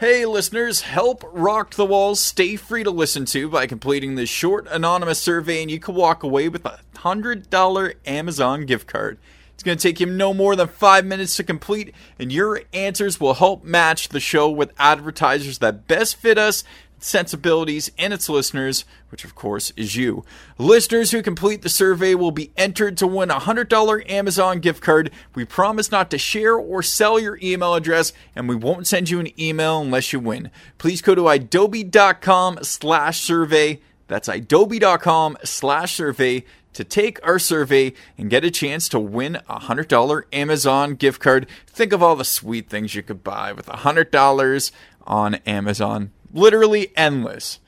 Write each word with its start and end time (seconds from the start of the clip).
Hey, 0.00 0.24
listeners, 0.26 0.82
help 0.82 1.24
Rock 1.32 1.74
the 1.74 1.84
Walls 1.84 2.20
stay 2.20 2.54
free 2.54 2.84
to 2.84 2.90
listen 2.92 3.24
to 3.24 3.48
by 3.48 3.66
completing 3.66 4.14
this 4.14 4.28
short 4.28 4.68
anonymous 4.70 5.18
survey, 5.18 5.60
and 5.60 5.68
you 5.68 5.80
can 5.80 5.96
walk 5.96 6.22
away 6.22 6.48
with 6.48 6.64
a 6.64 6.78
$100 6.98 7.94
Amazon 8.06 8.64
gift 8.64 8.86
card. 8.86 9.18
It's 9.54 9.64
going 9.64 9.76
to 9.76 9.82
take 9.82 9.98
you 9.98 10.06
no 10.06 10.32
more 10.32 10.54
than 10.54 10.68
five 10.68 11.04
minutes 11.04 11.34
to 11.38 11.42
complete, 11.42 11.92
and 12.16 12.30
your 12.30 12.62
answers 12.72 13.18
will 13.18 13.34
help 13.34 13.64
match 13.64 14.10
the 14.10 14.20
show 14.20 14.48
with 14.48 14.70
advertisers 14.78 15.58
that 15.58 15.88
best 15.88 16.14
fit 16.14 16.38
us 16.38 16.62
sensibilities 16.98 17.90
and 17.98 18.12
its 18.12 18.28
listeners, 18.28 18.84
which 19.10 19.24
of 19.24 19.34
course 19.34 19.72
is 19.76 19.96
you. 19.96 20.24
Listeners 20.58 21.10
who 21.10 21.22
complete 21.22 21.62
the 21.62 21.68
survey 21.68 22.14
will 22.14 22.30
be 22.30 22.52
entered 22.56 22.96
to 22.98 23.06
win 23.06 23.30
a 23.30 23.40
$100 23.40 24.10
Amazon 24.10 24.60
gift 24.60 24.82
card. 24.82 25.10
We 25.34 25.44
promise 25.44 25.90
not 25.90 26.10
to 26.10 26.18
share 26.18 26.54
or 26.54 26.82
sell 26.82 27.18
your 27.18 27.38
email 27.42 27.74
address, 27.74 28.12
and 28.34 28.48
we 28.48 28.56
won't 28.56 28.86
send 28.86 29.10
you 29.10 29.20
an 29.20 29.40
email 29.40 29.80
unless 29.80 30.12
you 30.12 30.20
win. 30.20 30.50
Please 30.78 31.02
go 31.02 31.14
to 31.14 31.22
idobi.com 31.22 32.58
slash 32.62 33.20
survey. 33.20 33.80
That's 34.06 34.28
idobi.com 34.28 35.38
slash 35.44 35.94
survey 35.94 36.44
to 36.74 36.84
take 36.84 37.18
our 37.26 37.38
survey 37.38 37.92
and 38.16 38.30
get 38.30 38.44
a 38.44 38.50
chance 38.50 38.88
to 38.88 39.00
win 39.00 39.36
a 39.48 39.60
$100 39.60 40.22
Amazon 40.32 40.94
gift 40.94 41.20
card. 41.20 41.46
Think 41.66 41.92
of 41.92 42.02
all 42.02 42.16
the 42.16 42.24
sweet 42.24 42.68
things 42.68 42.94
you 42.94 43.02
could 43.02 43.24
buy 43.24 43.52
with 43.52 43.68
a 43.68 43.78
$100 43.78 44.70
on 45.06 45.34
Amazon 45.46 46.12
literally 46.32 46.92
endless. 46.96 47.60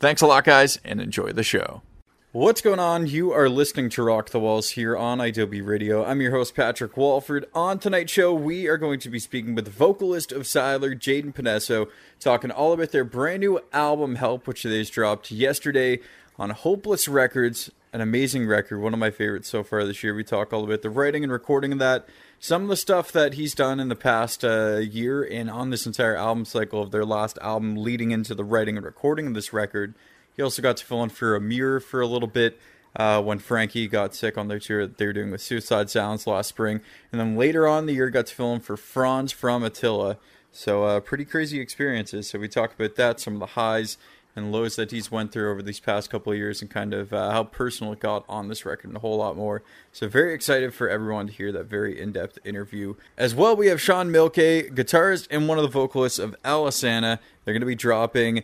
Thanks 0.00 0.22
a 0.22 0.26
lot, 0.26 0.44
guys, 0.44 0.78
and 0.84 1.00
enjoy 1.00 1.32
the 1.32 1.42
show. 1.42 1.82
What's 2.32 2.60
going 2.60 2.80
on? 2.80 3.06
You 3.06 3.30
are 3.30 3.48
listening 3.48 3.90
to 3.90 4.02
Rock 4.02 4.30
the 4.30 4.40
Walls 4.40 4.70
here 4.70 4.96
on 4.96 5.18
idobi 5.18 5.64
Radio. 5.64 6.04
I'm 6.04 6.20
your 6.20 6.32
host, 6.32 6.56
Patrick 6.56 6.96
Walford. 6.96 7.46
On 7.54 7.78
tonight's 7.78 8.10
show, 8.10 8.34
we 8.34 8.66
are 8.66 8.76
going 8.76 8.98
to 8.98 9.08
be 9.08 9.20
speaking 9.20 9.54
with 9.54 9.68
vocalist 9.68 10.32
of 10.32 10.42
Sylar, 10.42 10.98
Jayden 10.98 11.32
Panesso, 11.32 11.88
talking 12.18 12.50
all 12.50 12.72
about 12.72 12.90
their 12.90 13.04
brand 13.04 13.38
new 13.38 13.60
album, 13.72 14.16
Help, 14.16 14.48
which 14.48 14.64
they 14.64 14.80
just 14.80 14.92
dropped 14.92 15.30
yesterday 15.30 16.00
on 16.36 16.50
Hopeless 16.50 17.06
Records. 17.06 17.70
An 17.92 18.00
amazing 18.00 18.48
record, 18.48 18.80
one 18.80 18.92
of 18.92 18.98
my 18.98 19.12
favorites 19.12 19.48
so 19.48 19.62
far 19.62 19.84
this 19.84 20.02
year. 20.02 20.12
We 20.12 20.24
talk 20.24 20.52
all 20.52 20.64
about 20.64 20.82
the 20.82 20.90
writing 20.90 21.22
and 21.22 21.32
recording 21.32 21.70
of 21.70 21.78
that, 21.78 22.08
some 22.44 22.64
of 22.64 22.68
the 22.68 22.76
stuff 22.76 23.10
that 23.10 23.32
he's 23.32 23.54
done 23.54 23.80
in 23.80 23.88
the 23.88 23.96
past 23.96 24.44
uh, 24.44 24.76
year 24.76 25.22
and 25.24 25.48
on 25.48 25.70
this 25.70 25.86
entire 25.86 26.14
album 26.14 26.44
cycle 26.44 26.82
of 26.82 26.90
their 26.90 27.06
last 27.06 27.38
album 27.40 27.74
leading 27.74 28.10
into 28.10 28.34
the 28.34 28.44
writing 28.44 28.76
and 28.76 28.84
recording 28.84 29.28
of 29.28 29.32
this 29.32 29.54
record. 29.54 29.94
He 30.36 30.42
also 30.42 30.60
got 30.60 30.76
to 30.76 30.84
fill 30.84 31.02
in 31.02 31.08
for 31.08 31.40
Emmure 31.40 31.80
for 31.80 32.02
a 32.02 32.06
little 32.06 32.28
bit 32.28 32.60
uh, 32.96 33.22
when 33.22 33.38
Frankie 33.38 33.88
got 33.88 34.14
sick 34.14 34.36
on 34.36 34.48
their 34.48 34.58
tour 34.58 34.86
that 34.86 34.98
they 34.98 35.06
were 35.06 35.14
doing 35.14 35.30
with 35.30 35.40
Suicide 35.40 35.88
Silence 35.88 36.26
last 36.26 36.48
spring. 36.48 36.82
And 37.10 37.18
then 37.18 37.34
later 37.34 37.66
on 37.66 37.86
the 37.86 37.94
year, 37.94 38.10
got 38.10 38.26
to 38.26 38.34
fill 38.34 38.52
in 38.52 38.60
for 38.60 38.76
Fronz 38.76 39.32
from 39.32 39.62
Attila. 39.62 40.18
So, 40.52 40.84
uh, 40.84 41.00
pretty 41.00 41.24
crazy 41.24 41.60
experiences. 41.60 42.28
So, 42.28 42.38
we 42.38 42.48
talk 42.48 42.74
about 42.74 42.96
that, 42.96 43.20
some 43.20 43.32
of 43.32 43.40
the 43.40 43.46
highs 43.46 43.96
and 44.36 44.50
lows 44.50 44.76
that 44.76 44.90
he's 44.90 45.10
went 45.10 45.32
through 45.32 45.50
over 45.50 45.62
these 45.62 45.80
past 45.80 46.10
couple 46.10 46.32
of 46.32 46.38
years 46.38 46.60
and 46.60 46.70
kind 46.70 46.92
of 46.92 47.12
uh, 47.12 47.30
how 47.30 47.44
personal 47.44 47.92
it 47.92 48.00
got 48.00 48.24
on 48.28 48.48
this 48.48 48.64
record 48.64 48.88
and 48.88 48.96
a 48.96 49.00
whole 49.00 49.16
lot 49.16 49.36
more. 49.36 49.62
So 49.92 50.08
very 50.08 50.34
excited 50.34 50.74
for 50.74 50.88
everyone 50.88 51.28
to 51.28 51.32
hear 51.32 51.52
that 51.52 51.64
very 51.64 52.00
in-depth 52.00 52.38
interview. 52.44 52.94
As 53.16 53.34
well, 53.34 53.54
we 53.54 53.68
have 53.68 53.80
Shawn 53.80 54.10
Milke, 54.10 54.34
guitarist 54.34 55.28
and 55.30 55.48
one 55.48 55.58
of 55.58 55.62
the 55.62 55.70
vocalists 55.70 56.18
of 56.18 56.34
Alesana. 56.44 57.18
They're 57.44 57.54
going 57.54 57.60
to 57.60 57.66
be 57.66 57.74
dropping 57.74 58.42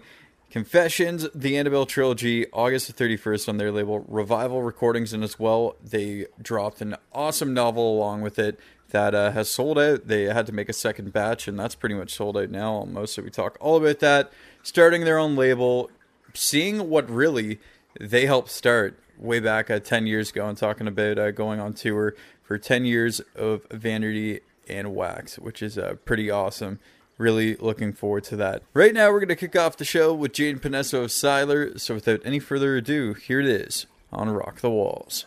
Confessions, 0.51 1.29
the 1.33 1.57
Annabelle 1.57 1.87
trilogy, 1.87 2.51
August 2.51 2.89
the 2.89 3.05
31st 3.05 3.49
on 3.49 3.57
their 3.59 3.71
label 3.71 4.01
Revival 4.01 4.65
Recordings, 4.65 5.13
and 5.13 5.23
as 5.23 5.39
well, 5.39 5.77
they 5.81 6.27
dropped 6.43 6.81
an 6.81 6.97
awesome 7.13 7.55
novel 7.55 7.97
along 7.97 8.23
with 8.23 8.37
it 8.37 8.59
that 8.91 9.15
uh, 9.15 9.31
has 9.31 9.49
sold 9.49 9.79
out. 9.79 10.09
They 10.09 10.25
had 10.25 10.47
to 10.47 10.53
make 10.53 10.69
a 10.69 10.73
second 10.73 11.13
batch, 11.13 11.47
and 11.47 11.57
that's 11.57 11.77
pretty 11.77 11.95
much 11.95 12.13
sold 12.13 12.37
out 12.37 12.51
now 12.51 12.73
almost. 12.73 13.15
So 13.15 13.23
we 13.23 13.31
talk 13.31 13.57
all 13.61 13.77
about 13.77 14.01
that, 14.01 14.33
starting 14.63 15.05
their 15.05 15.19
own 15.19 15.37
label, 15.37 15.91
seeing 16.35 16.89
what 16.89 17.09
really 17.11 17.59
they 17.99 18.27
helped 18.27 18.51
start 18.51 18.99
way 19.19 19.41
back 19.41 19.71
uh, 19.71 19.79
10 19.79 20.07
years 20.07 20.31
ago, 20.31 20.49
and 20.49 20.57
talking 20.57 20.87
about 20.87 21.19
uh, 21.19 21.31
going 21.31 21.61
on 21.61 21.75
tour 21.75 22.15
for 22.43 22.59
10 22.59 22.85
years 22.85 23.21
of 23.37 23.63
Vanity 23.71 24.41
and 24.69 24.95
Wax, 24.95 25.39
which 25.39 25.63
is 25.63 25.79
uh, 25.79 25.95
pretty 26.05 26.31
awesome. 26.31 26.79
Really 27.19 27.57
looking 27.57 27.93
forward 27.93 28.25
to 28.25 28.37
that. 28.37 28.63
Right 28.73 28.95
now, 28.95 29.11
we're 29.11 29.21
going 29.21 29.29
to 29.29 29.37
kick 29.37 29.55
off 29.55 29.77
the 29.77 29.85
show 29.85 30.15
with 30.15 30.33
Jane 30.33 30.59
Panesso 30.59 31.05
of 31.05 31.11
Sylar. 31.11 31.79
So, 31.79 31.95
without 31.95 32.21
any 32.25 32.39
further 32.39 32.77
ado, 32.77 33.13
here 33.13 33.41
it 33.41 33.47
is 33.47 33.87
on 34.11 34.31
Rock 34.31 34.61
the 34.61 34.71
Walls. 34.71 35.27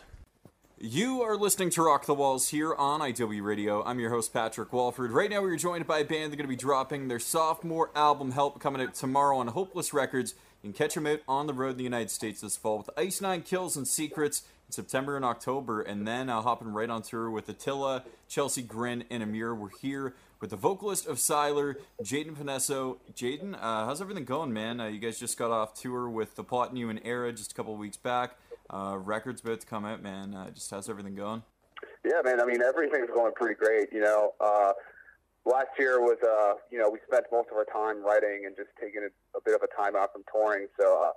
You 0.76 1.22
are 1.22 1.36
listening 1.36 1.70
to 1.70 1.82
Rock 1.82 2.04
the 2.04 2.14
Walls 2.14 2.48
here 2.48 2.74
on 2.74 2.98
IW 2.98 3.44
Radio. 3.44 3.84
I'm 3.84 4.00
your 4.00 4.10
host, 4.10 4.32
Patrick 4.32 4.72
Walford. 4.72 5.12
Right 5.12 5.30
now, 5.30 5.40
we're 5.40 5.56
joined 5.56 5.86
by 5.86 6.00
a 6.00 6.04
band. 6.04 6.32
They're 6.32 6.36
going 6.36 6.48
to 6.48 6.48
be 6.48 6.56
dropping 6.56 7.06
their 7.06 7.20
sophomore 7.20 7.92
album, 7.94 8.32
Help, 8.32 8.58
coming 8.58 8.82
out 8.82 8.92
tomorrow 8.92 9.38
on 9.38 9.46
Hopeless 9.46 9.94
Records. 9.94 10.34
You 10.62 10.72
can 10.72 10.76
catch 10.76 10.94
them 10.94 11.06
out 11.06 11.20
on 11.28 11.46
the 11.46 11.54
road 11.54 11.70
in 11.70 11.76
the 11.76 11.84
United 11.84 12.10
States 12.10 12.40
this 12.40 12.56
fall 12.56 12.78
with 12.78 12.90
Ice 12.96 13.20
Nine 13.20 13.42
Kills 13.42 13.76
and 13.76 13.86
Secrets 13.86 14.42
in 14.66 14.72
September 14.72 15.14
and 15.14 15.24
October. 15.24 15.80
And 15.80 16.08
then 16.08 16.28
I'll 16.28 16.40
uh, 16.40 16.42
hopping 16.42 16.72
right 16.72 16.90
on 16.90 17.02
tour 17.02 17.30
with 17.30 17.48
Attila, 17.48 18.02
Chelsea 18.28 18.62
Grin, 18.62 19.04
and 19.10 19.22
Emmure. 19.22 19.54
We're 19.54 19.78
here 19.80 20.16
with 20.44 20.50
the 20.50 20.56
vocalist 20.58 21.06
of 21.06 21.16
Sylar, 21.16 21.76
Jayden 22.02 22.36
Panesso. 22.36 22.98
Jayden, 23.14 23.54
uh, 23.54 23.86
how's 23.86 24.02
everything 24.02 24.26
going, 24.26 24.52
man? 24.52 24.78
Uh, 24.78 24.88
you 24.88 24.98
guys 24.98 25.18
just 25.18 25.38
got 25.38 25.50
off 25.50 25.72
tour 25.72 26.06
with 26.06 26.34
the 26.34 26.44
Plot 26.44 26.74
New 26.74 26.90
and 26.90 27.02
Erra 27.02 27.32
just 27.32 27.52
a 27.52 27.54
couple 27.54 27.74
weeks 27.76 27.96
back. 27.96 28.36
Uh, 28.68 28.98
record's 29.00 29.40
about 29.40 29.60
to 29.60 29.66
come 29.66 29.86
out, 29.86 30.02
man. 30.02 30.34
Uh, 30.34 30.50
just 30.50 30.70
how's 30.70 30.90
everything 30.90 31.14
going? 31.14 31.42
Yeah, 32.04 32.20
man. 32.22 32.42
I 32.42 32.44
mean, 32.44 32.60
everything's 32.60 33.08
going 33.08 33.32
pretty 33.32 33.54
great. 33.54 33.88
You 33.90 34.02
know, 34.02 34.34
uh, 34.38 34.72
last 35.46 35.68
year 35.78 35.98
was, 36.02 36.18
uh, 36.22 36.60
you 36.70 36.78
know, 36.78 36.90
we 36.90 36.98
spent 37.10 37.24
most 37.32 37.48
of 37.50 37.56
our 37.56 37.64
time 37.64 38.04
writing 38.04 38.42
and 38.44 38.54
just 38.54 38.68
taking 38.78 39.00
a, 39.00 39.38
a 39.38 39.40
bit 39.46 39.54
of 39.54 39.62
a 39.62 39.82
time 39.82 39.96
out 39.96 40.12
from 40.12 40.24
touring. 40.30 40.66
So 40.78 41.08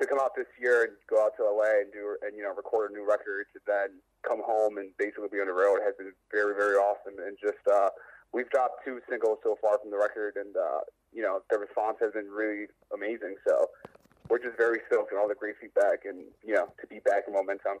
to 0.00 0.06
come 0.06 0.18
out 0.18 0.34
this 0.34 0.50
year 0.60 0.82
and 0.82 0.92
go 1.08 1.22
out 1.22 1.38
to 1.38 1.44
LA 1.46 1.86
and 1.86 1.92
do 1.92 2.16
and 2.26 2.34
you 2.36 2.42
know 2.42 2.50
record 2.50 2.90
a 2.90 2.94
new 2.94 3.06
record 3.06 3.46
to 3.54 3.60
then 3.66 4.02
come 4.26 4.42
home 4.42 4.78
and 4.78 4.90
basically 4.98 5.30
be 5.30 5.38
on 5.38 5.46
the 5.46 5.54
road 5.54 5.78
has 5.86 5.94
been 5.94 6.10
very 6.32 6.50
very 6.50 6.74
awesome 6.74 7.14
and 7.22 7.38
just 7.38 7.62
uh, 7.70 7.90
we've 8.34 8.50
dropped 8.50 8.84
two 8.84 9.00
singles 9.08 9.38
so 9.42 9.56
far 9.62 9.78
from 9.78 9.90
the 9.90 9.96
record, 9.96 10.34
and 10.36 10.54
uh, 10.56 10.80
you 11.12 11.22
know 11.22 11.40
the 11.50 11.58
response 11.58 11.96
has 12.00 12.12
been 12.12 12.28
really 12.28 12.66
amazing. 12.92 13.36
So 13.48 13.70
we're 14.28 14.42
just 14.42 14.58
very 14.58 14.80
stoked 14.90 15.12
on 15.12 15.18
all 15.18 15.28
the 15.28 15.34
great 15.34 15.54
feedback, 15.60 16.04
and 16.04 16.24
you 16.44 16.54
know 16.54 16.66
to 16.80 16.86
be 16.88 16.98
back 16.98 17.24
in 17.26 17.32
momentum. 17.32 17.78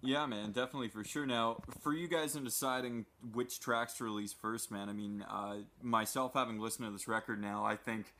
Yeah, 0.00 0.26
man, 0.26 0.52
definitely 0.52 0.88
for 0.88 1.02
sure. 1.02 1.24
Now, 1.24 1.62
for 1.80 1.94
you 1.94 2.08
guys 2.08 2.36
in 2.36 2.44
deciding 2.44 3.06
which 3.32 3.58
tracks 3.58 3.94
to 3.94 4.04
release 4.04 4.34
first, 4.34 4.70
man, 4.70 4.90
I 4.90 4.92
mean, 4.92 5.24
uh, 5.26 5.56
myself 5.82 6.32
having 6.34 6.60
listened 6.60 6.86
to 6.86 6.92
this 6.92 7.08
record 7.08 7.40
now, 7.40 7.64
I 7.64 7.76
think 7.76 8.12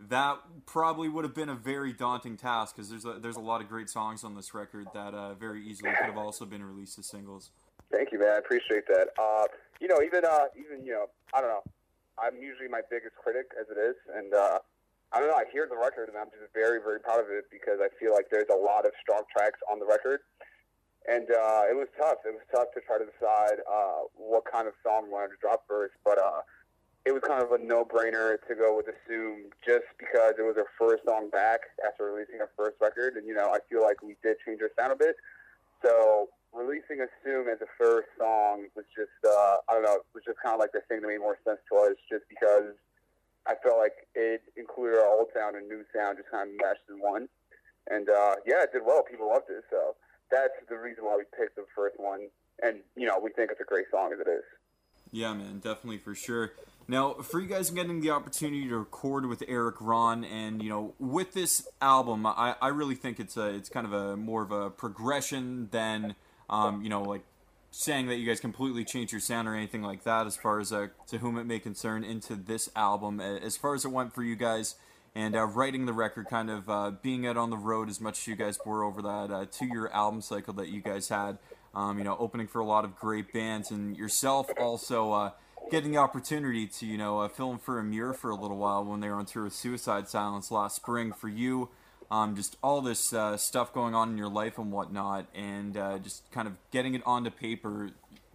that 0.00 0.38
probably 0.66 1.08
would 1.08 1.24
have 1.24 1.36
been 1.36 1.48
a 1.48 1.54
very 1.54 1.92
daunting 1.92 2.36
task 2.36 2.74
because 2.74 2.90
there's 2.90 3.04
a, 3.04 3.20
there's 3.20 3.36
a 3.36 3.40
lot 3.40 3.60
of 3.60 3.68
great 3.68 3.88
songs 3.88 4.24
on 4.24 4.34
this 4.34 4.52
record 4.52 4.88
that 4.94 5.14
uh, 5.14 5.34
very 5.34 5.64
easily 5.64 5.90
could 5.90 6.06
have 6.06 6.18
also 6.18 6.44
been 6.44 6.62
released 6.62 6.98
as 6.98 7.06
singles. 7.06 7.50
Thank 7.90 8.12
you, 8.12 8.18
man. 8.18 8.36
I 8.36 8.38
appreciate 8.38 8.86
that. 8.88 9.08
Uh, 9.18 9.46
you 9.80 9.88
know, 9.88 10.02
even 10.02 10.24
uh, 10.24 10.52
even 10.58 10.84
you 10.84 10.92
know, 10.92 11.06
I 11.32 11.40
don't 11.40 11.50
know. 11.50 11.64
I'm 12.18 12.36
usually 12.36 12.68
my 12.68 12.82
biggest 12.90 13.14
critic 13.16 13.50
as 13.58 13.66
it 13.70 13.78
is, 13.78 13.96
and 14.14 14.34
uh, 14.34 14.58
I 15.12 15.20
don't 15.20 15.28
know. 15.28 15.36
I 15.36 15.44
hear 15.50 15.66
the 15.70 15.78
record, 15.78 16.08
and 16.08 16.18
I'm 16.18 16.28
just 16.28 16.52
very, 16.52 16.80
very 16.82 17.00
proud 17.00 17.20
of 17.20 17.30
it 17.30 17.46
because 17.50 17.78
I 17.80 17.88
feel 17.96 18.12
like 18.12 18.28
there's 18.30 18.50
a 18.52 18.58
lot 18.58 18.84
of 18.84 18.92
strong 19.00 19.22
tracks 19.32 19.60
on 19.70 19.78
the 19.78 19.86
record, 19.86 20.20
and 21.08 21.30
uh, 21.30 21.70
it 21.70 21.76
was 21.76 21.88
tough. 21.96 22.20
It 22.26 22.34
was 22.36 22.44
tough 22.52 22.74
to 22.74 22.80
try 22.84 22.98
to 22.98 23.06
decide 23.06 23.64
uh, 23.64 24.10
what 24.18 24.44
kind 24.44 24.68
of 24.68 24.74
song 24.84 25.08
we 25.08 25.10
wanted 25.14 25.38
to 25.38 25.40
drop 25.40 25.64
first, 25.66 25.94
but 26.04 26.18
uh, 26.18 26.42
it 27.06 27.12
was 27.12 27.22
kind 27.24 27.40
of 27.40 27.52
a 27.52 27.58
no-brainer 27.58 28.36
to 28.48 28.52
go 28.54 28.76
with 28.76 28.84
Assume 28.90 29.48
just 29.64 29.88
because 29.96 30.36
it 30.36 30.44
was 30.44 30.60
our 30.60 30.68
first 30.76 31.08
song 31.08 31.30
back 31.30 31.72
after 31.86 32.12
releasing 32.12 32.40
our 32.42 32.50
first 32.52 32.76
record, 32.80 33.16
and 33.16 33.26
you 33.26 33.32
know, 33.32 33.48
I 33.48 33.64
feel 33.70 33.80
like 33.80 34.02
we 34.02 34.16
did 34.22 34.36
change 34.44 34.60
our 34.60 34.70
sound 34.76 34.92
a 34.92 34.96
bit. 34.96 35.16
So 35.80 36.28
releasing 36.52 37.04
Assume 37.04 37.48
as 37.48 37.60
a 37.60 37.70
first 37.78 38.08
song 38.18 38.66
was 38.74 38.84
just, 38.96 39.14
uh, 39.24 39.62
I 39.68 39.74
don't 39.74 39.84
know, 39.84 40.00
it 40.00 40.14
was 40.14 40.24
just 40.24 40.38
kind 40.42 40.54
of 40.54 40.60
like 40.60 40.72
the 40.72 40.80
thing 40.88 41.00
that 41.02 41.08
made 41.08 41.20
more 41.20 41.38
sense 41.44 41.60
to 41.70 41.76
us 41.78 41.96
just 42.08 42.24
because 42.28 42.74
I 43.46 43.54
felt 43.62 43.78
like 43.78 44.08
it 44.14 44.42
included 44.56 44.98
our 44.98 45.08
old 45.08 45.28
sound 45.34 45.56
and 45.56 45.68
new 45.68 45.84
sound 45.94 46.18
just 46.18 46.30
kind 46.30 46.50
of 46.50 46.56
meshed 46.56 46.86
in 46.88 47.00
one. 47.00 47.28
And 47.90 48.08
uh, 48.08 48.36
yeah, 48.46 48.64
it 48.64 48.72
did 48.72 48.82
well. 48.84 49.02
People 49.02 49.28
loved 49.28 49.48
it. 49.48 49.64
So 49.70 49.96
that's 50.30 50.56
the 50.68 50.76
reason 50.76 51.04
why 51.04 51.16
we 51.16 51.24
picked 51.36 51.56
the 51.56 51.64
first 51.74 51.96
one. 51.98 52.28
And, 52.62 52.80
you 52.96 53.06
know, 53.06 53.18
we 53.22 53.30
think 53.30 53.50
it's 53.50 53.60
a 53.60 53.68
great 53.68 53.86
song 53.90 54.12
as 54.12 54.20
it 54.20 54.28
is. 54.28 54.44
Yeah, 55.10 55.32
man, 55.32 55.60
definitely 55.60 55.98
for 55.98 56.14
sure. 56.14 56.52
Now, 56.86 57.14
for 57.14 57.40
you 57.40 57.48
guys 57.48 57.70
getting 57.70 58.00
the 58.00 58.10
opportunity 58.10 58.66
to 58.68 58.78
record 58.78 59.26
with 59.26 59.42
Erik 59.46 59.76
Ron, 59.80 60.24
and 60.24 60.62
you 60.62 60.70
know, 60.70 60.94
with 60.98 61.34
this 61.34 61.68
album, 61.82 62.24
I, 62.24 62.56
I 62.62 62.68
really 62.68 62.94
think 62.94 63.20
it's 63.20 63.36
a 63.36 63.48
it's 63.48 63.68
kind 63.68 63.86
of 63.86 63.92
a 63.92 64.16
more 64.16 64.42
of 64.42 64.50
a 64.50 64.70
progression 64.70 65.68
than 65.70 66.14
um, 66.50 66.82
you 66.82 66.88
know, 66.88 67.02
like 67.02 67.22
saying 67.70 68.06
that 68.06 68.16
you 68.16 68.26
guys 68.26 68.40
completely 68.40 68.84
changed 68.84 69.12
your 69.12 69.20
sound 69.20 69.46
or 69.46 69.54
anything 69.54 69.82
like 69.82 70.04
that 70.04 70.26
as 70.26 70.36
far 70.36 70.58
as 70.58 70.72
uh, 70.72 70.88
to 71.06 71.18
whom 71.18 71.38
it 71.38 71.44
may 71.44 71.58
concern 71.58 72.02
into 72.02 72.34
this 72.34 72.70
album 72.74 73.20
as 73.20 73.56
far 73.56 73.74
as 73.74 73.84
it 73.84 73.88
went 73.90 74.14
for 74.14 74.22
you 74.22 74.34
guys 74.34 74.76
and 75.14 75.36
uh, 75.36 75.44
writing 75.44 75.84
the 75.84 75.92
record 75.92 76.26
kind 76.28 76.48
of 76.48 76.68
uh, 76.68 76.90
being 77.02 77.26
out 77.26 77.36
on 77.36 77.50
the 77.50 77.56
road 77.56 77.90
as 77.90 78.00
much 78.00 78.20
as 78.20 78.26
you 78.26 78.34
guys 78.34 78.58
were 78.64 78.82
over 78.82 79.02
that 79.02 79.30
uh, 79.30 79.44
two-year 79.50 79.88
album 79.88 80.22
cycle 80.22 80.54
that 80.54 80.68
you 80.68 80.80
guys 80.80 81.10
had 81.10 81.36
um, 81.74 81.98
you 81.98 82.04
know 82.04 82.16
opening 82.18 82.46
for 82.46 82.60
a 82.60 82.64
lot 82.64 82.84
of 82.84 82.96
great 82.96 83.32
bands 83.34 83.70
and 83.70 83.96
yourself 83.96 84.48
also 84.58 85.12
uh, 85.12 85.30
getting 85.70 85.92
the 85.92 85.98
opportunity 85.98 86.66
to 86.66 86.86
you 86.86 86.96
know 86.96 87.20
uh, 87.20 87.28
film 87.28 87.58
for 87.58 87.80
Emmure 87.80 88.14
for 88.14 88.30
a 88.30 88.34
little 88.34 88.56
while 88.56 88.84
when 88.84 89.00
they 89.00 89.08
were 89.08 89.16
on 89.16 89.26
tour 89.26 89.44
with 89.44 89.52
Suicide 89.52 90.08
Silence 90.08 90.50
last 90.50 90.76
spring. 90.76 91.12
For 91.12 91.28
you, 91.28 91.68
um, 92.10 92.36
just 92.36 92.56
all 92.62 92.80
this 92.80 93.12
uh, 93.12 93.36
stuff 93.36 93.72
going 93.72 93.94
on 93.94 94.10
in 94.10 94.18
your 94.18 94.28
life 94.28 94.58
and 94.58 94.72
whatnot, 94.72 95.26
and 95.34 95.76
uh, 95.76 95.98
just 95.98 96.30
kind 96.30 96.48
of 96.48 96.56
getting 96.70 96.94
it 96.94 97.02
onto 97.04 97.30
paper 97.30 97.90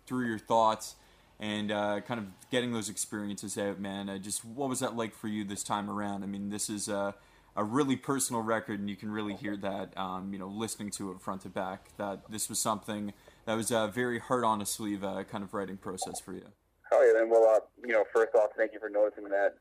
through 0.06 0.28
your 0.28 0.40
thoughts 0.40 0.96
and 1.40 1.72
uh, 1.72 2.00
kind 2.02 2.20
of 2.20 2.28
getting 2.52 2.72
those 2.72 2.90
experiences 2.90 3.58
out, 3.58 3.80
man. 3.80 4.10
Uh, 4.10 4.18
just 4.18 4.46
what 4.46 4.70
was 4.70 4.80
that 4.80 4.96
like 4.96 5.16
for 5.16 5.28
you 5.28 5.44
this 5.44 5.64
time 5.64 5.90
around? 5.90 6.24
I 6.24 6.28
mean, 6.28 6.50
this 6.50 6.70
is 6.70 6.88
a, 6.88 7.16
a 7.56 7.64
really 7.64 7.96
personal 7.96 8.42
record, 8.42 8.80
and 8.80 8.90
you 8.90 8.96
can 8.96 9.12
really 9.12 9.34
hear 9.34 9.58
that, 9.58 9.98
um, 9.98 10.32
you 10.32 10.40
know, 10.40 10.48
listening 10.48 10.92
to 10.92 11.12
it 11.12 11.20
front 11.20 11.42
to 11.42 11.50
back. 11.50 11.90
That 11.98 12.30
this 12.30 12.50
was 12.50 12.60
something 12.60 13.14
that 13.46 13.56
was 13.56 13.72
a 13.72 13.88
very 13.88 14.20
hard 14.20 14.44
on 14.44 14.62
a 14.62 14.66
sleeve 14.66 15.04
uh, 15.04 15.24
kind 15.24 15.44
of 15.44 15.54
writing 15.54 15.78
process 15.78 16.20
for 16.20 16.34
you. 16.34 16.46
Oh 16.92 17.04
yeah, 17.04 17.20
then 17.20 17.30
well, 17.30 17.50
uh, 17.50 17.60
you 17.84 17.94
know, 17.94 18.06
first 18.14 18.36
off, 18.36 18.52
thank 18.56 18.72
you 18.72 18.80
for 18.80 18.90
noticing 18.90 19.26
that. 19.26 19.56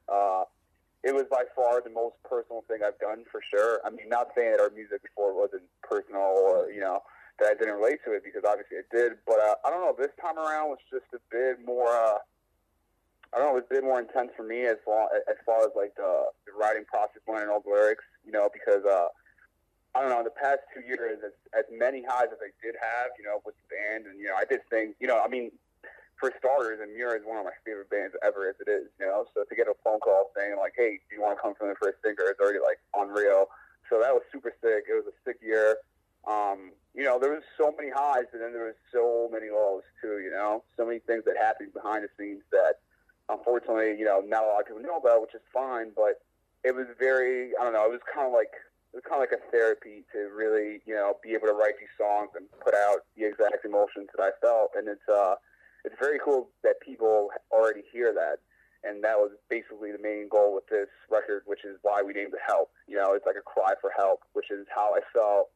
It 1.02 1.14
was 1.14 1.26
by 1.30 1.44
far 1.54 1.82
the 1.82 1.90
most 1.90 2.14
personal 2.22 2.62
thing 2.68 2.80
I've 2.86 2.98
done 2.98 3.24
for 3.30 3.42
sure. 3.50 3.80
I 3.84 3.90
mean, 3.90 4.08
not 4.08 4.28
saying 4.36 4.52
that 4.52 4.60
our 4.60 4.70
music 4.70 5.02
before 5.02 5.34
wasn't 5.34 5.66
personal 5.82 6.22
or 6.22 6.70
you 6.70 6.80
know 6.80 7.02
that 7.38 7.50
I 7.50 7.54
didn't 7.54 7.74
relate 7.74 7.98
to 8.06 8.12
it 8.12 8.22
because 8.22 8.42
obviously 8.46 8.78
it 8.78 8.86
did. 8.92 9.18
But 9.26 9.40
uh, 9.40 9.54
I 9.66 9.70
don't 9.70 9.82
know. 9.82 9.94
This 9.98 10.14
time 10.20 10.38
around 10.38 10.70
was 10.70 10.78
just 10.90 11.10
a 11.14 11.20
bit 11.30 11.58
more. 11.64 11.90
Uh, 11.90 12.22
I 13.34 13.38
don't 13.38 13.50
know. 13.50 13.56
It 13.58 13.66
was 13.66 13.70
a 13.70 13.74
bit 13.74 13.84
more 13.84 13.98
intense 13.98 14.30
for 14.36 14.44
me 14.44 14.66
as 14.66 14.76
far 14.84 15.08
as 15.26 15.38
far 15.44 15.66
as 15.66 15.74
like 15.74 15.96
the, 15.96 16.30
the 16.46 16.52
writing 16.54 16.84
process, 16.86 17.22
learning 17.26 17.48
all 17.50 17.62
the 17.64 17.72
lyrics. 17.72 18.04
You 18.24 18.32
know, 18.32 18.48
because 18.52 18.84
uh, 18.86 19.10
I 19.94 20.00
don't 20.00 20.10
know. 20.10 20.22
In 20.22 20.28
the 20.28 20.38
past 20.38 20.62
two 20.70 20.86
years, 20.86 21.18
as, 21.24 21.34
as 21.56 21.66
many 21.72 22.04
highs 22.06 22.30
as 22.30 22.38
I 22.38 22.54
did 22.62 22.78
have, 22.78 23.10
you 23.18 23.24
know, 23.24 23.42
with 23.44 23.56
the 23.58 23.66
band, 23.74 24.06
and 24.06 24.20
you 24.20 24.30
know, 24.30 24.38
I 24.38 24.44
did 24.44 24.62
things. 24.70 24.94
You 25.00 25.08
know, 25.08 25.18
I 25.18 25.28
mean, 25.28 25.50
for 26.22 26.30
starters, 26.38 26.78
Emmure 26.78 27.18
is 27.18 27.26
one 27.26 27.42
of 27.42 27.44
my 27.44 27.58
favorite 27.66 27.90
bands 27.90 28.14
ever 28.22 28.46
as 28.46 28.54
it 28.62 28.70
is. 28.70 28.86
You 29.02 29.10
know, 29.10 29.26
so 29.34 29.42
to 29.42 29.54
get 29.58 29.66
a 29.66 29.74
phone 29.82 29.98
call 29.98 30.30
saying 30.38 30.54
like, 30.54 30.78
"Hey, 30.78 31.02
do 31.10 31.18
you 31.18 31.20
want 31.20 31.34
to 31.36 31.42
come 31.42 31.58
from 31.58 31.66
the 31.66 31.74
first 31.82 31.98
singer?" 31.98 32.30
It's 32.30 32.38
already 32.38 32.62
like 32.62 32.78
unreal. 32.94 33.50
So 33.90 33.98
that 33.98 34.14
was 34.14 34.22
super 34.30 34.54
sick. 34.62 34.86
It 34.86 34.94
was 34.94 35.10
a 35.10 35.16
sick 35.26 35.42
year. 35.42 35.82
Um, 36.22 36.70
you 36.94 37.02
know, 37.02 37.18
there 37.18 37.34
was 37.34 37.42
so 37.58 37.74
many 37.76 37.90
highs, 37.90 38.30
and 38.32 38.38
then 38.40 38.54
there 38.54 38.70
was 38.70 38.78
so 38.94 39.28
many 39.34 39.50
lows 39.50 39.82
too. 39.98 40.22
You 40.22 40.30
know, 40.30 40.62
so 40.78 40.86
many 40.86 41.00
things 41.02 41.26
that 41.26 41.34
happened 41.34 41.74
behind 41.74 42.06
the 42.06 42.10
scenes 42.14 42.46
that, 42.54 42.78
unfortunately, 43.28 43.98
you 43.98 44.06
know, 44.06 44.22
not 44.22 44.44
a 44.44 44.46
lot 44.46 44.60
of 44.62 44.66
people 44.70 44.86
know 44.86 45.02
about, 45.02 45.26
which 45.26 45.34
is 45.34 45.42
fine. 45.52 45.90
But 45.90 46.22
it 46.62 46.70
was 46.70 46.86
very, 47.02 47.50
I 47.58 47.66
don't 47.66 47.74
know, 47.74 47.82
it 47.82 47.90
was 47.90 48.06
kind 48.06 48.30
of 48.30 48.32
like 48.32 48.54
it 48.94 49.02
was 49.02 49.04
kind 49.10 49.18
of 49.18 49.26
like 49.26 49.34
a 49.34 49.42
therapy 49.50 50.06
to 50.14 50.30
really, 50.30 50.86
you 50.86 50.94
know, 50.94 51.18
be 51.18 51.34
able 51.34 51.50
to 51.50 51.56
write 51.58 51.82
these 51.82 51.90
songs 51.98 52.30
and 52.38 52.46
put 52.62 52.78
out 52.78 53.02
the 53.18 53.26
exact 53.26 53.66
emotions 53.66 54.06
that 54.14 54.22
I 54.22 54.30
felt, 54.38 54.78
and 54.78 54.86
it's 54.86 55.08
uh, 55.10 55.34
it's 55.84 55.94
very 55.98 56.18
cool 56.24 56.48
that 56.62 56.80
people 56.80 57.28
already 57.50 57.82
hear 57.92 58.12
that. 58.14 58.38
And 58.84 59.02
that 59.04 59.18
was 59.18 59.30
basically 59.48 59.92
the 59.92 60.02
main 60.02 60.28
goal 60.28 60.54
with 60.54 60.66
this 60.66 60.90
record, 61.08 61.42
which 61.46 61.64
is 61.64 61.78
why 61.82 62.02
we 62.02 62.12
named 62.12 62.34
it 62.34 62.42
Help. 62.46 62.70
You 62.88 62.96
know, 62.96 63.14
it's 63.14 63.26
like 63.26 63.38
a 63.38 63.46
cry 63.46 63.74
for 63.80 63.90
help, 63.96 64.22
which 64.32 64.50
is 64.50 64.66
how 64.74 64.94
I 64.94 65.00
felt 65.14 65.50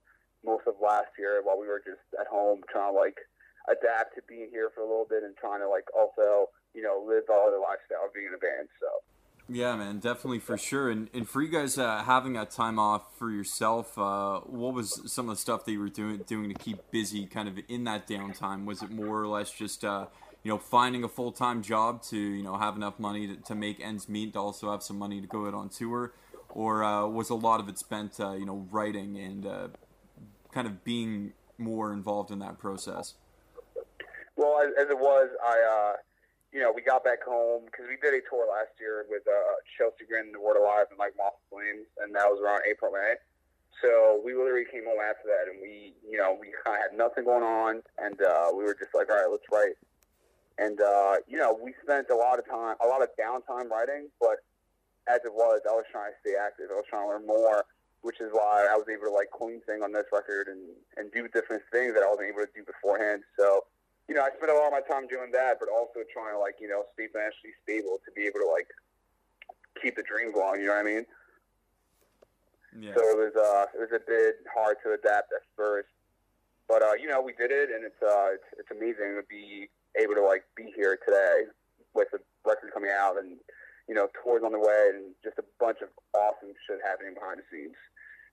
most 0.44 0.62
of 0.66 0.74
last 0.80 1.10
year 1.18 1.42
while 1.42 1.58
we 1.58 1.66
were 1.66 1.82
just 1.82 2.06
at 2.20 2.28
home 2.28 2.62
trying 2.70 2.94
to 2.94 2.98
like 2.98 3.18
adapt 3.66 4.14
to 4.14 4.22
being 4.28 4.46
here 4.50 4.70
for 4.70 4.80
a 4.82 4.86
little 4.86 5.08
bit 5.10 5.24
and 5.26 5.34
trying 5.34 5.58
to 5.58 5.68
like 5.68 5.90
also 5.90 6.54
you 6.70 6.82
know 6.82 7.02
live 7.02 7.26
all 7.26 7.50
the 7.50 7.58
lifestyle 7.58 8.06
of 8.06 8.14
being 8.14 8.30
in 8.30 8.34
a 8.34 8.38
band. 8.38 8.70
So. 8.78 9.02
Yeah, 9.48 9.76
man, 9.76 10.00
definitely 10.00 10.40
for 10.40 10.58
sure. 10.58 10.90
And 10.90 11.08
and 11.14 11.28
for 11.28 11.40
you 11.40 11.48
guys 11.48 11.78
uh, 11.78 12.02
having 12.02 12.32
that 12.32 12.50
time 12.50 12.80
off 12.80 13.16
for 13.16 13.30
yourself, 13.30 13.96
uh, 13.96 14.40
what 14.40 14.74
was 14.74 15.00
some 15.10 15.28
of 15.28 15.36
the 15.36 15.40
stuff 15.40 15.64
that 15.64 15.72
you 15.72 15.78
were 15.78 15.88
doing 15.88 16.18
doing 16.26 16.48
to 16.48 16.54
keep 16.54 16.90
busy, 16.90 17.26
kind 17.26 17.48
of 17.48 17.58
in 17.68 17.84
that 17.84 18.08
downtime? 18.08 18.64
Was 18.64 18.82
it 18.82 18.90
more 18.90 19.20
or 19.20 19.28
less 19.28 19.52
just 19.52 19.84
uh, 19.84 20.06
you 20.42 20.50
know 20.50 20.58
finding 20.58 21.04
a 21.04 21.08
full 21.08 21.30
time 21.30 21.62
job 21.62 22.02
to 22.04 22.16
you 22.16 22.42
know 22.42 22.56
have 22.56 22.74
enough 22.74 22.98
money 22.98 23.28
to, 23.28 23.36
to 23.36 23.54
make 23.54 23.78
ends 23.78 24.08
meet, 24.08 24.32
to 24.32 24.40
also 24.40 24.70
have 24.72 24.82
some 24.82 24.98
money 24.98 25.20
to 25.20 25.28
go 25.28 25.46
out 25.46 25.54
on 25.54 25.68
tour, 25.68 26.12
or 26.48 26.82
uh, 26.82 27.06
was 27.06 27.30
a 27.30 27.34
lot 27.34 27.60
of 27.60 27.68
it 27.68 27.78
spent 27.78 28.18
uh, 28.18 28.32
you 28.32 28.46
know 28.46 28.66
writing 28.72 29.16
and 29.16 29.46
uh, 29.46 29.68
kind 30.52 30.66
of 30.66 30.82
being 30.82 31.34
more 31.56 31.92
involved 31.92 32.32
in 32.32 32.40
that 32.40 32.58
process? 32.58 33.14
Well, 34.36 34.60
as, 34.60 34.84
as 34.84 34.90
it 34.90 34.98
was, 34.98 35.30
I, 35.42 35.92
uh, 35.92 35.92
you 36.56 36.62
know, 36.64 36.72
we 36.72 36.80
got 36.80 37.04
back 37.04 37.20
home 37.20 37.68
because 37.68 37.84
we 37.84 38.00
did 38.00 38.16
a 38.16 38.24
tour 38.24 38.48
last 38.48 38.72
year 38.80 39.04
with 39.12 39.28
uh, 39.28 39.60
Chelsea 39.76 40.08
Grin, 40.08 40.32
The 40.32 40.40
Word 40.40 40.56
Alive, 40.56 40.88
and 40.88 40.96
like 40.96 41.12
Moth 41.12 41.36
Flames, 41.52 41.84
and 42.00 42.16
that 42.16 42.24
was 42.32 42.40
around 42.40 42.64
April, 42.64 42.96
May. 42.96 43.20
So 43.84 44.24
we 44.24 44.32
literally 44.32 44.64
came 44.64 44.88
home 44.88 45.04
after 45.04 45.28
that, 45.28 45.52
and 45.52 45.60
we, 45.60 45.92
you 46.00 46.16
know, 46.16 46.32
we 46.32 46.56
kind 46.64 46.80
of 46.80 46.88
had 46.88 46.96
nothing 46.96 47.28
going 47.28 47.44
on, 47.44 47.84
and 48.00 48.16
uh, 48.24 48.48
we 48.56 48.64
were 48.64 48.72
just 48.72 48.96
like, 48.96 49.12
all 49.12 49.20
right, 49.20 49.28
let's 49.28 49.44
write. 49.52 49.76
And 50.56 50.80
uh, 50.80 51.20
you 51.28 51.36
know, 51.36 51.52
we 51.52 51.76
spent 51.84 52.08
a 52.08 52.16
lot 52.16 52.40
of 52.40 52.48
time, 52.48 52.80
a 52.80 52.88
lot 52.88 53.04
of 53.04 53.12
downtime 53.20 53.68
writing, 53.68 54.08
but 54.16 54.40
as 55.04 55.20
it 55.28 55.36
was, 55.36 55.60
I 55.68 55.76
was 55.76 55.84
trying 55.92 56.16
to 56.16 56.18
stay 56.24 56.40
active. 56.40 56.72
I 56.72 56.80
was 56.80 56.88
trying 56.88 57.04
to 57.04 57.20
learn 57.20 57.28
more 57.28 57.68
which 58.06 58.20
is 58.20 58.30
why 58.30 58.62
I 58.70 58.78
was 58.78 58.86
able 58.86 59.10
to 59.10 59.10
like 59.10 59.34
clean 59.34 59.60
thing 59.66 59.82
on 59.82 59.90
this 59.90 60.06
record 60.12 60.46
and 60.46 60.62
and 60.96 61.10
do 61.10 61.26
different 61.26 61.66
things 61.74 61.90
that 61.98 62.06
I 62.06 62.08
wasn't 62.08 62.30
able 62.30 62.46
to 62.46 62.52
do 62.54 62.62
beforehand. 62.62 63.26
So, 63.34 63.66
you 64.08 64.14
know, 64.14 64.22
I 64.22 64.30
spent 64.36 64.50
a 64.50 64.54
lot 64.54 64.70
of 64.70 64.76
my 64.76 64.84
time 64.86 65.06
doing 65.08 65.30
that, 65.32 65.58
but 65.58 65.68
also 65.68 66.06
trying 66.12 66.34
to 66.34 66.40
like 66.40 66.56
you 66.60 66.68
know 66.68 66.84
stay 66.94 67.08
financially 67.12 67.54
stable 67.62 67.98
to 68.04 68.10
be 68.14 68.26
able 68.26 68.40
to 68.40 68.50
like 68.50 68.68
keep 69.82 69.96
the 69.96 70.06
dream 70.06 70.32
going. 70.32 70.60
You 70.60 70.68
know 70.70 70.78
what 70.78 70.86
I 70.86 70.90
mean? 70.90 71.06
Yeah. 72.78 72.94
So 72.94 73.00
it 73.02 73.16
was 73.18 73.34
uh 73.34 73.66
it 73.74 73.80
was 73.80 73.94
a 73.94 74.02
bit 74.02 74.42
hard 74.52 74.76
to 74.84 74.92
adapt 74.94 75.32
at 75.32 75.42
first, 75.56 75.90
but 76.68 76.82
uh 76.82 76.94
you 76.94 77.08
know 77.08 77.20
we 77.20 77.32
did 77.34 77.50
it 77.50 77.70
and 77.70 77.84
it's 77.84 78.00
uh 78.02 78.36
it's, 78.36 78.48
it's 78.62 78.70
amazing 78.70 79.18
to 79.18 79.24
be 79.28 79.68
able 79.98 80.14
to 80.14 80.22
like 80.22 80.44
be 80.56 80.72
here 80.76 80.98
today 81.04 81.48
with 81.94 82.08
the 82.12 82.20
record 82.44 82.70
coming 82.72 82.92
out 82.92 83.18
and 83.18 83.38
you 83.88 83.94
know, 83.94 84.10
tours 84.22 84.42
on 84.44 84.52
the 84.52 84.58
way 84.58 84.90
and 84.94 85.14
just 85.22 85.38
a 85.38 85.46
bunch 85.62 85.78
of 85.82 85.88
awesome 86.14 86.50
shit 86.66 86.82
happening 86.82 87.14
behind 87.14 87.38
the 87.38 87.46
scenes. 87.50 87.78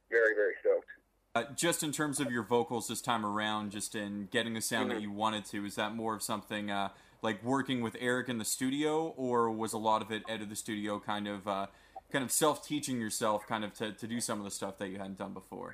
Very, 0.10 0.34
very 0.34 0.58
stoked. 0.62 0.90
Uh, 1.36 1.46
just 1.56 1.82
in 1.82 1.92
terms 1.92 2.20
of 2.20 2.32
your 2.32 2.44
vocals 2.44 2.88
this 2.88 3.02
time 3.02 3.26
around, 3.26 3.72
just 3.72 3.96
in 3.96 4.28
getting 4.30 4.54
the 4.54 4.62
sound 4.62 4.90
mm-hmm. 4.90 5.00
that 5.00 5.02
you 5.02 5.12
wanted 5.12 5.44
to, 5.44 5.66
is 5.66 5.74
that 5.74 5.96
more 5.96 6.14
of 6.14 6.22
something 6.22 6.70
uh, 6.70 6.90
like 7.24 7.44
working 7.44 7.82
with 7.82 7.96
Erik 8.00 8.30
in 8.30 8.38
the 8.38 8.46
studio, 8.46 9.16
or 9.18 9.50
was 9.50 9.74
a 9.74 9.80
lot 9.80 10.04
of 10.04 10.12
it 10.12 10.22
out 10.30 10.42
of 10.42 10.50
the 10.50 10.56
studio, 10.56 11.00
kind 11.00 11.28
of, 11.28 11.48
uh, 11.48 11.66
kind 12.12 12.24
of 12.24 12.32
self-teaching 12.32 13.02
yourself, 13.02 13.48
kind 13.48 13.64
of 13.64 13.74
to, 13.74 13.94
to 13.94 14.06
do 14.06 14.22
some 14.22 14.38
of 14.38 14.46
the 14.46 14.52
stuff 14.52 14.78
that 14.78 14.90
you 14.90 15.00
hadn't 15.00 15.18
done 15.18 15.34
before? 15.34 15.74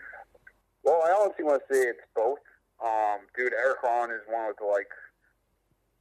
Well, 0.85 1.01
I 1.05 1.11
honestly 1.11 1.43
want 1.43 1.61
to 1.67 1.75
say 1.75 1.81
it's 1.81 1.99
both. 2.15 2.39
Um, 2.81 3.19
dude, 3.35 3.51
Erik 3.51 3.83
Ron 3.83 4.11
is 4.11 4.21
one 4.29 4.49
of 4.49 4.55
the 4.55 4.65
like 4.65 4.87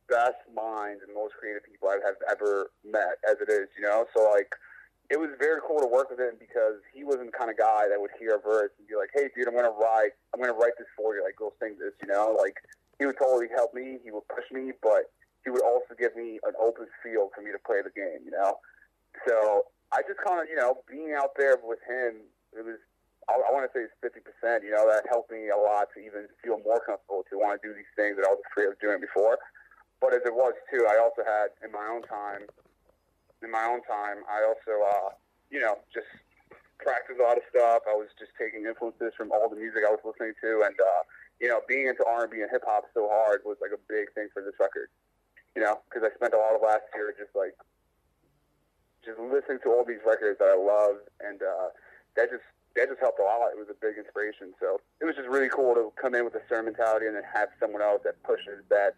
best 0.09 0.39
minds 0.55 1.01
and 1.05 1.13
most 1.13 1.35
creative 1.35 1.65
people 1.65 1.89
I 1.89 1.99
have 2.07 2.15
ever 2.31 2.71
met, 2.85 3.19
as 3.29 3.39
it 3.41 3.51
is, 3.51 3.67
you 3.77 3.83
know. 3.83 4.07
So 4.15 4.31
like, 4.31 4.55
it 5.11 5.17
was 5.17 5.31
very 5.41 5.61
cool 5.65 5.81
to 5.81 5.89
work 5.89 6.11
with 6.11 6.21
him 6.21 6.37
because 6.39 6.85
he 6.93 7.03
wasn't 7.03 7.33
the 7.33 7.37
kind 7.37 7.51
of 7.51 7.57
guy 7.57 7.89
that 7.89 7.97
would 7.97 8.13
hear 8.21 8.37
a 8.37 8.41
verse 8.41 8.71
and 8.79 8.87
be 8.87 8.95
like, 8.95 9.09
"Hey, 9.15 9.31
dude, 9.35 9.49
I'm 9.49 9.57
gonna 9.57 9.73
write, 9.73 10.13
I'm 10.33 10.41
gonna 10.41 10.53
write 10.53 10.77
this 10.77 10.89
for 10.97 11.17
you. 11.17 11.25
Like, 11.25 11.37
go 11.37 11.53
sing 11.61 11.79
this," 11.79 11.95
you 12.03 12.09
know. 12.09 12.37
Like, 12.37 12.61
he 12.99 13.07
would 13.07 13.17
totally 13.17 13.49
help 13.49 13.73
me. 13.73 13.99
He 14.05 14.11
would 14.11 14.29
push 14.29 14.45
me, 14.53 14.73
but 14.83 15.11
he 15.45 15.51
would 15.51 15.63
also 15.63 15.95
give 15.97 16.15
me 16.15 16.41
an 16.45 16.53
open 16.61 16.87
field 17.03 17.33
for 17.35 17.41
me 17.41 17.53
to 17.53 17.59
play 17.65 17.81
the 17.81 17.91
game, 17.91 18.21
you 18.25 18.33
know. 18.33 18.61
So 19.27 19.67
I 19.93 20.03
just 20.05 20.21
kind 20.21 20.41
of, 20.43 20.49
you 20.49 20.57
know, 20.57 20.85
being 20.91 21.15
out 21.17 21.33
there 21.37 21.57
with 21.63 21.81
him, 21.89 22.21
it 22.53 22.65
was 22.65 22.77
I, 23.29 23.37
I 23.37 23.53
want 23.53 23.65
to 23.65 23.73
say 23.73 23.85
it's 23.85 23.97
fifty 24.01 24.21
percent. 24.21 24.65
You 24.65 24.73
know, 24.73 24.85
that 24.89 25.09
helped 25.09 25.31
me 25.33 25.49
a 25.49 25.57
lot 25.57 25.89
to 25.97 26.01
even 26.01 26.29
feel 26.45 26.61
more 26.61 26.81
comfortable 26.85 27.25
to 27.31 27.39
want 27.39 27.61
to 27.61 27.63
do 27.65 27.73
these 27.73 27.89
things 27.97 28.17
that 28.17 28.29
I 28.29 28.33
was 28.33 28.45
afraid 28.53 28.69
of 28.69 28.77
doing 28.81 29.01
before. 29.01 29.39
But 30.01 30.13
as 30.13 30.23
it 30.25 30.35
was 30.35 30.53
too, 30.69 30.85
I 30.85 31.01
also 31.01 31.25
had 31.25 31.57
in 31.65 31.73
my 31.73 31.89
own 31.89 32.03
time, 32.03 32.49
in 33.43 33.51
my 33.51 33.65
own 33.65 33.83
time, 33.87 34.25
I 34.27 34.43
also, 34.43 34.83
uh, 34.83 35.11
you 35.51 35.61
know, 35.61 35.79
just 35.93 36.11
practiced 36.79 37.19
a 37.19 37.23
lot 37.23 37.37
of 37.37 37.45
stuff. 37.51 37.83
I 37.87 37.95
was 37.95 38.09
just 38.19 38.33
taking 38.39 38.67
influences 38.67 39.15
from 39.17 39.31
all 39.33 39.51
the 39.51 39.59
music 39.59 39.83
I 39.87 39.91
was 39.91 40.03
listening 40.05 40.35
to, 40.43 40.63
and 40.67 40.75
uh, 40.79 41.03
you 41.41 41.49
know, 41.49 41.63
being 41.67 41.87
into 41.87 42.05
R 42.07 42.27
and 42.27 42.31
B 42.31 42.43
and 42.43 42.51
hip 42.51 42.63
hop 42.67 42.87
so 42.95 43.09
hard 43.11 43.43
was 43.45 43.59
like 43.61 43.75
a 43.75 43.83
big 43.87 44.11
thing 44.15 44.29
for 44.35 44.43
this 44.43 44.55
record. 44.59 44.91
You 45.55 45.63
know, 45.63 45.83
because 45.87 46.07
I 46.07 46.15
spent 46.15 46.35
a 46.35 46.39
lot 46.39 46.55
of 46.55 46.63
last 46.63 46.87
year 46.95 47.15
just 47.19 47.35
like 47.35 47.55
just 49.03 49.19
listening 49.19 49.59
to 49.67 49.71
all 49.71 49.83
these 49.87 50.03
records 50.07 50.39
that 50.39 50.51
I 50.51 50.59
love, 50.59 51.03
and 51.23 51.43
uh, 51.43 51.75
that 52.15 52.31
just 52.31 52.47
that 52.79 52.91
just 52.91 53.01
helped 53.01 53.19
a 53.19 53.27
lot. 53.27 53.51
It 53.51 53.59
was 53.59 53.71
a 53.71 53.79
big 53.79 53.99
inspiration. 53.99 54.55
So 54.63 54.79
it 55.01 55.07
was 55.07 55.17
just 55.19 55.27
really 55.27 55.51
cool 55.51 55.75
to 55.75 55.91
come 55.99 56.15
in 56.15 56.23
with 56.23 56.35
a 56.35 56.45
certain 56.47 56.71
mentality 56.71 57.07
and 57.07 57.17
then 57.17 57.27
have 57.27 57.51
someone 57.59 57.83
else 57.83 58.03
that 58.05 58.23
pushes 58.23 58.63
that 58.71 58.95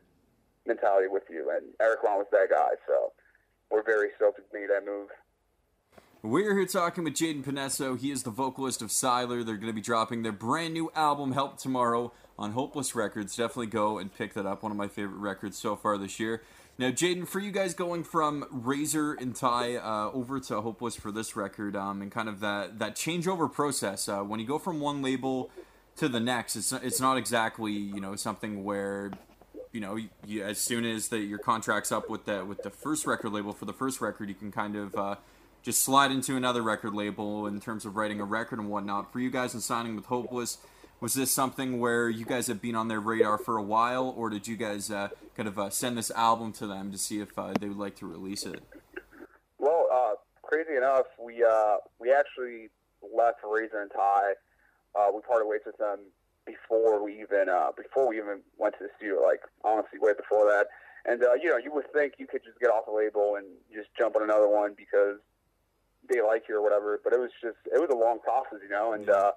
mentality 0.66 1.09
with 1.09 1.25
you. 1.30 1.49
And 1.49 1.73
Erik 1.80 2.02
Ron 2.04 2.20
was 2.20 2.28
that 2.32 2.50
guy. 2.50 2.76
So 2.85 3.12
we're 3.71 3.83
very 3.83 4.09
stoked 4.17 4.39
to 4.39 4.43
make 4.53 4.69
that 4.69 4.85
move. 4.85 5.09
We're 6.23 6.55
here 6.55 6.67
talking 6.67 7.05
with 7.05 7.15
Jayden 7.15 7.43
Panesso. 7.43 7.99
He 7.99 8.11
is 8.11 8.25
the 8.25 8.31
vocalist 8.31 8.83
of 8.83 8.89
Sylar. 8.89 9.45
They're 9.45 9.57
going 9.57 9.69
to 9.69 9.73
be 9.73 9.81
dropping 9.81 10.23
their 10.23 10.33
brand 10.33 10.75
new 10.75 10.91
album, 10.95 11.33
Help 11.33 11.57
Tomorrow, 11.57 12.12
on 12.39 12.53
Hopeless 12.53 12.95
Records. 12.95 13.35
Definitely 13.35 13.69
go 13.69 13.99
and 13.99 14.15
pick 14.15 14.35
that 14.35 14.45
up. 14.45 14.62
One 14.62 14.71
of 14.71 14.77
my 14.77 14.89
favorite 14.89 15.19
records 15.19 15.57
so 15.57 15.77
far 15.77 15.97
this 15.97 16.21
year. 16.21 16.43
Now, 16.77 16.91
Jayden, 16.91 17.27
for 17.27 17.41
you 17.41 17.50
guys 17.50 17.73
going 17.73 18.05
from 18.05 18.47
Razor 18.50 19.15
and 19.15 19.35
Tie 19.35 19.77
uh, 19.77 20.11
over 20.12 20.41
to 20.41 20.61
Hopeless 20.61 20.97
for 20.97 21.11
this 21.11 21.37
record, 21.37 21.77
um, 21.77 22.00
and 22.03 22.11
kind 22.11 22.29
of 22.29 22.41
that 22.41 22.79
that 22.79 22.97
changeover 22.97 23.50
process, 23.53 24.09
uh, 24.09 24.21
when 24.21 24.41
you 24.41 24.47
go 24.47 24.59
from 24.59 24.81
one 24.81 25.03
label 25.03 25.50
to 25.97 26.09
the 26.09 26.21
next, 26.21 26.57
it's 26.57 26.73
it's 26.73 27.00
not 27.00 27.19
exactly 27.19 27.73
you 27.73 28.00
know 28.00 28.17
something 28.17 28.65
where 28.65 29.11
you 29.73 29.81
know, 29.81 29.99
you, 30.27 30.43
as 30.43 30.59
soon 30.59 30.85
as 30.85 31.09
the, 31.09 31.19
your 31.19 31.39
contract's 31.39 31.93
up 31.93 32.11
with 32.11 32.25
the 32.25 32.45
with 32.45 32.62
the 32.62 32.71
first 32.71 33.07
record 33.07 33.33
label 33.33 33.53
for 33.53 33.65
the 33.65 33.73
first 33.73 34.00
record, 34.00 34.29
you 34.29 34.35
can 34.35 34.50
kind 34.50 34.77
of 34.77 34.95
uh, 34.97 35.17
just 35.62 35.83
slide 35.83 36.11
into 36.11 36.37
another 36.37 36.62
record 36.62 36.95
label 36.95 37.47
in 37.47 37.61
terms 37.61 37.85
of 37.85 37.97
writing 37.97 38.21
a 38.21 38.25
record 38.25 38.59
and 38.59 38.69
whatnot. 38.69 39.12
For 39.12 39.21
you 39.21 39.31
guys 39.31 39.55
and 39.55 39.62
signing 39.62 39.95
with 39.95 40.07
Hopeless, 40.07 40.59
was 41.00 41.15
this 41.15 41.31
something 41.31 41.79
where 41.79 42.09
you 42.09 42.25
guys 42.25 42.47
have 42.49 42.61
been 42.61 42.75
on 42.75 42.89
their 42.89 43.00
radar 43.00 43.39
for 43.39 43.57
a 43.57 43.62
while, 43.62 44.12
or 44.17 44.29
did 44.29 44.49
you 44.49 44.57
guys 44.57 44.91
uh, 44.91 45.09
kind 45.37 45.49
of 45.49 45.59
uh, 45.59 45.71
send 45.71 45.97
this 45.97 46.11
album 46.11 46.53
to 46.55 46.67
them 46.67 46.91
to 46.91 46.99
see 46.99 47.21
if 47.21 47.39
uh, 47.39 47.53
they 47.59 47.69
would 47.69 47.79
like 47.79 47.97
to 47.97 48.07
release 48.07 48.45
it? 48.45 48.62
Well, 49.59 49.87
uh, 49.93 50.15
crazy 50.43 50.77
enough, 50.77 51.07
we 51.23 51.45
uh, 51.45 51.77
we 52.00 52.12
actually 52.12 52.69
left 53.17 53.39
Razor 53.49 53.83
and 53.83 53.91
Tie. 53.93 54.35
we 55.15 55.21
parted 55.21 55.47
ways 55.47 55.61
with 55.65 55.79
them 55.79 56.00
before 56.50 57.02
we 57.02 57.21
even 57.21 57.49
uh, 57.49 57.71
before 57.76 58.09
we 58.09 58.19
even 58.19 58.40
went 58.59 58.75
to 58.78 58.85
the 58.85 58.90
studio. 58.97 59.23
Like 59.23 59.40
honestly, 59.64 59.99
way 59.99 60.12
before 60.16 60.47
that. 60.50 60.66
And 61.07 61.23
uh, 61.23 61.35
you 61.35 61.49
know, 61.50 61.57
you 61.57 61.73
would 61.73 61.90
think 61.92 62.14
you 62.19 62.26
could 62.26 62.45
just 62.45 62.59
get 62.61 62.71
off 62.71 62.87
the 62.87 62.92
label 62.92 63.37
and 63.37 63.47
just 63.73 63.88
jump 63.97 64.16
on 64.16 64.23
another 64.23 64.49
one 64.49 64.75
because 64.76 65.19
they 66.09 66.21
like 66.21 66.45
you 66.49 66.57
or 66.57 66.62
whatever. 66.62 67.00
But 67.02 67.12
it 67.12 67.21
was 67.21 67.30
just 67.40 67.59
it 67.66 67.80
was 67.80 67.90
a 67.90 67.97
long 67.97 68.19
process, 68.21 68.59
you 68.62 68.69
know. 68.69 68.92
And 68.92 69.09
uh, 69.09 69.33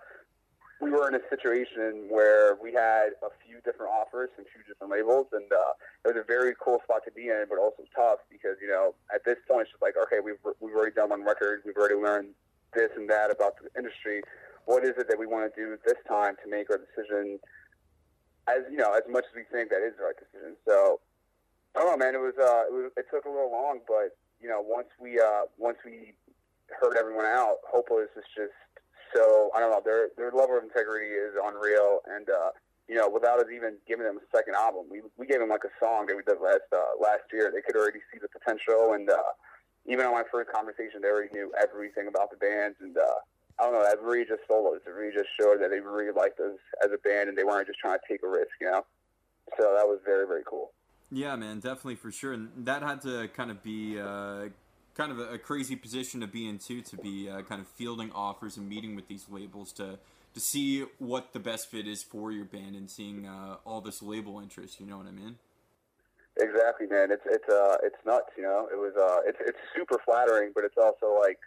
we 0.81 0.91
were 0.91 1.07
in 1.07 1.15
a 1.15 1.23
situation 1.29 2.09
where 2.09 2.57
we 2.61 2.73
had 2.73 3.15
a 3.23 3.31
few 3.45 3.61
different 3.63 3.93
offers 3.93 4.29
from 4.35 4.45
two 4.45 4.59
different 4.67 4.91
labels, 4.91 5.27
and 5.31 5.47
uh, 5.51 5.77
it 6.03 6.15
was 6.15 6.19
a 6.19 6.27
very 6.27 6.53
cool 6.59 6.81
spot 6.83 7.05
to 7.05 7.11
be 7.11 7.29
in, 7.29 7.45
but 7.47 7.57
also 7.57 7.83
tough 7.95 8.19
because 8.29 8.57
you 8.61 8.67
know 8.67 8.95
at 9.13 9.23
this 9.23 9.37
point 9.47 9.69
it's 9.69 9.71
just 9.71 9.81
like 9.81 9.95
okay, 9.95 10.19
we've 10.19 10.41
we've 10.59 10.75
already 10.75 10.95
done 10.95 11.09
one 11.09 11.23
record, 11.23 11.61
we've 11.65 11.77
already 11.77 11.95
learned 11.95 12.35
this 12.75 12.89
and 12.97 13.07
that 13.07 13.29
about 13.29 13.53
the 13.61 13.69
industry 13.77 14.21
what 14.65 14.83
is 14.83 14.93
it 14.97 15.07
that 15.09 15.19
we 15.19 15.25
want 15.27 15.47
to 15.47 15.53
do 15.55 15.77
this 15.85 15.97
time 16.07 16.35
to 16.43 16.49
make 16.49 16.69
our 16.69 16.79
decision 16.79 17.39
as 18.47 18.63
you 18.69 18.77
know 18.77 18.91
as 18.93 19.03
much 19.09 19.23
as 19.29 19.33
we 19.35 19.43
think 19.51 19.69
that 19.69 19.83
is 19.83 19.93
the 19.97 20.03
right 20.03 20.19
decision. 20.19 20.55
So 20.67 20.99
I 21.75 21.79
don't 21.79 21.91
know, 21.91 21.97
man. 21.97 22.15
It 22.15 22.21
was 22.21 22.35
uh, 22.37 22.67
it 22.67 22.73
was 22.73 22.91
it 22.97 23.05
took 23.11 23.25
a 23.25 23.31
little 23.31 23.51
long, 23.51 23.79
but 23.87 24.15
you 24.41 24.49
know 24.49 24.61
once 24.61 24.89
we 24.99 25.19
uh, 25.19 25.47
once 25.57 25.77
we 25.85 26.13
heard 26.69 26.97
everyone 26.97 27.25
out, 27.25 27.63
Hopeless 27.67 28.11
is 28.17 28.27
just 28.35 28.55
so 29.15 29.49
I 29.55 29.59
don't 29.59 29.71
know 29.71 29.81
their 29.83 30.09
their 30.17 30.31
level 30.31 30.57
of 30.57 30.63
integrity 30.63 31.11
is 31.13 31.33
unreal, 31.39 32.01
and 32.07 32.29
uh, 32.29 32.51
you 32.87 32.95
know 32.95 33.07
without 33.09 33.39
us 33.39 33.47
even 33.53 33.77
giving 33.87 34.05
them 34.05 34.17
a 34.17 34.25
second 34.35 34.55
album, 34.55 34.85
we 34.89 35.01
we 35.17 35.25
gave 35.25 35.39
them 35.39 35.49
like 35.49 35.63
a 35.63 35.73
song 35.79 36.05
that 36.07 36.15
we 36.15 36.23
did 36.23 36.41
last 36.41 36.67
uh, 36.73 36.99
last 36.99 37.23
year. 37.31 37.51
They 37.53 37.61
could 37.61 37.79
already 37.79 38.03
see 38.11 38.19
the 38.19 38.27
potential, 38.27 38.93
and 38.93 39.09
uh, 39.09 39.33
even 39.87 40.05
on 40.05 40.13
my 40.13 40.23
first 40.31 40.51
conversation, 40.51 41.01
they 41.01 41.09
already 41.09 41.31
knew 41.33 41.51
everything 41.55 42.07
about 42.07 42.31
the 42.31 42.37
band. 42.37 42.75
and 42.81 42.97
uh, 42.97 43.23
I 43.59 43.63
don't 43.63 43.73
know, 43.73 43.83
that 43.83 44.01
really 44.01 44.25
just 44.25 44.41
sold 44.47 44.75
us. 44.75 44.81
It 44.85 44.89
really 44.89 45.13
just 45.13 45.29
showed 45.39 45.61
that 45.61 45.69
they 45.69 45.79
really 45.79 46.11
liked 46.11 46.39
us 46.39 46.57
as 46.83 46.91
a 46.91 46.97
band 46.97 47.29
and 47.29 47.37
they 47.37 47.43
weren't 47.43 47.67
just 47.67 47.79
trying 47.79 47.97
to 47.97 48.03
take 48.09 48.23
a 48.23 48.27
risk, 48.27 48.49
you 48.59 48.71
know? 48.71 48.85
So 49.57 49.73
that 49.75 49.87
was 49.87 49.99
very, 50.05 50.25
very 50.27 50.43
cool. 50.45 50.71
Yeah, 51.11 51.35
man, 51.35 51.59
definitely 51.59 51.95
for 51.95 52.11
sure. 52.11 52.33
And 52.33 52.49
that 52.65 52.81
had 52.81 53.01
to 53.01 53.27
kind 53.29 53.51
of 53.51 53.61
be 53.61 53.99
uh, 53.99 54.45
kind 54.95 55.11
of 55.11 55.19
a, 55.19 55.37
crazy 55.37 55.75
position 55.75 56.21
to 56.21 56.27
be 56.27 56.47
in, 56.47 56.57
too, 56.57 56.81
to 56.81 56.97
be 56.97 57.29
uh, 57.29 57.43
kind 57.43 57.61
of 57.61 57.67
fielding 57.67 58.11
offers 58.13 58.57
and 58.57 58.67
meeting 58.67 58.95
with 58.95 59.07
these 59.07 59.27
labels 59.29 59.71
to, 59.73 59.99
to 60.33 60.39
see 60.39 60.85
what 60.97 61.33
the 61.33 61.39
best 61.39 61.69
fit 61.69 61.87
is 61.87 62.01
for 62.01 62.31
your 62.31 62.45
band 62.45 62.75
and 62.75 62.89
seeing 62.89 63.27
uh, 63.27 63.57
all 63.65 63.81
this 63.81 64.01
label 64.01 64.39
interest, 64.39 64.79
you 64.79 64.87
know 64.87 64.97
what 64.97 65.05
I 65.05 65.11
mean? 65.11 65.37
Exactly, 66.41 66.87
man. 66.87 67.11
It's 67.11 67.21
it's 67.27 67.47
uh 67.47 67.77
it's 67.83 67.95
nuts, 68.07 68.31
you 68.35 68.41
know. 68.41 68.67
It 68.71 68.75
was 68.75 68.93
uh 68.97 69.21
it's 69.27 69.37
it's 69.39 69.59
super 69.75 70.01
flattering, 70.03 70.51
but 70.55 70.63
it's 70.63 70.77
also 70.81 71.19
like 71.21 71.37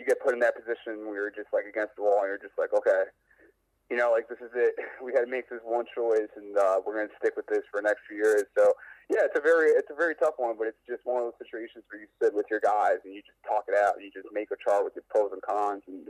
you 0.00 0.08
get 0.08 0.16
put 0.24 0.32
in 0.32 0.40
that 0.40 0.56
position 0.56 1.04
where 1.04 1.28
you're 1.28 1.36
just 1.36 1.52
like 1.52 1.68
against 1.68 1.92
the 2.00 2.02
wall 2.02 2.24
and 2.24 2.32
you're 2.32 2.40
just 2.40 2.56
like, 2.56 2.72
okay, 2.72 3.12
you 3.92 4.00
know, 4.00 4.16
like 4.16 4.32
this 4.32 4.40
is 4.40 4.48
it. 4.56 4.72
We 5.04 5.12
had 5.12 5.24
to 5.24 5.32
make 5.32 5.48
this 5.48 5.60
one 5.64 5.84
choice, 5.92 6.28
and 6.36 6.56
uh, 6.56 6.80
we're 6.84 6.96
going 6.96 7.08
to 7.08 7.18
stick 7.20 7.34
with 7.36 7.48
this 7.48 7.64
for 7.68 7.80
the 7.80 7.88
next 7.88 8.04
few 8.08 8.16
years. 8.20 8.44
So 8.56 8.72
yeah, 9.12 9.26
it's 9.28 9.36
a 9.36 9.44
very 9.44 9.76
it's 9.76 9.90
a 9.92 9.98
very 9.98 10.14
tough 10.16 10.40
one, 10.40 10.56
but 10.56 10.68
it's 10.72 10.80
just 10.88 11.04
one 11.04 11.20
of 11.20 11.28
those 11.28 11.40
situations 11.42 11.84
where 11.90 12.00
you 12.00 12.08
sit 12.22 12.32
with 12.32 12.46
your 12.48 12.60
guys 12.64 13.02
and 13.04 13.12
you 13.12 13.20
just 13.20 13.40
talk 13.44 13.68
it 13.68 13.76
out 13.76 13.96
and 13.96 14.04
you 14.04 14.12
just 14.12 14.28
make 14.32 14.48
a 14.54 14.58
chart 14.60 14.84
with 14.84 14.96
your 14.96 15.04
pros 15.12 15.36
and 15.36 15.44
cons 15.44 15.84
and. 15.86 16.08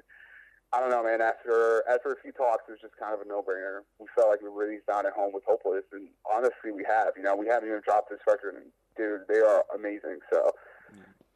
I 0.71 0.79
don't 0.79 0.95
know, 0.95 1.03
man. 1.03 1.19
After 1.19 1.83
after 1.91 2.15
a 2.15 2.19
few 2.23 2.31
talks, 2.31 2.63
it 2.71 2.79
was 2.79 2.79
just 2.79 2.95
kind 2.95 3.11
of 3.11 3.19
a 3.19 3.27
no-brainer. 3.27 3.83
We 3.99 4.07
felt 4.15 4.31
like 4.31 4.39
we 4.39 4.47
really 4.47 4.79
found 4.87 5.03
at 5.03 5.19
home 5.19 5.35
with 5.35 5.43
Hopeless, 5.43 5.83
and 5.91 6.07
honestly, 6.23 6.71
we 6.71 6.87
have. 6.87 7.19
You 7.19 7.27
know, 7.27 7.35
we 7.35 7.51
haven't 7.51 7.67
even 7.67 7.83
dropped 7.83 8.07
this 8.07 8.23
record, 8.23 8.55
and 8.55 8.71
dude, 8.95 9.27
they 9.27 9.43
are 9.43 9.67
amazing. 9.75 10.23
So, 10.31 10.55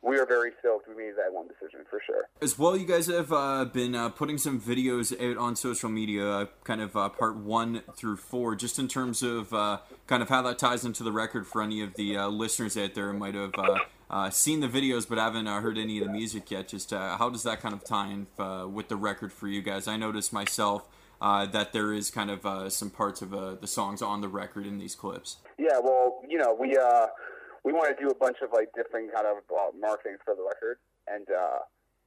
we 0.05 0.19
are 0.19 0.27
very 0.27 0.53
stoked 0.61 0.89
we 0.89 0.95
made 0.95 1.15
that 1.17 1.33
one 1.33 1.49
decision 1.49 1.81
for 1.89 2.01
sure. 2.05 2.29
As 2.43 2.59
well, 2.59 2.77
you 2.77 2.87
guys 2.87 3.07
have 3.07 3.33
uh, 3.33 3.65
been 3.65 3.95
uh, 3.95 4.11
putting 4.11 4.39
some 4.39 4.61
videos 4.61 5.13
out 5.19 5.39
on 5.39 5.57
social 5.57 5.89
media, 5.89 6.29
uh, 6.29 6.47
kind 6.63 6.81
of 6.81 6.97
uh, 6.97 7.09
part 7.09 7.37
one 7.37 7.83
through 7.97 8.17
four, 8.17 8.55
just 8.55 8.79
in 8.79 8.87
terms 8.87 9.23
of 9.23 9.53
uh, 9.53 9.79
kind 10.07 10.23
of 10.23 10.29
how 10.29 10.43
that 10.43 10.59
ties 10.59 10.85
into 10.85 11.03
the 11.03 11.13
record 11.13 11.47
for 11.47 11.63
any 11.63 11.81
of 11.81 11.95
the 11.95 12.17
uh, 12.17 12.29
listeners 12.29 12.77
out 12.77 12.95
there 12.95 13.13
who 13.13 13.19
might 13.19 13.35
have 13.35 13.53
seen 14.33 14.61
the 14.61 14.69
videos 14.69 15.09
but 15.09 15.19
haven't 15.19 15.47
heard 15.47 15.79
any 15.79 15.99
of 15.99 16.07
the 16.07 16.13
music 16.13 16.51
yet. 16.51 16.69
Just 16.69 16.91
how 16.91 17.31
does 17.31 17.43
that 17.45 17.61
kind 17.61 17.75
of 17.75 17.83
tie 17.85 18.11
in 18.11 18.27
with 18.73 18.89
the 18.89 18.97
record 18.97 19.33
for 19.33 19.49
you 19.49 19.63
guys? 19.63 19.89
I 19.89 19.97
noticed 19.97 20.33
myself. 20.33 20.87
that 21.21 21.73
there 21.73 21.93
is 21.93 22.11
kind 22.11 22.31
of 22.31 22.73
some 22.73 22.91
parts 22.91 23.23
of 23.23 23.31
the 23.31 23.67
songs 23.67 24.03
on 24.03 24.21
the 24.21 24.29
record 24.29 24.67
in 24.67 24.79
these 24.79 24.95
clips. 24.95 25.39
Yeah, 25.59 25.79
well, 25.83 26.21
you 26.29 26.39
know, 26.39 26.55
we 26.59 26.77
we 27.65 27.73
want 27.73 27.97
to 27.97 28.03
do 28.03 28.11
a 28.11 28.15
bunch 28.15 28.39
of 28.43 28.51
like 28.53 28.69
different 28.77 29.13
kind 29.13 29.27
of 29.27 29.39
uh, 29.51 29.71
marketing 29.79 30.17
for 30.25 30.35
the 30.35 30.43
record, 30.43 30.79
and 31.09 31.27
uh, 31.31 31.61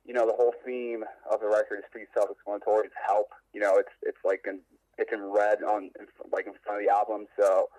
you 0.06 0.14
know 0.14 0.26
the 0.26 0.34
whole 0.34 0.54
theme 0.66 1.04
of 1.32 1.42
the 1.42 1.48
record 1.48 1.80
is 1.80 1.86
pretty 1.92 2.08
self-explanatory. 2.14 2.86
It's 2.86 2.96
help. 3.06 3.30
You 3.54 3.62
know, 3.62 3.76
it's 3.78 3.92
it's 4.04 4.24
like 4.24 4.46
in 4.48 4.60
it's 4.98 5.12
in 5.12 5.24
red 5.24 5.64
on 5.64 5.90
like 6.32 6.46
in 6.48 6.54
front 6.64 6.82
of 6.82 6.88
the 6.88 6.94
album. 6.94 7.28
So 7.40 7.70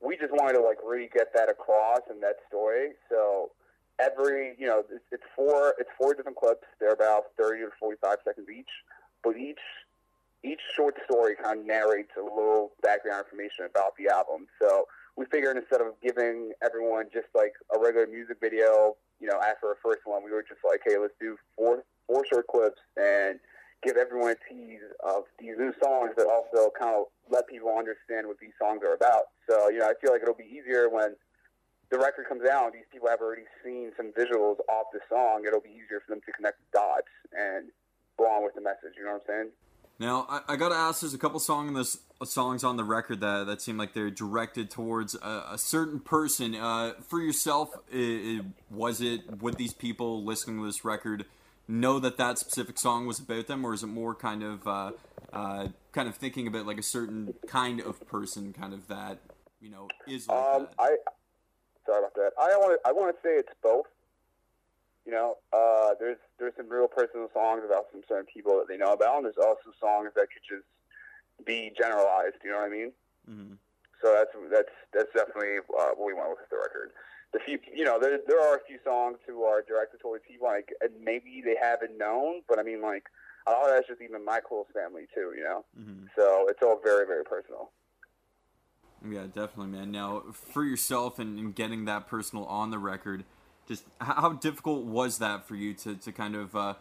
we 0.00 0.16
just 0.16 0.32
wanted 0.32 0.54
to 0.54 0.62
like 0.62 0.78
really 0.84 1.10
get 1.12 1.34
that 1.34 1.48
across 1.50 2.00
in 2.10 2.20
that 2.20 2.36
story. 2.48 2.90
So 3.10 3.50
every 3.98 4.54
you 4.58 4.66
know 4.66 4.84
it's, 4.90 5.04
it's 5.10 5.24
four 5.34 5.74
it's 5.78 5.90
four 5.98 6.14
different 6.14 6.38
clips. 6.38 6.66
They're 6.78 6.92
about 6.94 7.34
thirty 7.36 7.62
to 7.62 7.70
forty-five 7.78 8.18
seconds 8.24 8.48
each, 8.48 8.70
but 9.24 9.36
each 9.36 9.60
each 10.44 10.60
short 10.74 10.96
story 11.04 11.34
kind 11.40 11.60
of 11.60 11.66
narrates 11.66 12.10
a 12.16 12.22
little 12.22 12.72
background 12.82 13.24
information 13.24 13.66
about 13.66 13.96
the 13.96 14.08
album. 14.08 14.46
So 14.60 14.86
we 15.16 15.26
figured 15.26 15.56
instead 15.56 15.80
of 15.80 15.94
giving 16.02 16.52
everyone 16.64 17.06
just 17.12 17.28
like 17.34 17.52
a 17.74 17.78
regular 17.78 18.06
music 18.06 18.38
video, 18.40 18.96
you 19.20 19.28
know, 19.28 19.38
after 19.40 19.68
our 19.68 19.78
first 19.82 20.00
one, 20.04 20.24
we 20.24 20.30
were 20.30 20.42
just 20.42 20.60
like, 20.64 20.80
hey, 20.84 20.96
let's 20.98 21.14
do 21.20 21.36
four 21.56 21.84
four 22.06 22.24
short 22.30 22.46
clips 22.46 22.80
and 22.96 23.38
give 23.82 23.96
everyone 23.96 24.30
a 24.30 24.40
tease 24.48 24.80
of 25.04 25.24
these 25.38 25.54
new 25.58 25.72
songs 25.82 26.10
that 26.16 26.26
also 26.26 26.70
kind 26.78 26.94
of 26.94 27.06
let 27.30 27.46
people 27.48 27.70
understand 27.76 28.26
what 28.26 28.38
these 28.38 28.54
songs 28.58 28.80
are 28.82 28.94
about. 28.94 29.34
So, 29.48 29.68
you 29.68 29.78
know, 29.78 29.86
I 29.86 29.94
feel 30.00 30.12
like 30.12 30.22
it'll 30.22 30.34
be 30.34 30.46
easier 30.46 30.88
when 30.88 31.14
the 31.90 31.98
record 31.98 32.26
comes 32.26 32.48
out, 32.48 32.72
these 32.72 32.88
people 32.90 33.08
have 33.08 33.20
already 33.20 33.44
seen 33.62 33.92
some 33.96 34.12
visuals 34.16 34.56
off 34.70 34.86
the 34.92 35.00
song. 35.10 35.44
It'll 35.46 35.60
be 35.60 35.76
easier 35.76 36.00
for 36.00 36.14
them 36.14 36.22
to 36.24 36.32
connect 36.32 36.58
the 36.58 36.78
dots 36.78 37.12
and 37.36 37.68
go 38.16 38.24
on 38.24 38.42
with 38.42 38.54
the 38.54 38.62
message. 38.62 38.96
You 38.96 39.04
know 39.04 39.20
what 39.20 39.28
I'm 39.28 39.28
saying? 39.28 39.50
Now, 40.02 40.26
I, 40.28 40.54
I 40.54 40.56
got 40.56 40.70
to 40.70 40.74
ask. 40.74 41.02
There's 41.02 41.14
a 41.14 41.18
couple 41.18 41.38
song 41.38 41.74
this, 41.74 41.96
songs 42.24 42.64
on 42.64 42.76
the 42.76 42.82
record 42.82 43.20
that 43.20 43.46
that 43.46 43.62
seem 43.62 43.76
like 43.76 43.94
they're 43.94 44.10
directed 44.10 44.68
towards 44.68 45.14
a, 45.14 45.44
a 45.52 45.58
certain 45.58 46.00
person. 46.00 46.56
Uh, 46.56 46.94
for 47.08 47.20
yourself, 47.20 47.70
it, 47.88 47.98
it, 47.98 48.44
was 48.68 49.00
it 49.00 49.40
would 49.40 49.58
these 49.58 49.72
people 49.72 50.24
listening 50.24 50.58
to 50.58 50.66
this 50.66 50.84
record 50.84 51.24
know 51.68 52.00
that 52.00 52.16
that 52.16 52.36
specific 52.36 52.80
song 52.80 53.06
was 53.06 53.20
about 53.20 53.46
them, 53.46 53.64
or 53.64 53.74
is 53.74 53.84
it 53.84 53.86
more 53.86 54.12
kind 54.12 54.42
of 54.42 54.66
uh, 54.66 54.90
uh, 55.32 55.68
kind 55.92 56.08
of 56.08 56.16
thinking 56.16 56.48
about 56.48 56.66
like 56.66 56.78
a 56.78 56.82
certain 56.82 57.34
kind 57.46 57.80
of 57.80 58.04
person, 58.08 58.52
kind 58.52 58.74
of 58.74 58.88
that 58.88 59.20
you 59.60 59.70
know 59.70 59.86
is 60.08 60.26
like 60.26 60.36
um, 60.36 60.62
that? 60.62 60.74
I 60.80 60.96
sorry 61.86 61.98
about 62.00 62.14
that. 62.14 62.32
I 62.40 62.56
want 62.56 62.80
to 62.82 62.88
I 62.88 62.90
want 62.90 63.14
to 63.14 63.22
say 63.22 63.36
it's 63.36 63.54
both. 63.62 63.86
You 65.04 65.12
know, 65.12 65.36
uh, 65.52 65.94
there's 65.98 66.18
there's 66.38 66.54
some 66.56 66.68
real 66.68 66.86
personal 66.86 67.28
songs 67.34 67.62
about 67.66 67.86
some 67.90 68.02
certain 68.08 68.26
people 68.32 68.58
that 68.58 68.68
they 68.68 68.76
know 68.76 68.92
about, 68.92 69.16
and 69.16 69.24
there's 69.24 69.40
also 69.40 69.74
songs 69.80 70.10
that 70.14 70.28
could 70.30 70.46
just 70.48 70.68
be 71.44 71.72
generalized. 71.76 72.38
You 72.44 72.50
know 72.50 72.58
what 72.58 72.70
I 72.70 72.70
mean? 72.70 72.92
Mm-hmm. 73.28 73.54
So 74.02 74.14
that's 74.14 74.30
that's 74.50 74.74
that's 74.92 75.12
definitely 75.14 75.58
uh, 75.58 75.94
what 75.98 76.06
we 76.06 76.14
want 76.14 76.30
with 76.30 76.48
the 76.50 76.56
record. 76.56 76.90
The 77.32 77.40
few, 77.44 77.58
you 77.74 77.84
know, 77.84 77.98
there 77.98 78.18
there 78.26 78.40
are 78.40 78.56
a 78.56 78.64
few 78.66 78.78
songs 78.84 79.18
who 79.26 79.42
are 79.42 79.62
directed 79.62 80.00
towards 80.00 80.24
people, 80.28 80.48
like 80.48 80.70
and 80.80 80.92
maybe 81.02 81.42
they 81.44 81.56
haven't 81.60 81.96
known, 81.96 82.42
but 82.48 82.58
I 82.58 82.62
mean, 82.62 82.82
like 82.82 83.04
a 83.46 83.50
lot 83.50 83.70
of 83.70 83.74
that's 83.74 83.88
just 83.88 84.02
even 84.02 84.24
my 84.24 84.40
close 84.40 84.66
family 84.74 85.06
too. 85.14 85.32
You 85.36 85.44
know, 85.44 85.64
mm-hmm. 85.78 86.06
so 86.16 86.46
it's 86.48 86.60
all 86.62 86.80
very 86.82 87.06
very 87.06 87.24
personal. 87.24 87.70
Yeah, 89.08 89.22
definitely, 89.22 89.66
man. 89.66 89.90
Now, 89.90 90.22
for 90.32 90.64
yourself 90.64 91.18
and, 91.18 91.38
and 91.38 91.54
getting 91.54 91.86
that 91.86 92.06
personal 92.06 92.44
on 92.44 92.70
the 92.70 92.78
record, 92.78 93.24
just 93.68 93.84
how 94.00 94.32
difficult 94.32 94.84
was 94.84 95.18
that 95.18 95.46
for 95.46 95.54
you 95.54 95.74
to, 95.74 95.94
to 95.96 96.12
kind 96.12 96.34
of 96.34 96.54
uh, 96.56 96.74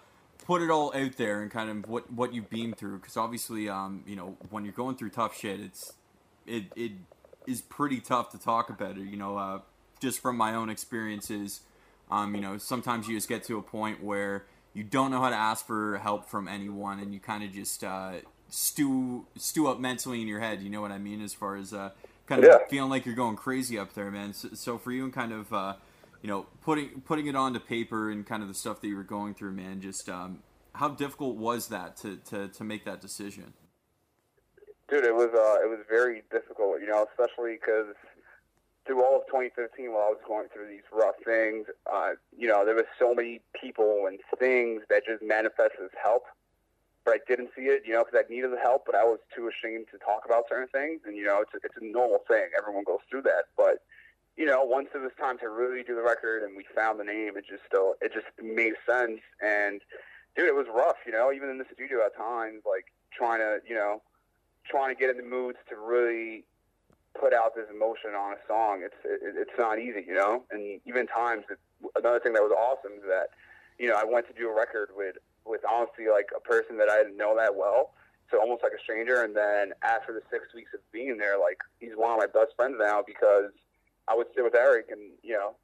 put 0.46 0.62
it 0.62 0.70
all 0.70 0.94
out 0.96 1.18
there 1.18 1.42
and 1.42 1.52
kind 1.52 1.70
of 1.70 1.90
what, 1.90 2.12
what 2.12 2.34
you've 2.34 2.50
been 2.50 2.74
through? 2.74 2.98
Because 3.00 3.18
obviously, 3.18 3.70
um, 3.70 4.04
you 4.08 4.16
know, 4.16 4.38
when 4.50 4.64
you're 4.66 4.74
going 4.74 4.96
through 4.96 5.12
tough 5.12 5.38
shit, 5.38 5.60
it's 5.60 5.94
it 6.46 6.66
it 6.76 6.92
is 7.48 7.62
pretty 7.62 8.00
tough 8.00 8.32
to 8.32 8.38
talk 8.38 8.70
about 8.70 8.98
it. 8.98 9.06
You 9.06 9.18
know, 9.18 9.38
uh, 9.38 9.60
just 10.00 10.20
from 10.22 10.38
my 10.38 10.54
own 10.56 10.70
experiences, 10.70 11.62
um, 12.10 12.36
you 12.36 12.42
know, 12.42 12.58
sometimes 12.58 13.08
you 13.08 13.16
just 13.16 13.30
get 13.30 13.44
to 13.46 13.58
a 13.58 13.62
point 13.62 14.04
where 14.04 14.46
you 14.74 14.84
don't 14.84 15.12
know 15.12 15.22
how 15.22 15.30
to 15.30 15.36
ask 15.36 15.66
for 15.66 15.98
help 16.00 16.30
from 16.30 16.48
anyone, 16.48 17.00
and 17.00 17.14
you 17.14 17.20
kind 17.20 17.44
of 17.44 17.52
just 17.54 17.84
uh, 17.84 18.14
stew 18.50 19.28
stew 19.38 19.68
up 19.68 19.80
mentally 19.80 20.22
in 20.22 20.28
your 20.28 20.40
head. 20.40 20.62
You 20.62 20.70
know 20.70 20.82
what 20.82 20.92
I 20.92 20.98
mean? 20.98 21.22
As 21.22 21.34
far 21.34 21.56
as 21.56 21.74
uh, 21.74 21.92
kind 22.26 22.42
of 22.42 22.48
Yeah. 22.48 22.58
feeling 22.68 22.90
like 22.90 23.06
you're 23.06 23.16
going 23.16 23.36
crazy 23.36 23.78
up 23.78 23.94
there, 23.94 24.10
man. 24.12 24.34
So, 24.34 24.50
so 24.54 24.78
for 24.78 24.92
you 24.92 25.04
and 25.04 25.14
kind 25.14 25.32
of 25.32 25.54
uh, 25.54 25.74
you 26.22 26.28
know 26.28 26.46
putting 26.62 27.02
putting 27.02 27.28
it 27.28 27.36
onto 27.36 27.60
paper 27.60 28.10
and 28.12 28.26
kind 28.26 28.42
of 28.42 28.48
the 28.48 28.54
stuff 28.54 28.82
that 28.82 28.88
you 28.88 28.96
were 28.96 29.04
going 29.04 29.34
through, 29.34 29.52
man. 29.52 29.82
Just 29.82 30.10
um, 30.10 30.40
how 30.74 30.90
difficult 30.90 31.38
was 31.38 31.68
that 31.68 31.98
to, 31.98 32.18
to, 32.30 32.48
to 32.48 32.64
make 32.64 32.86
that 32.86 33.02
decision? 33.02 33.54
Dude, 34.90 35.06
it 35.06 35.16
was 35.16 35.30
uh, 35.34 35.64
it 35.64 35.70
was 35.70 35.80
very 35.90 36.24
difficult, 36.32 36.82
you 36.82 36.88
know, 36.88 37.06
especially 37.10 37.54
because 37.56 37.96
through 38.86 39.04
all 39.04 39.16
of 39.16 39.26
2015, 39.28 39.94
while 39.94 40.04
I 40.04 40.10
was 40.10 40.20
going 40.28 40.48
through 40.54 40.68
these 40.68 40.84
rough 40.92 41.16
things, 41.24 41.68
uh, 41.92 42.12
you 42.38 42.48
know, 42.48 42.66
there 42.66 42.76
was 42.76 42.90
so 43.00 43.16
many 43.16 43.40
people 43.60 44.06
and 44.08 44.20
things 44.38 44.82
that 44.90 45.06
just 45.06 45.24
manifested 45.24 45.80
as 45.84 45.96
help, 46.02 46.26
but 47.06 47.14
I 47.14 47.20
didn't 47.28 47.52
see 47.56 47.72
it, 47.72 47.84
you 47.86 47.94
know, 47.94 48.04
because 48.04 48.20
I 48.20 48.34
needed 48.34 48.52
the 48.52 48.60
help, 48.60 48.86
but 48.86 48.96
I 48.96 49.06
was 49.06 49.20
too 49.34 49.48
ashamed 49.48 49.88
to 49.92 49.98
talk 49.98 50.24
about 50.26 50.46
certain 50.50 50.68
things, 50.68 51.02
and 51.06 51.16
you 51.16 51.24
know, 51.24 51.40
it's 51.40 51.54
a, 51.54 51.60
it's 51.64 51.78
a 51.80 51.86
normal 51.86 52.20
thing. 52.28 52.50
Everyone 52.58 52.84
goes 52.84 53.00
through 53.10 53.22
that, 53.24 53.48
but 53.56 53.80
you 54.38 54.46
know, 54.46 54.64
once 54.64 54.90
it 54.94 55.00
was 55.00 55.12
time 55.20 55.38
to 55.40 55.50
really 55.50 55.84
do 55.84 55.96
the 55.96 56.02
record 56.02 56.44
and 56.44 56.56
we 56.56 56.66
found 56.76 57.00
the 57.00 57.04
name, 57.04 57.38
it 57.38 57.46
just 57.48 57.64
still 57.68 57.96
it 58.02 58.14
just 58.14 58.28
made 58.42 58.74
sense. 58.88 59.20
And 59.42 59.82
dude, 60.36 60.48
it 60.48 60.56
was 60.56 60.68
rough, 60.74 60.98
you 61.06 61.12
know, 61.12 61.32
even 61.32 61.50
in 61.50 61.58
the 61.58 61.66
studio 61.74 62.06
at 62.06 62.16
times, 62.16 62.64
like 62.66 62.86
trying 63.12 63.40
to, 63.40 63.60
you 63.68 63.76
know, 63.76 64.02
trying 64.66 64.94
to 64.94 65.00
get 65.00 65.10
in 65.10 65.18
the 65.18 65.24
moods 65.24 65.58
to 65.70 65.76
really 65.76 66.46
put 67.20 67.34
out 67.34 67.56
this 67.56 67.68
emotion 67.70 68.12
on 68.12 68.34
a 68.34 68.42
song. 68.48 68.82
It's 68.84 68.96
it, 69.04 69.36
it's 69.36 69.58
not 69.60 69.80
easy, 69.80 70.04
you 70.08 70.14
know. 70.14 70.44
And 70.52 70.80
even 70.86 71.08
times, 71.08 71.44
it, 71.50 71.60
another 71.96 72.20
thing 72.20 72.34
that 72.34 72.42
was 72.42 72.56
awesome 72.56 72.98
is 72.98 73.04
that, 73.08 73.30
you 73.78 73.88
know, 73.88 73.96
I 73.96 74.06
went 74.06 74.28
to 74.28 74.34
do 74.34 74.50
a 74.50 74.56
record 74.56 74.90
with 74.96 75.18
with 75.46 75.62
honestly 75.70 76.06
like 76.12 76.30
a 76.36 76.40
person 76.40 76.78
that 76.78 76.90
I 76.90 76.98
didn't 76.98 77.18
know 77.18 77.36
that 77.38 77.56
well. 77.56 77.94
So 78.30 78.40
almost 78.40 78.64
like 78.64 78.72
a 78.72 78.80
stranger, 78.80 79.24
and 79.24 79.36
then 79.36 79.74
after 79.84 80.14
the 80.14 80.22
six 80.32 80.54
weeks 80.56 80.72
of 80.74 80.80
being 80.94 81.18
there, 81.18 81.38
like 81.38 81.60
he's 81.80 81.98
one 81.98 82.12
of 82.12 82.18
my 82.18 82.28
best 82.28 82.56
friends 82.56 82.76
now 82.80 83.04
because 83.06 83.52
I 84.08 84.16
would 84.16 84.28
sit 84.36 84.44
with 84.44 84.56
Erik, 84.56 84.88
and 84.90 85.12
you 85.24 85.34
know, 85.34 85.56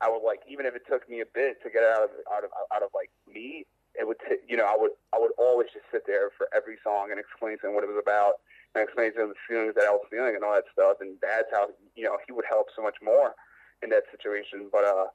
I 0.00 0.08
would 0.08 0.24
like 0.24 0.40
even 0.48 0.66
if 0.66 0.74
it 0.74 0.82
took 0.88 1.08
me 1.08 1.20
a 1.20 1.26
bit 1.26 1.62
to 1.62 1.70
get 1.70 1.82
out 1.82 2.04
of 2.04 2.10
out 2.32 2.44
of 2.44 2.50
out 2.72 2.82
of 2.82 2.90
like 2.94 3.10
me, 3.28 3.66
it 3.94 4.06
would 4.06 4.16
t- 4.28 4.40
you 4.48 4.56
know 4.56 4.64
I 4.64 4.76
would 4.76 4.92
I 5.12 5.18
would 5.18 5.32
always 5.38 5.68
just 5.72 5.86
sit 5.92 6.06
there 6.06 6.30
for 6.36 6.48
every 6.54 6.76
song 6.82 7.10
and 7.10 7.20
explain 7.20 7.58
to 7.60 7.68
him 7.68 7.74
what 7.74 7.84
it 7.84 7.90
was 7.90 8.00
about 8.00 8.40
and 8.74 8.84
explain 8.84 9.12
to 9.14 9.22
him 9.22 9.28
the 9.28 9.42
feelings 9.48 9.74
that 9.74 9.84
I 9.84 9.90
was 9.90 10.06
feeling 10.10 10.34
and 10.34 10.44
all 10.44 10.54
that 10.54 10.70
stuff. 10.72 10.98
And 11.00 11.18
that's 11.20 11.50
how 11.52 11.68
you 11.96 12.04
know 12.04 12.16
he 12.26 12.32
would 12.32 12.46
help 12.48 12.68
so 12.74 12.82
much 12.82 12.96
more 13.02 13.34
in 13.82 13.90
that 13.90 14.04
situation. 14.10 14.68
But 14.70 14.84
uh, 14.84 15.06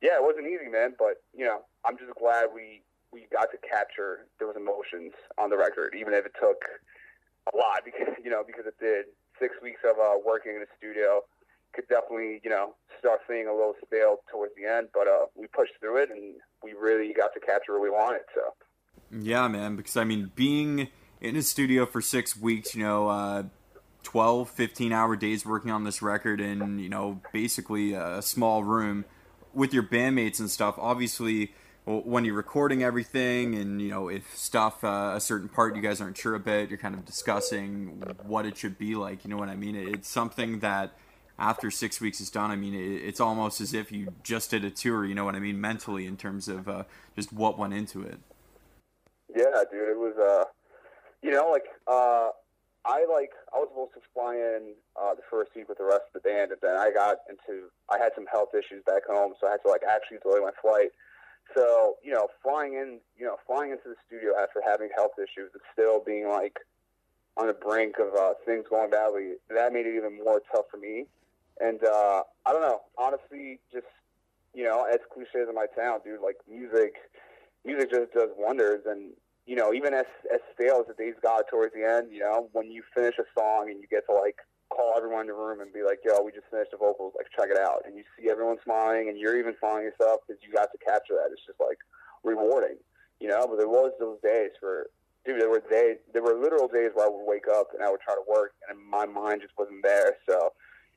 yeah, 0.00 0.16
it 0.16 0.24
wasn't 0.24 0.46
easy, 0.48 0.68
man. 0.70 0.94
But 0.98 1.22
you 1.36 1.44
know, 1.44 1.62
I'm 1.84 1.98
just 1.98 2.14
glad 2.18 2.48
we 2.54 2.82
we 3.12 3.26
got 3.30 3.52
to 3.52 3.58
capture 3.62 4.26
those 4.40 4.56
emotions 4.56 5.12
on 5.38 5.50
the 5.50 5.56
record, 5.56 5.94
even 5.94 6.14
if 6.14 6.26
it 6.26 6.34
took 6.40 6.64
a 7.52 7.56
lot 7.56 7.84
because 7.84 8.14
you 8.22 8.30
know 8.30 8.42
because 8.44 8.66
it 8.66 8.78
did. 8.80 9.06
Six 9.40 9.58
weeks 9.60 9.80
of 9.82 9.98
uh, 9.98 10.14
working 10.24 10.54
in 10.54 10.60
the 10.62 10.70
studio 10.78 11.26
could 11.74 11.88
definitely 11.88 12.40
you 12.44 12.50
know 12.50 12.74
start 12.98 13.20
feeling 13.26 13.48
a 13.48 13.52
little 13.52 13.74
stale 13.86 14.18
towards 14.30 14.52
the 14.56 14.66
end, 14.70 14.88
but 14.94 15.06
uh, 15.06 15.26
we 15.34 15.46
pushed 15.48 15.72
through 15.80 15.98
it 15.98 16.10
and 16.10 16.36
we 16.62 16.72
really 16.72 17.12
got 17.12 17.32
to 17.34 17.40
capture 17.40 17.72
what 17.72 17.82
we 17.82 17.90
wanted. 17.90 18.22
So 18.34 18.54
Yeah, 19.10 19.48
man. 19.48 19.76
Because 19.76 19.96
I 19.96 20.04
mean, 20.04 20.30
being 20.34 20.88
in 21.20 21.36
a 21.36 21.42
studio 21.42 21.86
for 21.86 22.00
six 22.00 22.36
weeks, 22.36 22.74
you 22.74 22.82
know, 22.82 23.08
uh, 23.08 23.44
12, 24.02 24.50
15 24.50 24.92
hour 24.92 25.16
days 25.16 25.44
working 25.44 25.70
on 25.70 25.84
this 25.84 26.02
record 26.02 26.40
in, 26.40 26.78
you 26.78 26.88
know, 26.88 27.20
basically 27.32 27.94
a 27.94 28.22
small 28.22 28.62
room 28.62 29.04
with 29.52 29.72
your 29.72 29.82
bandmates 29.82 30.38
and 30.40 30.50
stuff. 30.50 30.76
Obviously, 30.78 31.52
when 31.84 32.24
you're 32.24 32.34
recording 32.34 32.82
everything 32.82 33.54
and, 33.54 33.80
you 33.80 33.88
know, 33.88 34.08
if 34.08 34.36
stuff, 34.36 34.84
uh, 34.84 35.12
a 35.14 35.20
certain 35.20 35.48
part 35.48 35.76
you 35.76 35.82
guys 35.82 36.00
aren't 36.00 36.16
sure 36.16 36.34
about, 36.34 36.68
you're 36.68 36.78
kind 36.78 36.94
of 36.94 37.04
discussing 37.04 38.02
what 38.24 38.46
it 38.46 38.56
should 38.56 38.78
be 38.78 38.94
like. 38.94 39.24
You 39.24 39.30
know 39.30 39.36
what 39.36 39.48
I 39.48 39.56
mean? 39.56 39.74
It's 39.74 40.08
something 40.08 40.60
that 40.60 40.92
after 41.38 41.70
six 41.70 42.00
weeks 42.00 42.20
is 42.20 42.30
done, 42.30 42.50
I 42.50 42.56
mean, 42.56 42.74
it, 42.74 43.02
it's 43.02 43.20
almost 43.20 43.60
as 43.60 43.74
if 43.74 43.90
you 43.90 44.12
just 44.22 44.50
did 44.50 44.64
a 44.64 44.70
tour, 44.70 45.04
you 45.04 45.14
know 45.14 45.24
what 45.24 45.34
I 45.34 45.40
mean, 45.40 45.60
mentally 45.60 46.06
in 46.06 46.16
terms 46.16 46.48
of 46.48 46.68
uh, 46.68 46.84
just 47.16 47.32
what 47.32 47.58
went 47.58 47.74
into 47.74 48.02
it. 48.02 48.18
Yeah, 49.34 49.64
dude, 49.70 49.88
it 49.88 49.98
was 49.98 50.14
uh, 50.16 50.44
you 51.22 51.30
know, 51.32 51.50
like 51.50 51.64
uh, 51.88 52.28
I 52.84 53.06
like 53.10 53.32
I 53.52 53.58
was 53.58 53.68
supposed 53.72 53.94
to 53.94 54.00
fly 54.12 54.36
in 54.36 54.74
uh, 54.94 55.14
the 55.14 55.24
first 55.30 55.50
week 55.56 55.68
with 55.68 55.78
the 55.78 55.84
rest 55.84 56.04
of 56.14 56.22
the 56.22 56.28
band, 56.28 56.52
and 56.52 56.60
then 56.62 56.76
I 56.76 56.92
got 56.92 57.18
into 57.28 57.72
I 57.90 57.98
had 57.98 58.12
some 58.14 58.26
health 58.30 58.50
issues 58.54 58.84
back 58.86 59.08
home, 59.08 59.32
so 59.40 59.48
I 59.48 59.52
had 59.52 59.62
to 59.64 59.68
like 59.68 59.82
actually 59.82 60.18
delay 60.22 60.40
my 60.40 60.52
flight. 60.62 60.92
So 61.56 61.96
you 62.04 62.12
know, 62.12 62.28
flying 62.42 62.74
in, 62.74 63.00
you 63.16 63.24
know, 63.24 63.36
flying 63.46 63.72
into 63.72 63.88
the 63.88 63.96
studio 64.06 64.32
after 64.40 64.60
having 64.64 64.88
health 64.94 65.18
issues 65.18 65.50
and 65.52 65.62
still 65.72 66.02
being 66.04 66.28
like 66.28 66.60
on 67.36 67.48
the 67.48 67.56
brink 67.56 67.96
of 67.98 68.14
uh, 68.14 68.34
things 68.46 68.66
going 68.68 68.90
badly, 68.90 69.40
that 69.50 69.72
made 69.72 69.86
it 69.86 69.96
even 69.96 70.22
more 70.22 70.40
tough 70.52 70.66
for 70.70 70.76
me. 70.76 71.06
And 71.60 71.82
uh, 71.84 72.22
I 72.46 72.52
don't 72.52 72.62
know, 72.62 72.80
honestly, 72.98 73.60
just 73.72 73.86
you 74.54 74.64
know, 74.64 74.84
as 74.84 75.00
cliche 75.12 75.42
as 75.42 75.48
it 75.48 75.54
might 75.54 75.74
sound, 75.76 76.02
dude, 76.04 76.22
like 76.22 76.36
music, 76.48 76.94
music 77.64 77.90
just 77.90 78.12
does 78.12 78.30
wonders. 78.38 78.82
And 78.86 79.12
you 79.46 79.56
know, 79.56 79.74
even 79.74 79.94
as 79.94 80.06
as 80.32 80.40
stale 80.54 80.80
as 80.80 80.86
the 80.86 80.94
days 80.94 81.14
got 81.22 81.48
towards 81.48 81.74
the 81.74 81.84
end, 81.84 82.12
you 82.12 82.20
know, 82.20 82.48
when 82.52 82.70
you 82.70 82.82
finish 82.94 83.14
a 83.18 83.26
song 83.38 83.68
and 83.70 83.80
you 83.80 83.86
get 83.88 84.06
to 84.08 84.14
like 84.14 84.36
call 84.70 84.94
everyone 84.96 85.22
in 85.22 85.26
the 85.28 85.34
room 85.34 85.60
and 85.60 85.72
be 85.72 85.82
like, 85.82 86.00
"Yo, 86.04 86.22
we 86.22 86.32
just 86.32 86.46
finished 86.50 86.70
the 86.70 86.78
vocals, 86.78 87.14
like 87.16 87.26
check 87.36 87.50
it 87.50 87.58
out," 87.58 87.82
and 87.84 87.96
you 87.96 88.04
see 88.16 88.30
everyone 88.30 88.56
smiling, 88.64 89.08
and 89.08 89.18
you're 89.18 89.38
even 89.38 89.54
smiling 89.58 89.84
yourself 89.84 90.20
because 90.26 90.42
you 90.42 90.52
got 90.52 90.70
to 90.72 90.78
capture 90.78 91.14
that. 91.14 91.30
It's 91.30 91.44
just 91.46 91.60
like 91.60 91.78
rewarding, 92.22 92.78
you 93.20 93.28
know. 93.28 93.46
But 93.46 93.58
there 93.58 93.68
was 93.68 93.92
those 93.98 94.18
days 94.22 94.50
for 94.58 94.88
dude, 95.24 95.40
there 95.40 95.50
were 95.50 95.62
days, 95.70 95.96
there 96.12 96.22
were 96.22 96.34
literal 96.34 96.68
days 96.68 96.90
where 96.94 97.06
I 97.06 97.08
would 97.08 97.24
wake 97.24 97.48
up 97.48 97.68
and 97.72 97.82
I 97.82 97.90
would 97.90 98.00
try 98.00 98.14
to 98.14 98.24
work, 98.28 98.52
and 98.68 98.78
my 98.78 99.06
mind 99.06 99.40
just 99.40 99.54
wasn't 99.58 99.82
there. 99.82 100.16
So, 100.28 100.52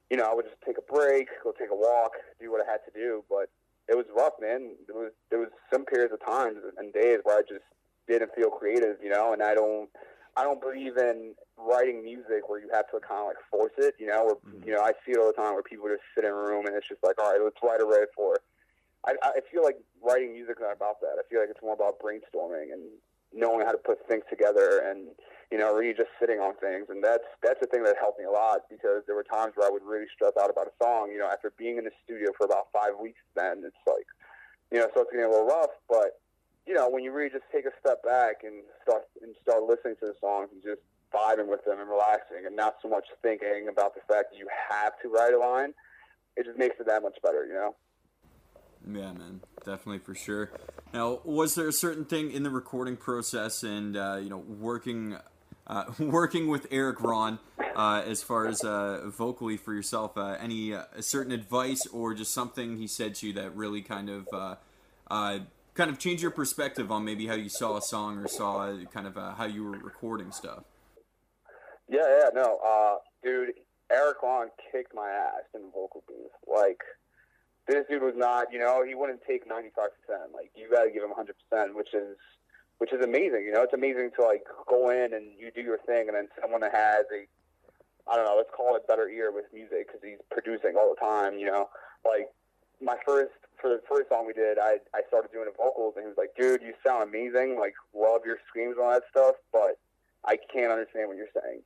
you 0.10 0.18
know, 0.18 0.30
I 0.30 0.34
would 0.34 0.46
just 0.46 0.62
take 0.66 0.78
a 0.78 0.94
break, 0.94 1.28
go 1.44 1.52
take 1.52 1.70
a 1.72 1.76
walk, 1.76 2.14
do 2.40 2.52
what 2.52 2.66
I 2.66 2.72
had 2.72 2.80
to 2.86 2.92
do. 2.94 3.24
But 3.30 3.50
it 3.88 3.96
was 3.96 4.06
rough, 4.16 4.34
man. 4.40 4.76
There 4.88 4.96
was 4.96 5.12
there 5.30 5.40
was 5.40 5.50
some 5.72 5.86
periods 5.86 6.14
of 6.14 6.24
times 6.26 6.58
and 6.78 6.94
days 6.94 7.20
where 7.24 7.38
I 7.38 7.42
just 7.42 7.66
didn't 8.08 8.32
feel 8.36 8.50
creative, 8.50 8.98
you 9.04 9.10
know. 9.10 9.34
And 9.34 9.44
I 9.44 9.54
don't, 9.54 9.90
I 10.36 10.44
don't 10.44 10.62
believe 10.62 10.98
in 10.98 11.34
writing 11.58 12.04
music 12.04 12.48
where 12.48 12.60
you 12.60 12.70
have 12.72 12.88
to 12.92 13.00
kind 13.00 13.22
of 13.22 13.28
like 13.28 13.42
force 13.52 13.74
it, 13.78 13.96
you 14.00 14.08
know. 14.08 14.24
Where 14.26 14.36
Mhm. 14.36 14.66
you 14.66 14.74
know, 14.74 14.82
I 14.82 14.94
see 15.06 15.12
it 15.12 15.18
all 15.18 15.28
the 15.28 15.34
time 15.34 15.54
where 15.54 15.64
people 15.64 15.88
just 15.90 16.04
sit 16.16 16.24
in 16.24 16.32
a 16.32 16.34
room 16.36 16.66
and 16.66 16.76
it's 16.76 16.88
just 16.88 17.04
like, 17.04 17.22
all 17.22 17.32
right, 17.32 17.42
let's 17.42 17.58
write 17.64 17.82
a 17.82 17.86
riff 17.86 18.10
or. 18.18 18.40
I, 19.06 19.14
I 19.24 19.40
feel 19.50 19.64
like 19.64 19.78
writing 20.02 20.34
music 20.34 20.58
is 20.58 20.62
not 20.62 20.74
about 20.76 21.00
that. 21.00 21.16
I 21.18 21.24
feel 21.30 21.40
like 21.40 21.50
it's 21.50 21.62
more 21.62 21.76
about 21.76 22.00
brainstorming 22.00 22.74
and 22.74 22.82
knowing 23.32 23.66
how 23.66 23.72
to 23.72 23.78
put 23.78 24.06
things 24.10 24.24
together 24.30 24.80
and 24.84 25.08
you 25.52 25.58
know 25.58 25.74
really 25.74 25.94
just 25.94 26.12
sitting 26.20 26.40
on 26.40 26.56
things. 26.58 26.88
And 26.90 27.04
that's 27.04 27.28
that's 27.42 27.60
the 27.60 27.68
thing 27.68 27.84
that 27.84 27.96
helped 28.00 28.20
me 28.20 28.26
a 28.26 28.32
lot 28.32 28.68
because 28.70 29.04
there 29.08 29.16
were 29.16 29.24
times 29.24 29.54
where 29.56 29.68
I 29.68 29.72
would 29.72 29.84
really 29.84 30.08
stress 30.14 30.34
out 30.40 30.50
about 30.50 30.68
a 30.68 30.76
song 30.82 31.12
you 31.12 31.20
know 31.20 31.30
after 31.30 31.52
being 31.58 31.78
in 31.78 31.86
the 31.86 31.96
studio 32.04 32.32
for 32.38 32.46
about 32.46 32.68
five 32.74 33.00
weeks 33.00 33.22
then 33.36 33.64
it's 33.66 33.84
like 33.86 34.08
you 34.72 34.80
know 34.80 34.86
it 34.86 34.92
starts 34.92 35.12
getting 35.12 35.26
a 35.26 35.30
little 35.30 35.48
rough. 35.48 35.76
But 35.88 36.20
you 36.66 36.74
know 36.74 36.90
when 36.90 37.04
you 37.04 37.12
really 37.12 37.30
just 37.30 37.48
take 37.52 37.66
a 37.66 37.76
step 37.80 38.04
back 38.04 38.44
and 38.44 38.64
start 38.84 39.08
and 39.22 39.34
start 39.42 39.64
listening 39.64 39.96
to 40.02 40.12
the 40.12 40.16
songs 40.20 40.50
and 40.52 40.62
just 40.62 40.84
vibing 41.14 41.48
with 41.48 41.64
them 41.64 41.80
and 41.80 41.90
relaxing 41.90 42.44
and 42.46 42.56
not 42.56 42.76
so 42.84 42.90
much 42.90 43.06
thinking 43.22 43.68
about 43.72 43.96
the 43.96 44.02
fact 44.12 44.32
that 44.32 44.38
you 44.38 44.48
have 44.70 44.92
to 45.02 45.08
write 45.08 45.34
a 45.34 45.40
line 45.40 45.74
it 46.36 46.46
just 46.46 46.58
makes 46.60 46.76
it 46.80 46.86
that 46.86 47.02
much 47.02 47.18
better 47.24 47.46
you 47.46 47.54
know? 47.54 47.76
Yeah, 48.86 49.12
man, 49.12 49.42
definitely 49.66 50.00
for 50.00 50.16
sure. 50.16 50.52
Now, 50.94 51.20
was 51.26 51.56
there 51.56 51.68
a 51.68 51.74
certain 51.74 52.06
thing 52.06 52.32
in 52.32 52.44
the 52.44 52.50
recording 52.50 52.96
process 52.96 53.64
and 53.64 53.98
uh, 53.98 54.20
you 54.22 54.30
know 54.30 54.38
working 54.38 55.18
uh, 55.68 55.86
working 56.00 56.48
with 56.48 56.68
Erik 56.72 57.02
Ron 57.02 57.40
uh, 57.76 58.02
as 58.06 58.24
far 58.24 58.48
as 58.48 58.64
uh, 58.64 59.10
vocally 59.10 59.58
for 59.58 59.74
yourself? 59.74 60.18
Uh, 60.18 60.38
any 60.40 60.74
uh, 60.74 60.84
certain 61.00 61.32
advice 61.32 61.86
or 61.88 62.14
just 62.14 62.34
something 62.34 62.78
he 62.78 62.88
said 62.88 63.16
to 63.16 63.28
you 63.28 63.34
that 63.34 63.56
really 63.56 63.82
kind 63.82 64.10
of 64.10 64.28
kind 65.10 65.92
of 65.92 66.00
changed 66.00 66.24
your 66.24 66.32
perspective 66.32 66.92
on 66.92 67.06
maybe 67.06 67.28
how 67.28 67.36
you 67.36 67.50
saw 67.50 67.78
a 67.78 67.82
song 67.82 68.18
or 68.18 68.28
saw 68.28 68.76
kind 68.92 69.06
of 69.06 69.16
how 69.38 69.46
you 69.46 69.64
were 69.64 69.78
recording 69.78 70.32
stuff? 70.32 70.64
Yeah, 71.88 72.02
yeah, 72.02 72.30
no, 72.34 73.00
dude, 73.24 73.54
Erik 73.92 74.22
Ron 74.22 74.50
kicked 74.72 74.94
my 74.94 75.10
ass 75.10 75.48
in 75.54 75.62
the 75.62 75.68
vocal 75.68 76.04
booth. 76.08 76.32
Like, 76.48 76.82
this 77.68 77.86
dude 77.90 78.02
was 78.02 78.16
not, 78.16 78.52
you 78.52 78.60
know, 78.60 78.84
he 78.86 78.96
wouldn't 78.96 79.22
take 79.28 79.48
ninety 79.48 79.70
five 79.76 79.90
percent. 79.96 80.32
Like, 80.34 80.52
you 80.56 80.70
got 80.70 80.84
to 80.84 80.92
give 80.92 81.04
him 81.04 81.12
hundred 81.16 81.36
percent, 81.50 81.76
which 81.76 81.94
is, 81.94 82.18
which 82.78 82.94
is 82.94 83.02
amazing. 83.02 83.44
You 83.46 83.54
know, 83.54 83.64
it's 83.64 83.74
amazing 83.74 84.12
to 84.18 84.26
like 84.26 84.44
go 84.68 84.90
in 84.90 85.14
and 85.14 85.26
you 85.38 85.52
do 85.52 85.62
your 85.62 85.80
thing, 85.80 86.08
and 86.08 86.16
then 86.16 86.28
someone 86.42 86.62
that 86.62 86.74
has 86.74 87.06
a, 87.14 87.26
I 88.12 88.16
don't 88.16 88.26
know, 88.26 88.36
let's 88.38 88.52
call 88.56 88.76
it 88.76 88.88
better 88.88 89.10
ear 89.10 89.32
with 89.32 89.46
music 89.54 89.88
because 89.88 90.02
he's 90.04 90.20
producing 90.32 90.76
all 90.78 90.94
the 90.94 91.00
time. 91.00 91.38
You 91.38 91.48
know, 91.48 91.70
like 92.06 92.30
my 92.82 92.96
first 93.06 93.34
for 93.60 93.70
the 93.70 93.82
first 93.90 94.10
song 94.10 94.28
we 94.28 94.34
did, 94.34 94.60
I 94.60 94.78
I 94.94 95.02
started 95.08 95.32
doing 95.32 95.46
the 95.46 95.58
vocals, 95.58 95.94
and 95.96 96.04
he 96.04 96.08
was 96.08 96.18
like, 96.18 96.36
dude, 96.38 96.62
you 96.62 96.74
sound 96.86 97.04
amazing. 97.04 97.58
Like, 97.60 97.74
love 97.94 98.22
your 98.26 98.38
screams 98.48 98.76
and 98.78 98.86
all 98.86 98.94
that 98.94 99.04
stuff, 99.10 99.36
but 99.52 99.80
I 100.26 100.38
can't 100.38 100.72
understand 100.72 101.10
what 101.10 101.18
you're 101.18 101.34
saying. 101.34 101.62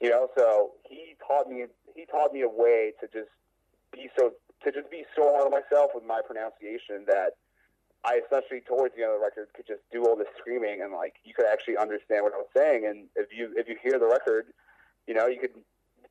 You 0.00 0.10
know, 0.10 0.28
so 0.36 0.72
he 0.88 1.16
taught 1.26 1.48
me 1.48 1.66
he 1.94 2.06
taught 2.06 2.32
me 2.32 2.42
a 2.42 2.48
way 2.48 2.92
to 3.00 3.06
just 3.06 3.30
be 3.92 4.08
so 4.18 4.32
to 4.62 4.72
just 4.72 4.90
be 4.90 5.04
so 5.14 5.34
hard 5.34 5.46
on 5.46 5.50
myself 5.50 5.90
with 5.94 6.04
my 6.04 6.20
pronunciation 6.24 7.04
that 7.06 7.36
I 8.04 8.20
especially 8.22 8.60
towards 8.60 8.94
the 8.94 9.02
end 9.02 9.12
of 9.12 9.18
the 9.18 9.24
record 9.24 9.48
could 9.56 9.66
just 9.66 9.80
do 9.90 10.04
all 10.04 10.16
this 10.16 10.28
screaming 10.38 10.82
and 10.82 10.92
like 10.92 11.14
you 11.24 11.32
could 11.32 11.46
actually 11.46 11.76
understand 11.78 12.22
what 12.24 12.34
I 12.34 12.36
was 12.36 12.52
saying 12.54 12.84
and 12.86 13.08
if 13.16 13.32
you 13.32 13.52
if 13.56 13.68
you 13.68 13.76
hear 13.82 13.98
the 13.98 14.06
record, 14.06 14.46
you 15.06 15.14
know, 15.14 15.26
you 15.26 15.40
could 15.40 15.56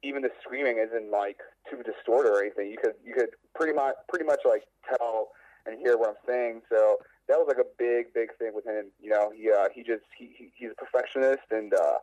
even 0.01 0.21
the 0.23 0.31
screaming 0.41 0.77
isn't 0.79 1.11
like 1.11 1.37
too 1.69 1.83
distorted 1.83 2.29
or 2.29 2.41
anything. 2.41 2.69
You 2.71 2.77
could 2.81 2.95
you 3.05 3.13
could 3.13 3.29
pretty 3.55 3.73
much 3.73 3.95
pretty 4.09 4.25
much 4.25 4.39
like 4.43 4.63
tell 4.89 5.29
and 5.65 5.77
hear 5.79 5.97
what 5.97 6.09
I'm 6.09 6.21
saying. 6.27 6.61
So 6.69 6.97
that 7.27 7.37
was 7.37 7.45
like 7.47 7.59
a 7.63 7.69
big 7.77 8.13
big 8.13 8.35
thing 8.37 8.51
with 8.55 8.65
him. 8.65 8.91
You 8.99 9.11
know, 9.11 9.31
he 9.35 9.51
uh, 9.51 9.67
he 9.73 9.83
just 9.83 10.03
he, 10.17 10.33
he 10.35 10.51
he's 10.55 10.71
a 10.71 10.75
perfectionist 10.75 11.45
and 11.51 11.73
uh, 11.73 11.97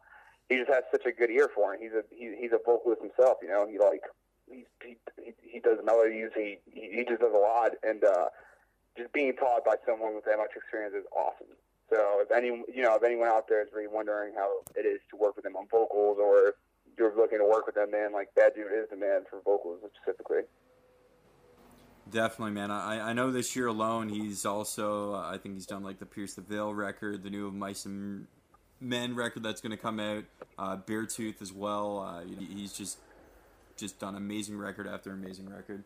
he 0.49 0.57
just 0.57 0.71
has 0.71 0.85
such 0.93 1.05
a 1.07 1.13
good 1.13 1.31
ear 1.31 1.49
for 1.53 1.75
it. 1.75 1.81
He's 1.83 1.93
a 1.93 2.03
he, 2.15 2.37
he's 2.41 2.53
a 2.53 2.61
vocalist 2.65 3.03
himself. 3.03 3.39
You 3.43 3.49
know, 3.49 3.67
he 3.67 3.79
like 3.79 4.03
he 4.47 4.67
he 4.85 4.97
he 5.43 5.59
does 5.59 5.79
melodies. 5.85 6.31
He 6.37 6.59
he 6.73 7.05
just 7.09 7.21
does 7.21 7.35
a 7.35 7.39
lot 7.39 7.73
and. 7.83 8.05
uh 8.05 8.27
just 9.01 9.13
being 9.13 9.35
taught 9.35 9.65
by 9.65 9.77
someone 9.87 10.15
with 10.15 10.25
that 10.27 10.37
much 10.37 10.51
experience 10.55 10.95
is 10.95 11.05
awesome. 11.17 11.57
So 11.89 12.21
if 12.21 12.31
any, 12.31 12.49
you 12.73 12.83
know, 12.83 12.95
if 12.95 13.03
anyone 13.03 13.29
out 13.29 13.49
there 13.49 13.63
is 13.63 13.69
really 13.75 13.89
wondering 13.89 14.35
how 14.35 14.61
it 14.77 14.87
is 14.87 15.01
to 15.11 15.17
work 15.17 15.37
with 15.37 15.45
him 15.45 15.57
on 15.57 15.67
vocals, 15.71 16.19
or 16.21 16.49
if 16.49 16.55
you're 16.99 17.17
looking 17.17 17.39
to 17.39 17.45
work 17.45 17.67
with 17.67 17.75
that 17.75 17.91
man, 17.91 18.13
like 18.13 18.29
that 18.37 18.55
dude 18.55 18.67
is 18.67 18.89
the 18.91 18.97
man 18.97 19.23
for 19.29 19.41
vocals 19.45 19.81
specifically. 20.03 20.43
Definitely, 22.11 22.53
man. 22.53 22.71
I, 22.71 23.11
I 23.11 23.13
know 23.13 23.31
this 23.31 23.57
year 23.57 23.67
alone, 23.67 24.09
he's 24.09 24.45
also 24.45 25.15
uh, 25.15 25.31
I 25.33 25.39
think 25.39 25.55
he's 25.55 25.67
done 25.67 25.83
like 25.83 25.99
the 25.99 26.07
Pierce 26.07 26.35
the 26.35 26.43
Veil 26.43 26.75
record, 26.75 27.23
the 27.23 27.31
new 27.31 27.47
of 27.47 27.55
Mice 27.55 27.87
and 27.87 28.27
Men 28.81 29.15
record 29.15 29.43
that's 29.43 29.61
going 29.61 29.73
to 29.73 29.77
come 29.77 30.01
out, 30.01 30.25
uh, 30.59 30.77
Beartooth 30.77 31.43
as 31.43 31.53
well. 31.53 32.01
Uh, 32.01 32.23
he's 32.39 32.73
just 32.73 32.99
just 33.77 33.99
done 33.99 34.15
amazing 34.15 34.57
record 34.57 34.87
after 34.87 35.13
amazing 35.13 35.49
record. 35.49 35.85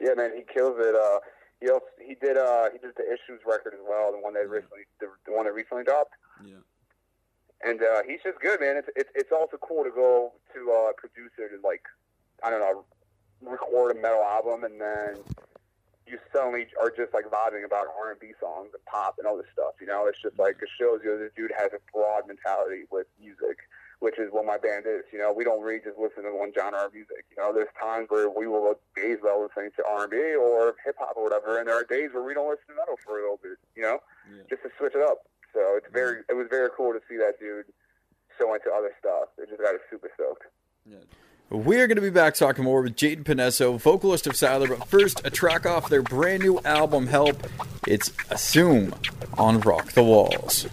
Yeah, 0.00 0.14
man, 0.14 0.32
he 0.36 0.42
kills 0.52 0.76
it. 0.78 0.94
Uh, 0.94 1.18
he 1.60 1.68
also 1.68 1.86
he 2.00 2.14
did 2.14 2.36
uh 2.36 2.70
he 2.72 2.78
did 2.78 2.94
the 2.96 3.06
issues 3.06 3.40
record 3.46 3.74
as 3.74 3.80
well, 3.88 4.12
the 4.12 4.18
one 4.18 4.34
that 4.34 4.48
recently 4.48 4.86
the, 5.00 5.08
the 5.26 5.32
one 5.32 5.44
that 5.46 5.54
recently 5.54 5.84
dropped. 5.84 6.14
Yeah. 6.44 6.62
And 7.64 7.82
uh, 7.82 8.02
he's 8.06 8.22
just 8.22 8.38
good, 8.38 8.60
man. 8.60 8.76
It's, 8.76 8.88
it's 8.94 9.10
it's 9.14 9.32
also 9.32 9.56
cool 9.56 9.82
to 9.82 9.90
go 9.90 10.32
to 10.54 10.70
uh, 10.70 10.90
a 10.90 10.94
producer 10.94 11.48
to 11.50 11.58
like 11.66 11.82
I 12.42 12.50
don't 12.50 12.60
know 12.60 12.84
record 13.42 13.96
a 13.96 14.00
metal 14.00 14.22
album 14.22 14.64
and 14.64 14.80
then 14.80 15.14
you 16.06 16.18
suddenly 16.32 16.66
are 16.80 16.90
just 16.90 17.12
like 17.12 17.26
vibing 17.26 17.64
about 17.64 17.86
R 18.00 18.10
and 18.10 18.20
B 18.20 18.32
songs 18.40 18.70
and 18.72 18.84
pop 18.86 19.16
and 19.18 19.26
all 19.26 19.36
this 19.36 19.46
stuff. 19.52 19.74
You 19.80 19.86
know, 19.86 20.06
it's 20.06 20.20
just 20.20 20.38
like 20.38 20.56
it 20.62 20.68
shows 20.78 21.00
you 21.04 21.18
this 21.18 21.32
dude 21.36 21.52
has 21.56 21.70
a 21.72 21.80
broad 21.92 22.26
mentality 22.26 22.84
with 22.90 23.06
music 23.20 23.58
which 24.00 24.18
is 24.18 24.28
what 24.30 24.46
my 24.46 24.58
band 24.58 24.86
is. 24.86 25.02
You 25.12 25.18
know, 25.18 25.32
we 25.32 25.44
don't 25.44 25.62
really 25.62 25.80
just 25.82 25.98
listen 25.98 26.22
to 26.22 26.30
one 26.30 26.52
genre 26.54 26.86
of 26.86 26.94
music. 26.94 27.26
You 27.30 27.42
know, 27.42 27.52
there's 27.52 27.72
times 27.80 28.06
where 28.08 28.30
we 28.30 28.46
will 28.46 28.78
days 28.94 29.18
about 29.20 29.40
listening 29.42 29.70
to 29.76 29.82
R 29.86 30.02
and 30.06 30.10
B 30.10 30.16
or 30.34 30.76
hip 30.84 30.96
hop 30.98 31.16
or 31.16 31.24
whatever, 31.24 31.58
and 31.58 31.66
there 31.66 31.76
are 31.76 31.84
days 31.84 32.10
where 32.12 32.22
we 32.22 32.34
don't 32.34 32.48
listen 32.48 32.68
to 32.70 32.76
metal 32.78 32.96
for 33.04 33.18
a 33.18 33.22
little 33.22 33.40
bit. 33.42 33.58
You 33.74 33.82
know, 33.82 33.98
yeah. 34.30 34.42
just 34.48 34.62
to 34.62 34.70
switch 34.78 34.94
it 34.94 35.02
up. 35.02 35.26
So 35.52 35.60
it's 35.76 35.86
mm-hmm. 35.86 35.94
very, 35.94 36.16
it 36.28 36.36
was 36.36 36.46
very 36.50 36.68
cool 36.76 36.92
to 36.92 37.00
see 37.08 37.16
that 37.16 37.40
dude 37.40 37.66
so 38.38 38.54
into 38.54 38.70
other 38.70 38.92
stuff. 38.98 39.28
It 39.38 39.48
just 39.48 39.60
got 39.60 39.74
us 39.74 39.80
super 39.90 40.10
stoked. 40.14 40.44
Yeah. 40.86 40.96
We're 41.50 41.86
going 41.86 41.96
to 41.96 42.02
be 42.02 42.10
back 42.10 42.34
talking 42.34 42.64
more 42.64 42.82
with 42.82 42.94
Jayden 42.94 43.24
Panesso, 43.24 43.80
vocalist 43.80 44.26
of 44.26 44.34
Sylar, 44.34 44.68
but 44.68 44.86
first, 44.86 45.22
a 45.24 45.30
track 45.30 45.64
off 45.64 45.88
their 45.88 46.02
brand 46.02 46.42
new 46.42 46.60
album, 46.60 47.06
Help. 47.06 47.46
It's 47.86 48.12
Assume 48.28 48.94
on 49.38 49.60
Rock 49.60 49.92
the 49.92 50.02
Walls. 50.02 50.66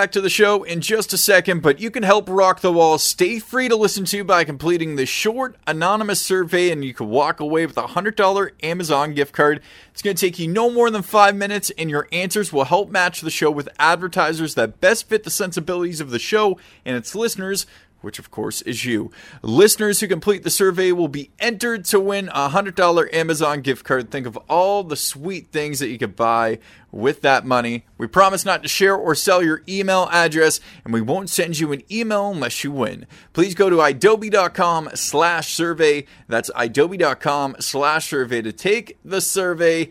Back 0.00 0.12
to 0.12 0.20
the 0.22 0.30
show 0.30 0.62
in 0.62 0.80
just 0.80 1.12
a 1.12 1.18
second, 1.18 1.60
but 1.60 1.78
you 1.78 1.90
can 1.90 2.02
help 2.02 2.26
Rock 2.26 2.60
the 2.60 2.72
Wall 2.72 2.96
stay 2.96 3.38
free 3.38 3.68
to 3.68 3.76
listen 3.76 4.06
to 4.06 4.24
by 4.24 4.44
completing 4.44 4.96
the 4.96 5.04
short 5.04 5.56
anonymous 5.66 6.22
survey, 6.22 6.70
and 6.70 6.82
you 6.82 6.94
can 6.94 7.10
walk 7.10 7.38
away 7.38 7.66
with 7.66 7.76
a 7.76 7.82
$100 7.82 8.50
Amazon 8.62 9.12
gift 9.12 9.34
card. 9.34 9.60
It's 9.92 10.00
going 10.00 10.16
to 10.16 10.26
take 10.26 10.38
you 10.38 10.48
no 10.48 10.70
more 10.70 10.88
than 10.88 11.02
five 11.02 11.36
minutes, 11.36 11.70
and 11.76 11.90
your 11.90 12.08
answers 12.12 12.50
will 12.50 12.64
help 12.64 12.88
match 12.88 13.20
the 13.20 13.30
show 13.30 13.50
with 13.50 13.68
advertisers 13.78 14.54
that 14.54 14.80
best 14.80 15.06
fit 15.06 15.24
the 15.24 15.30
sensibilities 15.30 16.00
of 16.00 16.08
the 16.08 16.18
show 16.18 16.56
and 16.86 16.96
its 16.96 17.14
listeners 17.14 17.66
which 18.00 18.18
of 18.18 18.30
course 18.30 18.62
is 18.62 18.84
you. 18.84 19.10
Listeners 19.42 20.00
who 20.00 20.08
complete 20.08 20.42
the 20.42 20.50
survey 20.50 20.92
will 20.92 21.08
be 21.08 21.30
entered 21.38 21.84
to 21.86 22.00
win 22.00 22.28
a 22.28 22.50
$100 22.50 23.14
Amazon 23.14 23.60
gift 23.60 23.84
card. 23.84 24.10
Think 24.10 24.26
of 24.26 24.36
all 24.48 24.82
the 24.84 24.96
sweet 24.96 25.52
things 25.52 25.78
that 25.78 25.88
you 25.88 25.98
could 25.98 26.16
buy 26.16 26.58
with 26.92 27.22
that 27.22 27.44
money. 27.44 27.84
We 27.98 28.06
promise 28.06 28.44
not 28.44 28.62
to 28.62 28.68
share 28.68 28.96
or 28.96 29.14
sell 29.14 29.42
your 29.42 29.62
email 29.68 30.08
address, 30.10 30.60
and 30.84 30.92
we 30.92 31.00
won't 31.00 31.30
send 31.30 31.58
you 31.58 31.72
an 31.72 31.82
email 31.90 32.30
unless 32.30 32.64
you 32.64 32.72
win. 32.72 33.06
Please 33.32 33.54
go 33.54 33.70
to 33.70 33.76
idobi.com 33.76 34.90
slash 34.94 35.54
survey. 35.54 36.06
That's 36.28 36.50
idobi.com 36.50 37.56
slash 37.60 38.08
survey 38.08 38.42
to 38.42 38.52
take 38.52 38.98
the 39.04 39.20
survey 39.20 39.90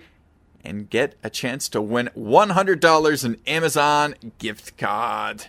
and 0.64 0.90
get 0.90 1.16
a 1.24 1.30
chance 1.30 1.70
to 1.70 1.82
win 1.82 2.10
$100 2.18 3.26
in 3.26 3.38
Amazon 3.48 4.16
gift 4.38 4.78
card. 4.78 5.48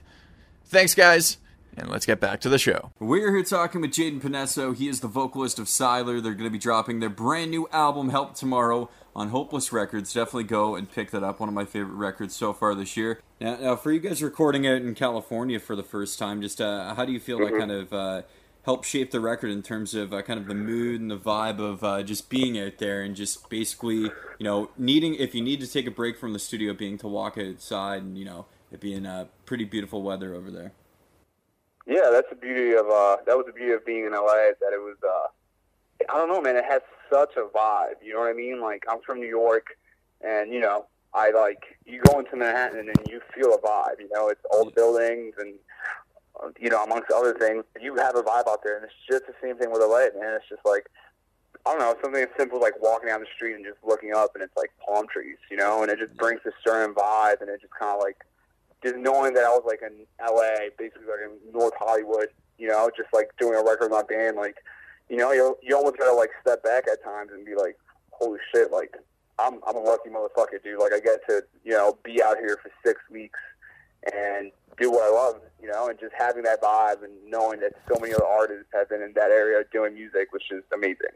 Thanks, 0.66 0.94
guys. 0.94 1.38
And 1.76 1.88
let's 1.88 2.04
get 2.04 2.20
back 2.20 2.40
to 2.40 2.48
the 2.48 2.58
show. 2.58 2.90
We're 2.98 3.32
here 3.32 3.44
talking 3.44 3.80
with 3.80 3.92
Jayden 3.92 4.20
Panesso. 4.20 4.74
He 4.74 4.88
is 4.88 5.00
the 5.00 5.08
vocalist 5.08 5.58
of 5.58 5.66
Sylar. 5.66 6.22
They're 6.22 6.34
going 6.34 6.44
to 6.44 6.50
be 6.50 6.58
dropping 6.58 7.00
their 7.00 7.08
brand 7.08 7.50
new 7.50 7.68
album, 7.72 8.10
Help 8.10 8.34
Tomorrow, 8.34 8.90
on 9.14 9.28
Hopeless 9.28 9.72
Records. 9.72 10.12
Definitely 10.12 10.44
go 10.44 10.74
and 10.74 10.90
pick 10.90 11.10
that 11.12 11.22
up. 11.22 11.40
One 11.40 11.48
of 11.48 11.54
my 11.54 11.64
favorite 11.64 11.94
records 11.94 12.34
so 12.34 12.52
far 12.52 12.74
this 12.74 12.96
year. 12.96 13.20
Now, 13.40 13.56
now 13.56 13.76
for 13.76 13.92
you 13.92 14.00
guys 14.00 14.22
recording 14.22 14.66
out 14.66 14.82
in 14.82 14.94
California 14.94 15.58
for 15.60 15.76
the 15.76 15.82
first 15.82 16.18
time, 16.18 16.42
just 16.42 16.60
uh, 16.60 16.94
how 16.94 17.04
do 17.04 17.12
you 17.12 17.20
feel 17.20 17.38
mm-hmm. 17.38 17.54
that 17.54 17.58
kind 17.58 17.72
of 17.72 17.92
uh, 17.92 18.22
helped 18.64 18.86
shape 18.86 19.10
the 19.10 19.20
record 19.20 19.50
in 19.50 19.62
terms 19.62 19.94
of 19.94 20.12
uh, 20.12 20.22
kind 20.22 20.38
of 20.38 20.46
the 20.46 20.54
mood 20.54 21.00
and 21.00 21.10
the 21.10 21.18
vibe 21.18 21.60
of 21.60 21.82
uh, 21.82 22.02
just 22.02 22.28
being 22.28 22.58
out 22.58 22.78
there 22.78 23.02
and 23.02 23.16
just 23.16 23.48
basically, 23.48 24.02
you 24.02 24.10
know, 24.40 24.70
needing, 24.76 25.14
if 25.14 25.34
you 25.34 25.42
need 25.42 25.60
to 25.60 25.66
take 25.66 25.86
a 25.86 25.90
break 25.90 26.18
from 26.18 26.32
the 26.32 26.38
studio, 26.38 26.74
being 26.74 26.98
to 26.98 27.08
walk 27.08 27.38
outside 27.38 28.02
and, 28.02 28.18
you 28.18 28.24
know, 28.24 28.46
it 28.70 28.80
being 28.80 29.06
uh, 29.06 29.26
pretty 29.46 29.64
beautiful 29.64 30.02
weather 30.02 30.34
over 30.34 30.50
there? 30.50 30.72
Yeah, 31.90 32.10
that's 32.12 32.30
the 32.30 32.36
beauty 32.36 32.72
of 32.74 32.86
uh, 32.88 33.16
that 33.26 33.36
was 33.36 33.46
the 33.46 33.52
beauty 33.52 33.72
of 33.72 33.84
being 33.84 34.04
in 34.04 34.12
LA. 34.12 34.54
is 34.54 34.56
That 34.60 34.72
it 34.72 34.78
was, 34.78 34.96
uh, 35.02 35.26
I 36.08 36.16
don't 36.16 36.28
know, 36.28 36.40
man. 36.40 36.54
It 36.56 36.64
has 36.64 36.82
such 37.12 37.34
a 37.36 37.42
vibe. 37.42 37.98
You 38.00 38.14
know 38.14 38.20
what 38.20 38.30
I 38.30 38.32
mean? 38.32 38.60
Like 38.60 38.84
I'm 38.88 39.00
from 39.04 39.18
New 39.18 39.26
York, 39.28 39.76
and 40.20 40.52
you 40.54 40.60
know, 40.60 40.86
I 41.12 41.32
like 41.32 41.76
you 41.84 42.00
go 42.02 42.20
into 42.20 42.36
Manhattan 42.36 42.88
and 42.88 43.08
you 43.08 43.20
feel 43.34 43.52
a 43.52 43.58
vibe. 43.58 43.98
You 43.98 44.08
know, 44.14 44.28
it's 44.28 44.40
old 44.52 44.72
buildings 44.76 45.34
and 45.38 45.54
you 46.60 46.70
know, 46.70 46.82
amongst 46.84 47.10
other 47.10 47.34
things, 47.34 47.64
you 47.80 47.96
have 47.96 48.16
a 48.16 48.22
vibe 48.22 48.48
out 48.48 48.62
there, 48.64 48.76
and 48.76 48.84
it's 48.84 48.94
just 49.10 49.26
the 49.26 49.34
same 49.42 49.58
thing 49.58 49.72
with 49.72 49.82
LA, 49.82 50.08
man. 50.18 50.36
It's 50.36 50.48
just 50.48 50.64
like 50.64 50.88
I 51.66 51.72
don't 51.72 51.80
know, 51.80 51.96
something 52.02 52.22
as 52.22 52.28
simple 52.38 52.58
as 52.58 52.62
like 52.62 52.80
walking 52.80 53.08
down 53.08 53.20
the 53.20 53.26
street 53.34 53.54
and 53.56 53.64
just 53.64 53.78
looking 53.82 54.14
up, 54.14 54.30
and 54.34 54.44
it's 54.44 54.56
like 54.56 54.70
palm 54.86 55.06
trees, 55.12 55.38
you 55.50 55.56
know, 55.56 55.82
and 55.82 55.90
it 55.90 55.98
just 55.98 56.16
brings 56.16 56.40
a 56.46 56.52
certain 56.64 56.94
vibe, 56.94 57.40
and 57.40 57.50
it 57.50 57.60
just 57.60 57.74
kind 57.74 57.96
of 57.96 58.00
like 58.00 58.24
just 58.82 58.96
knowing 58.96 59.34
that 59.34 59.44
I 59.44 59.48
was 59.48 59.62
like 59.66 59.80
in 59.82 60.06
LA, 60.20 60.70
basically 60.78 61.06
like 61.06 61.20
in 61.24 61.52
North 61.52 61.74
Hollywood, 61.78 62.28
you 62.58 62.68
know, 62.68 62.90
just 62.96 63.12
like 63.12 63.30
doing 63.38 63.54
a 63.54 63.62
record 63.62 63.90
with 63.90 63.92
my 63.92 64.02
band, 64.02 64.36
like, 64.36 64.56
you 65.08 65.16
know, 65.16 65.32
you 65.32 65.56
you 65.62 65.76
almost 65.76 65.98
gotta 65.98 66.14
like 66.14 66.30
step 66.40 66.62
back 66.62 66.84
at 66.90 67.02
times 67.02 67.30
and 67.32 67.44
be 67.44 67.54
like, 67.54 67.78
holy 68.10 68.38
shit, 68.54 68.70
like 68.70 68.96
I'm 69.38 69.60
I'm 69.66 69.76
a 69.76 69.80
lucky 69.80 70.10
motherfucker, 70.10 70.62
dude. 70.62 70.78
Like 70.78 70.92
I 70.92 71.00
get 71.00 71.20
to 71.28 71.42
you 71.64 71.72
know 71.72 71.98
be 72.04 72.22
out 72.22 72.38
here 72.38 72.58
for 72.62 72.70
six 72.84 73.00
weeks 73.10 73.38
and 74.12 74.50
do 74.78 74.90
what 74.90 75.02
I 75.02 75.10
love, 75.10 75.40
you 75.60 75.68
know, 75.68 75.88
and 75.88 75.98
just 75.98 76.14
having 76.16 76.42
that 76.44 76.62
vibe 76.62 77.04
and 77.04 77.12
knowing 77.26 77.60
that 77.60 77.72
so 77.88 77.98
many 78.00 78.14
other 78.14 78.24
artists 78.24 78.66
have 78.72 78.88
been 78.88 79.02
in 79.02 79.12
that 79.14 79.30
area 79.30 79.62
doing 79.72 79.94
music, 79.94 80.32
which 80.32 80.44
is 80.50 80.62
amazing. 80.74 81.12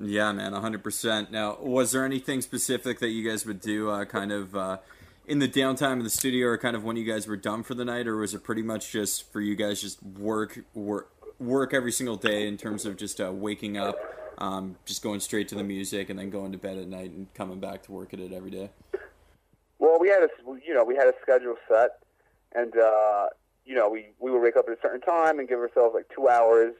Yeah, 0.00 0.32
man, 0.32 0.52
100%. 0.52 1.30
Now, 1.30 1.58
was 1.60 1.92
there 1.92 2.04
anything 2.04 2.40
specific 2.40 2.98
that 3.00 3.08
you 3.08 3.28
guys 3.28 3.44
would 3.44 3.60
do, 3.60 3.90
uh, 3.90 4.06
kind 4.06 4.32
of, 4.32 4.56
uh, 4.56 4.78
in 5.26 5.38
the 5.38 5.48
downtime 5.48 5.94
in 5.94 6.04
the 6.04 6.10
studio 6.10 6.48
or 6.48 6.58
kind 6.58 6.74
of 6.76 6.84
when 6.84 6.96
you 6.96 7.04
guys 7.04 7.26
were 7.26 7.36
done 7.36 7.62
for 7.62 7.74
the 7.74 7.84
night 7.84 8.06
or 8.06 8.16
was 8.16 8.34
it 8.34 8.42
pretty 8.42 8.62
much 8.62 8.90
just 8.90 9.30
for 9.32 9.40
you 9.40 9.54
guys 9.54 9.80
just 9.80 10.02
work 10.02 10.58
work 10.74 11.12
work 11.38 11.74
every 11.74 11.92
single 11.92 12.16
day 12.16 12.46
in 12.46 12.56
terms 12.56 12.84
of 12.84 12.96
just 12.96 13.20
uh, 13.20 13.30
waking 13.32 13.76
up 13.76 13.96
um, 14.38 14.76
just 14.84 15.02
going 15.02 15.20
straight 15.20 15.48
to 15.48 15.54
the 15.54 15.62
music 15.62 16.10
and 16.10 16.18
then 16.18 16.30
going 16.30 16.52
to 16.52 16.58
bed 16.58 16.76
at 16.76 16.88
night 16.88 17.10
and 17.10 17.32
coming 17.34 17.60
back 17.60 17.82
to 17.82 17.92
work 17.92 18.12
at 18.12 18.20
it 18.20 18.32
every 18.32 18.50
day? 18.50 18.70
Well 19.78 19.98
we 20.00 20.08
had 20.08 20.22
a 20.22 20.28
you 20.66 20.74
know 20.74 20.84
we 20.84 20.96
had 20.96 21.06
a 21.06 21.14
schedule 21.22 21.56
set 21.68 22.02
and 22.54 22.76
uh, 22.76 23.26
you 23.64 23.74
know 23.74 23.88
we 23.88 24.08
we 24.18 24.30
would 24.30 24.42
wake 24.42 24.56
up 24.56 24.66
at 24.68 24.76
a 24.76 24.80
certain 24.82 25.00
time 25.00 25.38
and 25.38 25.48
give 25.48 25.58
ourselves 25.58 25.94
like 25.94 26.06
two 26.14 26.28
hours 26.28 26.74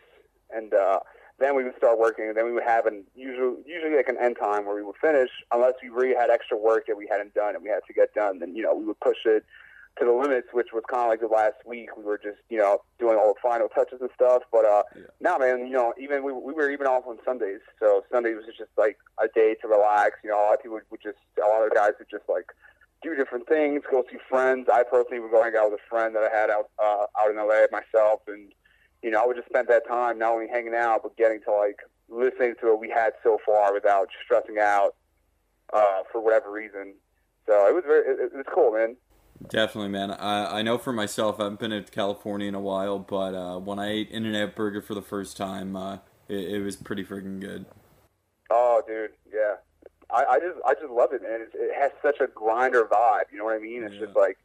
and 0.54 0.74
uh, 0.74 1.00
then 1.42 1.56
we 1.56 1.64
would 1.64 1.76
start 1.76 1.98
working, 1.98 2.26
and 2.28 2.36
then 2.36 2.44
we 2.44 2.52
would 2.52 2.64
have 2.64 2.86
an 2.86 3.04
usually 3.14 3.56
usually 3.66 3.96
like 3.96 4.08
an 4.08 4.18
end 4.20 4.36
time 4.40 4.66
where 4.66 4.74
we 4.74 4.82
would 4.82 4.96
finish, 5.00 5.30
unless 5.50 5.74
we 5.82 5.88
really 5.88 6.14
had 6.14 6.30
extra 6.30 6.56
work 6.56 6.86
that 6.86 6.96
we 6.96 7.06
hadn't 7.10 7.34
done 7.34 7.54
and 7.54 7.62
we 7.62 7.70
had 7.70 7.80
to 7.86 7.92
get 7.92 8.14
done. 8.14 8.38
Then 8.38 8.54
you 8.54 8.62
know 8.62 8.74
we 8.74 8.84
would 8.84 9.00
push 9.00 9.18
it 9.24 9.44
to 9.98 10.04
the 10.06 10.12
limits, 10.12 10.48
which 10.52 10.68
was 10.72 10.82
kind 10.90 11.02
of 11.02 11.08
like 11.08 11.20
the 11.20 11.26
last 11.26 11.66
week. 11.66 11.96
We 11.96 12.04
were 12.04 12.18
just 12.18 12.38
you 12.48 12.58
know 12.58 12.82
doing 12.98 13.16
all 13.16 13.34
the 13.34 13.40
final 13.42 13.68
touches 13.68 14.00
and 14.00 14.10
stuff. 14.14 14.42
But 14.50 14.64
uh, 14.64 14.82
yeah. 14.94 15.02
now, 15.20 15.38
man, 15.38 15.66
you 15.66 15.72
know, 15.72 15.92
even 16.00 16.24
we, 16.24 16.32
we 16.32 16.52
were 16.52 16.70
even 16.70 16.86
off 16.86 17.04
on 17.06 17.18
Sundays, 17.24 17.60
so 17.78 18.04
Sundays 18.10 18.36
was 18.36 18.56
just 18.56 18.70
like 18.76 18.98
a 19.22 19.28
day 19.28 19.54
to 19.60 19.68
relax. 19.68 20.16
You 20.24 20.30
know, 20.30 20.40
a 20.40 20.44
lot 20.46 20.54
of 20.54 20.62
people 20.62 20.74
would, 20.74 20.84
would 20.90 21.02
just 21.02 21.18
a 21.42 21.46
lot 21.46 21.66
of 21.66 21.74
guys 21.74 21.92
would 21.98 22.10
just 22.10 22.28
like 22.28 22.52
do 23.02 23.14
different 23.14 23.48
things, 23.48 23.82
go 23.90 24.04
see 24.10 24.18
friends. 24.28 24.68
I 24.72 24.84
personally 24.84 25.20
would 25.20 25.30
go 25.30 25.42
hang 25.42 25.54
out 25.58 25.70
with 25.70 25.80
a 25.80 25.88
friend 25.90 26.14
that 26.14 26.22
I 26.22 26.34
had 26.34 26.50
out 26.50 26.70
uh, 26.78 27.06
out 27.18 27.30
in 27.30 27.36
LA 27.36 27.66
myself, 27.70 28.20
and 28.28 28.52
you 29.02 29.10
know, 29.10 29.22
I 29.22 29.26
would 29.26 29.36
just 29.36 29.48
spend 29.48 29.68
that 29.68 29.86
time 29.86 30.18
not 30.18 30.32
only 30.32 30.48
hanging 30.48 30.74
out, 30.74 31.00
but 31.02 31.16
getting 31.16 31.40
to 31.42 31.52
like 31.52 31.80
listening 32.08 32.54
to 32.60 32.68
what 32.68 32.80
we 32.80 32.90
had 32.90 33.12
so 33.22 33.38
far 33.44 33.72
without 33.72 34.08
stressing 34.24 34.58
out 34.58 34.94
uh, 35.72 36.02
for 36.10 36.20
whatever 36.20 36.50
reason. 36.50 36.94
So 37.46 37.66
it 37.68 37.74
was 37.74 37.84
very, 37.86 38.06
it, 38.06 38.32
it 38.32 38.36
was 38.36 38.46
cool, 38.52 38.72
man. 38.72 38.96
Definitely, 39.48 39.88
man. 39.88 40.12
I, 40.12 40.58
I 40.58 40.62
know 40.62 40.78
for 40.78 40.92
myself, 40.92 41.40
I 41.40 41.44
haven't 41.44 41.58
been 41.58 41.70
to 41.70 41.82
California 41.82 42.46
in 42.46 42.54
a 42.54 42.60
while, 42.60 42.98
but 42.98 43.34
uh, 43.34 43.58
when 43.58 43.78
I 43.78 43.90
ate 43.90 44.10
In-N-Out 44.10 44.54
Burger 44.54 44.80
for 44.80 44.94
the 44.94 45.02
first 45.02 45.36
time, 45.36 45.74
uh, 45.74 45.98
it, 46.28 46.54
it, 46.54 46.62
was 46.62 46.76
pretty 46.76 47.04
freaking 47.04 47.40
good. 47.40 47.64
Oh, 48.50 48.82
dude, 48.86 49.10
yeah. 49.32 49.54
I, 50.10 50.24
I 50.24 50.38
just 50.38 50.58
I 50.66 50.74
just 50.74 50.92
love 50.92 51.12
it, 51.12 51.22
man. 51.22 51.40
It's, 51.40 51.54
it 51.54 51.70
has 51.74 51.90
such 52.02 52.20
a 52.20 52.26
grinder 52.26 52.84
vibe. 52.84 53.32
You 53.32 53.38
know 53.38 53.44
what 53.44 53.54
I 53.54 53.58
mean? 53.58 53.82
It's 53.82 53.94
yeah. 53.94 54.06
just 54.06 54.16
like 54.16 54.38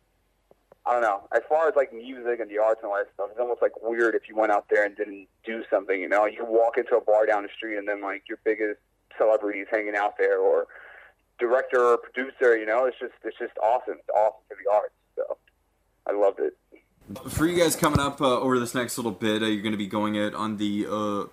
I 0.87 0.93
don't 0.93 1.01
know. 1.01 1.27
As 1.35 1.41
far 1.49 1.67
as 1.67 1.75
like 1.75 1.91
music 1.91 2.39
and 2.39 2.49
the 2.49 2.59
arts 2.59 2.79
and 2.81 2.89
all 2.89 2.97
that 2.97 3.07
stuff, 3.13 3.27
it's 3.31 3.39
almost 3.39 3.61
like 3.61 3.73
weird 3.81 4.15
if 4.15 4.29
you 4.29 4.35
went 4.37 4.53
out 4.53 4.67
there 4.69 4.85
and 4.85 4.95
didn't 4.95 5.27
do 5.45 5.63
something. 5.69 5.99
You 5.99 6.07
know, 6.07 6.25
you 6.25 6.45
walk 6.45 6.77
into 6.77 6.95
a 6.95 7.01
bar 7.01 7.25
down 7.25 7.43
the 7.43 7.49
street 7.55 7.77
and 7.77 7.87
then 7.87 8.01
like 8.01 8.23
your 8.29 8.39
biggest 8.45 8.79
celebrity 9.17 9.59
is 9.59 9.67
hanging 9.69 9.95
out 9.95 10.17
there, 10.17 10.39
or 10.39 10.67
director 11.39 11.83
or 11.83 11.97
producer. 11.97 12.57
You 12.57 12.65
know, 12.65 12.85
it's 12.85 12.97
just 12.99 13.13
it's 13.23 13.37
just 13.37 13.53
awesome. 13.61 13.95
It's 13.99 14.09
awesome 14.15 14.39
for 14.47 14.55
the 14.63 14.71
arts. 14.71 14.93
So 15.15 15.37
I 16.07 16.13
loved 16.13 16.39
it. 16.39 16.57
For 17.29 17.45
you 17.45 17.57
guys 17.57 17.75
coming 17.75 17.99
up 17.99 18.21
uh, 18.21 18.39
over 18.39 18.57
this 18.59 18.73
next 18.73 18.97
little 18.97 19.11
bit, 19.11 19.41
uh, 19.41 19.45
you're 19.45 19.61
going 19.61 19.71
to 19.71 19.77
be 19.77 19.87
going 19.87 20.17
out 20.17 20.33
on 20.35 20.57
the 20.57 20.87
uh, 20.89 21.23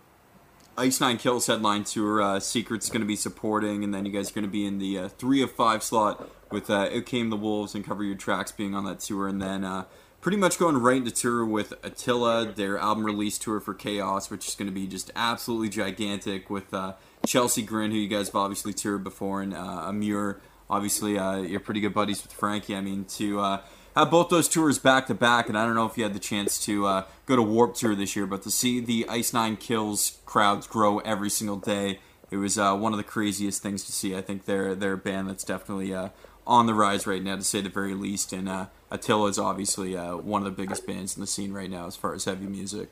Ice 0.76 1.00
Nine 1.00 1.18
Kills 1.18 1.46
headline 1.46 1.84
tour. 1.84 2.20
Uh, 2.20 2.40
Secret's 2.40 2.88
going 2.88 3.00
to 3.00 3.06
be 3.06 3.16
supporting, 3.16 3.84
and 3.84 3.94
then 3.94 4.04
you 4.04 4.12
guys 4.12 4.30
are 4.30 4.34
going 4.34 4.44
to 4.44 4.50
be 4.50 4.66
in 4.66 4.78
the 4.78 4.98
uh, 4.98 5.08
three 5.08 5.40
of 5.40 5.52
five 5.52 5.82
slot 5.82 6.28
with 6.50 6.68
uh, 6.68 6.88
Out 6.92 7.06
Came 7.06 7.30
the 7.30 7.36
Wolves 7.36 7.74
and 7.74 7.84
Cover 7.84 8.02
Your 8.02 8.16
Tracks 8.16 8.50
being 8.50 8.74
on 8.74 8.84
that 8.84 8.98
tour, 8.98 9.28
and 9.28 9.40
then 9.40 9.62
uh, 9.62 9.84
pretty 10.20 10.36
much 10.36 10.58
going 10.58 10.76
right 10.76 10.96
into 10.96 11.12
tour 11.12 11.44
with 11.44 11.74
Attila, 11.84 12.52
their 12.52 12.76
album 12.78 13.04
release 13.04 13.38
tour 13.38 13.60
for 13.60 13.72
Chaos, 13.72 14.30
which 14.30 14.48
is 14.48 14.54
going 14.56 14.66
to 14.66 14.74
be 14.74 14.86
just 14.86 15.12
absolutely 15.14 15.68
gigantic 15.68 16.50
with 16.50 16.74
uh, 16.74 16.94
Chelsea 17.24 17.62
Grin, 17.62 17.92
who 17.92 17.98
you 17.98 18.08
guys 18.08 18.26
have 18.26 18.36
obviously 18.36 18.72
toured 18.72 19.04
before, 19.04 19.42
and 19.42 19.54
uh, 19.54 19.86
Emmure. 19.88 20.40
Obviously, 20.68 21.18
uh, 21.18 21.36
you're 21.36 21.60
pretty 21.60 21.80
good 21.80 21.94
buddies 21.94 22.22
with 22.22 22.32
Frankie. 22.32 22.74
I 22.74 22.80
mean, 22.80 23.04
to 23.04 23.38
uh, 23.38 23.60
have 23.94 24.10
both 24.10 24.28
those 24.28 24.48
tours 24.48 24.78
back 24.78 25.06
to 25.06 25.14
back, 25.14 25.48
and 25.48 25.56
I 25.56 25.64
don't 25.64 25.74
know 25.74 25.86
if 25.86 25.96
you 25.96 26.04
had 26.04 26.14
the 26.14 26.18
chance 26.20 26.62
to 26.64 26.86
uh, 26.86 27.04
go 27.26 27.36
to 27.36 27.42
Warped 27.42 27.78
Tour 27.78 27.94
this 27.94 28.16
year, 28.16 28.26
but 28.26 28.42
to 28.42 28.50
see 28.50 28.80
the 28.80 29.06
Ice 29.08 29.32
Nine 29.32 29.56
Kills 29.56 30.18
crowds 30.26 30.66
grow 30.66 30.98
every 31.00 31.30
single 31.30 31.56
day, 31.56 32.00
it 32.30 32.36
was 32.38 32.58
uh, 32.58 32.74
one 32.74 32.92
of 32.92 32.96
the 32.96 33.04
craziest 33.04 33.62
things 33.62 33.84
to 33.84 33.92
see. 33.92 34.16
I 34.16 34.20
think 34.20 34.44
they're 34.44 34.74
they're 34.74 34.94
a 34.94 34.98
band 34.98 35.28
that's 35.28 35.44
definitely 35.44 35.94
uh, 35.94 36.08
on 36.46 36.66
the 36.66 36.74
rise 36.74 37.06
right 37.06 37.22
now, 37.22 37.36
to 37.36 37.44
say 37.44 37.60
the 37.60 37.68
very 37.68 37.94
least. 37.94 38.32
And 38.32 38.48
uh, 38.48 38.66
Attila 38.90 39.28
is 39.28 39.38
obviously 39.38 39.96
uh, 39.96 40.16
one 40.16 40.42
of 40.42 40.46
the 40.46 40.62
biggest 40.62 40.86
bands 40.86 41.16
in 41.16 41.20
the 41.20 41.26
scene 41.26 41.52
right 41.52 41.70
now 41.70 41.86
as 41.86 41.96
far 41.96 42.14
as 42.14 42.24
heavy 42.24 42.46
music. 42.46 42.88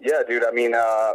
Yeah, 0.00 0.22
dude. 0.26 0.44
I 0.44 0.50
mean, 0.50 0.74
uh, 0.74 1.12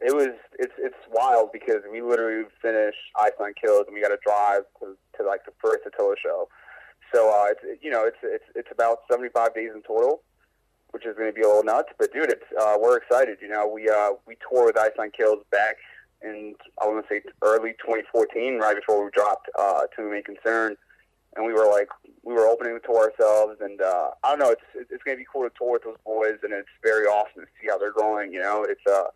it 0.00 0.14
was 0.14 0.34
it's 0.58 0.74
it's 0.78 0.96
wild 1.10 1.50
because 1.52 1.82
we 1.90 2.02
literally 2.02 2.44
finished 2.60 2.98
Ice 3.18 3.32
Nine 3.40 3.54
Kills 3.60 3.84
and 3.86 3.94
we 3.94 4.02
got 4.02 4.08
to 4.08 4.18
drive 4.22 4.62
to, 4.80 4.96
to 5.16 5.26
like 5.26 5.44
the 5.44 5.52
first 5.60 5.80
Attila 5.86 6.14
show. 6.22 6.48
So 7.12 7.30
uh, 7.30 7.46
it's 7.50 7.82
you 7.82 7.90
know 7.90 8.04
it's 8.06 8.16
it's 8.22 8.44
it's 8.54 8.68
about 8.70 9.00
seventy 9.10 9.28
five 9.28 9.54
days 9.54 9.70
in 9.74 9.82
total, 9.82 10.22
which 10.90 11.06
is 11.06 11.16
going 11.16 11.28
to 11.28 11.34
be 11.34 11.42
a 11.42 11.46
little 11.46 11.64
nuts. 11.64 11.90
But 11.98 12.12
dude, 12.12 12.30
it's 12.30 12.44
uh, 12.60 12.76
we're 12.80 12.96
excited. 12.96 13.38
You 13.40 13.48
know, 13.48 13.66
we 13.66 13.88
uh, 13.88 14.12
we 14.26 14.36
tour 14.48 14.66
with 14.66 14.78
Ice 14.78 14.92
Nine 14.98 15.10
Kills 15.16 15.44
back 15.50 15.76
in 16.22 16.54
I 16.80 16.86
want 16.86 17.06
to 17.06 17.14
say 17.14 17.22
early 17.42 17.72
2014, 17.72 18.58
right 18.58 18.76
before 18.76 19.04
we 19.04 19.10
dropped 19.10 19.48
uh, 19.58 19.82
To 19.96 20.10
Main 20.10 20.22
Concern, 20.22 20.76
and 21.36 21.46
we 21.46 21.52
were 21.52 21.68
like 21.70 21.88
we 22.22 22.34
were 22.34 22.46
opening 22.46 22.74
the 22.74 22.80
tour 22.80 23.10
ourselves, 23.10 23.60
and 23.60 23.80
uh, 23.80 24.10
I 24.22 24.30
don't 24.30 24.38
know, 24.38 24.50
it's 24.50 24.90
it's 24.90 25.02
gonna 25.02 25.16
be 25.16 25.26
cool 25.30 25.48
to 25.48 25.52
tour 25.56 25.72
with 25.72 25.84
those 25.84 25.96
boys, 26.04 26.38
and 26.42 26.52
it's 26.52 26.68
very 26.82 27.06
awesome 27.06 27.42
to 27.42 27.48
see 27.60 27.68
how 27.68 27.78
they're 27.78 27.92
growing. 27.92 28.32
You 28.32 28.40
know, 28.40 28.64
it's 28.68 28.86
uh, 28.86 29.08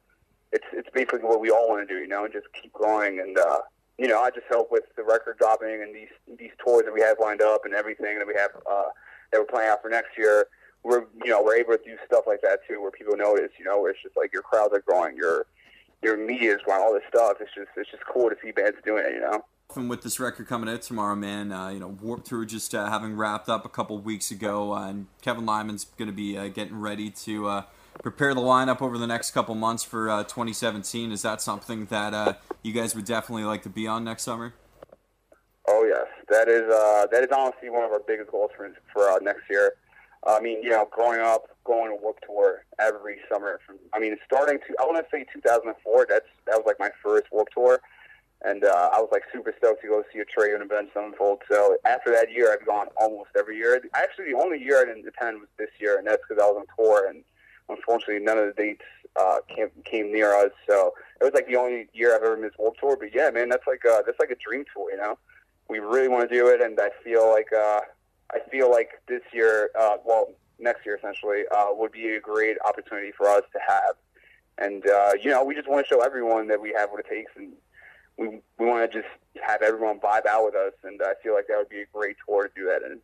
it's 0.52 0.66
it's 0.72 0.88
basically 0.92 1.20
what 1.20 1.40
we 1.40 1.50
all 1.50 1.68
want 1.68 1.86
to 1.86 1.94
do. 1.94 2.00
You 2.00 2.08
know, 2.08 2.26
just 2.28 2.46
keep 2.60 2.72
growing, 2.72 3.20
and 3.20 3.38
uh, 3.38 3.60
you 3.98 4.08
know, 4.08 4.20
I 4.20 4.30
just 4.30 4.46
help 4.48 4.70
with 4.70 4.84
the 4.96 5.02
record 5.02 5.38
dropping 5.38 5.82
and 5.82 5.94
these 5.94 6.38
these 6.38 6.50
tours 6.62 6.84
that 6.84 6.92
we 6.92 7.00
have 7.00 7.16
lined 7.20 7.40
up 7.40 7.64
and 7.64 7.74
everything 7.74 8.18
that 8.18 8.26
we 8.26 8.34
have 8.34 8.50
uh, 8.70 8.90
that 9.32 9.40
we're 9.40 9.46
planning 9.46 9.70
out 9.70 9.82
for 9.82 9.88
next 9.88 10.18
year. 10.18 10.46
We're 10.82 11.04
you 11.24 11.30
know 11.30 11.42
we're 11.42 11.56
able 11.56 11.76
to 11.76 11.82
do 11.82 11.96
stuff 12.06 12.24
like 12.26 12.42
that 12.42 12.60
too, 12.68 12.80
where 12.80 12.90
people 12.90 13.16
notice. 13.16 13.50
You 13.58 13.64
know, 13.64 13.80
where 13.80 13.90
it's 13.90 14.02
just 14.02 14.16
like 14.16 14.32
your 14.32 14.42
crowds 14.42 14.74
are 14.74 14.82
growing, 14.86 15.16
your 15.16 15.46
your 16.02 16.16
media 16.16 16.54
is 16.54 16.60
growing, 16.64 16.82
all 16.82 16.92
this 16.92 17.02
stuff. 17.08 17.38
It's 17.40 17.50
just 17.54 17.68
it's 17.76 17.90
just 17.90 18.04
cool 18.06 18.28
to 18.28 18.36
see 18.42 18.50
bands 18.50 18.76
doing 18.84 19.04
it. 19.06 19.14
You 19.14 19.20
know. 19.20 19.44
And 19.74 19.90
with 19.90 20.02
this 20.02 20.20
record 20.20 20.46
coming 20.46 20.72
out 20.72 20.82
tomorrow, 20.82 21.16
man, 21.16 21.50
uh, 21.50 21.68
you 21.70 21.80
know, 21.80 21.88
Warped 21.88 22.26
Tour 22.26 22.44
just 22.44 22.72
uh, 22.72 22.88
having 22.88 23.16
wrapped 23.16 23.48
up 23.48 23.64
a 23.64 23.68
couple 23.68 23.98
weeks 23.98 24.30
ago, 24.30 24.72
uh, 24.72 24.88
and 24.88 25.06
Kevin 25.22 25.44
Lyman's 25.44 25.84
going 25.84 26.06
to 26.06 26.14
be 26.14 26.38
uh, 26.38 26.46
getting 26.48 26.78
ready 26.78 27.10
to 27.10 27.48
uh, 27.48 27.62
prepare 28.02 28.34
the 28.34 28.40
lineup 28.40 28.80
over 28.82 28.98
the 28.98 29.06
next 29.06 29.32
couple 29.32 29.54
months 29.54 29.84
for 29.84 30.08
uh, 30.08 30.22
2017. 30.24 31.12
Is 31.12 31.22
that 31.22 31.40
something 31.40 31.86
that 31.86 32.40
you 32.62 32.72
guys 32.72 32.94
would 32.94 33.04
definitely 33.04 33.44
like 33.44 33.62
to 33.62 33.68
be 33.68 33.86
on 33.86 34.04
next 34.04 34.22
summer? 34.22 34.54
Oh 35.68 35.84
yes, 35.84 36.06
that 36.28 36.48
is 36.48 36.68
that 37.10 37.22
is 37.24 37.30
honestly 37.36 37.70
one 37.70 37.84
of 37.84 37.90
our 37.90 38.02
biggest 38.06 38.30
goals 38.30 38.50
for 38.56 38.72
for 38.92 39.20
next 39.20 39.42
year. 39.50 39.74
I 40.26 40.40
mean, 40.40 40.62
you 40.62 40.70
know, 40.70 40.88
growing 40.90 41.20
up, 41.20 41.48
going 41.64 41.90
to 41.90 42.02
Warped 42.02 42.24
Tour 42.26 42.64
every 42.78 43.18
summer. 43.30 43.60
From 43.66 43.76
I 43.92 43.98
mean, 43.98 44.16
starting 44.24 44.58
to 44.58 44.74
I 44.80 44.84
want 44.84 45.04
to 45.04 45.10
say 45.10 45.26
2004. 45.32 46.06
That's 46.08 46.26
that 46.46 46.56
was 46.56 46.64
like 46.66 46.78
my 46.78 46.90
first 47.02 47.26
Warped 47.32 47.52
Tour 47.52 47.80
and 48.44 48.64
uh, 48.64 48.90
I 48.92 49.00
was 49.00 49.08
like 49.12 49.22
super 49.32 49.54
stoked 49.56 49.82
to 49.82 49.88
go 49.88 50.04
see 50.12 50.20
a 50.20 50.24
trade 50.24 50.54
and 50.54 50.62
event 50.62 50.90
unfold. 50.94 51.42
So 51.50 51.76
after 51.84 52.10
that 52.12 52.30
year, 52.30 52.52
I've 52.52 52.66
gone 52.66 52.88
almost 53.00 53.30
every 53.36 53.56
year. 53.56 53.80
Actually, 53.94 54.32
the 54.32 54.38
only 54.38 54.62
year 54.62 54.82
I 54.82 54.84
didn't 54.84 55.06
attend 55.06 55.40
was 55.40 55.48
this 55.58 55.70
year, 55.80 55.98
and 55.98 56.06
that's 56.06 56.22
because 56.28 56.42
I 56.42 56.46
was 56.46 56.58
on 56.60 56.66
tour, 56.76 57.08
and 57.08 57.24
unfortunately, 57.68 58.24
none 58.24 58.38
of 58.38 58.46
the 58.46 58.62
dates 58.62 58.82
uh, 59.16 59.38
came 59.48 59.70
came 59.84 60.12
near 60.12 60.34
us. 60.34 60.52
So 60.68 60.94
it 61.20 61.24
was 61.24 61.32
like 61.34 61.46
the 61.46 61.56
only 61.56 61.88
year 61.92 62.14
I've 62.14 62.22
ever 62.22 62.36
missed 62.36 62.58
Warped 62.58 62.80
Tour. 62.80 62.96
But 62.98 63.14
yeah, 63.14 63.30
man, 63.30 63.48
that's 63.48 63.66
like 63.66 63.82
a, 63.84 64.02
that's 64.04 64.18
like 64.20 64.30
a 64.30 64.36
dream 64.36 64.64
tour. 64.72 64.90
You 64.90 64.98
know, 64.98 65.18
we 65.68 65.78
really 65.78 66.08
want 66.08 66.28
to 66.28 66.34
do 66.34 66.48
it, 66.48 66.60
and 66.60 66.78
I 66.80 66.90
feel 67.02 67.28
like 67.30 67.52
uh, 67.52 67.80
I 68.32 68.38
feel 68.50 68.70
like 68.70 68.90
this 69.08 69.22
year, 69.32 69.70
uh, 69.78 69.96
well, 70.04 70.32
next 70.58 70.84
year 70.84 70.96
essentially, 70.96 71.42
uh, 71.54 71.68
would 71.72 71.92
be 71.92 72.10
a 72.10 72.20
great 72.20 72.56
opportunity 72.66 73.12
for 73.16 73.28
us 73.28 73.42
to 73.52 73.58
have. 73.66 73.94
And 74.58 74.88
uh, 74.88 75.12
you 75.20 75.30
know, 75.30 75.44
we 75.44 75.54
just 75.54 75.68
want 75.68 75.86
to 75.86 75.94
show 75.94 76.00
everyone 76.00 76.48
that 76.48 76.60
we 76.60 76.72
have 76.76 76.90
what 76.90 77.00
it 77.00 77.06
takes, 77.08 77.32
and 77.36 77.52
we 78.16 78.40
we 78.58 78.66
want 78.66 78.90
to 78.90 79.00
just 79.02 79.12
have 79.42 79.62
everyone 79.62 80.00
vibe 80.00 80.26
out 80.26 80.44
with 80.44 80.54
us, 80.54 80.72
and 80.82 81.00
I 81.02 81.14
feel 81.22 81.34
like 81.34 81.46
that 81.48 81.58
would 81.58 81.68
be 81.68 81.80
a 81.80 81.86
great 81.92 82.16
tour 82.26 82.48
to 82.48 82.50
do 82.54 82.66
that 82.66 82.82
in. 82.82 83.00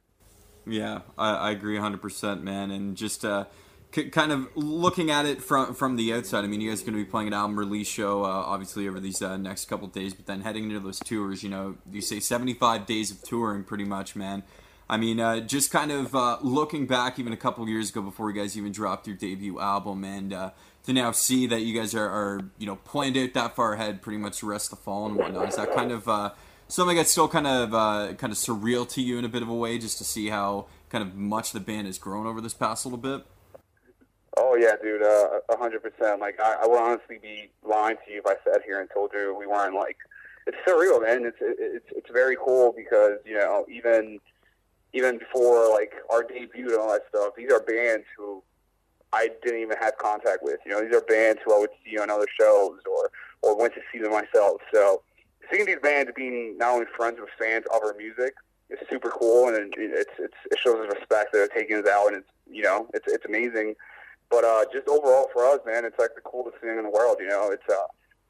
Yeah, 0.67 1.01
I, 1.19 1.35
I 1.35 1.51
agree 1.51 1.77
100%, 1.77 2.43
man. 2.43 2.71
And 2.71 2.97
just 2.97 3.25
uh, 3.25 3.47
kind 3.93 4.33
of 4.33 4.49
looking 4.55 5.11
at 5.11 5.27
it 5.27 5.43
from 5.43 5.75
from 5.75 5.97
the 5.97 6.13
outside, 6.15 6.45
I 6.45 6.47
mean, 6.47 6.61
you 6.61 6.71
guys 6.71 6.83
are 6.83 6.87
going 6.87 6.99
to 6.99 7.05
be 7.05 7.11
playing 7.11 7.29
an 7.29 7.35
album 7.35 7.59
release 7.59 7.89
show, 7.89 8.25
uh, 8.25 8.29
obviously, 8.29 8.89
over 8.89 8.99
these 8.99 9.21
uh, 9.21 9.37
next 9.37 9.67
couple 9.67 9.87
days, 9.89 10.15
but 10.15 10.27
then 10.27 10.41
heading 10.41 10.65
into 10.65 10.81
those 10.81 10.99
tours, 10.99 11.43
you 11.43 11.51
know, 11.51 11.77
you 11.91 12.01
say 12.01 12.19
75 12.19 12.87
days 12.87 13.11
of 13.11 13.23
touring 13.23 13.65
pretty 13.65 13.85
much, 13.85 14.17
man. 14.17 14.43
I 14.89 14.97
mean, 14.97 15.21
uh, 15.21 15.41
just 15.41 15.71
kind 15.71 15.93
of 15.93 16.15
uh, 16.15 16.39
looking 16.43 16.87
back 16.87 17.19
even 17.19 17.33
a 17.33 17.37
couple 17.37 17.67
years 17.69 17.91
ago 17.91 18.03
before 18.03 18.31
you 18.31 18.37
guys 18.37 18.59
even 18.59 18.73
dropped 18.73 19.07
your 19.07 19.17
debut 19.17 19.61
album 19.61 20.05
and 20.05 20.33
uh, 20.33 20.51
to 20.85 20.93
now 20.93 21.13
see 21.13 21.47
that 21.47 21.61
you 21.61 21.79
guys 21.79 21.95
are, 21.95 22.09
are, 22.09 22.41
you 22.59 22.67
know 22.67 22.77
planned 22.77 23.17
out 23.17 23.35
that 23.35 23.55
far 23.55 23.75
ahead, 23.75 24.03
pretty 24.03 24.19
much 24.19 24.41
the 24.41 24.47
rest 24.47 24.73
of 24.73 24.79
the 24.79 24.85
fall 24.85 25.07
and 25.07 25.17
whatnot. 25.17 25.49
Is 25.49 25.57
that 25.57 25.75
kind 25.75 25.93
of 25.93 26.09
uh, 26.09 26.31
something 26.67 26.97
that's 26.97 27.11
still 27.11 27.29
kind 27.29 27.47
of 27.47 27.71
kind 28.17 28.33
of 28.33 28.39
surreal 28.39 28.89
to 28.91 29.03
you 29.03 29.19
in 29.19 29.25
a 29.25 29.29
bit 29.29 29.43
of 29.43 29.49
a 29.49 29.55
way, 29.55 29.79
just 29.79 29.99
to 29.99 30.05
see 30.05 30.29
how 30.29 30.67
kind 30.89 31.03
of 31.03 31.15
much 31.15 31.53
the 31.53 31.61
band 31.61 31.87
has 31.87 31.99
grown 31.99 32.27
over 32.27 32.41
this 32.41 32.55
past 32.55 32.85
little 32.85 32.99
bit? 32.99 33.25
Oh 34.37 34.57
yeah, 34.57 34.73
dude, 34.83 35.03
uh, 35.03 35.41
a 35.51 35.57
hundred 35.57 35.83
percent. 35.83 36.21
Like 36.21 36.41
I, 36.41 36.57
I 36.63 36.67
would 36.67 36.79
honestly 36.79 37.19
be 37.21 37.51
lying 37.63 37.97
to 38.07 38.13
you 38.13 38.21
if 38.21 38.27
I 38.27 38.37
sat 38.45 38.63
here 38.65 38.81
and 38.81 38.89
told 38.93 39.11
you 39.13 39.35
we 39.39 39.47
weren't 39.47 39.75
like. 39.75 39.97
It's 40.47 40.57
surreal, 40.67 41.01
man. 41.01 41.25
It's 41.25 41.37
it's 41.41 41.87
it's 41.95 42.11
very 42.11 42.37
cool 42.43 42.75
because 42.77 43.19
you 43.25 43.35
know 43.35 43.65
even 43.71 44.19
even 44.93 45.19
before 45.19 45.71
like 45.71 45.93
our 46.11 46.23
debut 46.23 46.71
and 46.71 46.79
all 46.79 46.93
that 46.93 47.03
stuff, 47.09 47.35
these 47.37 47.53
are 47.53 47.61
bands 47.61 48.05
who 48.17 48.43
I 49.13 49.29
didn't 49.43 49.61
even 49.61 49.77
have 49.81 49.97
contact 49.99 50.43
with. 50.43 50.61
You 50.65 50.73
know, 50.73 50.83
these 50.83 50.95
are 50.95 51.03
bands 51.03 51.41
who 51.45 51.55
I 51.55 51.59
would 51.59 51.71
see 51.85 51.99
on 51.99 52.11
other 52.11 52.27
shows 52.39 52.81
or 52.91 53.11
or 53.43 53.59
went 53.59 53.75
to 53.75 53.81
see 53.93 53.99
them 53.99 54.13
myself. 54.13 54.61
So 54.73 55.03
seeing 55.53 55.67
these 55.67 55.81
bands 55.83 56.11
being 56.17 56.57
not 56.59 56.75
only 56.75 56.87
friends 56.97 57.19
with 57.21 57.31
fans 57.39 57.65
of 57.73 57.83
our 57.83 57.95
music 57.95 58.35
is 58.71 58.79
super 58.89 59.11
cool, 59.11 59.49
and 59.49 59.75
it's 59.77 60.11
it's 60.19 60.35
it 60.51 60.59
shows 60.59 60.77
us 60.77 60.95
respect 60.95 61.33
that 61.33 61.39
they're 61.39 61.49
taking 61.49 61.77
us 61.77 61.87
out, 61.87 62.09
and 62.09 62.17
it's 62.17 62.29
you 62.51 62.63
know 62.63 62.89
it's 62.95 63.07
it's 63.07 63.25
amazing. 63.25 63.75
But 64.33 64.45
uh, 64.45 64.65
just 64.73 64.89
overall 64.89 65.29
for 65.31 65.45
us, 65.45 65.61
man, 65.67 65.85
it's 65.85 65.99
like 65.99 66.15
the 66.15 66.23
coolest 66.23 66.57
thing 66.63 66.79
in 66.79 66.85
the 66.85 66.91
world. 66.91 67.19
You 67.21 67.29
know, 67.29 67.51
it's 67.51 67.69
uh, 67.69 67.85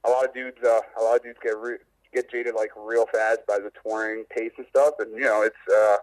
a 0.05 0.11
lot 0.11 0.25
of 0.25 0.35
dudes. 0.35 0.59
Uh, 0.63 0.81
a 0.99 1.03
lot 1.03 1.15
of 1.15 1.23
dudes 1.23 1.39
get 1.41 1.57
re- 1.57 1.79
get 2.13 2.29
jaded 2.29 2.57
like 2.57 2.71
real 2.77 3.07
fast 3.15 3.47
by 3.47 3.59
the 3.59 3.71
touring 3.87 4.25
pace 4.37 4.51
and 4.59 4.67
stuff, 4.69 4.95
and 4.99 5.15
you 5.15 5.23
know, 5.23 5.43
it's. 5.43 5.57
Uh, 5.73 5.97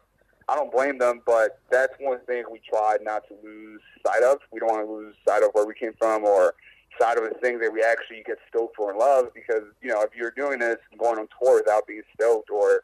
I 0.47 0.55
don't 0.55 0.71
blame 0.71 0.97
them, 0.97 1.21
but 1.27 1.59
that's 1.69 1.93
one 1.99 2.21
thing 2.25 2.43
we 2.51 2.59
tried 2.67 3.03
not 3.03 3.21
to 3.27 3.35
lose 3.43 3.81
sight 4.03 4.23
of. 4.23 4.39
We 4.51 4.59
don't 4.59 4.71
want 4.71 4.87
to 4.87 4.91
lose 4.91 5.13
sight 5.27 5.43
of 5.43 5.51
where 5.53 5.67
we 5.67 5.75
came 5.75 5.93
from 5.99 6.23
or 6.23 6.55
sight 6.99 7.19
of 7.19 7.23
the 7.25 7.37
things 7.39 7.61
that 7.61 7.71
we 7.71 7.83
actually 7.83 8.23
get 8.25 8.39
stoked 8.47 8.75
for 8.75 8.89
and 8.89 8.97
love 8.97 9.27
because, 9.35 9.61
you 9.79 9.89
know, 9.89 10.01
if 10.01 10.09
you're 10.15 10.31
doing 10.31 10.57
this 10.57 10.77
and 10.89 10.99
going 10.99 11.19
on 11.19 11.27
tour 11.39 11.61
without 11.61 11.85
being 11.85 12.01
stoked 12.15 12.49
or, 12.49 12.81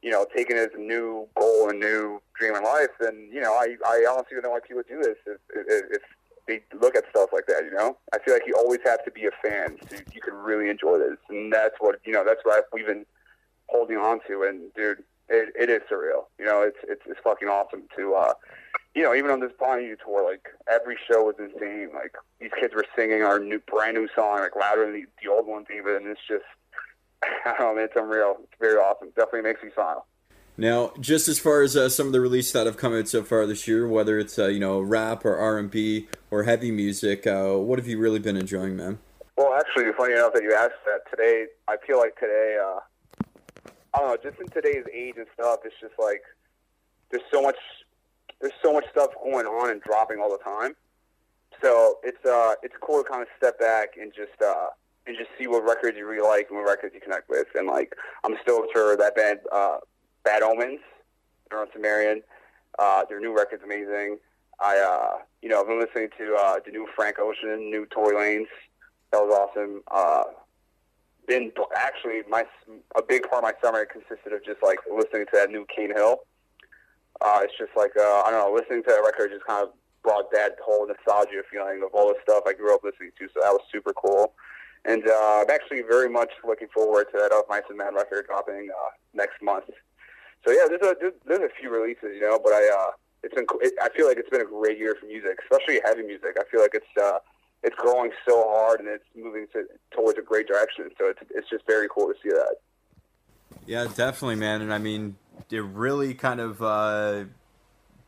you 0.00 0.12
know, 0.12 0.26
taking 0.36 0.56
it 0.56 0.70
as 0.70 0.78
a 0.78 0.80
new 0.80 1.26
goal 1.34 1.68
and 1.68 1.80
new 1.80 2.22
dream 2.38 2.54
in 2.54 2.62
life, 2.62 2.94
then, 3.00 3.28
you 3.32 3.40
know, 3.40 3.52
I, 3.52 3.74
I 3.84 4.06
honestly 4.08 4.36
don't 4.36 4.44
know 4.44 4.50
why 4.50 4.60
people 4.60 4.84
do 4.88 5.02
this 5.02 5.16
if, 5.26 5.40
if, 5.56 5.84
if 5.90 6.02
they 6.48 6.62
look 6.80 6.96
at 6.96 7.04
stuff 7.10 7.30
like 7.32 7.46
that, 7.46 7.62
you 7.64 7.70
know? 7.70 7.96
I 8.12 8.18
feel 8.18 8.34
like 8.34 8.42
you 8.46 8.54
always 8.56 8.80
have 8.84 9.04
to 9.04 9.10
be 9.10 9.26
a 9.26 9.30
fan 9.42 9.76
so 9.88 9.96
you 10.12 10.20
can 10.20 10.34
really 10.34 10.68
enjoy 10.68 10.98
this. 10.98 11.18
And 11.28 11.52
that's 11.52 11.76
what, 11.78 12.00
you 12.04 12.12
know, 12.12 12.24
that's 12.24 12.40
what 12.42 12.64
we've 12.72 12.86
been 12.86 13.06
holding 13.68 13.98
on 13.98 14.20
to. 14.26 14.42
And, 14.42 14.74
dude, 14.74 15.04
it, 15.28 15.54
it 15.58 15.70
is 15.70 15.82
surreal. 15.90 16.24
You 16.38 16.46
know, 16.46 16.62
it's 16.62 16.78
it's 16.84 17.02
it's 17.06 17.20
fucking 17.22 17.48
awesome 17.48 17.82
to 17.96 18.14
uh 18.14 18.32
you 18.94 19.02
know, 19.02 19.14
even 19.14 19.30
on 19.30 19.40
this 19.40 19.52
You 19.60 19.96
tour, 20.04 20.28
like 20.28 20.48
every 20.70 20.96
show 21.08 21.24
was 21.24 21.36
insane. 21.38 21.90
Like 21.94 22.14
these 22.40 22.50
kids 22.58 22.74
were 22.74 22.86
singing 22.96 23.22
our 23.22 23.38
new 23.38 23.60
brand 23.60 23.96
new 23.96 24.08
song 24.14 24.40
like 24.40 24.56
louder 24.56 24.86
than 24.86 24.94
the, 24.94 25.04
the 25.22 25.30
old 25.30 25.46
ones 25.46 25.66
even 25.74 25.96
and 25.96 26.06
it's 26.06 26.20
just 26.26 26.44
I 27.22 27.50
don't 27.50 27.60
know, 27.60 27.74
man, 27.74 27.84
it's 27.84 27.96
unreal. 27.96 28.38
It's 28.42 28.58
very 28.58 28.76
awesome. 28.76 29.08
Definitely 29.16 29.42
makes 29.42 29.62
me 29.62 29.70
smile. 29.74 30.06
Now, 30.60 30.92
just 30.98 31.28
as 31.28 31.38
far 31.38 31.62
as 31.62 31.76
uh, 31.76 31.88
some 31.88 32.08
of 32.08 32.12
the 32.12 32.20
releases 32.20 32.52
that 32.52 32.66
have 32.66 32.76
come 32.76 32.92
out 32.92 33.06
so 33.06 33.22
far 33.22 33.46
this 33.46 33.68
year, 33.68 33.86
whether 33.86 34.18
it's 34.18 34.40
uh, 34.40 34.48
you 34.48 34.58
know 34.58 34.80
rap 34.80 35.24
or 35.24 35.36
R 35.36 35.56
and 35.56 35.70
B 35.70 36.08
or 36.32 36.42
heavy 36.42 36.72
music, 36.72 37.28
uh, 37.28 37.52
what 37.52 37.78
have 37.78 37.86
you 37.86 37.96
really 37.96 38.18
been 38.18 38.36
enjoying, 38.36 38.76
man? 38.76 38.98
Well, 39.36 39.54
actually, 39.54 39.84
funny 39.96 40.14
enough 40.14 40.32
that 40.34 40.42
you 40.42 40.52
asked 40.52 40.84
that 40.84 41.08
today. 41.08 41.46
I 41.68 41.76
feel 41.86 41.98
like 41.98 42.16
today, 42.16 42.58
uh, 42.60 42.80
I 43.94 43.98
don't 44.00 44.08
know, 44.08 44.30
just 44.30 44.40
in 44.40 44.48
today's 44.48 44.84
age 44.92 45.14
and 45.16 45.26
stuff, 45.32 45.60
it's 45.64 45.76
just 45.80 45.94
like 45.96 46.22
there's 47.10 47.22
so 47.32 47.40
much 47.40 47.56
there's 48.40 48.52
so 48.60 48.72
much 48.72 48.84
stuff 48.90 49.10
going 49.22 49.46
on 49.46 49.70
and 49.70 49.80
dropping 49.80 50.18
all 50.18 50.30
the 50.30 50.42
time. 50.42 50.74
So 51.62 51.98
it's 52.02 52.24
uh 52.26 52.54
it's 52.64 52.74
cool 52.80 53.04
to 53.04 53.08
kind 53.08 53.22
of 53.22 53.28
step 53.36 53.60
back 53.60 53.90
and 53.96 54.12
just 54.12 54.42
uh 54.42 54.70
and 55.06 55.16
just 55.16 55.30
see 55.38 55.46
what 55.46 55.62
records 55.62 55.96
you 55.96 56.04
really 56.04 56.26
like 56.26 56.48
and 56.50 56.58
what 56.58 56.68
records 56.68 56.96
you 56.96 57.00
connect 57.00 57.28
with. 57.30 57.46
And 57.54 57.68
like 57.68 57.94
I'm 58.24 58.34
stoked 58.42 58.72
for 58.72 58.96
that 58.96 59.14
band 59.14 59.38
uh 59.52 59.78
Bad 60.28 60.42
Omens, 60.42 60.80
they're 61.48 61.60
on 61.60 61.68
Sumerian. 61.72 62.22
Uh 62.78 63.02
their 63.08 63.18
new 63.18 63.34
record's 63.34 63.62
amazing. 63.64 64.18
I 64.60 64.74
uh 64.78 65.22
you 65.40 65.48
know, 65.48 65.60
I've 65.60 65.66
been 65.66 65.80
listening 65.80 66.10
to 66.18 66.36
uh 66.38 66.56
the 66.64 66.70
new 66.70 66.86
Frank 66.94 67.16
Ocean, 67.18 67.70
new 67.70 67.86
Tory 67.86 68.14
Lanez. 68.14 68.52
That 69.10 69.20
was 69.24 69.32
awesome. 69.40 69.82
Uh 69.90 70.24
been 71.26 71.50
actually 71.76 72.20
my 72.28 72.44
a 72.96 73.02
big 73.02 73.22
part 73.28 73.42
of 73.42 73.50
my 73.50 73.54
summer 73.62 73.86
consisted 73.86 74.32
of 74.34 74.44
just 74.44 74.62
like 74.62 74.78
listening 74.90 75.24
to 75.26 75.32
that 75.32 75.50
new 75.50 75.64
Cane 75.74 75.94
Hill. 75.94 76.20
Uh, 77.20 77.40
it's 77.42 77.56
just 77.58 77.72
like 77.74 77.92
uh, 77.98 78.22
I 78.24 78.30
don't 78.30 78.40
know, 78.44 78.52
listening 78.54 78.82
to 78.84 78.90
that 78.90 79.02
record 79.04 79.30
just 79.32 79.46
kind 79.46 79.62
of 79.66 79.72
brought 80.02 80.30
that 80.32 80.56
whole 80.64 80.86
nostalgia 80.86 81.42
feeling 81.50 81.82
of 81.84 81.90
all 81.94 82.08
the 82.08 82.16
stuff 82.22 82.44
I 82.46 82.52
grew 82.52 82.74
up 82.74 82.82
listening 82.84 83.12
to. 83.18 83.28
So 83.32 83.40
that 83.42 83.52
was 83.52 83.62
super 83.72 83.92
cool, 83.92 84.34
and 84.84 85.02
uh, 85.08 85.42
I'm 85.42 85.50
actually 85.50 85.82
very 85.82 86.08
much 86.08 86.32
looking 86.46 86.68
forward 86.68 87.06
to 87.12 87.18
that 87.18 87.32
Of 87.32 87.44
Mice 87.48 87.68
and 87.68 87.78
Men 87.78 87.94
record 87.94 88.26
dropping 88.26 88.68
uh, 88.70 88.90
next 89.14 89.42
month. 89.42 89.70
So 90.44 90.52
yeah, 90.52 90.66
there's 90.68 90.82
a 90.82 91.12
there's 91.26 91.40
a 91.40 91.54
few 91.60 91.70
releases, 91.70 92.14
you 92.14 92.20
know, 92.20 92.38
but 92.42 92.52
I 92.52 92.68
uh, 92.68 92.90
it's 93.22 93.34
been 93.34 93.46
it, 93.60 93.74
I 93.82 93.88
feel 93.90 94.06
like 94.06 94.18
it's 94.18 94.30
been 94.30 94.40
a 94.40 94.44
great 94.44 94.78
year 94.78 94.96
for 94.98 95.06
music, 95.06 95.38
especially 95.42 95.80
heavy 95.84 96.02
music. 96.02 96.36
I 96.38 96.44
feel 96.50 96.60
like 96.60 96.74
it's 96.74 96.86
uh, 97.00 97.18
it's 97.62 97.74
growing 97.76 98.12
so 98.26 98.44
hard 98.48 98.80
and 98.80 98.88
it's 98.88 99.04
moving 99.16 99.46
to, 99.52 99.64
towards 99.90 100.18
a 100.18 100.22
great 100.22 100.46
direction. 100.46 100.90
So 100.98 101.06
it's 101.08 101.20
it's 101.30 101.50
just 101.50 101.66
very 101.66 101.88
cool 101.88 102.06
to 102.08 102.14
see 102.22 102.30
that. 102.30 102.56
Yeah, 103.66 103.84
definitely, 103.94 104.36
man. 104.36 104.62
And 104.62 104.72
I 104.72 104.78
mean, 104.78 105.16
it 105.50 105.62
really 105.62 106.14
kind 106.14 106.40
of 106.40 106.62
uh, 106.62 107.24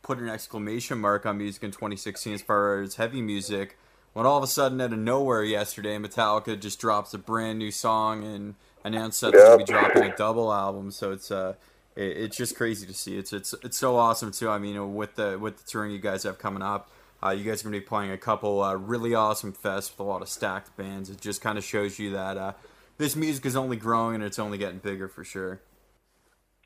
put 0.03 0.19
an 0.19 0.29
exclamation 0.29 0.99
mark 0.99 1.27
on 1.27 1.39
music 1.39 1.63
in 1.65 1.71
2016 1.71 2.35
as 2.35 2.43
far 2.43 2.81
as 2.81 2.97
heavy 2.97 3.23
music. 3.23 3.77
When 4.13 4.27
all 4.27 4.39
of 4.39 4.43
a 4.43 4.49
sudden, 4.49 4.81
out 4.81 4.93
of 4.93 4.99
nowhere 4.99 5.45
yesterday, 5.45 5.97
Metallica 5.97 6.59
just 6.59 6.81
drops 6.81 7.15
a 7.15 7.19
brand 7.19 7.59
new 7.59 7.71
song 7.71 8.25
and 8.25 8.55
announced 8.85 9.21
that 9.21 9.33
they're 9.33 9.47
going 9.47 9.59
to 9.61 9.65
be 9.65 9.73
dropping 9.73 10.03
a 10.03 10.17
double 10.17 10.53
album. 10.53 10.91
So 10.91 11.13
it's 11.13 11.31
uh, 11.31 11.55
it, 11.97 12.17
it's 12.17 12.37
just 12.37 12.57
crazy 12.57 12.87
to 12.87 12.95
see. 12.95 13.17
It's 13.17 13.33
it's 13.33 13.55
it's 13.63 13.79
so 13.79 13.97
awesome 13.97 14.33
too. 14.33 14.49
I 14.49 14.59
mean, 14.59 14.95
with 14.95 15.17
the 15.17 15.39
with 15.39 15.59
the 15.59 15.65
touring 15.65 15.93
you 15.93 15.99
guys 15.99 16.23
have 16.25 16.39
coming 16.39 16.63
up, 16.63 16.91
uh, 17.23 17.31
you 17.31 17.45
guys 17.45 17.61
are 17.61 17.65
gonna 17.65 17.79
be 17.79 17.85
playing 17.85 18.11
a 18.11 18.19
couple 18.19 18.63
uh, 18.63 18.75
really 18.75 19.15
awesome 19.15 19.53
fests 19.53 19.91
with 19.91 20.01
a 20.01 20.05
lot 20.05 20.23
of 20.23 20.29
stacked 20.29 20.77
bands. 20.77 21.11
It 21.11 21.21
just 21.21 21.41
kind 21.41 21.59
of 21.59 21.65
shows 21.65 21.99
you 21.99 22.11
that 22.13 22.37
uh, 22.37 22.53
this 22.99 23.17
music 23.17 23.47
is 23.47 23.57
only 23.57 23.77
growing 23.77 24.17
and 24.17 24.25
it's 24.25 24.39
only 24.39 24.59
getting 24.59 24.79
bigger 24.79 25.09
for 25.09 25.25
sure. 25.25 25.61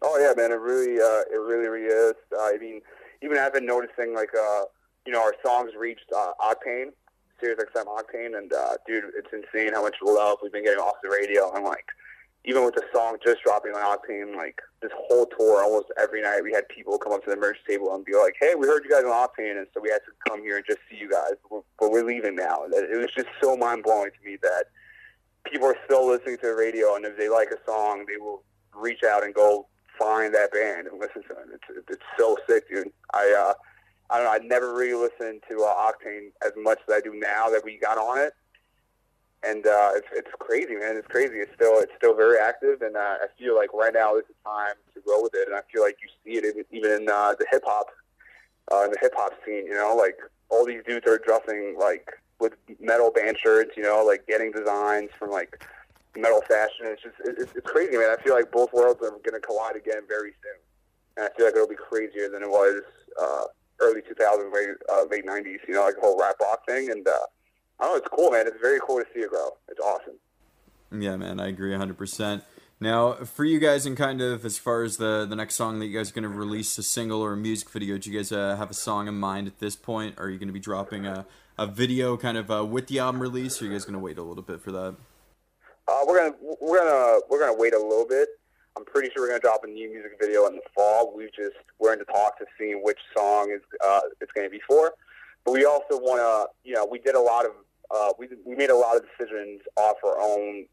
Oh 0.03 0.19
yeah, 0.19 0.35
man, 0.37 0.53
it 0.53 0.61
really, 0.61 1.01
uh, 1.01 1.23
it 1.33 1.41
really, 1.41 1.67
really 1.67 1.87
is. 1.87 2.15
Uh, 2.31 2.43
I 2.43 2.59
mean, 2.61 2.83
even 3.23 3.39
I've 3.39 3.55
been 3.55 3.65
noticing 3.65 4.15
like, 4.15 4.31
uh, 4.39 4.65
you 5.07 5.13
know, 5.13 5.23
our 5.23 5.35
songs 5.45 5.71
reached 5.79 6.13
uh, 6.15 6.33
Octane, 6.41 6.91
Sirius 7.41 7.61
XM 7.75 7.87
Octane, 7.87 8.37
and 8.37 8.53
uh, 8.53 8.75
dude, 8.87 9.05
it's 9.17 9.33
insane 9.33 9.73
how 9.73 9.83
much 9.83 9.97
love 10.03 10.39
we've 10.43 10.53
been 10.53 10.65
getting 10.65 10.81
off 10.81 10.97
the 11.03 11.09
radio. 11.09 11.51
And 11.55 11.65
like, 11.65 11.87
even 12.45 12.65
with 12.65 12.75
the 12.75 12.83
song 12.93 13.17
just 13.25 13.43
dropping 13.43 13.73
on 13.73 13.81
Octane, 13.81 14.37
like 14.37 14.61
this 14.83 14.93
whole 14.95 15.27
tour, 15.27 15.63
almost 15.63 15.87
every 15.99 16.21
night 16.23 16.43
we 16.43 16.53
had 16.53 16.69
people 16.69 16.99
come 16.99 17.13
up 17.13 17.25
to 17.25 17.31
the 17.31 17.37
merch 17.37 17.57
table 17.67 17.95
and 17.95 18.05
be 18.05 18.15
like, 18.15 18.35
"Hey, 18.39 18.55
we 18.55 18.67
heard 18.67 18.85
you 18.85 18.91
guys 18.91 19.05
on 19.05 19.11
Octane, 19.11 19.57
and 19.57 19.67
so 19.73 19.81
we 19.81 19.91
had 19.91 20.03
to 20.05 20.13
come 20.29 20.43
here 20.43 20.57
and 20.57 20.67
just 20.67 20.81
see 20.91 20.97
you 20.97 21.11
guys, 21.11 21.33
but 21.51 21.91
we're 21.91 22.05
leaving 22.05 22.37
now." 22.37 22.65
It 22.65 22.99
was 22.99 23.13
just 23.17 23.29
so 23.43 23.57
mind 23.57 23.83
blowing 23.83 24.11
to 24.11 24.31
me 24.31 24.37
that 24.43 24.65
people 25.45 25.69
are 25.69 25.77
still 25.87 26.07
listening 26.07 26.37
to 26.39 26.47
the 26.49 26.55
radio, 26.55 26.97
and 26.97 27.05
if 27.05 27.17
they 27.17 27.29
like 27.29 27.49
a 27.51 27.59
song, 27.65 28.05
they 28.07 28.19
will 28.19 28.43
reach 28.75 29.03
out 29.03 29.25
and 29.25 29.35
go 29.35 29.67
find 29.99 30.35
that 30.35 30.53
band 30.53 30.87
and 30.87 31.01
listen 31.01 31.23
to 31.23 31.31
it. 31.31 31.49
It's 31.55 31.89
it's 31.89 32.03
so 32.19 32.37
sick, 32.49 32.69
dude. 32.69 32.93
I 33.13 33.35
uh, 33.39 33.55
I 34.11 34.19
don't 34.19 34.25
know. 34.25 34.33
I 34.33 34.47
never 34.47 34.75
really 34.75 35.09
listened 35.09 35.43
to 35.49 35.63
uh, 35.63 35.91
Octane 35.91 36.33
as 36.45 36.53
much 36.57 36.79
as 36.89 36.95
I 36.95 37.01
do 37.01 37.15
now 37.15 37.49
that 37.51 37.65
we 37.65 37.79
got 37.79 37.97
on 37.97 38.19
it, 38.19 38.35
and 39.47 39.67
uh, 39.67 39.91
it's 39.95 40.07
it's 40.13 40.31
crazy, 40.39 40.75
man. 40.75 40.97
It's 40.97 41.07
crazy. 41.09 41.37
It's 41.37 41.53
still 41.55 41.79
it's 41.81 41.93
still 41.97 42.15
very 42.15 42.39
active, 42.39 42.83
and 42.83 42.97
uh, 42.97 43.19
I 43.23 43.27
feel 43.39 43.57
like 43.57 43.73
right 43.73 43.93
now 43.93 44.17
is 44.17 44.25
the 44.29 44.35
time 44.45 44.75
to 44.95 45.01
grow 45.01 45.23
with 45.23 45.35
it. 45.35 45.49
And 45.49 45.57
I 45.57 45.61
feel 45.73 45.83
like 45.83 45.97
you 46.03 46.09
see 46.25 46.39
it 46.39 46.67
even 46.71 46.91
in 46.91 47.09
uh, 47.09 47.35
the 47.39 47.47
hip 47.51 47.63
hop, 47.67 47.89
uh, 48.73 48.85
in 48.85 48.91
the 48.91 48.99
hip 49.01 49.13
hop 49.17 49.33
scene. 49.45 49.67
You 49.67 49.75
know, 49.75 49.95
like 49.97 50.17
all 50.49 50.67
these 50.67 50.83
dudes 50.87 51.07
are 51.07 51.19
dressing 51.19 51.77
like 51.79 52.09
with 52.41 52.55
metal 52.81 53.11
band 53.11 53.37
shirts. 53.43 53.73
You 53.77 53.83
know, 53.83 54.05
like 54.05 54.27
getting 54.27 54.53
designs 54.53 55.11
from 55.19 55.31
like 55.31 55.63
metal 56.17 56.43
fashion. 56.49 56.87
It's 56.87 57.03
just 57.03 57.17
it's, 57.25 57.53
it's 57.55 57.67
crazy, 57.67 57.97
man. 57.97 58.17
I 58.17 58.23
feel 58.23 58.35
like 58.35 58.51
both 58.51 58.73
worlds 58.73 59.03
are 59.03 59.11
going 59.11 59.35
to 59.35 59.41
collide 59.41 59.77
again 59.77 60.03
very 60.09 60.33
soon, 60.43 60.61
and 61.17 61.27
I 61.27 61.37
feel 61.37 61.47
like 61.47 61.55
it'll 61.55 61.69
be 61.69 61.77
crazier 61.77 62.29
than 62.29 62.43
it 62.43 62.51
was 62.51 62.83
uh, 63.21 63.45
early 63.81 64.01
2000s, 64.01 64.53
late, 64.53 64.77
uh, 64.91 65.05
late 65.11 65.27
90s. 65.27 65.59
You 65.69 65.75
know, 65.75 65.83
like 65.85 65.97
the 65.97 66.01
whole 66.01 66.19
rap 66.19 66.37
rock 66.41 66.67
thing, 66.67 66.91
and 66.91 67.07
uh, 67.07 67.27
Know, 67.81 67.97
it's 67.97 68.09
cool, 68.09 68.31
man. 68.31 68.47
It's 68.47 68.61
very 68.61 68.79
cool 68.87 68.99
to 68.99 69.05
see 69.13 69.21
it 69.21 69.31
grow. 69.31 69.51
It's 69.69 69.81
awesome. 69.81 70.15
Yeah, 70.93 71.17
man, 71.17 71.41
I 71.41 71.49
agree 71.49 71.73
100%. 71.73 72.43
Now, 72.81 73.15
for 73.15 73.45
you 73.45 73.59
guys, 73.59 73.87
and 73.87 73.97
kind 73.97 74.21
of 74.21 74.45
as 74.45 74.59
far 74.59 74.83
as 74.83 74.97
the 74.97 75.27
the 75.29 75.37
next 75.37 75.55
song 75.55 75.79
that 75.79 75.87
you 75.87 75.97
guys 75.97 76.11
are 76.11 76.15
going 76.15 76.25
to 76.25 76.29
release, 76.29 76.77
a 76.77 76.83
single 76.83 77.23
or 77.23 77.33
a 77.33 77.37
music 77.37 77.71
video, 77.71 77.97
do 77.99 78.11
you 78.11 78.19
guys 78.19 78.33
uh, 78.33 78.57
have 78.57 78.71
a 78.71 78.75
song 78.75 79.09
in 79.09 79.15
mind 79.15 79.47
at 79.47 79.59
this 79.59 79.77
point? 79.77 80.17
Or 80.19 80.27
are 80.27 80.31
you 80.31 80.39
going 80.39 80.49
to 80.49 80.53
be 80.53 80.61
dropping 80.61 81.07
a, 81.07 81.25
a 81.57 81.67
video 81.67 82.17
kind 82.17 82.37
of 82.37 82.51
uh, 82.51 82.65
with 82.65 82.89
the 82.89 82.99
album 82.99 83.23
release, 83.23 83.61
or 83.61 83.65
are 83.65 83.69
you 83.69 83.75
guys 83.75 83.85
going 83.85 83.95
to 83.95 84.01
wait 84.01 84.19
a 84.19 84.23
little 84.23 84.43
bit 84.43 84.61
for 84.61 84.73
that? 84.73 84.97
Uh, 85.87 86.01
we're 86.07 86.19
gonna 86.19 86.35
we're 86.61 86.79
gonna 86.79 87.21
we're 87.29 87.41
gonna 87.41 87.57
wait 87.57 87.75
a 87.75 87.79
little 87.79 88.07
bit. 88.07 88.29
I'm 88.77 88.85
pretty 88.85 89.11
sure 89.15 89.23
we're 89.23 89.29
gonna 89.29 89.41
drop 89.41 89.65
a 89.65 89.67
new 89.67 89.91
music 89.91 90.13
video 90.21 90.47
in 90.47 90.55
the 90.55 90.63
fall. 90.75 91.15
We 91.17 91.27
just 91.27 91.57
we're 91.79 91.93
in 91.93 91.99
the 91.99 92.07
talks 92.07 92.41
of 92.41 92.49
seeing 92.59 92.83
which 92.83 92.99
song 93.17 93.53
is 93.55 93.61
uh, 93.85 94.01
it's 94.21 94.33
gonna 94.33 94.51
be 94.51 94.61
for. 94.67 94.93
But 95.45 95.53
we 95.53 95.65
also 95.65 95.99
want 95.99 96.21
to, 96.21 96.69
you 96.69 96.75
know, 96.75 96.87
we 96.87 96.99
did 96.99 97.15
a 97.15 97.21
lot 97.21 97.45
of 97.45 97.53
uh, 97.91 98.13
we 98.19 98.29
we 98.45 98.55
made 98.55 98.71
a 98.71 98.77
lot 98.77 98.97
of 98.97 99.03
decisions 99.03 99.61
off 99.77 99.97
our 100.05 100.21
own 100.21 100.67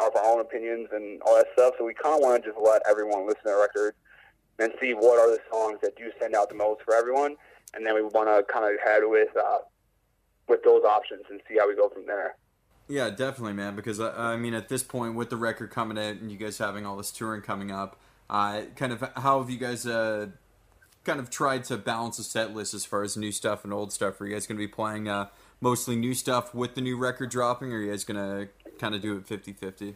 off 0.00 0.16
our 0.16 0.24
own 0.24 0.40
opinions 0.40 0.88
and 0.92 1.20
all 1.22 1.36
that 1.36 1.46
stuff. 1.52 1.74
So 1.78 1.84
we 1.84 1.94
kind 1.94 2.14
of 2.14 2.20
want 2.20 2.42
to 2.42 2.50
just 2.50 2.60
let 2.60 2.82
everyone 2.88 3.26
listen 3.26 3.42
to 3.44 3.50
the 3.50 3.56
record 3.56 3.94
and 4.58 4.72
see 4.80 4.92
what 4.92 5.18
are 5.18 5.30
the 5.30 5.38
songs 5.50 5.78
that 5.82 5.96
do 5.96 6.10
stand 6.16 6.34
out 6.34 6.48
the 6.48 6.54
most 6.54 6.82
for 6.82 6.94
everyone, 6.94 7.36
and 7.74 7.86
then 7.86 7.94
we 7.94 8.02
want 8.02 8.28
to 8.28 8.52
kind 8.52 8.64
of 8.64 8.80
head 8.84 9.02
with 9.04 9.34
uh, 9.36 9.58
with 10.48 10.62
those 10.64 10.84
options 10.84 11.22
and 11.30 11.40
see 11.48 11.56
how 11.58 11.68
we 11.68 11.76
go 11.76 11.88
from 11.88 12.06
there. 12.06 12.36
Yeah, 12.88 13.08
definitely, 13.10 13.52
man. 13.52 13.76
Because 13.76 14.00
uh, 14.00 14.12
I 14.16 14.36
mean, 14.36 14.54
at 14.54 14.68
this 14.68 14.82
point, 14.82 15.14
with 15.14 15.30
the 15.30 15.36
record 15.36 15.70
coming 15.70 15.96
out 15.96 16.16
and 16.16 16.30
you 16.30 16.36
guys 16.36 16.58
having 16.58 16.84
all 16.84 16.96
this 16.96 17.12
touring 17.12 17.40
coming 17.40 17.70
up, 17.70 18.00
uh, 18.28 18.62
kind 18.74 18.92
of 18.92 19.08
how 19.16 19.40
have 19.40 19.48
you 19.48 19.58
guys 19.58 19.86
uh, 19.86 20.26
kind 21.10 21.20
of 21.20 21.28
tried 21.28 21.64
to 21.64 21.76
balance 21.76 22.18
the 22.18 22.22
set 22.22 22.54
list 22.54 22.72
as 22.72 22.84
far 22.84 23.02
as 23.02 23.16
new 23.16 23.32
stuff 23.32 23.64
and 23.64 23.72
old 23.72 23.92
stuff? 23.92 24.20
Are 24.20 24.26
you 24.26 24.34
guys 24.34 24.46
going 24.46 24.56
to 24.56 24.64
be 24.64 24.68
playing 24.68 25.08
uh, 25.08 25.26
mostly 25.60 25.96
new 25.96 26.14
stuff 26.14 26.54
with 26.54 26.76
the 26.76 26.80
new 26.80 26.96
record 26.96 27.30
dropping, 27.30 27.72
or 27.72 27.78
are 27.78 27.82
you 27.82 27.90
guys 27.90 28.04
going 28.04 28.16
to 28.16 28.48
kind 28.78 28.94
of 28.94 29.02
do 29.02 29.16
it 29.16 29.26
50-50? 29.26 29.94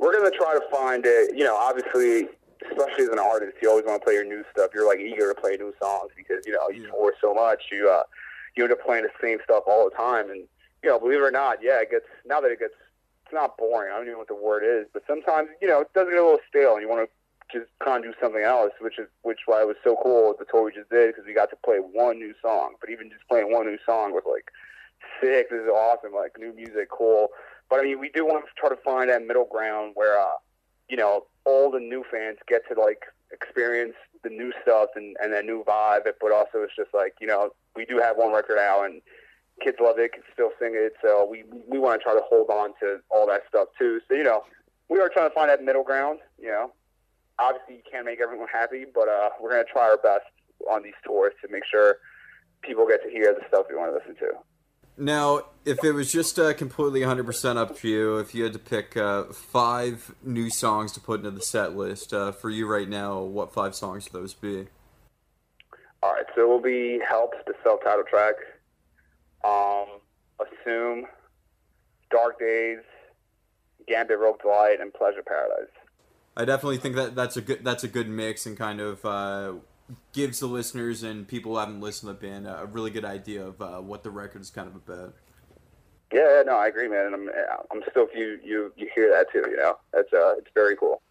We're 0.00 0.12
gonna 0.12 0.30
try 0.30 0.54
to 0.54 0.62
find 0.70 1.04
it. 1.04 1.36
You 1.36 1.42
know, 1.42 1.56
obviously, 1.56 2.28
especially 2.70 3.04
as 3.06 3.10
an 3.10 3.18
artist, 3.18 3.56
you 3.60 3.68
always 3.68 3.84
want 3.84 4.00
to 4.00 4.04
play 4.04 4.14
your 4.14 4.24
new 4.24 4.44
stuff. 4.52 4.70
You're 4.72 4.86
like 4.86 5.00
eager 5.00 5.34
to 5.34 5.40
play 5.40 5.56
new 5.56 5.74
songs 5.82 6.12
because 6.16 6.46
you 6.46 6.52
know 6.52 6.68
you 6.68 6.84
Yeah. 6.84 6.90
tour 6.90 7.14
so 7.20 7.34
much. 7.34 7.64
You 7.72 7.90
uh, 7.90 8.04
you 8.54 8.62
end 8.62 8.72
up 8.72 8.80
playing 8.80 9.02
the 9.02 9.10
same 9.20 9.38
stuff 9.42 9.64
all 9.66 9.90
the 9.90 9.96
time, 9.96 10.30
and 10.30 10.46
you 10.84 10.88
know, 10.88 11.00
believe 11.00 11.18
it 11.18 11.22
or 11.22 11.32
not, 11.32 11.58
yeah, 11.64 11.80
it 11.80 11.90
gets 11.90 12.06
now 12.24 12.40
that 12.40 12.52
it 12.52 12.60
gets 12.60 12.74
it's 13.24 13.34
not 13.34 13.58
boring. 13.58 13.90
I 13.90 13.96
don't 13.96 14.02
even 14.02 14.12
know 14.12 14.18
what 14.20 14.28
the 14.28 14.36
word 14.36 14.62
is, 14.62 14.86
but 14.92 15.02
sometimes 15.08 15.48
you 15.60 15.66
know 15.66 15.80
it 15.80 15.92
does 15.94 16.06
get 16.08 16.16
a 16.16 16.22
little 16.22 16.38
stale, 16.48 16.74
and 16.74 16.82
you 16.82 16.88
want 16.88 17.02
to 17.02 17.10
just 17.52 17.66
kind 17.84 18.04
of 18.04 18.12
do 18.12 18.18
something 18.20 18.42
else, 18.42 18.72
which 18.80 18.98
is 18.98 19.08
which 19.22 19.40
why 19.46 19.62
it 19.62 19.66
was 19.66 19.76
so 19.82 19.96
cool 20.02 20.34
the 20.38 20.44
tour 20.44 20.64
we 20.64 20.72
just 20.72 20.90
did 20.90 21.08
because 21.08 21.26
we 21.26 21.34
got 21.34 21.50
to 21.50 21.56
play 21.64 21.78
one 21.78 22.18
new 22.18 22.34
song. 22.42 22.74
But 22.80 22.90
even 22.90 23.10
just 23.10 23.26
playing 23.28 23.52
one 23.52 23.66
new 23.66 23.78
song 23.84 24.12
was 24.12 24.24
like 24.30 24.50
sick. 25.20 25.50
This 25.50 25.60
is 25.60 25.68
awesome. 25.68 26.12
Like 26.14 26.38
new 26.38 26.52
music, 26.52 26.90
cool. 26.90 27.28
But 27.70 27.80
I 27.80 27.82
mean, 27.84 27.98
we 27.98 28.10
do 28.10 28.24
want 28.24 28.44
to 28.44 28.50
try 28.56 28.68
to 28.68 28.80
find 28.82 29.10
that 29.10 29.26
middle 29.26 29.46
ground 29.50 29.92
where, 29.94 30.18
uh, 30.18 30.38
you 30.88 30.96
know, 30.96 31.26
all 31.44 31.70
the 31.70 31.80
new 31.80 32.04
fans 32.10 32.38
get 32.46 32.62
to 32.68 32.80
like 32.80 33.02
experience 33.30 33.94
the 34.22 34.30
new 34.30 34.52
stuff 34.62 34.90
and, 34.96 35.16
and 35.22 35.32
that 35.32 35.44
new 35.44 35.64
vibe. 35.64 36.04
But 36.20 36.32
also, 36.32 36.62
it's 36.62 36.76
just 36.76 36.94
like 36.94 37.14
you 37.20 37.26
know, 37.26 37.50
we 37.76 37.84
do 37.84 37.98
have 37.98 38.16
one 38.16 38.32
record 38.32 38.58
out 38.58 38.84
and 38.84 39.00
kids 39.62 39.78
love 39.80 39.98
it, 39.98 40.12
can 40.12 40.22
still 40.32 40.50
sing 40.60 40.72
it. 40.74 40.94
So 41.02 41.26
we 41.30 41.44
we 41.66 41.78
want 41.78 42.00
to 42.00 42.04
try 42.04 42.14
to 42.14 42.22
hold 42.28 42.50
on 42.50 42.70
to 42.80 43.00
all 43.10 43.26
that 43.28 43.42
stuff 43.48 43.68
too. 43.78 44.00
So 44.08 44.14
you 44.14 44.24
know, 44.24 44.44
we 44.88 44.98
are 45.00 45.08
trying 45.08 45.28
to 45.28 45.34
find 45.34 45.50
that 45.50 45.62
middle 45.62 45.84
ground. 45.84 46.20
You 46.40 46.48
know, 46.48 46.72
obviously 47.38 47.76
you 47.76 47.82
can't 47.90 48.04
make 48.04 48.20
everyone 48.20 48.48
happy, 48.48 48.84
but 48.92 49.08
uh, 49.08 49.30
we're 49.40 49.50
gonna 49.50 49.64
try 49.64 49.82
our 49.82 49.98
best 49.98 50.26
on 50.70 50.82
these 50.82 50.98
tours 51.04 51.32
to 51.42 51.48
make 51.50 51.64
sure 51.70 51.98
people 52.62 52.86
get 52.86 53.02
to 53.02 53.10
hear 53.10 53.32
the 53.34 53.46
stuff 53.48 53.66
we 53.68 53.76
want 53.76 53.92
to 53.92 53.98
listen 53.98 54.16
to. 54.16 54.34
Now, 55.00 55.42
if 55.64 55.84
it 55.84 55.92
was 55.92 56.10
just 56.10 56.40
uh, 56.40 56.52
completely 56.54 57.00
100% 57.02 57.56
up 57.56 57.78
to 57.78 57.88
you, 57.88 58.18
if 58.18 58.34
you 58.34 58.42
had 58.42 58.52
to 58.54 58.58
pick 58.58 58.96
uh, 58.96 59.24
five 59.26 60.12
new 60.24 60.50
songs 60.50 60.90
to 60.92 61.00
put 61.00 61.20
into 61.20 61.30
the 61.30 61.40
set 61.40 61.76
list 61.76 62.12
uh, 62.12 62.32
for 62.32 62.50
you 62.50 62.66
right 62.66 62.88
now, 62.88 63.20
what 63.20 63.54
five 63.54 63.76
songs 63.76 64.12
would 64.12 64.20
those 64.20 64.34
be? 64.34 64.66
All 66.02 66.12
right, 66.12 66.24
so 66.34 66.42
it 66.42 66.48
will 66.48 66.60
be 66.60 67.00
"Help," 67.08 67.34
the 67.46 67.54
self-titled 67.62 68.06
track. 68.08 68.34
Um, 69.44 69.86
"Assume," 70.40 71.06
"Dark 72.10 72.40
Days," 72.40 72.78
"Gambit 73.86 74.18
Rope 74.18 74.42
Delight," 74.42 74.80
and 74.80 74.92
"Pleasure 74.92 75.22
Paradise." 75.24 75.72
I 76.38 76.44
definitely 76.44 76.78
think 76.78 76.94
that 76.94 77.16
that's 77.16 77.36
a 77.36 77.40
good 77.40 77.64
that's 77.64 77.82
a 77.82 77.88
good 77.88 78.08
mix 78.08 78.46
and 78.46 78.56
kind 78.56 78.80
of 78.80 79.04
uh, 79.04 79.54
gives 80.12 80.38
the 80.38 80.46
listeners 80.46 81.02
and 81.02 81.26
people 81.26 81.52
who 81.52 81.58
haven't 81.58 81.80
listened 81.80 82.08
to 82.08 82.12
the 82.20 82.28
band 82.28 82.46
a 82.46 82.64
really 82.70 82.92
good 82.92 83.04
idea 83.04 83.44
of 83.44 83.60
uh, 83.60 83.80
what 83.80 84.04
the 84.04 84.10
record 84.10 84.40
is 84.40 84.48
kind 84.48 84.68
of 84.68 84.76
about. 84.76 85.14
Yeah, 86.12 86.42
no, 86.46 86.56
I 86.56 86.68
agree, 86.68 86.86
man, 86.86 87.06
and 87.06 87.14
I'm 87.14 87.28
I'm 87.72 87.82
stoked 87.90 88.14
you 88.14 88.38
you 88.44 88.72
you 88.76 88.88
hear 88.94 89.10
that 89.10 89.32
too. 89.32 89.50
You 89.50 89.56
know, 89.56 89.78
that's 89.92 90.12
uh, 90.12 90.36
it's 90.38 90.46
very 90.54 90.76
cool. 90.76 91.02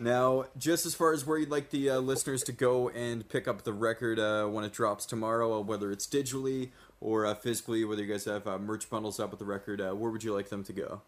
Now, 0.00 0.46
just 0.56 0.86
as 0.86 0.94
far 0.94 1.12
as 1.12 1.24
where 1.24 1.38
you'd 1.38 1.50
like 1.50 1.70
the 1.70 1.90
uh, 1.90 1.98
listeners 1.98 2.42
to 2.44 2.52
go 2.52 2.88
and 2.88 3.28
pick 3.28 3.46
up 3.46 3.62
the 3.62 3.72
record 3.72 4.18
uh, 4.18 4.46
when 4.46 4.64
it 4.64 4.72
drops 4.72 5.06
tomorrow, 5.06 5.58
uh, 5.58 5.60
whether 5.60 5.92
it's 5.92 6.06
digitally 6.06 6.70
or 7.00 7.26
uh, 7.26 7.34
physically, 7.34 7.84
whether 7.84 8.02
you 8.02 8.12
guys 8.12 8.24
have 8.24 8.46
uh, 8.46 8.58
merch 8.58 8.90
bundles 8.90 9.18
up 9.20 9.30
with 9.30 9.38
the 9.38 9.44
record, 9.44 9.80
uh, 9.80 9.92
where 9.92 10.10
would 10.10 10.22
you 10.24 10.34
like 10.34 10.50
them 10.50 10.64
to 10.64 10.72
go? 10.72 11.02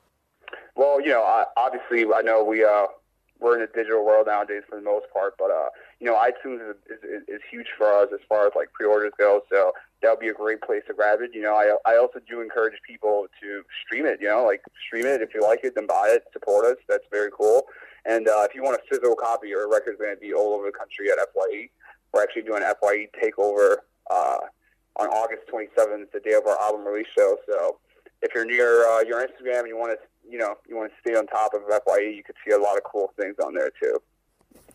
Well, 0.75 1.01
you 1.01 1.09
know, 1.09 1.23
I, 1.23 1.45
obviously, 1.57 2.05
I 2.13 2.23
know 2.23 2.43
we 2.45 2.65
uh 2.65 2.87
we're 3.41 3.57
in 3.57 3.63
a 3.63 3.67
digital 3.67 4.05
world 4.05 4.27
nowadays 4.27 4.63
for 4.69 4.77
the 4.77 4.83
most 4.83 5.07
part, 5.13 5.35
but 5.39 5.51
uh, 5.51 5.69
you 5.99 6.07
know, 6.07 6.15
iTunes 6.15 6.71
is, 6.71 6.77
is, 7.03 7.23
is 7.29 7.41
huge 7.51 7.69
for 7.77 7.93
us 7.93 8.09
as 8.13 8.21
far 8.29 8.47
as 8.47 8.53
like 8.55 8.73
pre-orders 8.73 9.13
go. 9.19 9.43
So 9.51 9.73
that 10.03 10.11
would 10.11 10.21
be 10.21 10.29
a 10.29 10.35
great 10.35 10.61
place 10.63 10.83
to 10.89 10.95
grab 10.95 11.21
it. 11.21 11.31
You 11.35 11.43
know, 11.43 11.55
I 11.55 11.77
I 11.91 11.97
also 11.97 12.21
do 12.29 12.41
encourage 12.41 12.75
people 12.87 13.27
to 13.41 13.63
stream 13.85 14.07
it. 14.07 14.21
You 14.21 14.29
know, 14.29 14.45
like 14.45 14.63
stream 14.87 15.07
it 15.07 15.23
if 15.23 15.35
you 15.35 15.43
like 15.43 15.61
it, 15.65 15.75
then 15.75 15.87
buy 15.87 16.09
it, 16.09 16.25
support 16.33 16.65
us. 16.67 16.77
That's 16.89 17.05
very 17.11 17.31
cool. 17.37 17.67
And 18.05 18.29
uh, 18.29 18.47
if 18.49 18.55
you 18.55 18.63
want 18.63 18.77
a 18.77 18.83
physical 18.89 19.15
copy, 19.15 19.49
your 19.49 19.69
record's 19.71 19.99
going 19.99 20.15
to 20.15 20.21
be 20.21 20.33
all 20.33 20.55
over 20.55 20.67
the 20.67 20.73
country 20.73 21.11
at 21.11 21.19
FYE. 21.19 21.69
We're 22.13 22.23
actually 22.23 22.43
doing 22.43 22.63
FYE 22.63 23.09
takeover 23.23 23.77
uh, 24.11 24.39
on 24.97 25.09
August 25.09 25.43
27th, 25.53 26.11
the 26.13 26.21
day 26.21 26.33
of 26.33 26.47
our 26.47 26.59
album 26.61 26.87
release 26.87 27.07
show. 27.17 27.37
So 27.47 27.79
if 28.23 28.33
you're 28.35 28.45
near 28.45 28.87
uh, 28.89 29.01
your 29.01 29.27
Instagram 29.27 29.61
and 29.61 29.69
you 29.69 29.77
want 29.77 29.99
to, 29.99 30.31
you 30.31 30.39
know, 30.39 30.55
you 30.69 30.77
want 30.77 30.91
to 30.91 30.97
stay 31.01 31.17
on 31.17 31.27
top 31.27 31.55
of 31.55 31.63
FYE, 31.69 32.13
you 32.15 32.23
could 32.25 32.37
see 32.47 32.55
a 32.55 32.59
lot 32.59 32.77
of 32.77 32.85
cool 32.85 33.13
things 33.19 33.37
on 33.45 33.55
there 33.55 33.71
too. 33.83 33.99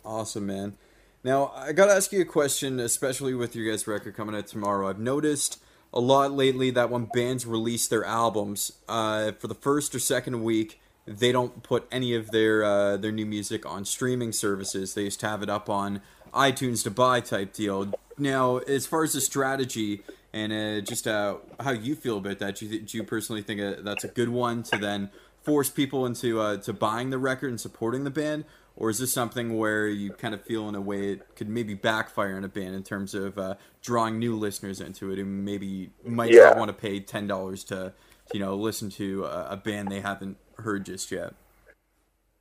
Awesome, 0.04 0.46
man. 0.46 0.78
Now, 1.24 1.52
I 1.56 1.72
got 1.72 1.88
to 1.88 1.93
ask 1.93 2.12
you 2.12 2.22
a 2.22 2.26
question, 2.26 2.80
especially 2.80 3.34
with 3.34 3.56
your 3.56 3.70
guys' 3.70 3.88
record 3.88 4.16
coming 4.16 4.36
out 4.36 4.46
tomorrow. 4.46 4.88
I've 4.88 5.00
noticed 5.00 5.60
a 5.91 6.00
lot 6.00 6.32
lately 6.32 6.70
that 6.72 6.91
when 6.91 7.06
bands 7.06 7.46
release 7.46 7.88
their 7.88 8.06
albums, 8.06 8.72
uh, 8.88 9.32
for 9.32 9.48
the 9.48 9.56
first 9.56 9.96
or 9.96 10.00
second 10.00 10.43
week, 10.43 10.80
they 11.08 11.32
don't 11.32 11.64
put 11.64 11.88
any 11.91 12.16
of 12.16 12.32
their 12.32 12.64
uh, 12.64 12.98
their 12.98 13.12
new 13.12 13.26
music 13.26 13.66
on 13.66 13.86
streaming 13.86 14.32
services. 14.32 14.93
They 14.93 15.10
to 15.10 15.28
have 15.28 15.41
it 15.41 15.50
up 15.50 15.70
on 15.70 16.02
iTunes 16.34 16.84
to 16.84 16.91
buy 16.91 17.22
type 17.22 17.54
deal. 17.54 17.93
Now, 18.18 18.58
as 18.58 18.86
far 18.86 19.04
as 19.04 19.14
the 19.14 19.22
strategy 19.22 20.04
and 20.36 20.51
uh, 20.51 20.81
just 20.81 21.07
uh, 21.07 21.38
how 21.61 21.71
you 21.71 21.95
feel 21.95 22.17
about 22.17 22.39
that, 22.39 22.57
do 22.57 22.65
you, 22.65 22.81
do 22.81 22.97
you 22.97 23.03
personally 23.05 23.41
think 23.41 23.61
uh, 23.61 23.81
that's 23.81 24.03
a 24.03 24.09
good 24.09 24.27
one 24.27 24.63
to 24.63 24.77
then 24.77 25.09
force 25.43 25.69
people 25.69 26.05
into 26.05 26.41
uh, 26.41 26.57
to 26.57 26.73
buying 26.73 27.09
the 27.09 27.17
record 27.17 27.49
and 27.49 27.61
supporting 27.61 28.03
the 28.03 28.09
band, 28.11 28.43
or 28.75 28.89
is 28.89 28.99
this 28.99 29.13
something 29.13 29.57
where 29.57 29.88
you 29.88 30.11
kind 30.11 30.33
of 30.33 30.43
feel 30.43 30.67
in 30.67 30.75
a 30.75 30.81
way 30.81 31.13
it 31.13 31.36
could 31.38 31.47
maybe 31.47 31.73
backfire 31.73 32.38
in 32.38 32.43
a 32.43 32.49
band 32.49 32.75
in 32.75 32.83
terms 32.83 33.15
of 33.15 33.38
uh, 33.38 33.55
drawing 33.81 34.19
new 34.19 34.36
listeners 34.36 34.81
into 34.81 35.09
it 35.09 35.15
who 35.17 35.23
maybe 35.23 35.91
might 36.03 36.31
Yeah. 36.31 36.49
not 36.49 36.57
want 36.57 36.67
to 36.67 36.73
pay 36.73 36.99
ten 36.99 37.27
dollars 37.27 37.63
to 37.65 37.93
you 38.33 38.41
know 38.41 38.55
listen 38.55 38.89
to 38.89 39.23
a, 39.23 39.51
a 39.51 39.57
band 39.57 39.88
they 39.89 40.01
haven't 40.01 40.36
heard 40.57 40.86
just 40.86 41.11
yet? 41.11 41.33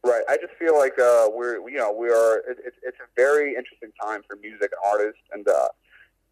Right. 0.05 0.25
I 0.29 0.37
just 0.37 0.55
feel 0.59 0.77
like 0.77 0.99
uh, 0.99 1.29
we're 1.33 1.61
you 1.69 1.77
know 1.79 1.93
we 1.93 2.09
are 2.09 2.39
it, 2.39 2.59
it, 2.67 2.75
it's 2.83 2.99
a 2.99 3.09
very 3.15 3.51
interesting 3.55 3.93
time 4.03 4.23
for 4.27 4.35
music 4.35 4.73
and 4.73 4.93
artists, 4.93 5.23
and 5.33 5.47
uh, 5.47 5.69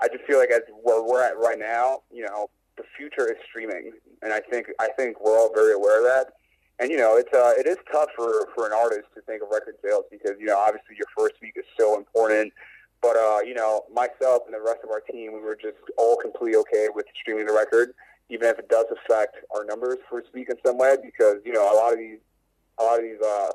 I 0.03 0.09
just 0.09 0.25
feel 0.25 0.39
like 0.39 0.51
as 0.51 0.63
where 0.83 1.01
we're 1.01 1.23
at 1.23 1.39
right 1.39 1.59
now, 1.59 2.03
you 2.11 2.25
know, 2.25 2.51
the 2.77 2.83
future 2.97 3.31
is 3.31 3.39
streaming, 3.49 3.93
and 4.23 4.33
I 4.33 4.41
think 4.41 4.67
I 4.81 4.89
think 4.99 5.25
we're 5.25 5.39
all 5.39 5.53
very 5.55 5.75
aware 5.75 5.99
of 5.99 6.05
that. 6.05 6.35
And 6.81 6.91
you 6.91 6.97
know, 6.97 7.17
it's 7.17 7.33
uh, 7.33 7.53
it 7.57 7.69
is 7.69 7.77
tough 7.93 8.09
for 8.17 8.49
for 8.55 8.67
an 8.67 8.73
artist 8.73 9.09
to 9.15 9.21
think 9.23 9.43
of 9.43 9.49
record 9.51 9.77
sales 9.85 10.05
because 10.11 10.33
you 10.41 10.47
know 10.47 10.59
obviously 10.59 10.97
your 10.97 11.07
first 11.17 11.35
week 11.41 11.53
is 11.57 11.65
so 11.79 11.97
important. 11.97 12.53
But 13.01 13.17
uh, 13.17 13.41
you 13.47 13.55
know, 13.55 13.83
myself 13.95 14.43
and 14.47 14.55
the 14.55 14.61
rest 14.61 14.81
of 14.83 14.91
our 14.91 15.01
team, 15.01 15.35
we 15.35 15.41
were 15.41 15.57
just 15.61 15.79
all 15.97 16.17
completely 16.17 16.57
okay 16.63 16.89
with 16.93 17.07
streaming 17.21 17.47
the 17.47 17.53
record, 17.53 17.95
even 18.29 18.49
if 18.49 18.59
it 18.59 18.69
does 18.69 18.87
affect 18.91 19.37
our 19.55 19.65
numbers 19.65 19.99
first 20.11 20.29
week 20.35 20.49
in 20.51 20.57
some 20.67 20.79
way, 20.79 20.97
because 21.01 21.37
you 21.45 21.53
know 21.53 21.73
a 21.73 21.77
lot 21.77 21.93
of 21.93 21.99
these 21.99 22.19
a 22.79 22.83
lot 22.83 22.99
of 22.99 23.05
these 23.05 23.21
uh, 23.25 23.51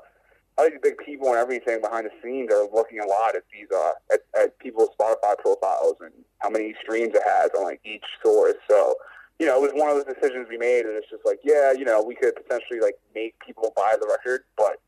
a 0.57 0.61
lot 0.61 0.67
of 0.67 0.73
these 0.73 0.91
big 0.91 0.97
people 0.97 1.27
and 1.27 1.37
everything 1.37 1.81
behind 1.81 2.05
the 2.05 2.11
scenes 2.23 2.51
are 2.51 2.67
looking 2.73 2.99
a 2.99 3.05
lot 3.05 3.35
at 3.35 3.43
these 3.51 3.67
uh, 3.75 3.91
at, 4.11 4.21
at 4.39 4.57
people's 4.59 4.89
Spotify 4.99 5.37
profiles 5.37 5.95
and 6.01 6.11
how 6.39 6.49
many 6.49 6.73
streams 6.81 7.13
it 7.13 7.21
has 7.25 7.51
on 7.57 7.63
like 7.63 7.81
each 7.85 8.05
source. 8.23 8.55
So 8.69 8.95
you 9.39 9.45
know, 9.45 9.63
it 9.63 9.73
was 9.73 9.79
one 9.79 9.89
of 9.89 9.95
those 9.95 10.15
decisions 10.15 10.47
we 10.49 10.57
made, 10.57 10.85
and 10.85 10.95
it's 10.95 11.09
just 11.09 11.23
like, 11.23 11.39
yeah, 11.43 11.71
you 11.71 11.85
know, 11.85 12.01
we 12.01 12.15
could 12.15 12.35
potentially 12.35 12.79
like 12.79 12.97
make 13.13 13.35
people 13.45 13.71
buy 13.75 13.95
the 13.99 14.07
record, 14.07 14.45
but 14.57 14.81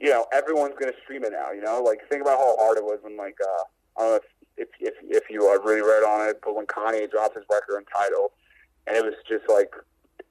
you 0.00 0.08
know, 0.08 0.26
everyone's 0.32 0.74
gonna 0.80 0.96
stream 1.02 1.24
it 1.24 1.32
now. 1.32 1.52
You 1.52 1.62
know, 1.62 1.82
like 1.82 2.00
think 2.08 2.22
about 2.22 2.38
how 2.38 2.56
hard 2.58 2.78
it 2.78 2.84
was 2.84 2.98
when 3.02 3.16
like 3.16 3.36
uh, 3.42 3.64
I 3.98 4.00
don't 4.00 4.10
know 4.10 4.16
if 4.16 4.24
if 4.56 4.68
if, 4.80 4.94
if 5.02 5.30
you 5.30 5.48
uh, 5.48 5.62
really 5.62 5.82
read 5.82 6.02
on 6.02 6.28
it, 6.28 6.40
but 6.42 6.56
when 6.56 6.66
Kanye 6.66 7.10
dropped 7.10 7.36
his 7.36 7.44
record 7.50 7.76
and 7.76 7.86
Tidal, 7.92 8.32
and 8.86 8.96
it 8.96 9.04
was 9.04 9.14
just 9.28 9.48
like 9.48 9.74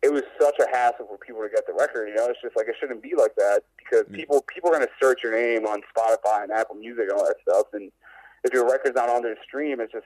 it 0.04 0.12
was 0.12 0.24
such 0.40 0.60
a 0.60 0.68
hassle 0.70 1.08
for 1.08 1.18
people 1.18 1.42
to 1.42 1.50
get 1.50 1.66
the 1.66 1.74
record. 1.74 2.10
You 2.10 2.16
know, 2.16 2.28
it's 2.28 2.42
just 2.42 2.58
like 2.58 2.68
it 2.68 2.76
shouldn't 2.80 3.02
be 3.02 3.16
like 3.18 3.36
that 3.36 3.62
because 3.78 4.04
mm. 4.06 4.16
people 4.16 4.44
people 4.54 4.70
are 4.70 4.74
going 4.74 4.86
to 4.86 4.94
search 5.02 5.24
your 5.24 5.34
name 5.34 5.66
on 5.66 5.82
Spotify 5.96 6.44
and 6.44 6.52
Apple 6.52 6.76
Music 6.76 7.06
and 7.10 7.12
all 7.12 7.26
that 7.26 7.38
stuff. 7.42 7.68
And 7.72 7.90
if 8.44 8.54
your 8.54 8.70
record's 8.70 8.96
not 8.96 9.10
on 9.10 9.24
their 9.24 9.38
stream, 9.42 9.80
it's 9.80 9.94
just 9.94 10.06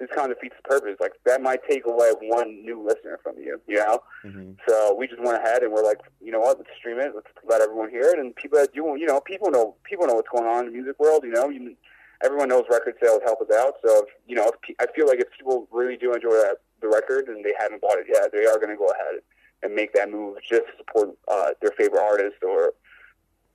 it 0.00 0.08
kind 0.16 0.32
of 0.32 0.38
defeats 0.38 0.56
the 0.56 0.66
purpose. 0.66 0.96
Like 1.00 1.12
that 1.26 1.42
might 1.42 1.60
take 1.68 1.84
away 1.84 2.12
one 2.22 2.62
new 2.62 2.82
listener 2.82 3.20
from 3.22 3.36
you. 3.36 3.60
You 3.68 3.76
know. 3.76 4.00
Mm-hmm. 4.24 4.52
So 4.66 4.94
we 4.94 5.06
just 5.06 5.20
went 5.20 5.36
ahead 5.36 5.62
and 5.62 5.70
we're 5.70 5.84
like, 5.84 6.00
you 6.22 6.32
know 6.32 6.40
what? 6.40 6.56
Let's 6.56 6.70
stream 6.78 6.98
it. 6.98 7.12
Let's 7.14 7.28
let 7.46 7.60
everyone 7.60 7.90
hear 7.90 8.08
it. 8.08 8.18
And 8.18 8.34
people 8.34 8.58
that 8.58 8.72
do, 8.72 8.96
you 8.98 9.06
know, 9.06 9.20
people 9.20 9.50
know 9.50 9.76
people 9.84 10.06
know 10.06 10.14
what's 10.14 10.30
going 10.30 10.48
on 10.48 10.60
in 10.60 10.66
the 10.66 10.72
music 10.72 10.98
world. 10.98 11.24
You 11.24 11.32
know, 11.32 11.50
you, 11.50 11.76
everyone 12.24 12.48
knows 12.48 12.64
record 12.70 12.94
sales 13.02 13.20
help 13.26 13.42
us 13.42 13.54
out. 13.54 13.74
So 13.84 14.04
if, 14.04 14.08
you 14.26 14.34
know, 14.34 14.50
if, 14.50 14.76
I 14.80 14.86
feel 14.96 15.06
like 15.06 15.20
if 15.20 15.28
people 15.36 15.68
really 15.70 15.98
do 15.98 16.14
enjoy 16.14 16.30
that 16.30 16.56
the 16.80 16.88
record 16.88 17.28
and 17.28 17.44
they 17.44 17.54
haven't 17.58 17.80
bought 17.80 17.98
it 17.98 18.06
yet, 18.08 18.32
they 18.32 18.46
are 18.46 18.56
going 18.56 18.70
to 18.70 18.76
go 18.76 18.86
ahead 18.86 19.20
and 19.62 19.74
make 19.74 19.92
that 19.94 20.10
move 20.10 20.38
just 20.42 20.66
to 20.66 20.72
support 20.78 21.10
uh, 21.28 21.50
their 21.60 21.72
favorite 21.72 22.02
artist 22.02 22.36
or 22.42 22.72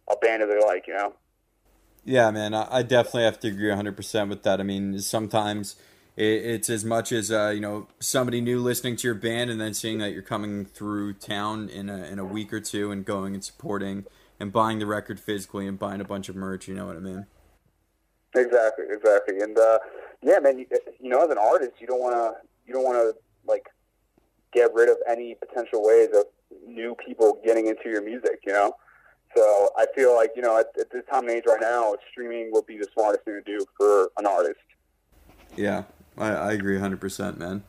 a 0.09 0.15
band 0.17 0.41
that 0.41 0.47
they 0.47 0.63
like. 0.65 0.87
You 0.87 0.95
know. 0.95 1.13
Yeah, 2.03 2.29
man, 2.29 2.53
I, 2.53 2.83
definitely 2.83 3.23
have 3.23 3.39
to 3.39 3.47
agree 3.47 3.69
100% 3.69 4.29
with 4.29 4.43
that. 4.43 4.59
I 4.59 4.63
mean, 4.63 4.99
sometimes 4.99 5.75
it's 6.15 6.69
as 6.69 6.85
much 6.85 7.11
as, 7.11 7.31
uh, 7.31 7.49
you 7.49 7.59
know, 7.59 7.87
somebody 7.99 8.41
new 8.41 8.59
listening 8.59 8.95
to 8.97 9.07
your 9.07 9.15
band 9.15 9.49
and 9.49 9.59
then 9.59 9.73
seeing 9.73 9.97
that 9.97 10.13
you're 10.13 10.21
coming 10.21 10.65
through 10.65 11.13
town 11.13 11.67
in 11.67 11.89
a, 11.89 12.03
in 12.05 12.19
a 12.19 12.23
week 12.23 12.53
or 12.53 12.59
two 12.59 12.91
and 12.91 13.05
going 13.05 13.33
and 13.33 13.43
supporting 13.43 14.05
and 14.39 14.53
buying 14.53 14.77
the 14.77 14.85
record 14.85 15.19
physically 15.19 15.65
and 15.65 15.79
buying 15.79 15.99
a 15.99 16.05
bunch 16.05 16.29
of 16.29 16.35
merch, 16.35 16.67
you 16.67 16.75
know 16.75 16.85
what 16.85 16.95
I 16.95 16.99
mean? 16.99 17.25
Exactly, 18.35 18.85
exactly, 18.89 19.39
and 19.39 19.57
uh, 19.57 19.79
yeah, 20.21 20.39
man. 20.39 20.59
You, 20.59 20.65
you 20.99 21.09
know, 21.09 21.23
as 21.23 21.29
an 21.29 21.37
artist, 21.37 21.73
you 21.79 21.87
don't 21.87 22.01
want 22.01 22.15
to, 22.15 22.33
you 22.65 22.73
don't 22.73 22.83
want 22.83 22.97
to 22.97 23.15
like 23.47 23.67
get 24.53 24.73
rid 24.73 24.89
of 24.89 24.97
any 25.09 25.35
potential 25.35 25.83
ways 25.83 26.09
of 26.13 26.25
new 26.65 26.95
people 27.05 27.39
getting 27.45 27.67
into 27.67 27.89
your 27.89 28.01
music. 28.01 28.39
You 28.45 28.53
know, 28.53 28.75
so 29.35 29.69
I 29.77 29.85
feel 29.95 30.15
like 30.15 30.31
you 30.35 30.41
know 30.41 30.57
at, 30.57 30.67
at 30.79 30.91
this 30.91 31.03
time 31.11 31.23
and 31.23 31.31
age 31.31 31.43
right 31.47 31.61
now, 31.61 31.95
streaming 32.11 32.51
will 32.51 32.63
be 32.63 32.77
the 32.77 32.87
smartest 32.93 33.25
thing 33.25 33.41
to 33.43 33.57
do 33.57 33.65
for 33.77 34.09
an 34.17 34.25
artist. 34.25 34.59
Yeah, 35.55 35.83
I, 36.17 36.29
I 36.31 36.51
agree 36.51 36.77
100%, 36.77 37.37
man. 37.37 37.63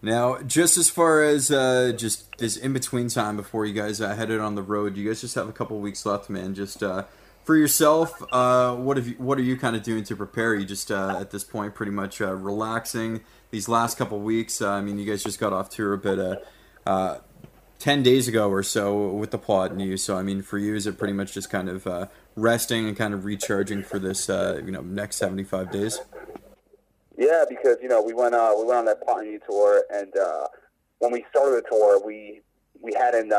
Now, 0.00 0.40
just 0.42 0.76
as 0.76 0.88
far 0.88 1.22
as 1.22 1.50
uh, 1.50 1.92
just 1.96 2.38
this 2.38 2.56
in 2.56 2.72
between 2.72 3.08
time 3.08 3.36
before 3.36 3.66
you 3.66 3.74
guys 3.74 4.00
uh, 4.00 4.14
headed 4.14 4.40
on 4.40 4.54
the 4.54 4.62
road, 4.62 4.96
you 4.96 5.08
guys 5.08 5.20
just 5.20 5.34
have 5.34 5.48
a 5.48 5.52
couple 5.52 5.78
weeks 5.80 6.06
left, 6.06 6.30
man. 6.30 6.54
Just 6.54 6.82
uh, 6.84 7.04
for 7.48 7.56
yourself, 7.56 8.22
uh, 8.30 8.74
what 8.74 8.98
have 8.98 9.08
you, 9.08 9.14
what 9.14 9.38
are 9.38 9.42
you 9.42 9.56
kind 9.56 9.74
of 9.74 9.82
doing 9.82 10.04
to 10.04 10.14
prepare? 10.14 10.54
You 10.54 10.66
just 10.66 10.90
uh, 10.90 11.16
at 11.18 11.30
this 11.30 11.44
point 11.44 11.74
pretty 11.74 11.92
much 11.92 12.20
uh, 12.20 12.34
relaxing 12.34 13.22
these 13.50 13.70
last 13.70 13.96
couple 13.96 14.20
weeks. 14.20 14.60
Uh, 14.60 14.72
I 14.72 14.82
mean, 14.82 14.98
you 14.98 15.06
guys 15.06 15.22
just 15.22 15.40
got 15.40 15.54
off 15.54 15.70
tour 15.70 15.94
a 15.94 15.96
bit 15.96 16.18
uh, 16.18 16.36
uh, 16.86 17.20
ten 17.78 18.02
days 18.02 18.28
ago 18.28 18.50
or 18.50 18.62
so 18.62 19.08
with 19.08 19.30
the 19.30 19.38
plot 19.38 19.74
news. 19.74 20.04
So 20.04 20.18
I 20.18 20.22
mean, 20.22 20.42
for 20.42 20.58
you, 20.58 20.74
is 20.74 20.86
it 20.86 20.98
pretty 20.98 21.14
much 21.14 21.32
just 21.32 21.48
kind 21.48 21.70
of 21.70 22.10
resting 22.36 22.86
and 22.86 22.94
kind 22.94 23.14
of 23.14 23.24
recharging 23.24 23.82
for 23.82 23.98
this 23.98 24.28
you 24.28 24.70
know 24.70 24.82
next 24.82 25.16
seventy 25.16 25.44
five 25.44 25.72
days? 25.72 26.02
Yeah, 27.16 27.44
because 27.48 27.78
you 27.80 27.88
know 27.88 28.02
we 28.02 28.12
went 28.12 28.34
we 28.34 28.64
went 28.66 28.76
on 28.76 28.84
that 28.84 29.06
Ponty 29.06 29.38
tour, 29.48 29.84
and 29.90 30.12
when 30.98 31.12
we 31.12 31.24
started 31.30 31.64
the 31.64 31.68
tour, 31.70 31.98
we 32.04 32.42
we 32.82 32.92
hadn't 32.92 33.32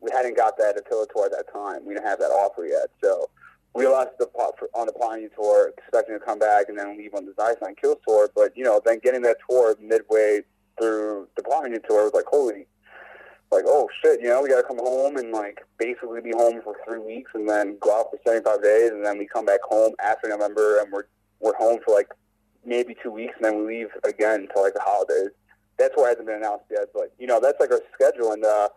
we 0.00 0.10
hadn't 0.10 0.38
got 0.38 0.56
that 0.56 0.78
Attila 0.78 1.06
tour 1.14 1.26
at 1.26 1.32
that 1.32 1.52
time. 1.52 1.84
We 1.84 1.92
didn't 1.92 2.06
have 2.06 2.18
that 2.18 2.30
offer 2.30 2.64
yet, 2.64 2.88
so 3.04 3.28
we 3.74 3.86
left 3.86 4.18
the 4.18 4.26
on 4.74 4.86
the 4.86 4.92
Ponty 4.92 5.28
tour, 5.34 5.72
expecting 5.76 6.18
to 6.18 6.24
come 6.24 6.38
back 6.38 6.66
and 6.68 6.78
then 6.78 6.96
leave 6.96 7.14
on 7.14 7.24
the 7.24 7.34
Ice 7.42 7.56
Nine 7.62 7.74
Kills 7.80 7.98
tour. 8.06 8.30
But 8.34 8.56
you 8.56 8.64
know, 8.64 8.80
then 8.84 9.00
getting 9.02 9.22
that 9.22 9.38
tour 9.48 9.76
midway 9.80 10.42
through 10.78 11.28
the 11.36 11.42
Ponty 11.42 11.78
tour 11.88 12.04
was 12.04 12.12
like 12.14 12.26
holy. 12.26 12.66
Like 13.50 13.64
oh 13.66 13.88
shit, 14.02 14.20
you 14.20 14.28
know 14.28 14.42
we 14.42 14.48
gotta 14.48 14.66
come 14.66 14.78
home 14.78 15.16
and 15.16 15.32
like 15.32 15.60
basically 15.78 16.20
be 16.20 16.32
home 16.32 16.60
for 16.62 16.74
three 16.86 16.98
weeks 16.98 17.30
and 17.34 17.48
then 17.48 17.76
go 17.80 18.00
out 18.00 18.06
for 18.10 18.18
seventy 18.24 18.44
five 18.44 18.62
days 18.62 18.90
and 18.90 19.04
then 19.04 19.18
we 19.18 19.26
come 19.26 19.44
back 19.44 19.60
home 19.62 19.94
after 20.02 20.28
November 20.28 20.80
and 20.80 20.90
we're 20.90 21.04
we're 21.40 21.54
home 21.56 21.78
for 21.84 21.94
like 21.94 22.08
maybe 22.64 22.96
two 23.02 23.10
weeks, 23.10 23.34
and 23.36 23.44
then 23.44 23.58
we 23.58 23.78
leave 23.78 23.88
again 24.04 24.42
until 24.42 24.62
like 24.62 24.74
the 24.74 24.80
holidays. 24.80 25.30
That's 25.78 25.94
why 25.96 26.06
it 26.06 26.08
hasn't 26.10 26.26
been 26.26 26.36
announced 26.36 26.66
yet, 26.70 26.88
but 26.94 27.12
you 27.18 27.26
know 27.26 27.40
that's 27.40 27.58
like 27.60 27.70
our 27.70 27.80
schedule, 27.94 28.32
and 28.32 28.44
uh, 28.44 28.68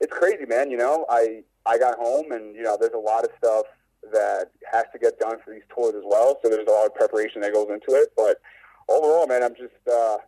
it's 0.00 0.12
crazy, 0.12 0.46
man. 0.46 0.70
You 0.70 0.76
know, 0.76 1.06
I 1.10 1.42
I 1.66 1.78
got 1.78 1.98
home, 1.98 2.32
and 2.32 2.54
you 2.54 2.62
know 2.62 2.76
there's 2.80 2.94
a 2.94 2.98
lot 2.98 3.24
of 3.24 3.30
stuff 3.36 3.66
that 4.12 4.50
has 4.70 4.84
to 4.92 4.98
get 4.98 5.18
done 5.18 5.36
for 5.44 5.52
these 5.52 5.62
tours 5.74 5.94
as 5.94 6.02
well. 6.04 6.38
So 6.42 6.50
there's 6.50 6.66
a 6.66 6.70
lot 6.70 6.86
of 6.86 6.94
preparation 6.94 7.40
that 7.42 7.54
goes 7.54 7.68
into 7.70 7.98
it, 8.00 8.12
but 8.16 8.38
overall, 8.88 9.26
man, 9.26 9.42
I'm 9.42 9.54
just 9.54 9.80
uh, 9.90 10.18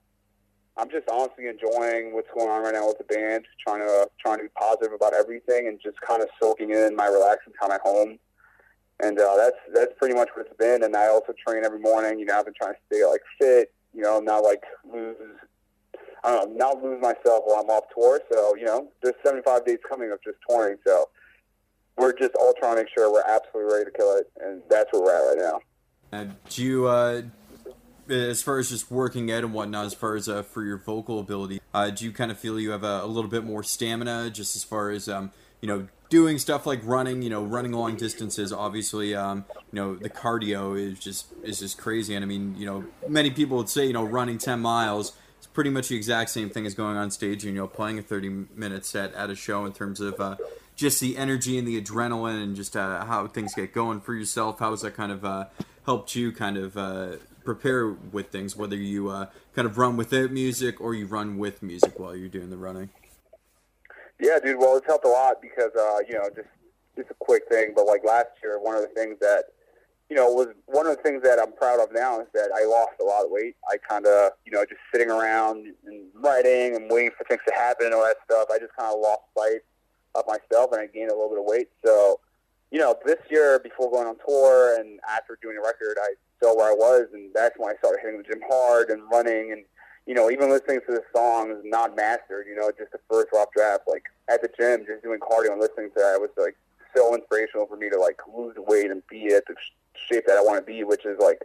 I'm 0.77 0.91
just 0.91 1.09
honestly 1.11 1.47
enjoying 1.47 2.15
what's 2.15 2.31
going 2.37 2.51
on 2.51 2.63
right 2.63 2.75
now 2.75 2.87
with 2.87 2.99
the 2.99 3.05
band, 3.05 3.45
trying 3.67 3.81
to 3.81 3.93
uh, 3.93 4.07
trying 4.21 4.39
to 4.39 4.45
be 4.45 4.51
positive 4.59 4.93
about 4.93 5.15
everything, 5.15 5.69
and 5.69 5.81
just 5.83 6.01
kind 6.01 6.23
of 6.23 6.29
soaking 6.41 6.71
in 6.71 6.95
my 6.95 7.07
relaxing 7.07 7.53
time 7.61 7.71
at 7.73 7.81
home 7.81 8.19
and 9.01 9.19
uh, 9.19 9.37
that's 9.37 9.57
that's 9.75 9.93
pretty 9.99 10.15
much 10.15 10.29
what 10.35 10.47
it's 10.47 10.57
been. 10.57 10.83
And 10.85 10.97
I 10.97 11.09
also 11.09 11.35
train 11.47 11.65
every 11.65 11.81
morning. 11.81 12.19
You 12.19 12.27
know, 12.27 12.39
I've 12.39 12.45
been 12.45 12.55
trying 12.55 12.75
to 12.75 12.81
stay 12.87 13.05
like 13.05 13.23
fit. 13.41 13.73
You 13.93 14.03
know, 14.03 14.21
not 14.21 14.43
like 14.43 14.63
lose. 14.91 15.17
I 16.23 16.31
don't 16.31 16.51
know, 16.51 16.57
not 16.57 16.83
lose 16.83 17.03
myself 17.03 17.43
while 17.45 17.61
I'm 17.61 17.69
off 17.69 17.85
tour. 17.95 18.21
So 18.33 18.57
you 18.57 18.65
know, 18.65 18.89
there's 19.03 19.15
75 19.25 19.67
days 19.67 19.79
coming 19.89 20.11
of 20.11 20.23
just 20.23 20.39
touring. 20.49 20.77
So 20.87 21.09
we're 21.97 22.13
just 22.13 22.35
all 22.37 22.55
trying 22.59 22.77
to 22.77 22.83
make 22.83 22.93
sure 22.95 23.11
we're 23.13 23.23
absolutely 23.23 23.73
ready 23.73 23.85
to 23.87 23.91
kill 23.97 24.17
it, 24.17 24.31
and 24.41 24.63
that's 24.69 24.93
where 24.93 25.03
we're 25.03 25.15
at 25.15 25.37
right 25.37 25.61
now. 26.13 26.19
Uh, 26.19 26.33
do 26.49 26.63
you, 26.63 26.87
uh, 26.87 27.23
as 28.09 28.43
far 28.43 28.59
as 28.59 28.71
just 28.71 28.91
working 28.91 29.31
out 29.33 29.45
and 29.45 29.53
whatnot, 29.53 29.87
as 29.87 29.95
far 29.95 30.15
as 30.15 30.29
uh, 30.29 30.43
for 30.43 30.65
your 30.65 30.79
vocal 30.79 31.19
ability, 31.19 31.61
uh, 31.73 31.91
do 31.91 32.05
you 32.05 32.13
kind 32.13 32.31
of 32.31 32.39
feel 32.39 32.59
you 32.61 32.71
have 32.71 32.85
a, 32.85 33.03
a 33.03 33.07
little 33.07 33.31
bit 33.31 33.45
more 33.45 33.63
stamina, 33.63 34.31
just 34.31 34.55
as 34.57 34.65
far 34.65 34.91
as 34.91 35.09
um, 35.09 35.31
you 35.61 35.69
know, 35.69 35.89
doing 36.11 36.39
stuff 36.39 36.67
like 36.67 36.81
running, 36.85 37.23
you 37.23 37.31
know, 37.31 37.43
running 37.43 37.73
long 37.73 37.97
distances? 37.97 38.53
Obviously, 38.53 39.15
um, 39.15 39.47
you 39.73 39.81
know, 39.81 39.95
the 39.95 40.11
cardio 40.11 40.79
is 40.79 40.99
just 40.99 41.27
is 41.43 41.61
just 41.61 41.79
crazy, 41.79 42.15
and 42.15 42.25
I 42.25 42.29
mean, 42.29 42.55
you 42.59 42.67
know, 42.67 42.85
many 43.09 43.31
people 43.31 43.57
would 43.57 43.71
say, 43.71 43.87
you 43.87 43.93
know, 43.93 44.05
running 44.05 44.39
ten 44.39 44.61
miles. 44.61 45.13
is 45.41 45.47
Pretty 45.47 45.71
much 45.71 45.89
the 45.89 45.97
exact 45.97 46.31
same 46.31 46.51
thing 46.51 46.67
as 46.67 46.75
going 46.75 46.97
on 46.97 47.11
stage 47.11 47.45
and 47.45 47.55
you 47.55 47.61
know 47.61 47.67
playing 47.67 47.99
a 47.99 48.03
thirty 48.03 48.29
minute 48.29 48.85
set 48.85 49.15
at 49.15 49.31
a 49.31 49.35
show 49.35 49.65
in 49.65 49.73
terms 49.73 50.01
of 50.01 50.21
uh, 50.21 50.37
just 50.77 51.01
the 51.01 51.17
energy 51.17 51.59
and 51.59 51.67
the 51.67 51.81
adrenaline 51.81 52.43
and 52.43 52.57
just 52.57 52.77
uh, 52.77 53.05
how 53.05 53.27
things 53.27 53.55
get 53.55 53.73
going 53.73 54.01
for 54.01 54.15
yourself. 54.15 54.59
How 54.59 54.71
has 54.71 54.83
that 54.83 54.95
kind 54.95 55.13
of 55.13 55.25
uh, 55.25 55.47
helped 55.85 56.15
you 56.17 56.33
kind 56.33 56.57
of 56.57 56.77
uh, 56.77 57.17
prepare 57.45 57.89
with 57.89 58.29
things, 58.29 58.57
whether 58.57 58.77
you 58.77 59.09
uh, 59.09 59.27
kind 59.55 59.67
of 59.67 59.79
run 59.79 59.97
without 59.97 60.31
music 60.31 60.81
or 60.81 60.95
you 60.95 61.07
run 61.07 61.39
with 61.39 61.63
music 61.63 61.99
while 61.99 62.17
you're 62.17 62.29
doing 62.29 62.51
the 62.51 62.57
running? 62.57 62.91
Yeah, 64.21 64.39
dude. 64.39 64.59
Well, 64.59 64.77
it's 64.77 64.87
helped 64.87 65.05
a 65.05 65.09
lot 65.09 65.41
because 65.41 65.71
uh, 65.79 65.99
you 66.09 66.15
know, 66.15 66.29
just 66.35 66.49
just 66.97 67.11
a 67.11 67.15
quick 67.19 67.45
thing, 67.49 67.73
but 67.75 67.87
like 67.87 68.05
last 68.05 68.29
year, 68.43 68.61
one 68.61 68.77
of 68.77 68.83
the 68.83 68.89
things 68.89 69.19
that 69.21 69.45
you 70.09 70.17
know 70.17 70.31
was 70.31 70.49
one 70.67 70.87
of 70.87 70.97
the 70.97 71.03
things 71.03 71.23
that 71.23 71.39
I'm 71.39 71.53
proud 71.53 71.81
of 71.81 71.93
now 71.93 72.21
is 72.21 72.29
that 72.33 72.51
I 72.55 72.65
lost 72.65 72.93
a 73.01 73.05
lot 73.05 73.25
of 73.25 73.31
weight. 73.31 73.57
I 73.69 73.77
kind 73.77 74.07
of 74.07 74.33
you 74.45 74.53
know 74.53 74.65
just 74.65 74.81
sitting 74.93 75.11
around 75.11 75.67
and 75.85 76.07
writing 76.15 76.77
and 76.77 76.91
waiting 76.91 77.11
for 77.17 77.25
things 77.25 77.43
to 77.49 77.55
happen 77.55 77.87
and 77.87 77.95
all 77.95 78.05
that 78.05 78.17
stuff. 78.25 78.49
I 78.53 78.59
just 78.59 78.75
kind 78.77 78.93
of 78.93 79.01
lost 79.01 79.23
sight 79.37 79.61
of 80.15 80.25
myself 80.27 80.73
and 80.73 80.81
I 80.81 80.87
gained 80.87 81.11
a 81.11 81.15
little 81.15 81.31
bit 81.31 81.39
of 81.39 81.45
weight. 81.45 81.69
So 81.85 82.21
you 82.71 82.81
know, 82.81 82.97
this 83.07 83.19
year 83.31 83.61
before 83.61 83.91
going 83.91 84.09
on 84.09 84.17
tour 84.27 84.81
and 84.81 84.99
after 85.09 85.39
doing 85.41 85.57
a 85.57 85.61
record, 85.61 85.97
I 86.03 86.15
saw 86.43 86.57
where 86.57 86.73
I 86.73 86.75
was, 86.75 87.07
and 87.13 87.33
that's 87.33 87.57
when 87.57 87.71
I 87.71 87.79
started 87.79 88.01
hitting 88.03 88.19
the 88.19 88.25
gym 88.25 88.43
hard 88.49 88.91
and 88.91 89.03
running 89.11 89.53
and 89.53 89.65
you 90.07 90.15
know, 90.15 90.31
even 90.31 90.51
listening 90.51 90.81
to 90.87 90.93
the 90.93 91.03
songs 91.15 91.57
not 91.65 91.97
mastered, 91.97 92.47
you 92.47 92.55
know, 92.55 92.71
just 92.77 92.93
the 92.93 93.01
first 93.11 93.29
rough 93.33 93.49
draft, 93.57 93.85
like 93.87 94.05
at 94.29 94.43
the 94.43 94.51
gym, 94.59 94.85
just 94.87 95.03
doing 95.03 95.19
cardio 95.19 95.53
and 95.53 95.61
listening 95.61 95.89
to 95.91 95.97
that 95.97 96.21
was 96.21 96.31
like 96.37 96.57
so 96.95 97.15
inspirational 97.15 97.67
for 97.67 97.77
me 97.77 97.89
to 97.89 97.99
like 97.99 98.19
lose 98.33 98.55
weight 98.57 98.91
and 98.91 99.03
be 99.09 99.29
at 99.29 99.47
the 99.47 99.55
shape 99.95 100.25
that 100.27 100.37
I 100.37 100.43
want 100.43 100.59
to 100.59 100.65
be, 100.65 100.85
which 100.85 101.07
is 101.07 101.19
like 101.19 101.41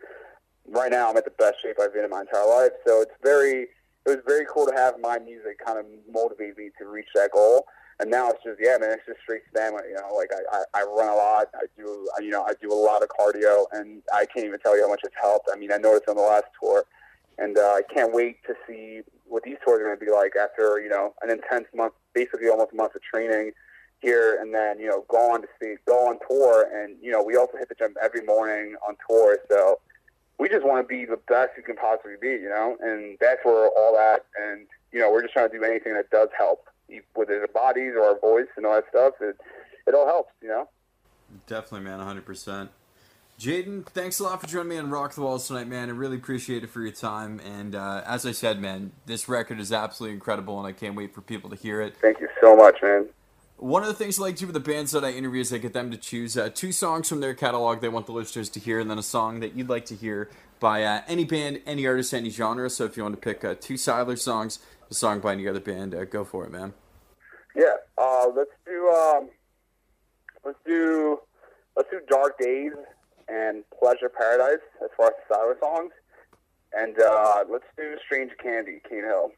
right 0.68 0.92
now 0.92 1.10
I'm 1.10 1.18
at 1.18 1.26
the 1.26 1.32
best 1.32 1.62
shape 1.62 1.78
I've 1.82 1.94
been 1.94 2.04
in 2.04 2.10
my 2.10 2.22
entire 2.22 2.48
life. 2.48 2.72
So 2.86 3.02
it's 3.02 3.16
very, 3.24 3.64
it 3.64 3.68
was 4.06 4.18
very 4.28 4.46
cool 4.54 4.66
to 4.66 4.74
have 4.74 4.96
my 5.00 5.20
music 5.20 5.64
kind 5.66 5.80
of 5.80 5.86
motivate 6.12 6.58
me 6.58 6.70
to 6.80 6.86
reach 6.86 7.08
that 7.16 7.32
goal. 7.32 7.66
And 8.00 8.10
now 8.10 8.30
it's 8.30 8.43
just, 8.43 8.60
yeah, 8.62 8.78
man, 8.80 8.91
it's 8.91 9.06
just 9.06 9.20
straight 9.22 9.41
stamina. 9.52 9.84
You 9.89 9.95
know, 9.95 10.16
like 10.16 10.30
I, 10.32 10.64
I, 10.74 10.82
I 10.82 10.84
run 10.84 11.10
a 11.10 11.16
lot. 11.16 11.47
I 11.54 11.66
do, 11.78 12.08
you 12.22 12.30
know, 12.30 12.43
I 12.43 12.54
do 12.62 12.72
a 12.72 12.74
lot 12.74 13.04
of 13.04 13.10
cardio, 13.10 13.66
and 13.74 14.02
I 14.14 14.26
can't 14.26 14.45
even 14.45 14.60
tell 14.60 14.78
you 14.78 14.84
how 14.84 14.89
much 14.89 15.02
it's 15.04 15.16
helped. 15.22 15.50
I 15.52 15.58
mean, 15.58 15.72
I 15.72 15.78
noticed 15.78 16.08
on 16.08 16.16
the 16.16 16.22
last 16.22 16.45
tour 16.62 16.86
and 17.39 17.58
uh, 17.58 17.62
I 17.62 17.82
can't 17.93 18.14
wait 18.14 18.43
to 18.45 18.54
see 18.68 19.02
what 19.26 19.43
these 19.43 19.58
tours 19.64 19.80
are 19.80 19.86
going 19.86 19.97
to 19.97 20.06
be 20.06 20.12
like 20.12 20.34
after 20.36 20.80
you 20.82 20.89
know 20.89 21.14
an 21.22 21.32
intense 21.32 21.66
month, 21.74 21.93
basically 22.14 22.50
almost 22.50 22.74
a 22.74 22.76
month 22.76 22.95
of 22.95 23.02
training 23.02 23.52
here, 24.02 24.39
and 24.39 24.54
then 24.54 24.80
you 24.80 24.88
know 24.88 25.06
go 25.08 25.32
on 25.32 25.41
to 25.41 25.47
see 25.62 25.76
go 25.88 26.10
on 26.10 26.20
tour, 26.28 26.68
and 26.74 26.97
you 27.02 27.12
know 27.12 27.24
we 27.24 27.36
also 27.36 27.58
hit 27.58 27.70
the 27.70 27.76
gym 27.76 27.95
every 28.02 28.22
morning 28.24 28.76
on 28.88 28.95
tour, 29.10 29.39
so 29.50 29.80
we 30.38 30.50
just 30.50 30.66
want 30.66 30.86
to 30.86 30.88
be 30.88 31.06
the 31.06 31.20
best 31.28 31.52
you 31.58 31.64
can 31.64 31.76
possibly 31.76 32.16
be, 32.22 32.30
you 32.30 32.50
know, 32.50 32.78
and 32.82 33.18
that's 33.20 33.43
where 33.43 33.70
all 33.78 33.97
at, 33.97 34.26
and 34.41 34.68
you 34.91 35.00
know 35.00 35.10
we're 35.12 35.22
just 35.22 35.34
trying 35.34 35.50
to 35.50 35.58
do 35.58 35.64
anything 35.64 35.93
that 35.93 36.10
does 36.10 36.30
help, 36.38 36.68
whether 37.14 37.44
it's 37.44 37.54
our 37.54 37.62
bodies 37.62 37.94
or 37.96 38.04
our 38.04 38.20
voice 38.20 38.48
and 38.58 38.66
all 38.66 38.76
that 38.76 38.86
stuff. 38.90 39.14
It 39.22 39.38
it 39.88 39.96
all 39.96 40.06
helps, 40.06 40.34
you 40.42 40.50
know. 40.50 40.70
Definitely, 41.48 41.82
man, 41.82 42.00
hundred 42.00 42.26
percent. 42.26 42.72
Jayden, 43.40 43.86
thanks 43.86 44.20
a 44.20 44.24
lot 44.24 44.42
for 44.42 44.48
joining 44.48 44.68
me 44.68 44.78
on 44.78 44.90
Rock 44.90 45.14
the 45.14 45.22
Walls 45.22 45.48
tonight, 45.48 45.68
man. 45.68 45.88
I 45.88 45.94
really 45.94 46.18
appreciate 46.18 46.62
it 46.66 46.70
for 46.70 46.82
your 46.82 46.92
time. 46.92 47.40
And 47.40 47.74
uh, 47.74 48.04
as 48.06 48.26
I 48.26 48.34
said, 48.34 48.60
man, 48.60 48.92
this 49.06 49.30
record 49.30 49.62
is 49.62 49.72
absolutely 49.72 50.16
incredible, 50.16 50.58
and 50.60 50.68
I 50.68 50.74
can't 50.74 50.94
wait 50.94 51.16
for 51.16 51.22
people 51.22 51.50
to 51.50 51.56
hear 51.56 51.80
it. 51.80 51.96
Thank 52.02 52.20
you 52.20 52.28
so 52.42 52.54
much, 52.58 52.76
man. 52.82 53.08
One 53.56 53.82
of 53.82 53.88
the 53.88 53.94
things 53.94 54.20
I 54.20 54.24
like 54.24 54.36
to 54.36 54.42
do 54.42 54.48
with 54.48 54.56
the 54.56 54.72
bands 54.72 54.92
that 54.92 55.06
I 55.06 55.12
interview 55.12 55.40
is 55.40 55.54
I 55.54 55.58
get 55.58 55.72
them 55.72 55.90
to 55.92 55.98
choose 55.98 56.38
uh, 56.38 56.50
two 56.54 56.74
songs 56.74 57.08
from 57.08 57.22
their 57.22 57.34
catalog 57.34 57.80
they 57.80 57.88
want 57.88 58.08
the 58.08 58.12
listeners 58.12 58.50
to 58.50 58.60
hear, 58.60 58.80
and 58.80 58.92
then 58.92 58.98
a 58.98 59.04
song 59.04 59.40
that 59.40 59.56
you'd 59.56 59.70
like 59.70 59.86
to 59.86 59.96
hear 59.96 60.30
by 60.60 60.84
uh, 60.84 61.02
any 61.08 61.24
band, 61.24 61.62
any 61.66 61.88
artist, 61.88 62.14
any 62.14 62.30
genre. 62.30 62.70
So 62.70 62.84
if 62.84 62.98
you 62.98 63.04
want 63.04 63.16
to 63.16 63.22
pick 63.22 63.46
uh, 63.46 63.56
two 63.60 63.76
Sylar 63.76 64.20
songs, 64.20 64.60
song 64.96 65.20
by 65.20 65.34
any 65.34 65.48
other 65.48 65.60
band, 65.60 65.94
uh, 65.94 66.06
go 66.06 66.24
for 66.24 66.46
it, 66.46 66.52
man. 66.52 66.74
Yeah, 67.56 67.76
uh, 67.98 68.28
let's 68.36 68.52
do 68.66 68.90
um, 68.90 69.30
let's 70.46 70.60
do 70.66 71.20
let's 71.76 71.90
do 71.90 72.00
Dark 72.10 72.38
Days 72.40 72.74
and 73.28 73.64
Pleasure 73.78 74.10
Paradise 74.10 74.64
as 74.84 74.90
far 74.98 75.08
as 75.08 75.14
the 75.28 75.36
Sylar 75.36 75.60
songs. 75.60 75.92
And 76.74 77.00
uh, 77.02 77.44
let's 77.52 77.66
do 77.78 77.96
Strange 78.06 78.32
Candy, 78.42 78.80
Cane 78.88 79.04
Hill. 79.04 79.32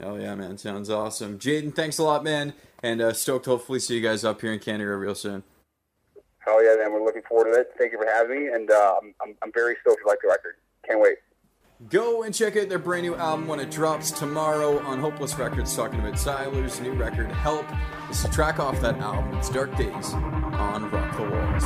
Hell 0.00 0.20
yeah, 0.20 0.34
man. 0.34 0.58
Sounds 0.58 0.90
awesome. 0.90 1.38
Jayden, 1.38 1.74
thanks 1.74 1.98
a 1.98 2.02
lot, 2.02 2.24
man. 2.24 2.54
And 2.82 3.00
uh, 3.00 3.12
stoked 3.12 3.46
hopefully 3.46 3.78
see 3.78 3.94
you 3.94 4.02
guys 4.02 4.24
up 4.24 4.40
here 4.40 4.52
in 4.52 4.58
Canada 4.58 4.94
real 4.96 5.14
soon. 5.14 5.42
Hell 6.38 6.62
yeah, 6.62 6.76
man. 6.76 6.92
We're 6.92 7.04
looking 7.04 7.22
forward 7.28 7.52
to 7.52 7.60
it. 7.60 7.70
Thank 7.78 7.92
you 7.92 7.98
for 7.98 8.06
having 8.06 8.46
me. 8.46 8.52
And 8.52 8.70
uh, 8.70 8.94
I'm, 9.00 9.14
I'm, 9.22 9.34
I'm 9.42 9.52
very 9.54 9.76
stoked 9.80 10.00
you 10.04 10.08
like 10.08 10.18
the 10.22 10.28
record. 10.28 10.56
Can't 10.86 11.00
wait. 11.00 11.16
Go 11.90 12.22
and 12.22 12.34
check 12.34 12.56
out 12.56 12.70
their 12.70 12.78
brand 12.78 13.02
new 13.02 13.14
album 13.16 13.46
when 13.46 13.60
it 13.60 13.70
drops 13.70 14.10
tomorrow 14.10 14.78
on 14.78 14.98
Hopeless 14.98 15.38
Records, 15.38 15.76
talking 15.76 16.00
about 16.00 16.14
Sylar's 16.14 16.80
new 16.80 16.94
record, 16.94 17.30
Help. 17.30 17.66
This 18.08 18.20
is 18.20 18.24
a 18.24 18.30
track 18.30 18.58
off 18.58 18.80
that 18.80 18.96
album. 18.96 19.36
It's 19.36 19.50
Dark 19.50 19.76
Days 19.76 20.14
on 20.14 20.90
Rock 20.90 21.16
the 21.18 21.24
Walls. 21.24 21.64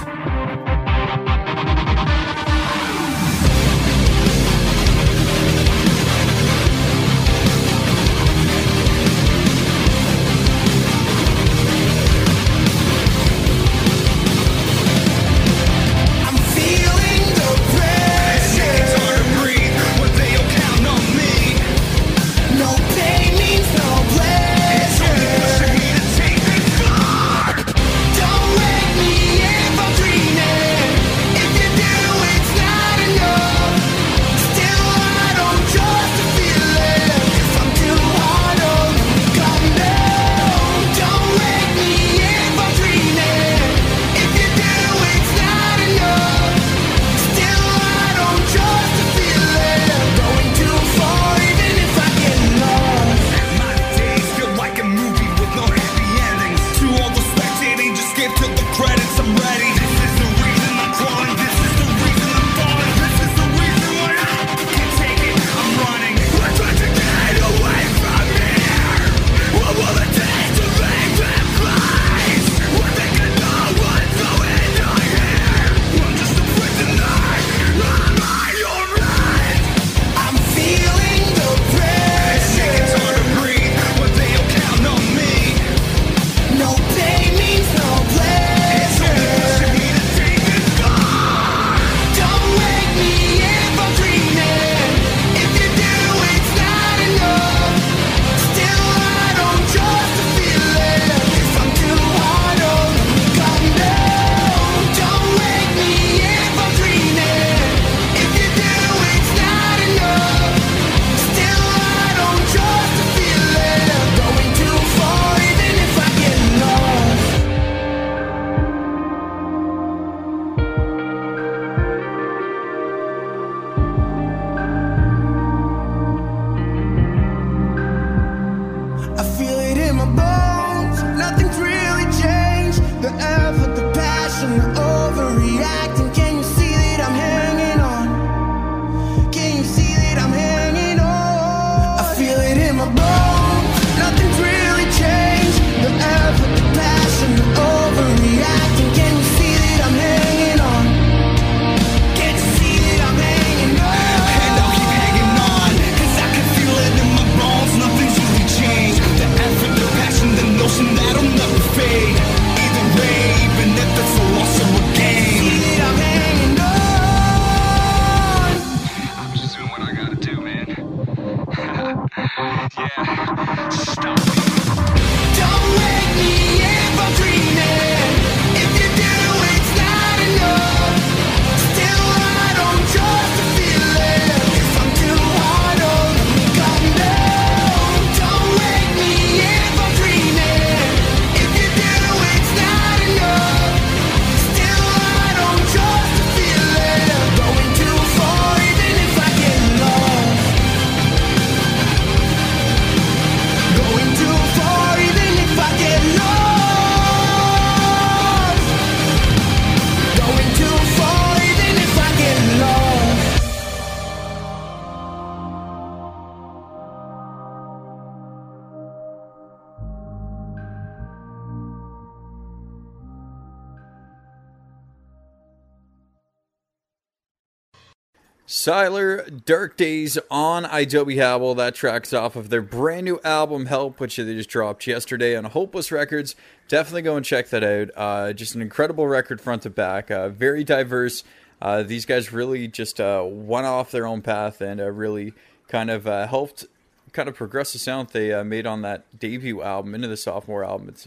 Sylar, 228.50 229.44
Dark 229.44 229.76
Days 229.76 230.18
on 230.28 230.64
idobi 230.64 231.14
Habel. 231.14 231.56
That 231.56 231.76
track's 231.76 232.12
off 232.12 232.34
of 232.34 232.48
their 232.48 232.60
brand 232.60 233.04
new 233.04 233.20
album, 233.22 233.66
Help, 233.66 234.00
which 234.00 234.16
they 234.16 234.34
just 234.34 234.50
dropped 234.50 234.88
yesterday 234.88 235.36
on 235.36 235.44
Hopeless 235.44 235.92
Records. 235.92 236.34
Definitely 236.66 237.02
go 237.02 237.14
and 237.14 237.24
check 237.24 237.50
that 237.50 237.62
out. 237.62 237.90
Uh, 237.94 238.32
just 238.32 238.56
an 238.56 238.60
incredible 238.60 239.06
record 239.06 239.40
front 239.40 239.62
to 239.62 239.70
back. 239.70 240.10
Uh, 240.10 240.30
very 240.30 240.64
diverse. 240.64 241.22
Uh, 241.62 241.84
these 241.84 242.04
guys 242.04 242.32
really 242.32 242.66
just 242.66 243.00
uh, 243.00 243.24
went 243.24 243.66
off 243.66 243.92
their 243.92 244.04
own 244.04 244.20
path 244.20 244.60
and 244.60 244.80
uh, 244.80 244.90
really 244.90 245.32
kind 245.68 245.88
of 245.88 246.08
uh, 246.08 246.26
helped 246.26 246.64
kind 247.12 247.28
of 247.28 247.36
progress 247.36 247.72
the 247.72 247.78
sound 247.78 248.08
they 248.08 248.42
made 248.42 248.66
on 248.66 248.82
that 248.82 249.04
debut 249.16 249.62
album 249.62 249.94
into 249.94 250.08
the 250.08 250.16
sophomore 250.16 250.64
album. 250.64 250.88
It's 250.88 251.06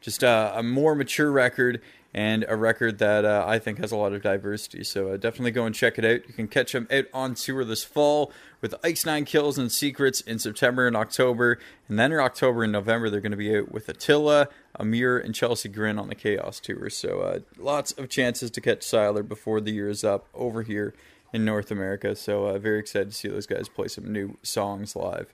just 0.00 0.24
a 0.24 0.60
more 0.64 0.96
mature 0.96 1.30
record 1.30 1.80
and 2.12 2.44
a 2.48 2.56
record 2.56 2.98
that 2.98 3.24
uh, 3.24 3.44
I 3.46 3.58
think 3.58 3.78
has 3.78 3.92
a 3.92 3.96
lot 3.96 4.12
of 4.12 4.22
diversity. 4.22 4.82
So 4.82 5.10
uh, 5.10 5.16
definitely 5.16 5.52
go 5.52 5.64
and 5.64 5.74
check 5.74 5.98
it 5.98 6.04
out. 6.04 6.26
You 6.26 6.34
can 6.34 6.48
catch 6.48 6.72
them 6.72 6.88
out 6.90 7.04
on 7.14 7.34
tour 7.34 7.64
this 7.64 7.84
fall 7.84 8.32
with 8.60 8.74
Ice 8.82 9.06
Nine 9.06 9.24
Kills 9.24 9.58
and 9.58 9.70
Secrets 9.70 10.20
in 10.20 10.38
September 10.38 10.86
and 10.86 10.96
October. 10.96 11.58
And 11.88 11.98
then 11.98 12.12
in 12.12 12.18
October 12.18 12.64
and 12.64 12.72
November, 12.72 13.10
they're 13.10 13.20
going 13.20 13.30
to 13.30 13.36
be 13.36 13.56
out 13.56 13.70
with 13.70 13.88
Attila, 13.88 14.48
Emmure, 14.78 15.24
and 15.24 15.34
Chelsea 15.34 15.68
Grin 15.68 15.98
on 15.98 16.08
the 16.08 16.16
Chaos 16.16 16.58
Tour. 16.58 16.90
So 16.90 17.20
uh, 17.20 17.38
lots 17.58 17.92
of 17.92 18.08
chances 18.08 18.50
to 18.52 18.60
catch 18.60 18.80
Sylar 18.80 19.26
before 19.26 19.60
the 19.60 19.72
year 19.72 19.88
is 19.88 20.02
up 20.02 20.26
over 20.34 20.62
here 20.62 20.94
in 21.32 21.44
North 21.44 21.70
America. 21.70 22.16
So 22.16 22.46
uh, 22.46 22.58
very 22.58 22.80
excited 22.80 23.10
to 23.10 23.14
see 23.14 23.28
those 23.28 23.46
guys 23.46 23.68
play 23.68 23.86
some 23.86 24.12
new 24.12 24.36
songs 24.42 24.96
live. 24.96 25.32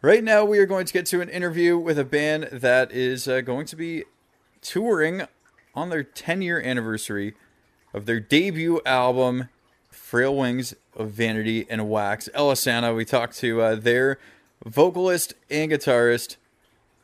Right 0.00 0.22
now, 0.22 0.44
we 0.44 0.58
are 0.58 0.66
going 0.66 0.86
to 0.86 0.92
get 0.92 1.06
to 1.06 1.22
an 1.22 1.30
interview 1.30 1.78
with 1.78 1.98
a 1.98 2.04
band 2.04 2.44
that 2.52 2.92
is 2.92 3.26
uh, 3.26 3.40
going 3.40 3.66
to 3.66 3.74
be 3.76 4.04
touring 4.60 5.22
on 5.74 5.90
their 5.90 6.02
10 6.02 6.42
year 6.42 6.60
anniversary 6.60 7.34
of 7.92 8.06
their 8.06 8.20
debut 8.20 8.80
album, 8.84 9.48
Frail 9.90 10.36
Wings 10.36 10.74
of 10.96 11.10
Vanity 11.10 11.66
and 11.68 11.88
Wax. 11.88 12.28
Alesana, 12.34 12.94
we 12.94 13.04
talked 13.04 13.36
to 13.38 13.60
uh, 13.60 13.74
their 13.74 14.18
vocalist 14.64 15.34
and 15.50 15.70
guitarist, 15.70 16.36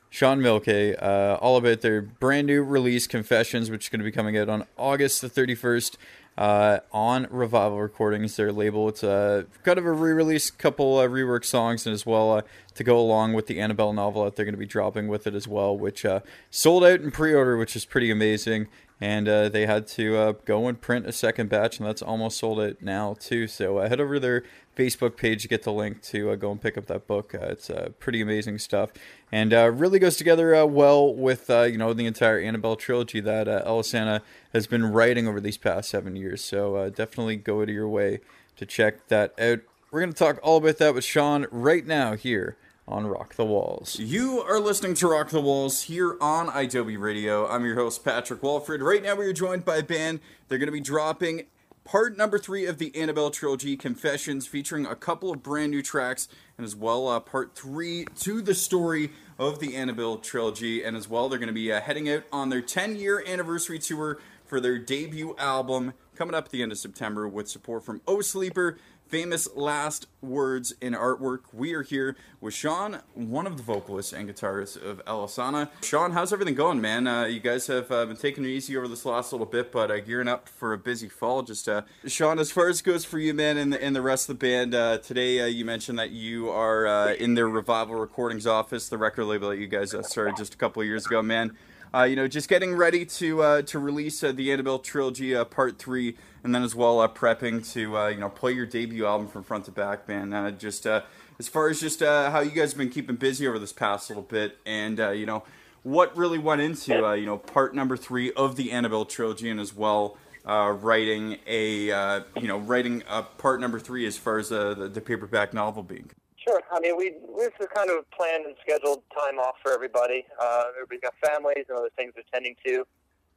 Shawn 0.08 0.40
Milke, 0.40 0.96
uh, 1.00 1.38
all 1.40 1.56
about 1.56 1.82
their 1.82 2.02
brand 2.02 2.46
new 2.48 2.62
release, 2.62 3.06
Confessions, 3.06 3.70
which 3.70 3.86
is 3.86 3.88
going 3.88 4.00
to 4.00 4.04
be 4.04 4.10
coming 4.10 4.36
out 4.36 4.48
on 4.48 4.66
August 4.76 5.20
the 5.20 5.30
31st 5.30 5.96
uh, 6.38 6.78
on 6.92 7.26
Revival 7.30 7.80
Recordings, 7.80 8.36
their 8.36 8.52
label. 8.52 8.88
It's 8.88 9.04
uh, 9.04 9.44
kind 9.62 9.78
of 9.78 9.84
a 9.84 9.92
re-release, 9.92 10.50
couple 10.50 10.98
uh, 10.98 11.06
rework 11.06 11.44
songs, 11.44 11.86
and 11.86 11.94
as 11.94 12.06
well 12.06 12.32
uh, 12.32 12.42
to 12.74 12.84
go 12.84 12.98
along 12.98 13.34
with 13.34 13.46
the 13.46 13.60
Annabel 13.60 13.92
novel 13.92 14.24
that 14.24 14.36
they're 14.36 14.44
going 14.44 14.54
to 14.54 14.58
be 14.58 14.66
dropping 14.66 15.08
with 15.08 15.26
it 15.26 15.34
as 15.34 15.46
well, 15.46 15.76
which 15.76 16.04
uh, 16.04 16.20
sold 16.50 16.84
out 16.84 17.00
in 17.00 17.10
pre-order, 17.10 17.56
which 17.56 17.76
is 17.76 17.84
pretty 17.84 18.10
amazing. 18.10 18.68
And 19.02 19.28
uh, 19.28 19.48
they 19.48 19.64
had 19.64 19.86
to 19.88 20.36
go 20.44 20.68
and 20.68 20.78
print 20.78 21.06
a 21.06 21.12
second 21.12 21.48
batch, 21.48 21.78
and 21.78 21.88
that's 21.88 22.02
almost 22.02 22.36
sold 22.36 22.60
out 22.60 22.82
now 22.82 23.16
too. 23.18 23.46
So 23.46 23.78
head 23.78 23.98
over 23.98 24.14
to 24.14 24.20
their 24.20 24.42
Facebook 24.76 25.16
page 25.16 25.42
to 25.42 25.48
get 25.48 25.62
the 25.62 25.72
link 25.72 26.02
to 26.02 26.30
uh, 26.30 26.36
go 26.36 26.50
and 26.50 26.60
pick 26.60 26.78
up 26.78 26.86
that 26.86 27.06
book. 27.06 27.34
Uh, 27.34 27.46
it's 27.46 27.70
uh, 27.70 27.90
pretty 27.98 28.20
amazing 28.20 28.58
stuff, 28.58 28.90
and 29.30 29.52
really 29.52 29.98
goes 29.98 30.16
together 30.16 30.64
well 30.66 31.12
with 31.14 31.48
you 31.48 31.78
know 31.78 31.92
the 31.92 32.06
entire 32.06 32.38
Annabel 32.38 32.76
trilogy 32.76 33.20
that 33.20 33.48
uh, 33.48 33.62
Alesana 33.64 34.20
has 34.52 34.66
been 34.66 34.92
writing 34.92 35.28
over 35.28 35.40
these 35.40 35.56
past 35.56 35.90
seven 35.90 36.16
years. 36.16 36.42
So 36.42 36.76
uh, 36.76 36.88
definitely 36.88 37.36
go 37.36 37.64
to 37.64 37.72
your 37.72 37.88
way 37.88 38.20
to 38.56 38.66
check 38.66 39.08
that 39.08 39.38
out. 39.40 39.60
We're 39.90 40.00
going 40.00 40.12
to 40.12 40.18
talk 40.18 40.38
all 40.42 40.58
about 40.58 40.78
that 40.78 40.94
with 40.94 41.04
Shawn 41.04 41.46
right 41.50 41.84
now 41.84 42.14
here 42.14 42.56
on 42.86 43.06
Rock 43.06 43.34
the 43.34 43.44
Walls. 43.44 43.98
You 43.98 44.40
are 44.40 44.60
listening 44.60 44.94
to 44.94 45.08
Rock 45.08 45.30
the 45.30 45.40
Walls 45.40 45.82
here 45.82 46.16
on 46.20 46.48
idobi 46.48 46.98
Radio. 46.98 47.48
I'm 47.48 47.64
your 47.64 47.76
host, 47.76 48.04
Patrick 48.04 48.42
Walford. 48.42 48.82
Right 48.82 49.02
now, 49.02 49.14
we 49.14 49.26
are 49.26 49.32
joined 49.32 49.64
by 49.64 49.76
a 49.76 49.82
band. 49.82 50.20
They're 50.48 50.58
going 50.58 50.66
to 50.66 50.72
be 50.72 50.80
dropping 50.80 51.46
part 51.84 52.16
number 52.16 52.38
three 52.38 52.66
of 52.66 52.78
the 52.78 52.94
Annabel 52.94 53.30
trilogy, 53.30 53.76
Confessions, 53.76 54.46
featuring 54.46 54.86
a 54.86 54.94
couple 54.94 55.30
of 55.30 55.42
brand 55.42 55.70
new 55.70 55.82
tracks, 55.82 56.28
and 56.56 56.64
as 56.64 56.76
well, 56.76 57.08
uh, 57.08 57.20
part 57.20 57.54
three 57.54 58.04
to 58.20 58.42
the 58.42 58.54
story 58.54 59.10
of 59.38 59.58
the 59.58 59.76
Annabel 59.76 60.18
trilogy. 60.18 60.84
And 60.84 60.96
as 60.96 61.08
well, 61.08 61.28
they're 61.28 61.38
going 61.38 61.48
to 61.48 61.52
be 61.52 61.72
uh, 61.72 61.80
heading 61.80 62.08
out 62.08 62.24
on 62.32 62.48
their 62.48 62.62
10 62.62 62.96
year 62.96 63.22
anniversary 63.26 63.78
tour 63.78 64.18
for 64.44 64.60
their 64.60 64.78
debut 64.78 65.34
album 65.38 65.94
coming 66.14 66.34
up 66.34 66.46
at 66.46 66.50
the 66.50 66.62
end 66.62 66.72
of 66.72 66.78
September 66.78 67.26
with 67.26 67.48
support 67.48 67.84
from 67.84 68.00
O 68.06 68.20
Sleeper, 68.20 68.76
famous 69.10 69.48
last 69.56 70.06
words 70.22 70.72
in 70.80 70.92
artwork. 70.92 71.40
We 71.52 71.74
are 71.74 71.82
here 71.82 72.16
with 72.40 72.54
Shawn, 72.54 73.00
one 73.14 73.44
of 73.44 73.56
the 73.56 73.62
vocalists 73.62 74.12
and 74.12 74.28
guitarists 74.28 74.80
of 74.80 75.04
Alesana. 75.04 75.68
Shawn, 75.82 76.12
how's 76.12 76.32
everything 76.32 76.54
going, 76.54 76.80
man? 76.80 77.08
Uh, 77.08 77.24
you 77.24 77.40
guys 77.40 77.66
have 77.66 77.90
uh, 77.90 78.06
been 78.06 78.16
taking 78.16 78.44
it 78.44 78.48
easy 78.48 78.76
over 78.76 78.86
this 78.86 79.04
last 79.04 79.32
little 79.32 79.48
bit, 79.48 79.72
but 79.72 79.90
uh, 79.90 79.98
gearing 79.98 80.28
up 80.28 80.48
for 80.48 80.72
a 80.72 80.78
busy 80.78 81.08
fall. 81.08 81.42
Just 81.42 81.68
uh, 81.68 81.82
Shawn, 82.06 82.38
as 82.38 82.52
far 82.52 82.68
as 82.68 82.82
goes 82.82 83.04
for 83.04 83.18
you, 83.18 83.34
man, 83.34 83.56
and 83.56 83.72
the, 83.72 83.82
and 83.82 83.96
the 83.96 84.02
rest 84.02 84.30
of 84.30 84.38
the 84.38 84.46
band, 84.46 84.76
uh, 84.76 84.98
today 84.98 85.40
uh, 85.40 85.46
you 85.46 85.64
mentioned 85.64 85.98
that 85.98 86.10
you 86.10 86.48
are 86.48 87.10
in 87.14 87.34
their 87.34 87.48
Revival 87.48 87.96
Recordings 87.96 88.46
office, 88.46 88.88
the 88.88 88.98
record 88.98 89.24
label 89.24 89.48
that 89.48 89.58
you 89.58 89.66
guys 89.66 89.92
started 90.02 90.36
just 90.36 90.54
a 90.54 90.56
couple 90.56 90.82
of 90.82 90.86
years 90.86 91.04
ago, 91.04 91.20
man 91.20 91.56
uh, 91.92 92.04
you 92.04 92.14
know, 92.14 92.28
just 92.28 92.48
getting 92.48 92.74
ready 92.74 93.04
to 93.04 93.42
uh, 93.42 93.62
to 93.62 93.78
release 93.78 94.22
uh, 94.22 94.32
the 94.32 94.52
Annabel 94.52 94.78
trilogy 94.78 95.34
uh, 95.34 95.44
part 95.44 95.78
three, 95.78 96.16
and 96.44 96.54
then 96.54 96.62
as 96.62 96.74
well 96.74 97.00
uh, 97.00 97.08
prepping 97.08 97.68
to 97.72 97.96
uh, 97.96 98.08
you 98.08 98.18
know 98.18 98.28
play 98.28 98.52
your 98.52 98.66
debut 98.66 99.06
album 99.06 99.26
from 99.26 99.42
front 99.42 99.64
to 99.64 99.72
back, 99.72 100.06
man. 100.06 100.56
just 100.58 100.86
as 100.86 101.48
far 101.48 101.68
as 101.68 101.80
just 101.80 102.00
how 102.00 102.40
you 102.40 102.50
guys 102.50 102.72
have 102.72 102.78
been 102.78 102.90
keeping 102.90 103.16
busy 103.16 103.46
over 103.46 103.58
this 103.58 103.72
past 103.72 104.08
little 104.08 104.22
bit, 104.22 104.58
and 104.64 104.98
you 104.98 105.26
know 105.26 105.42
what 105.82 106.16
really 106.16 106.38
went 106.38 106.60
into 106.60 106.94
you 107.18 107.26
know 107.26 107.38
part 107.38 107.74
number 107.74 107.96
three 107.96 108.32
of 108.32 108.56
the 108.56 108.70
Annabelle 108.70 109.04
trilogy, 109.04 109.50
and 109.50 109.58
as 109.58 109.74
well. 109.74 110.16
writing 110.46 111.38
a 111.46 112.22
you 112.40 112.46
know 112.46 112.58
writing 112.58 113.02
a 113.08 113.24
part 113.24 113.60
number 113.60 113.80
three 113.80 114.06
as 114.06 114.16
far 114.16 114.38
as 114.38 114.50
the, 114.50 114.88
the 114.92 115.00
paperback 115.00 115.52
novel 115.52 115.82
being 115.82 116.10
Sure. 116.50 116.62
I 116.72 116.80
mean, 116.80 116.96
we 116.96 117.14
this 117.38 117.54
is 117.60 117.68
kind 117.72 117.90
of 117.90 118.10
planned 118.10 118.44
and 118.44 118.56
scheduled 118.60 119.02
time 119.14 119.38
off 119.38 119.54
for 119.62 119.72
everybody. 119.72 120.26
Uh, 120.34 120.64
everybody's 120.74 121.02
got 121.02 121.14
families 121.22 121.64
and 121.68 121.78
other 121.78 121.90
things 121.96 122.10
they're 122.14 122.26
tending 122.32 122.56
to, 122.66 122.84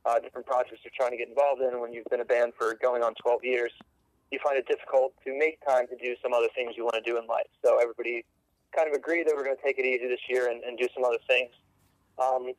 uh, 0.06 0.18
different 0.18 0.48
projects 0.48 0.82
they're 0.84 0.98
trying 0.98 1.12
to 1.12 1.18
get 1.18 1.30
involved 1.30 1.62
in. 1.62 1.80
When 1.80 1.94
you've 1.94 2.10
been 2.10 2.22
a 2.22 2.26
band 2.26 2.54
for 2.58 2.74
going 2.82 3.04
on 3.04 3.14
12 3.22 3.44
years, 3.44 3.72
you 4.32 4.40
find 4.44 4.58
it 4.58 4.66
difficult 4.66 5.14
to 5.26 5.38
make 5.38 5.62
time 5.62 5.86
to 5.94 5.96
do 5.96 6.16
some 6.24 6.34
other 6.34 6.50
things 6.56 6.74
you 6.76 6.86
want 6.86 6.96
to 6.96 7.06
do 7.06 7.20
in 7.20 7.28
life. 7.28 7.46
So 7.64 7.78
everybody 7.78 8.26
kind 8.76 8.90
of 8.90 8.96
agreed 8.96 9.28
that 9.28 9.36
we're 9.38 9.46
going 9.46 9.58
to 9.58 9.64
take 9.64 9.78
it 9.78 9.86
easy 9.86 10.08
this 10.08 10.26
year 10.28 10.50
and, 10.50 10.64
and 10.64 10.76
do 10.76 10.88
some 10.96 11.06
other 11.06 11.22
things. 11.28 11.54
Um, 12.18 12.50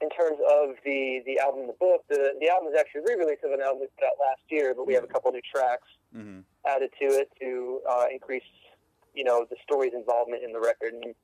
in 0.00 0.08
terms 0.08 0.40
of 0.48 0.80
the, 0.82 1.20
the 1.26 1.38
album 1.40 1.60
and 1.60 1.68
the 1.68 1.76
book, 1.78 2.08
the, 2.08 2.32
the 2.40 2.48
album 2.48 2.72
is 2.72 2.80
actually 2.80 3.04
a 3.04 3.04
re-release 3.04 3.44
of 3.44 3.52
an 3.52 3.60
album 3.60 3.84
we 3.84 3.88
put 4.00 4.08
out 4.08 4.16
last 4.16 4.40
year, 4.48 4.72
but 4.72 4.86
we 4.86 4.94
have 4.94 5.04
a 5.04 5.12
couple 5.12 5.30
new 5.30 5.44
tracks 5.44 5.88
mm-hmm. 6.16 6.40
added 6.64 6.88
to 6.96 7.06
it 7.20 7.28
to 7.38 7.80
uh, 7.84 8.04
increase 8.10 8.48
you 9.14 9.24
know, 9.24 9.46
the 9.48 9.56
story's 9.62 9.92
involvement 9.94 10.42
in 10.42 10.52
the 10.52 10.60
record. 10.60 10.94
And 10.94 11.14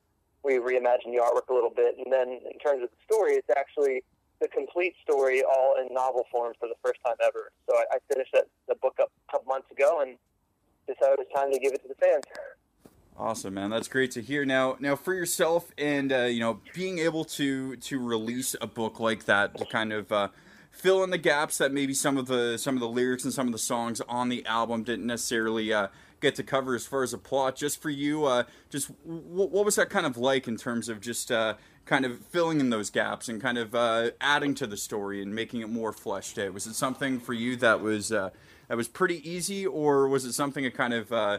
we 0.43 0.55
reimagined 0.55 1.13
the 1.13 1.21
artwork 1.23 1.49
a 1.51 1.55
little 1.55 1.73
bit. 1.75 1.97
And 2.03 2.13
then 2.13 2.41
in 2.51 2.59
terms 2.59 2.83
of 2.83 2.91
the 2.91 3.15
story, 3.15 3.35
it's 3.35 3.51
actually 3.51 4.03
the 4.41 4.49
complete 4.49 4.95
story 5.03 5.43
all 5.43 5.77
in 5.81 5.93
novel 5.95 6.27
form 6.31 6.55
for 6.61 6.69
the 6.69 6.75
first 6.85 7.01
time 7.05 7.17
ever. 7.25 7.51
So 7.69 7.77
I, 7.77 7.97
I 7.97 7.99
finished 8.13 8.33
that, 8.35 8.47
the 8.69 8.75
book 8.77 8.97
up 9.01 9.11
a 9.29 9.33
couple 9.33 9.49
months 9.49 9.71
ago 9.71 10.01
and 10.03 10.17
decided 10.87 11.19
it 11.19 11.19
was 11.19 11.29
time 11.35 11.53
to 11.53 11.59
give 11.59 11.73
it 11.73 11.83
to 11.83 11.89
the 11.89 11.95
fans. 11.95 12.25
Awesome, 13.19 13.55
man. 13.55 13.71
That's 13.71 13.89
great 13.89 14.11
to 14.13 14.21
hear. 14.21 14.45
Now, 14.45 14.77
now 14.79 14.95
for 14.95 15.15
yourself, 15.15 15.73
and 15.79 16.13
uh, 16.13 16.23
you 16.25 16.39
know, 16.39 16.61
being 16.75 16.99
able 16.99 17.25
to 17.25 17.77
to 17.77 17.99
release 17.99 18.55
a 18.61 18.67
book 18.67 19.01
like 19.01 19.25
that 19.25 19.57
to 19.57 19.65
kind 19.65 19.95
of 19.95 20.13
uh, 20.13 20.29
fill 20.71 21.03
in 21.03 21.09
the 21.09 21.19
gaps 21.19 21.57
that 21.57 21.73
maybe 21.73 21.95
some 21.95 22.19
of 22.19 22.27
the 22.27 22.59
some 22.59 22.75
of 22.75 22.81
the 22.81 22.89
lyrics 22.89 23.25
and 23.25 23.33
some 23.33 23.47
of 23.47 23.53
the 23.53 23.59
songs 23.59 24.03
on 24.03 24.29
the 24.29 24.45
album 24.45 24.83
didn't 24.83 25.07
necessarily 25.07 25.73
uh, 25.73 25.89
get 26.21 26.35
to 26.37 26.43
cover 26.43 26.75
as 26.75 26.87
far 26.87 27.03
as 27.03 27.13
a 27.13 27.19
plot. 27.19 27.57
Just 27.57 27.81
for 27.81 27.91
you, 27.91 28.25
uh, 28.25 28.45
just 28.71 28.89
w- 29.05 29.23
what 29.49 29.65
was 29.65 29.77
that 29.77 29.91
kind 29.91 30.07
of 30.07 30.17
like 30.17 30.49
in 30.49 30.57
terms 30.57 30.89
of 30.89 31.01
just 31.01 31.31
uh, 31.31 31.55
kind 31.85 32.05
of 32.05 32.21
filling 32.27 32.61
in 32.61 32.71
those 32.71 32.91
gaps 32.91 33.29
and 33.29 33.41
kind 33.41 33.59
of 33.59 33.75
uh, 33.75 34.11
adding 34.21 34.55
to 34.55 34.67
the 34.67 34.77
story 34.77 35.23
and 35.23 35.35
making 35.35 35.61
it 35.61 35.69
more 35.69 35.93
fleshed 35.93 36.39
out? 36.39 36.53
Was 36.55 36.67
it 36.67 36.75
something 36.75 37.21
for 37.21 37.33
you 37.33 37.57
that 37.57 37.81
was 37.81 38.13
uh, 38.13 38.31
that 38.69 38.77
was 38.77 38.89
pretty 38.89 39.29
easy, 39.29 39.67
or 39.67 40.09
was 40.09 40.25
it 40.25 40.33
something 40.33 40.65
that 40.65 40.75
kind 40.75 40.95
of 40.95 41.13
uh, 41.13 41.39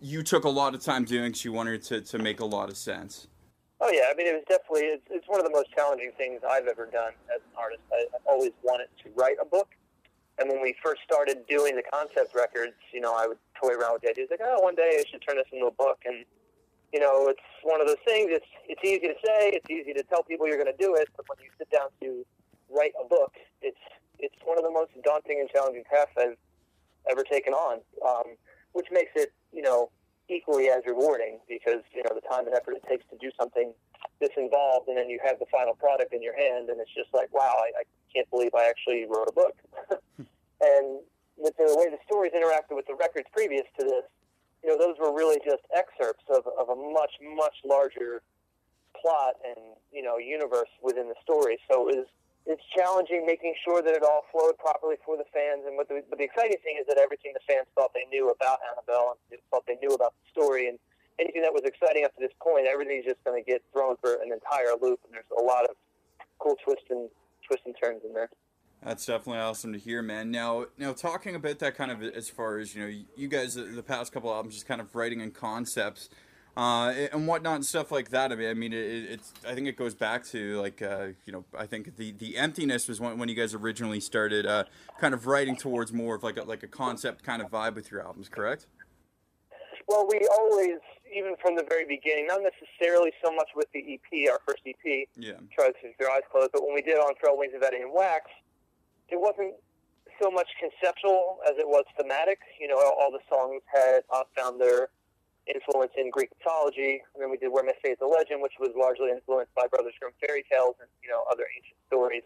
you 0.00 0.22
took 0.22 0.44
a 0.44 0.50
lot 0.50 0.74
of 0.74 0.82
time 0.82 1.04
doing 1.04 1.30
because 1.30 1.44
you 1.44 1.52
wanted 1.52 1.82
to, 1.84 2.00
to 2.00 2.18
make 2.18 2.40
a 2.40 2.44
lot 2.44 2.68
of 2.68 2.76
sense? 2.76 3.28
Oh 3.80 3.90
yeah, 3.90 4.04
I 4.10 4.14
mean 4.14 4.26
it 4.26 4.32
was 4.32 4.44
definitely 4.48 4.86
it's, 4.88 5.04
it's 5.10 5.28
one 5.28 5.38
of 5.38 5.44
the 5.44 5.52
most 5.52 5.70
challenging 5.74 6.10
things 6.16 6.40
I've 6.48 6.66
ever 6.66 6.86
done 6.86 7.12
as 7.34 7.42
an 7.42 7.58
artist. 7.58 7.82
I, 7.92 8.06
I've 8.14 8.26
always 8.26 8.52
wanted 8.62 8.88
to 9.04 9.10
write 9.14 9.36
a 9.40 9.44
book, 9.44 9.68
and 10.38 10.50
when 10.50 10.60
we 10.60 10.74
first 10.82 11.02
started 11.02 11.46
doing 11.48 11.76
the 11.76 11.82
concept 11.82 12.34
records, 12.34 12.76
you 12.92 13.00
know, 13.00 13.14
I 13.16 13.26
would 13.26 13.38
toy 13.60 13.72
around 13.72 13.94
with 13.94 14.02
the 14.02 14.10
ideas 14.10 14.28
like, 14.30 14.40
oh, 14.44 14.60
one 14.60 14.74
day 14.74 15.00
I 15.00 15.04
should 15.10 15.22
turn 15.26 15.36
this 15.36 15.46
into 15.50 15.66
a 15.66 15.70
book. 15.70 16.02
And, 16.04 16.24
you 16.92 17.00
know, 17.00 17.28
it's 17.28 17.40
one 17.62 17.80
of 17.80 17.86
those 17.86 18.02
things. 18.04 18.28
It's, 18.30 18.46
it's 18.68 18.84
easy 18.84 19.08
to 19.08 19.14
say, 19.24 19.56
it's 19.56 19.68
easy 19.70 19.94
to 19.94 20.02
tell 20.02 20.22
people 20.22 20.46
you're 20.46 20.62
going 20.62 20.72
to 20.72 20.84
do 20.84 20.94
it. 20.94 21.08
But 21.16 21.26
when 21.28 21.38
you 21.40 21.50
sit 21.56 21.70
down 21.70 21.88
to 22.02 22.24
write 22.68 22.92
a 23.02 23.08
book, 23.08 23.32
it's, 23.62 23.80
it's 24.18 24.36
one 24.44 24.58
of 24.58 24.64
the 24.64 24.70
most 24.70 24.90
daunting 25.02 25.40
and 25.40 25.48
challenging 25.48 25.84
tasks 25.90 26.12
I've 26.18 26.36
ever 27.10 27.22
taken 27.22 27.54
on, 27.54 27.80
um, 28.06 28.36
which 28.72 28.86
makes 28.90 29.12
it, 29.14 29.32
you 29.52 29.62
know, 29.62 29.90
equally 30.28 30.68
as 30.68 30.82
rewarding 30.86 31.38
because, 31.48 31.82
you 31.94 32.02
know, 32.02 32.14
the 32.14 32.26
time 32.28 32.46
and 32.46 32.54
effort 32.54 32.74
it 32.74 32.84
takes 32.88 33.04
to 33.10 33.16
do 33.18 33.30
something 33.38 33.72
this 34.20 34.30
involved 34.36 34.88
and 34.88 34.96
then 34.96 35.08
you 35.08 35.20
have 35.24 35.38
the 35.38 35.46
final 35.46 35.74
product 35.74 36.12
in 36.12 36.22
your 36.22 36.36
hand 36.36 36.68
and 36.68 36.80
it's 36.80 36.92
just 36.94 37.12
like, 37.12 37.32
wow, 37.32 37.54
I, 37.58 37.80
I 37.80 37.84
can't 38.12 38.28
believe 38.30 38.50
I 38.54 38.68
actually 38.68 39.04
wrote 39.04 39.28
a 39.28 39.32
book. 39.32 39.54
and 40.60 41.00
with 41.36 41.56
the 41.56 41.76
way 41.76 41.90
the 41.90 42.00
stories 42.06 42.32
interacted 42.32 42.74
with 42.74 42.86
the 42.86 42.94
records 42.94 43.28
previous 43.32 43.66
to 43.78 43.84
this, 43.84 44.04
you 44.64 44.70
know, 44.70 44.78
those 44.78 44.96
were 44.98 45.14
really 45.14 45.38
just 45.44 45.62
excerpts 45.74 46.24
of, 46.30 46.44
of 46.58 46.70
a 46.70 46.76
much, 46.76 47.12
much 47.22 47.54
larger 47.64 48.22
plot 49.00 49.34
and, 49.44 49.76
you 49.92 50.02
know, 50.02 50.16
universe 50.16 50.72
within 50.82 51.08
the 51.08 51.14
story. 51.22 51.58
So 51.70 51.88
it 51.88 51.96
was, 51.96 52.06
it's 52.46 52.62
challenging 52.74 53.26
making 53.26 53.54
sure 53.64 53.82
that 53.82 53.94
it 53.94 54.02
all 54.02 54.22
flowed 54.30 54.56
properly 54.58 54.96
for 55.04 55.16
the 55.16 55.26
fans. 55.34 55.66
And 55.66 55.76
what 55.76 55.88
the, 55.88 56.02
but 56.08 56.18
the 56.18 56.24
exciting 56.24 56.58
thing 56.62 56.78
is 56.80 56.86
that 56.86 56.96
everything 56.96 57.34
the 57.34 57.42
fans 57.46 57.66
thought 57.74 57.90
they 57.92 58.06
knew 58.10 58.30
about 58.30 58.58
Annabel 58.70 59.18
and 59.30 59.40
thought 59.50 59.66
they 59.66 59.76
knew 59.82 59.94
about 59.94 60.14
the 60.14 60.30
story 60.30 60.68
and 60.68 60.78
anything 61.18 61.42
that 61.42 61.52
was 61.52 61.62
exciting 61.64 62.04
up 62.04 62.14
to 62.14 62.20
this 62.20 62.32
point, 62.40 62.66
everything's 62.66 63.04
just 63.04 63.22
going 63.24 63.42
to 63.42 63.44
get 63.44 63.62
thrown 63.72 63.96
for 64.00 64.14
an 64.22 64.30
entire 64.32 64.78
loop. 64.80 65.00
And 65.04 65.14
there's 65.14 65.30
a 65.36 65.42
lot 65.42 65.64
of 65.64 65.74
cool 66.38 66.56
twists 66.62 66.86
and 66.90 67.10
twists 67.46 67.66
and 67.66 67.74
turns 67.82 68.02
in 68.06 68.14
there. 68.14 68.30
That's 68.82 69.06
definitely 69.06 69.40
awesome 69.40 69.72
to 69.72 69.78
hear, 69.78 70.02
man. 70.02 70.30
Now, 70.30 70.66
now 70.78 70.92
talking 70.92 71.34
about 71.34 71.58
that 71.58 71.74
kind 71.74 71.90
of 71.90 72.02
as 72.02 72.28
far 72.28 72.58
as 72.58 72.74
you 72.74 72.82
know, 72.82 72.94
you 73.16 73.26
guys 73.26 73.54
the 73.54 73.82
past 73.82 74.12
couple 74.12 74.32
albums 74.32 74.54
just 74.54 74.68
kind 74.68 74.80
of 74.80 74.94
writing 74.94 75.20
in 75.20 75.32
concepts 75.32 76.10
uh, 76.56 76.92
and 77.12 77.28
whatnot 77.28 77.56
and 77.56 77.66
stuff 77.66 77.92
like 77.92 78.10
that. 78.10 78.32
I 78.32 78.36
mean, 78.36 78.48
I 78.48 78.54
mean, 78.54 78.72
it, 78.72 79.10
it's 79.10 79.32
I 79.46 79.54
think 79.54 79.68
it 79.68 79.76
goes 79.76 79.94
back 79.94 80.24
to 80.28 80.60
like 80.60 80.80
uh, 80.80 81.08
you 81.26 81.32
know, 81.32 81.44
I 81.56 81.66
think 81.66 81.96
the 81.96 82.12
the 82.12 82.36
emptiness 82.36 82.88
was 82.88 83.00
when, 83.00 83.18
when 83.18 83.28
you 83.28 83.34
guys 83.34 83.54
originally 83.54 84.00
started 84.00 84.46
uh, 84.46 84.64
kind 84.98 85.12
of 85.12 85.26
writing 85.26 85.56
towards 85.56 85.92
more 85.92 86.14
of 86.14 86.22
like 86.22 86.38
a, 86.38 86.42
like 86.42 86.62
a 86.62 86.68
concept 86.68 87.22
kind 87.22 87.42
of 87.42 87.50
vibe 87.50 87.74
with 87.74 87.90
your 87.90 88.02
albums, 88.02 88.28
correct? 88.28 88.66
Well, 89.86 90.08
we 90.10 90.26
always, 90.32 90.80
even 91.14 91.36
from 91.40 91.54
the 91.54 91.64
very 91.68 91.84
beginning, 91.86 92.26
not 92.26 92.40
necessarily 92.42 93.12
so 93.24 93.32
much 93.32 93.48
with 93.54 93.66
the 93.72 93.94
EP, 93.94 94.30
our 94.32 94.40
first 94.46 94.62
EP, 94.66 95.06
yeah, 95.14 95.34
try 95.54 95.68
to 95.68 95.74
keep 95.80 95.94
your 96.00 96.10
eyes 96.10 96.22
closed, 96.32 96.50
but 96.52 96.64
when 96.64 96.74
we 96.74 96.82
did 96.82 96.96
on 96.96 97.14
Frail 97.20 97.38
Wings 97.38 97.52
of 97.54 97.60
Vanity 97.60 97.82
and 97.82 97.92
Wax, 97.92 98.30
it 99.08 99.20
wasn't 99.20 99.54
so 100.20 100.30
much 100.30 100.48
conceptual 100.58 101.38
as 101.46 101.58
it 101.58 101.68
was 101.68 101.84
thematic. 101.96 102.40
You 102.58 102.68
know, 102.68 102.78
all 102.78 103.12
the 103.12 103.20
songs 103.28 103.62
had 103.72 104.00
uh, 104.10 104.24
found 104.34 104.60
their 104.60 104.88
influence 105.46 105.92
in 105.96 106.10
Greek 106.10 106.30
mythology, 106.38 107.02
and 107.14 107.22
then 107.22 107.30
we 107.30 107.36
did 107.36 107.48
Where 107.48 107.62
Myth 107.62 107.78
Fades 107.82 107.98
to 108.00 108.08
Legend, 108.08 108.42
which 108.42 108.58
was 108.58 108.70
largely 108.76 109.10
influenced 109.10 109.54
by 109.54 109.66
Brothers 109.66 109.94
Grimm 109.98 110.12
fairy 110.20 110.44
tales 110.50 110.74
and 110.80 110.90
you 111.02 111.08
know 111.08 111.22
other 111.30 111.46
ancient 111.46 111.78
stories. 111.86 112.22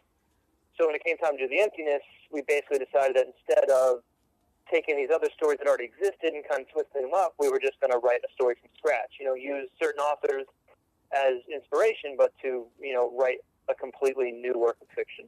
So 0.78 0.86
when 0.86 0.94
it 0.96 1.04
came 1.04 1.18
time 1.18 1.36
to 1.36 1.44
do 1.44 1.48
the 1.48 1.60
emptiness, 1.60 2.02
we 2.32 2.42
basically 2.42 2.80
decided 2.80 3.16
that 3.16 3.28
instead 3.28 3.68
of 3.68 4.00
taking 4.70 4.96
these 4.96 5.10
other 5.12 5.28
stories 5.34 5.58
that 5.58 5.68
already 5.68 5.84
existed 5.84 6.32
and 6.32 6.46
kind 6.48 6.62
of 6.62 6.68
twisting 6.70 7.02
them 7.02 7.14
up, 7.14 7.34
we 7.38 7.50
were 7.50 7.58
just 7.58 7.78
going 7.80 7.92
to 7.92 7.98
write 7.98 8.22
a 8.24 8.30
story 8.32 8.54
from 8.60 8.70
scratch. 8.78 9.18
You 9.20 9.26
know, 9.26 9.34
use 9.34 9.68
certain 9.76 10.00
authors 10.00 10.46
as 11.12 11.42
inspiration, 11.52 12.14
but 12.16 12.32
to 12.42 12.66
you 12.80 12.94
know 12.94 13.12
write 13.12 13.44
a 13.68 13.74
completely 13.74 14.32
new 14.32 14.54
work 14.56 14.78
of 14.80 14.88
fiction. 14.94 15.26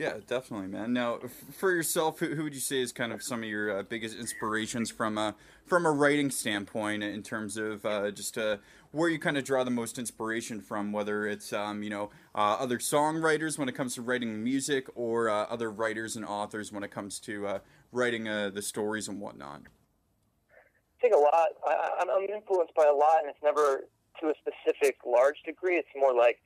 Yeah, 0.00 0.14
definitely, 0.26 0.68
man. 0.68 0.94
Now, 0.94 1.18
for 1.52 1.70
yourself, 1.70 2.20
who, 2.20 2.34
who 2.34 2.44
would 2.44 2.54
you 2.54 2.60
say 2.60 2.80
is 2.80 2.90
kind 2.90 3.12
of 3.12 3.22
some 3.22 3.42
of 3.42 3.48
your 3.50 3.80
uh, 3.80 3.82
biggest 3.82 4.18
inspirations 4.18 4.90
from 4.90 5.18
a 5.18 5.34
from 5.66 5.84
a 5.84 5.90
writing 5.90 6.30
standpoint 6.30 7.02
in 7.02 7.22
terms 7.22 7.58
of 7.58 7.84
uh, 7.84 8.10
just 8.10 8.38
uh, 8.38 8.56
where 8.92 9.10
you 9.10 9.18
kind 9.18 9.36
of 9.36 9.44
draw 9.44 9.62
the 9.62 9.70
most 9.70 9.98
inspiration 9.98 10.62
from, 10.62 10.90
whether 10.90 11.26
it's 11.26 11.52
um, 11.52 11.82
you 11.82 11.90
know 11.90 12.08
uh, 12.34 12.56
other 12.58 12.78
songwriters 12.78 13.58
when 13.58 13.68
it 13.68 13.74
comes 13.74 13.94
to 13.96 14.00
writing 14.00 14.42
music, 14.42 14.86
or 14.94 15.28
uh, 15.28 15.44
other 15.50 15.70
writers 15.70 16.16
and 16.16 16.24
authors 16.24 16.72
when 16.72 16.82
it 16.82 16.90
comes 16.90 17.20
to 17.20 17.46
uh, 17.46 17.58
writing 17.92 18.24
the 18.24 18.62
stories 18.62 19.06
and 19.06 19.20
whatnot. 19.20 19.60
I 19.60 21.02
think 21.02 21.14
a 21.14 21.18
lot. 21.18 21.48
I, 21.66 21.90
I'm 22.00 22.22
influenced 22.22 22.74
by 22.74 22.86
a 22.86 22.94
lot, 22.94 23.16
and 23.20 23.28
it's 23.28 23.42
never 23.44 23.84
to 24.22 24.28
a 24.28 24.34
specific 24.40 24.96
large 25.04 25.42
degree. 25.44 25.76
It's 25.76 25.88
more 25.94 26.14
like 26.14 26.38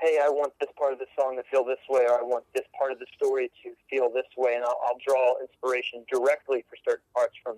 hey, 0.00 0.18
I 0.22 0.28
want 0.28 0.52
this 0.60 0.70
part 0.78 0.92
of 0.92 0.98
the 0.98 1.06
song 1.18 1.36
to 1.36 1.44
feel 1.50 1.64
this 1.64 1.80
way, 1.88 2.08
or 2.08 2.18
I 2.18 2.22
want 2.24 2.44
this 2.54 2.64
part 2.76 2.90
of 2.90 2.98
the 2.98 3.06
story 3.14 3.50
to 3.62 3.76
feel 3.88 4.10
this 4.10 4.28
way, 4.36 4.54
and 4.54 4.64
I'll, 4.64 4.80
I'll 4.84 5.00
draw 5.06 5.34
inspiration 5.40 6.04
directly 6.10 6.64
for 6.68 6.76
certain 6.88 7.06
parts 7.14 7.36
from 7.44 7.56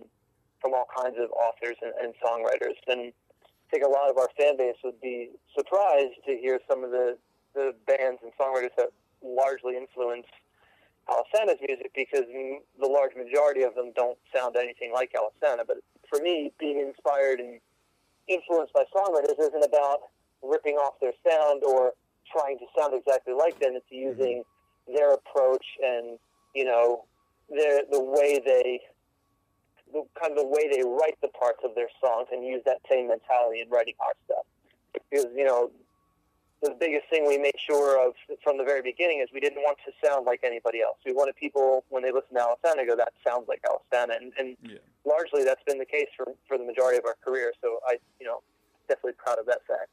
from 0.61 0.75
all 0.75 0.87
kinds 0.97 1.17
of 1.19 1.29
authors 1.33 1.75
and, 1.83 1.91
and 1.99 2.15
songwriters. 2.23 2.79
And 2.87 3.11
I 3.11 3.67
think 3.69 3.83
a 3.83 3.89
lot 3.89 4.09
of 4.09 4.17
our 4.17 4.29
fan 4.39 4.57
base 4.57 4.77
would 4.85 5.01
be 5.01 5.31
surprised 5.59 6.23
to 6.27 6.37
hear 6.37 6.61
some 6.69 6.85
of 6.85 6.91
the 6.91 7.17
the 7.55 7.75
bands 7.87 8.21
and 8.23 8.33
songwriters 8.39 8.75
that 8.77 8.91
largely 9.23 9.77
influence 9.77 10.27
Alesana's 11.09 11.59
music 11.67 11.91
because 11.95 12.27
the 12.27 12.87
large 12.87 13.15
majority 13.17 13.63
of 13.63 13.75
them 13.75 13.93
don't 13.95 14.19
sound 14.35 14.57
anything 14.57 14.93
like 14.93 15.13
Alesana. 15.15 15.63
But 15.67 15.79
for 16.09 16.23
me, 16.23 16.53
being 16.59 16.81
inspired 16.81 17.41
and 17.41 17.61
influenced 18.29 18.73
by 18.73 18.85
songwriters 18.95 19.39
isn't 19.39 19.65
about 19.65 20.11
ripping 20.43 20.75
off 20.75 20.95
their 21.01 21.13
sound 21.27 21.63
or 21.65 21.93
trying 22.33 22.59
to 22.59 22.67
sound 22.77 22.95
exactly 22.95 23.35
like 23.35 23.59
them. 23.61 23.73
It's 23.75 23.87
mm-hmm. 23.87 24.09
using 24.09 24.43
mm-hmm. 24.43 24.95
their 24.95 25.15
approach 25.15 25.65
and 25.83 26.19
you 26.55 26.65
know 26.65 27.05
their 27.49 27.83
the 27.91 28.03
way 28.03 28.41
they 28.45 28.81
the 29.93 30.05
kind 30.19 30.33
of 30.33 30.39
the 30.39 30.47
way 30.47 30.69
they 30.69 30.83
write 30.83 31.19
the 31.21 31.29
parts 31.29 31.61
of 31.65 31.75
their 31.75 31.89
songs 32.03 32.29
and 32.33 32.45
use 32.45 32.63
that 32.65 32.79
same 32.91 33.09
mentality 33.09 33.61
in 33.61 33.69
writing 33.69 33.95
our 34.01 34.15
stuff. 34.25 34.47
Because 34.93 35.27
you 35.37 35.45
know 35.45 35.71
the 36.63 36.75
biggest 36.79 37.09
thing 37.11 37.27
we 37.27 37.37
made 37.37 37.59
sure 37.59 37.99
of 37.99 38.15
from 38.43 38.57
the 38.57 38.65
very 38.65 38.83
beginning 38.83 39.19
is 39.19 39.29
we 39.35 39.41
didn't 39.41 39.63
want 39.63 39.77
to 39.85 39.93
sound 40.07 40.27
like 40.27 40.41
anybody 40.45 40.81
else. 40.81 40.97
We 41.05 41.13
wanted 41.13 41.35
people 41.35 41.85
when 41.89 42.03
they 42.05 42.13
listen 42.13 42.35
to 42.35 42.41
Alesana 42.41 42.87
go, 42.87 42.97
"That 42.97 43.13
sounds 43.27 43.49
like 43.49 43.63
Alesana," 43.63 44.17
and, 44.17 44.33
and 44.39 44.57
yeah. 44.63 44.79
largely 45.05 45.45
that's 45.45 45.63
been 45.65 45.79
the 45.79 45.87
case 45.87 46.09
for 46.17 46.27
for 46.47 46.57
the 46.57 46.65
majority 46.65 46.99
of 46.99 47.05
our 47.05 47.17
career. 47.25 47.53
So 47.61 47.81
I, 47.87 47.99
you 48.21 48.27
know, 48.27 48.43
definitely 48.89 49.15
proud 49.19 49.39
of 49.39 49.47
that 49.47 49.67
fact. 49.67 49.91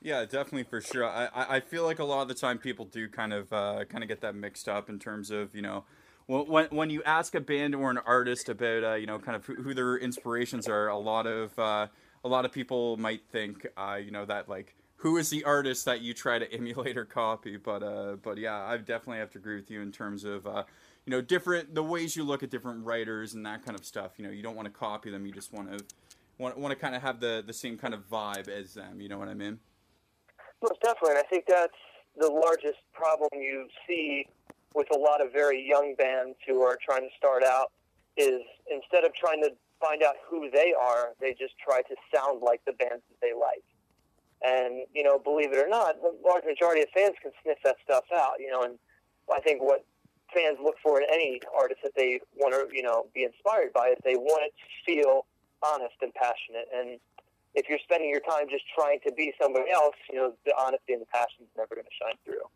Yeah, 0.00 0.24
definitely 0.24 0.62
for 0.62 0.80
sure. 0.80 1.04
I, 1.04 1.28
I 1.34 1.60
feel 1.60 1.84
like 1.84 1.98
a 1.98 2.04
lot 2.04 2.22
of 2.22 2.28
the 2.28 2.34
time 2.34 2.58
people 2.58 2.84
do 2.84 3.08
kind 3.08 3.32
of 3.32 3.52
uh, 3.52 3.84
kind 3.86 4.04
of 4.04 4.08
get 4.08 4.20
that 4.20 4.34
mixed 4.34 4.68
up 4.68 4.88
in 4.88 4.98
terms 4.98 5.30
of 5.30 5.54
you 5.56 5.62
know 5.62 5.84
when 6.26 6.66
when 6.66 6.90
you 6.90 7.02
ask 7.02 7.34
a 7.34 7.40
band 7.40 7.74
or 7.74 7.90
an 7.90 7.98
artist 7.98 8.48
about 8.48 8.84
uh, 8.84 8.94
you 8.94 9.06
know 9.06 9.18
kind 9.18 9.34
of 9.34 9.44
who, 9.44 9.74
their 9.74 9.96
inspirations 9.96 10.68
are, 10.68 10.86
a 10.88 10.96
lot 10.96 11.26
of 11.26 11.58
uh, 11.58 11.88
a 12.24 12.28
lot 12.28 12.44
of 12.44 12.52
people 12.52 12.96
might 12.96 13.22
think 13.32 13.66
uh, 13.76 13.98
you 14.02 14.12
know 14.12 14.24
that 14.24 14.48
like 14.48 14.76
who 14.98 15.16
is 15.16 15.30
the 15.30 15.42
artist 15.44 15.84
that 15.86 16.00
you 16.00 16.14
try 16.14 16.38
to 16.38 16.52
emulate 16.52 16.96
or 16.96 17.04
copy. 17.04 17.56
But 17.56 17.82
uh, 17.82 18.16
but 18.22 18.38
yeah, 18.38 18.56
I 18.56 18.76
definitely 18.76 19.18
have 19.18 19.30
to 19.32 19.38
agree 19.38 19.56
with 19.56 19.68
you 19.70 19.80
in 19.82 19.90
terms 19.90 20.22
of 20.22 20.46
uh, 20.46 20.62
you 21.06 21.10
know 21.10 21.20
different 21.20 21.74
the 21.74 21.82
ways 21.82 22.14
you 22.14 22.22
look 22.22 22.44
at 22.44 22.50
different 22.50 22.84
writers 22.84 23.34
and 23.34 23.44
that 23.46 23.64
kind 23.64 23.76
of 23.76 23.84
stuff. 23.84 24.12
You 24.16 24.26
know, 24.26 24.30
you 24.30 24.44
don't 24.44 24.54
want 24.54 24.66
to 24.66 24.72
copy 24.78 25.10
them. 25.10 25.26
You 25.26 25.32
just 25.32 25.52
want 25.52 25.76
to 25.76 25.84
want, 26.38 26.56
want 26.56 26.70
to 26.72 26.76
kind 26.80 26.94
of 26.94 27.02
have 27.02 27.18
the 27.18 27.42
the 27.44 27.52
same 27.52 27.76
kind 27.76 27.94
of 27.94 28.08
vibe 28.08 28.46
as 28.48 28.74
them. 28.74 29.00
You 29.00 29.08
know 29.08 29.18
what 29.18 29.28
I 29.28 29.34
mean? 29.34 29.58
Most 30.62 30.80
definitely. 30.82 31.10
And 31.10 31.18
I 31.18 31.28
think 31.28 31.44
that's 31.46 31.76
the 32.16 32.28
largest 32.28 32.78
problem 32.92 33.28
you 33.34 33.68
see 33.86 34.26
with 34.74 34.88
a 34.94 34.98
lot 34.98 35.20
of 35.20 35.32
very 35.32 35.66
young 35.66 35.94
bands 35.96 36.36
who 36.46 36.62
are 36.62 36.78
trying 36.84 37.02
to 37.02 37.14
start 37.16 37.42
out 37.42 37.72
is 38.16 38.42
instead 38.70 39.04
of 39.04 39.14
trying 39.14 39.42
to 39.42 39.50
find 39.80 40.02
out 40.02 40.14
who 40.28 40.50
they 40.50 40.74
are, 40.78 41.14
they 41.20 41.32
just 41.32 41.54
try 41.58 41.82
to 41.82 41.94
sound 42.14 42.42
like 42.42 42.60
the 42.66 42.72
bands 42.72 43.02
that 43.08 43.20
they 43.22 43.32
like. 43.32 43.62
And, 44.42 44.86
you 44.94 45.02
know, 45.02 45.18
believe 45.18 45.52
it 45.52 45.58
or 45.58 45.68
not, 45.68 46.00
the 46.00 46.14
large 46.24 46.44
majority 46.44 46.82
of 46.82 46.88
fans 46.94 47.14
can 47.22 47.32
sniff 47.42 47.58
that 47.64 47.76
stuff 47.82 48.04
out, 48.14 48.34
you 48.38 48.50
know, 48.50 48.62
and 48.62 48.78
I 49.32 49.40
think 49.40 49.62
what 49.62 49.84
fans 50.32 50.58
look 50.62 50.76
for 50.82 51.00
in 51.00 51.06
any 51.12 51.40
artist 51.56 51.80
that 51.82 51.92
they 51.96 52.20
want 52.36 52.54
to, 52.54 52.74
you 52.74 52.82
know, 52.82 53.06
be 53.14 53.24
inspired 53.24 53.72
by 53.72 53.88
is 53.88 53.98
they 54.04 54.14
want 54.14 54.44
it 54.44 54.52
to 54.58 54.66
feel 54.86 55.26
honest 55.64 55.94
and 56.02 56.12
passionate. 56.14 56.68
And 56.74 57.00
if 57.58 57.68
you're 57.68 57.78
spending 57.82 58.08
your 58.08 58.20
time 58.20 58.46
just 58.48 58.64
trying 58.74 59.00
to 59.04 59.12
be 59.12 59.32
somebody 59.40 59.70
else, 59.70 59.96
you 60.10 60.16
know, 60.16 60.32
the 60.46 60.52
honesty 60.58 60.92
and 60.92 61.02
the 61.02 61.06
passion 61.06 61.42
is 61.42 61.48
never 61.56 61.74
going 61.74 61.84
to 61.84 61.90
shine 62.00 62.14
through. 62.24 62.46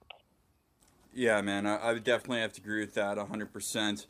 Yeah, 1.13 1.41
man, 1.43 1.67
I, 1.67 1.77
I 1.77 1.93
would 1.93 2.05
definitely 2.05 2.41
have 2.41 2.53
to 2.55 2.61
agree 2.61 2.81
with 2.81 2.95
that 2.95 3.19
100%. 3.19 4.07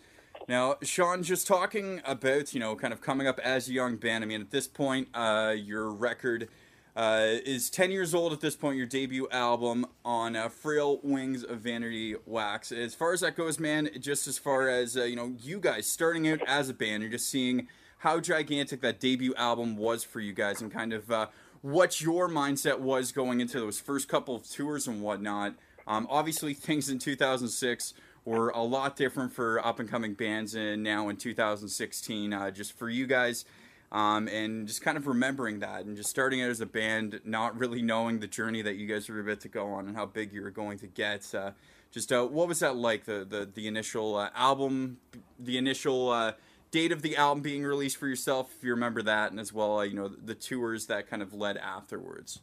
Now, 0.49 0.77
Shawn, 0.83 1.23
just 1.23 1.47
talking 1.47 2.03
about, 2.05 2.53
you 2.53 2.61
know, 2.61 2.77
kind 2.77 2.93
of 2.93 3.01
coming 3.01 3.27
up 3.27 3.39
as 3.39 3.69
a 3.69 3.73
young 3.73 3.97
band, 3.97 4.23
I 4.23 4.27
mean, 4.27 4.41
at 4.41 4.51
this 4.51 4.69
point, 4.69 5.09
uh, 5.15 5.55
your 5.57 5.91
record 5.91 6.49
uh, 6.95 7.27
is 7.45 7.71
10 7.71 7.91
years 7.91 8.15
old 8.15 8.33
at 8.33 8.41
this 8.41 8.55
point, 8.55 8.77
your 8.77 8.87
debut 8.87 9.27
album 9.31 9.87
on 10.05 10.37
uh, 10.37 10.49
Frail 10.49 11.01
Wings 11.03 11.43
of 11.43 11.61
Vanity 11.61 12.17
Wax. 12.27 12.71
As 12.71 12.95
far 12.95 13.13
as 13.13 13.21
that 13.21 13.37
goes, 13.37 13.59
man, 13.59 13.89
just 13.99 14.27
as 14.29 14.39
far 14.39 14.69
as, 14.69 14.97
uh, 14.97 15.05
you 15.05 15.17
know, 15.17 15.33
you 15.41 15.59
guys 15.59 15.87
starting 15.87 16.29
out 16.29 16.41
as 16.47 16.69
a 16.69 16.75
band, 16.75 17.03
you're 17.03 17.11
just 17.11 17.29
seeing 17.29 17.69
how 18.03 18.19
gigantic 18.19 18.81
that 18.81 18.99
debut 18.99 19.33
album 19.37 19.77
was 19.77 20.03
for 20.03 20.19
you 20.19 20.33
guys 20.33 20.61
and 20.61 20.73
kind 20.73 20.93
of 20.93 21.09
uh, 21.13 21.29
what 21.61 22.01
your 22.01 22.29
mindset 22.29 22.81
was 22.81 23.13
going 23.13 23.41
into 23.41 23.61
those 23.61 23.79
first 23.79 24.09
couple 24.09 24.35
of 24.35 24.51
tours 24.51 24.89
and 24.89 25.01
whatnot. 25.01 25.55
Um, 25.87 26.09
obviously, 26.11 26.53
things 26.53 26.89
in 26.89 26.99
2006 26.99 27.95
were 28.25 28.49
a 28.51 28.63
lot 28.63 28.97
different 28.97 29.33
for 29.33 29.65
up 29.65 29.79
and 29.79 29.89
coming 29.89 30.15
bands, 30.15 30.57
and 30.57 30.83
now 30.83 31.09
in 31.11 31.17
2016, 31.17 32.33
uh, 32.33 32.51
just 32.51 32.77
for 32.77 32.91
you 32.91 33.07
guys. 33.07 33.45
Um, 33.93 34.27
and 34.27 34.67
just 34.67 34.83
kind 34.83 34.97
of 34.97 35.07
remembering 35.07 35.61
that 35.61 35.85
and 35.85 35.97
just 35.97 36.11
starting 36.11 36.43
out 36.43 36.49
as 36.49 36.61
a 36.63 36.67
band, 36.67 37.21
not 37.25 37.57
really 37.57 37.83
knowing 37.83 38.19
the 38.19 38.27
journey 38.27 38.63
that 38.63 38.77
you 38.77 38.89
guys 38.89 39.09
were 39.09 39.21
about 39.21 39.41
to 39.41 39.49
go 39.49 39.67
on 39.67 39.87
and 39.87 39.95
how 39.95 40.07
big 40.07 40.33
you 40.33 40.43
were 40.43 40.51
going 40.51 40.79
to 40.79 40.87
get. 40.87 41.33
Uh, 41.33 41.51
just 41.93 42.11
uh, 42.11 42.25
what 42.25 42.49
was 42.49 42.61
that 42.61 42.75
like? 42.75 43.05
The 43.05 43.25
the 43.29 43.49
the 43.55 43.69
initial 43.69 44.17
uh, 44.17 44.31
album, 44.35 44.97
the 45.39 45.59
initial 45.59 46.11
uh, 46.11 46.33
date 46.73 46.91
of 46.91 47.03
the 47.03 47.17
album 47.17 47.43
being 47.43 47.63
released 47.63 47.99
for 47.99 48.09
yourself, 48.09 48.51
if 48.57 48.65
you 48.65 48.71
remember 48.73 49.03
that, 49.03 49.31
and 49.31 49.39
as 49.39 49.53
well, 49.53 49.79
uh, 49.79 49.83
you 49.83 49.95
know, 49.95 50.09
the 50.09 50.35
tours 50.35 50.87
that 50.87 51.09
kind 51.09 51.23
of 51.23 51.33
led 51.33 51.57
afterwards. 51.59 52.41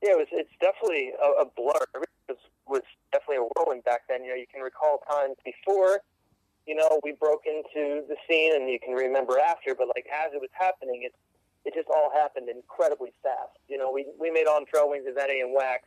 Yeah, 0.00 0.12
it 0.12 0.18
was. 0.18 0.28
It's 0.32 0.54
definitely 0.60 1.10
a, 1.20 1.42
a 1.42 1.44
blur. 1.44 1.84
It 1.94 2.08
was, 2.28 2.38
was 2.66 2.82
definitely 3.12 3.44
a 3.44 3.48
whirlwind 3.52 3.84
back 3.84 4.02
then. 4.08 4.22
You 4.22 4.30
know, 4.30 4.36
you 4.36 4.46
can 4.46 4.62
recall 4.62 5.02
times 5.10 5.34
before, 5.44 5.98
you 6.66 6.76
know, 6.76 7.00
we 7.02 7.12
broke 7.12 7.42
into 7.44 8.06
the 8.06 8.14
scene, 8.30 8.54
and 8.54 8.70
you 8.70 8.78
can 8.78 8.94
remember 8.94 9.38
after. 9.38 9.74
But 9.74 9.88
like 9.88 10.06
as 10.06 10.32
it 10.32 10.40
was 10.40 10.50
happening, 10.54 11.02
it 11.02 11.12
it 11.64 11.74
just 11.74 11.88
all 11.90 12.10
happened 12.14 12.48
incredibly 12.48 13.12
fast. 13.22 13.58
You 13.66 13.78
know, 13.78 13.90
we 13.90 14.06
we 14.18 14.30
made 14.30 14.46
on 14.46 14.64
Frail 14.70 14.88
Wings, 14.88 15.04
Vanity, 15.12 15.40
and 15.40 15.52
Wax 15.52 15.82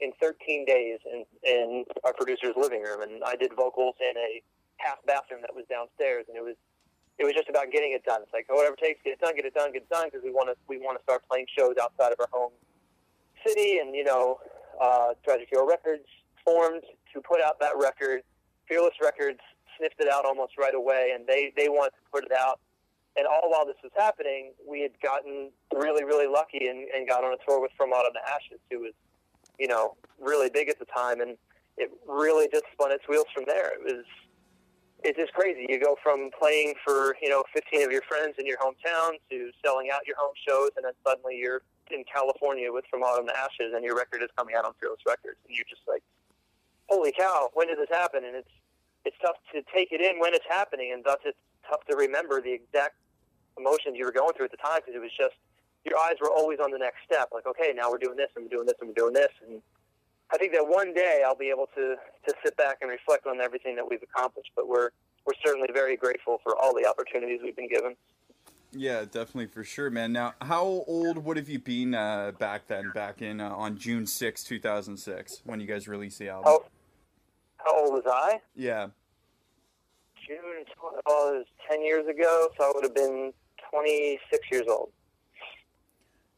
in 0.00 0.12
13 0.18 0.64
days 0.64 0.98
in 1.04 1.26
in 1.44 1.84
our 2.04 2.14
producer's 2.14 2.56
living 2.56 2.80
room, 2.82 3.02
and 3.02 3.22
I 3.22 3.36
did 3.36 3.52
vocals 3.54 3.96
in 4.00 4.16
a 4.16 4.40
half 4.78 5.04
bathroom 5.04 5.42
that 5.42 5.54
was 5.54 5.66
downstairs, 5.68 6.24
and 6.28 6.38
it 6.38 6.42
was 6.42 6.56
it 7.20 7.24
was 7.24 7.34
just 7.34 7.50
about 7.50 7.70
getting 7.70 7.92
it 7.92 8.02
done. 8.02 8.22
It's 8.22 8.32
like 8.32 8.48
whatever 8.48 8.72
it 8.72 8.80
takes, 8.80 9.04
get 9.04 9.12
it 9.12 9.20
done, 9.20 9.36
get 9.36 9.44
it 9.44 9.52
done, 9.52 9.72
get 9.72 9.82
it 9.82 9.90
done, 9.90 10.08
because 10.08 10.24
we 10.24 10.32
want 10.32 10.48
to 10.48 10.56
we 10.68 10.78
want 10.78 10.98
to 10.98 11.02
start 11.04 11.22
playing 11.28 11.46
shows 11.52 11.74
outside 11.76 12.12
of 12.12 12.18
our 12.18 12.32
home 12.32 12.52
city, 13.46 13.78
and 13.78 13.94
you 13.94 14.04
know, 14.04 14.40
uh, 14.80 15.12
Tragic 15.22 15.48
Hero 15.52 15.68
Records 15.68 16.08
formed 16.44 16.82
to 17.12 17.20
put 17.20 17.42
out 17.42 17.60
that 17.60 17.76
record. 17.76 18.22
Fearless 18.66 18.94
Records 19.02 19.40
sniffed 19.76 20.00
it 20.00 20.08
out 20.08 20.24
almost 20.24 20.56
right 20.56 20.74
away, 20.74 21.12
and 21.14 21.26
they 21.26 21.52
they 21.56 21.68
wanted 21.68 21.92
to 21.92 22.04
put 22.10 22.24
it 22.24 22.32
out. 22.32 22.58
And 23.18 23.26
all 23.26 23.50
while 23.50 23.66
this 23.66 23.76
was 23.82 23.92
happening, 23.98 24.52
we 24.66 24.80
had 24.80 24.92
gotten 25.02 25.50
really, 25.74 26.04
really 26.04 26.26
lucky 26.28 26.68
and, 26.68 26.88
and 26.94 27.06
got 27.06 27.22
on 27.22 27.34
a 27.34 27.36
tour 27.46 27.60
with 27.60 27.72
From 27.76 27.90
Autumn 27.90 28.14
to 28.14 28.32
Ashes, 28.32 28.60
who 28.70 28.78
was, 28.78 28.92
you 29.58 29.66
know, 29.66 29.96
really 30.20 30.48
big 30.48 30.70
at 30.70 30.78
the 30.78 30.84
time, 30.86 31.20
and 31.20 31.36
it 31.76 31.90
really 32.06 32.48
just 32.50 32.64
spun 32.72 32.92
its 32.92 33.06
wheels 33.08 33.26
from 33.34 33.44
there. 33.46 33.72
It 33.74 33.82
was 33.84 34.04
it's 35.04 35.18
just 35.18 35.32
crazy. 35.32 35.66
You 35.68 35.80
go 35.80 35.96
from 36.02 36.30
playing 36.38 36.74
for 36.84 37.16
you 37.22 37.28
know 37.28 37.44
15 37.52 37.82
of 37.82 37.92
your 37.92 38.02
friends 38.02 38.36
in 38.38 38.46
your 38.46 38.58
hometown 38.58 39.12
to 39.30 39.50
selling 39.64 39.90
out 39.92 40.06
your 40.06 40.16
home 40.16 40.34
shows, 40.46 40.70
and 40.76 40.84
then 40.84 40.92
suddenly 41.06 41.36
you're 41.36 41.62
in 41.90 42.04
California 42.04 42.70
with 42.72 42.84
From 42.90 43.02
Autumn 43.02 43.26
to 43.26 43.36
Ashes, 43.36 43.72
and 43.74 43.84
your 43.84 43.96
record 43.96 44.22
is 44.22 44.30
coming 44.36 44.54
out 44.54 44.64
on 44.64 44.72
Fearless 44.80 45.00
Records, 45.06 45.38
and 45.46 45.56
you're 45.56 45.68
just 45.68 45.82
like, 45.88 46.02
holy 46.88 47.12
cow, 47.12 47.50
when 47.54 47.68
did 47.68 47.78
this 47.78 47.90
happen? 47.90 48.24
And 48.24 48.36
it's 48.36 48.50
it's 49.04 49.16
tough 49.22 49.36
to 49.54 49.62
take 49.74 49.92
it 49.92 50.00
in 50.00 50.20
when 50.20 50.34
it's 50.34 50.46
happening, 50.48 50.92
and 50.92 51.04
thus 51.04 51.18
it's 51.24 51.38
tough 51.68 51.84
to 51.88 51.96
remember 51.96 52.40
the 52.40 52.52
exact 52.52 52.96
emotions 53.58 53.96
you 53.96 54.04
were 54.04 54.12
going 54.12 54.32
through 54.34 54.46
at 54.46 54.50
the 54.50 54.60
time 54.60 54.80
because 54.84 54.94
it 54.94 55.02
was 55.02 55.12
just 55.16 55.34
your 55.84 55.98
eyes 55.98 56.16
were 56.20 56.30
always 56.30 56.58
on 56.60 56.70
the 56.70 56.78
next 56.78 57.00
step. 57.04 57.30
Like, 57.32 57.46
okay, 57.46 57.72
now 57.74 57.90
we're 57.90 57.98
doing 57.98 58.16
this, 58.16 58.28
and 58.36 58.44
we're 58.44 58.52
doing 58.52 58.66
this, 58.66 58.76
and 58.80 58.88
we're 58.88 59.00
doing 59.00 59.14
this, 59.14 59.32
and 59.48 59.62
think 60.40 60.52
that 60.54 60.66
one 60.66 60.94
day 60.94 61.22
I'll 61.24 61.36
be 61.36 61.50
able 61.50 61.68
to 61.76 61.96
to 62.26 62.34
sit 62.44 62.56
back 62.56 62.78
and 62.80 62.90
reflect 62.90 63.26
on 63.26 63.40
everything 63.40 63.76
that 63.76 63.88
we've 63.88 64.02
accomplished. 64.02 64.50
But 64.56 64.66
we're 64.66 64.90
we're 65.26 65.34
certainly 65.44 65.68
very 65.72 65.96
grateful 65.96 66.40
for 66.42 66.56
all 66.56 66.74
the 66.74 66.86
opportunities 66.88 67.40
we've 67.44 67.54
been 67.54 67.68
given. 67.68 67.94
Yeah, 68.72 69.00
definitely 69.00 69.46
for 69.46 69.64
sure, 69.64 69.90
man. 69.90 70.12
Now, 70.12 70.34
how 70.40 70.84
old 70.86 71.18
would 71.24 71.36
have 71.36 71.48
you 71.48 71.58
been 71.58 71.94
uh, 71.94 72.32
back 72.38 72.68
then? 72.68 72.90
Back 72.94 73.20
in 73.20 73.40
uh, 73.40 73.50
on 73.50 73.76
June 73.76 74.06
6, 74.06 74.44
two 74.44 74.60
thousand 74.60 74.96
six, 74.96 75.42
when 75.44 75.60
you 75.60 75.66
guys 75.66 75.86
released 75.86 76.18
the 76.18 76.28
album? 76.30 76.44
How 76.44 76.64
how 77.58 77.84
old 77.84 77.92
was 77.92 78.04
I? 78.06 78.40
Yeah. 78.56 78.88
June 80.26 80.38
oh, 80.82 80.96
it 80.96 81.02
was 81.06 81.46
ten 81.68 81.84
years 81.84 82.06
ago, 82.06 82.48
so 82.56 82.64
I 82.64 82.72
would 82.74 82.84
have 82.84 82.94
been 82.94 83.32
twenty 83.70 84.18
six 84.30 84.46
years 84.50 84.66
old. 84.68 84.90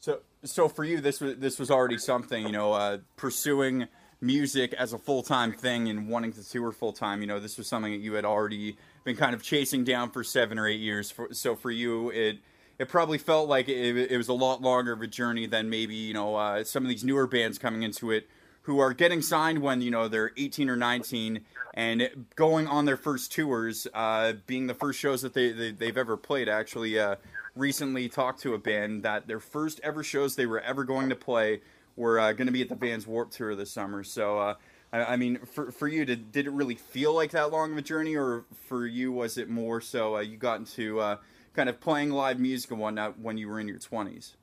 So, 0.03 0.19
so 0.43 0.67
for 0.67 0.83
you, 0.83 1.01
this 1.01 1.21
was 1.21 1.37
this 1.37 1.61
was 1.61 1.71
already 1.71 1.97
something, 1.97 2.45
you 2.45 2.51
know, 2.51 2.73
uh, 2.73 2.99
pursuing 3.15 3.87
music 4.21 4.73
as 4.73 4.93
a 4.93 4.99
full 4.99 5.23
time 5.23 5.53
thing 5.53 5.89
and 5.89 6.09
wanting 6.09 6.33
to 6.33 6.43
tour 6.43 6.73
full 6.73 6.93
time. 6.93 7.21
You 7.21 7.29
know, 7.29 7.39
this 7.39 7.57
was 7.57 7.69
something 7.69 7.93
that 7.93 8.01
you 8.01 8.15
had 8.15 8.25
already 8.25 8.77
been 9.05 9.15
kind 9.15 9.33
of 9.33 9.45
chasing 9.45 9.85
down 9.85 10.11
for 10.11 10.25
seven 10.25 10.59
or 10.59 10.67
eight 10.67 10.81
years. 10.81 11.13
For, 11.13 11.29
so 11.31 11.55
for 11.55 11.71
you, 11.71 12.11
it 12.11 12.39
it 12.81 12.89
probably 12.89 13.17
felt 13.17 13.49
like 13.49 13.69
it, 13.69 14.11
it 14.11 14.17
was 14.17 14.27
a 14.27 14.33
lot 14.33 14.61
longer 14.61 14.91
of 14.91 15.03
a 15.03 15.07
journey 15.07 15.47
than 15.47 15.71
maybe 15.71 15.95
you 15.95 16.15
know 16.15 16.35
uh, 16.35 16.65
some 16.65 16.83
of 16.83 16.89
these 16.89 17.05
newer 17.05 17.29
bands 17.29 17.57
coming 17.57 17.85
into 17.85 18.11
it 18.11 18.29
who 18.63 18.81
are 18.81 18.93
getting 18.93 19.23
signed 19.23 19.63
when 19.63 19.83
you 19.83 19.93
know 19.93 20.09
they're 20.09 20.33
18 20.37 20.69
or 20.69 20.77
19 20.77 21.43
and 21.75 22.27
going 22.35 22.67
on 22.67 22.87
their 22.87 22.97
first 22.97 23.33
tours, 23.33 23.87
uh, 23.95 24.33
being 24.47 24.67
the 24.67 24.75
first 24.75 24.99
shows 24.99 25.23
that 25.23 25.33
they, 25.33 25.53
they 25.53 25.87
have 25.87 25.97
ever 25.97 26.17
played. 26.17 26.49
Actually, 26.49 26.99
uh, 26.99 27.17
recently 27.55 28.09
talked 28.09 28.41
to 28.43 28.55
a 28.55 28.59
band 28.59 29.03
that 29.03 29.27
their 29.27 29.41
first 29.41 29.81
ever 29.83 30.03
shows 30.03 30.37
they 30.37 30.47
were 30.47 30.61
ever 30.61 30.85
going 30.85 31.09
to 31.09 31.17
play 31.17 31.61
were 31.97 32.19
uh, 32.19 32.33
going 32.33 32.47
to 32.47 32.53
be 32.53 32.63
at 32.63 32.69
the 32.69 32.75
Vans 32.75 33.07
Warped 33.07 33.35
Tour 33.35 33.55
this 33.55 33.71
summer. 33.71 34.03
So, 34.03 34.39
uh, 34.39 34.55
I, 34.93 35.05
I, 35.05 35.17
mean, 35.17 35.39
for 35.45 35.71
for 35.71 35.89
you, 35.89 36.05
did 36.05 36.33
did 36.33 36.47
it 36.47 36.53
really 36.53 36.75
feel 36.75 37.15
like 37.15 37.31
that 37.33 37.51
long 37.51 37.73
of 37.73 37.79
a 37.79 37.83
journey, 37.83 38.17
or 38.17 38.45
for 38.67 38.87
you 38.87 39.13
was 39.13 39.39
it 39.39 39.49
more 39.49 39.81
so 39.81 40.17
uh, 40.17 40.21
you 40.21 40.37
got 40.37 40.59
into 40.59 41.01
uh, 41.01 41.17
kind 41.55 41.69
of 41.69 41.81
playing 41.81 42.11
live 42.11 42.41
music 42.41 42.71
and 42.71 42.81
whatnot 42.81 43.19
when 43.19 43.37
you 43.37 43.49
were 43.49 43.61
in 43.61 43.69
your 43.69 43.79
20s? 43.79 44.35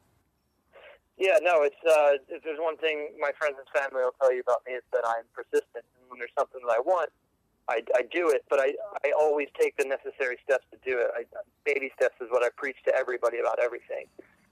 Yeah, 1.17 1.35
no, 1.41 1.63
it's 1.63 1.75
uh, 1.85 2.15
if 2.29 2.43
there's 2.43 2.59
one 2.59 2.77
thing 2.77 3.09
my 3.19 3.31
friends 3.37 3.55
and 3.57 3.67
family 3.75 4.03
will 4.03 4.15
tell 4.21 4.33
you 4.33 4.39
about 4.39 4.61
me, 4.65 4.73
it's 4.73 4.87
that 4.93 5.03
I'm 5.05 5.25
persistent. 5.33 5.83
And 5.83 6.09
when 6.09 6.19
there's 6.19 6.31
something 6.37 6.61
that 6.65 6.71
I 6.71 6.79
want, 6.79 7.09
I, 7.69 7.83
I 7.95 8.01
do 8.01 8.29
it, 8.29 8.43
but 8.49 8.59
I, 8.59 8.73
I 9.05 9.11
always 9.17 9.47
take 9.59 9.77
the 9.77 9.85
necessary 9.85 10.37
steps 10.43 10.65
to 10.71 10.77
do 10.83 10.97
it. 10.97 11.11
I, 11.15 11.23
baby 11.65 11.91
steps 11.95 12.15
is 12.19 12.27
what 12.31 12.43
I 12.43 12.49
preach 12.57 12.77
to 12.85 12.95
everybody 12.95 13.39
about 13.39 13.59
everything, 13.61 14.05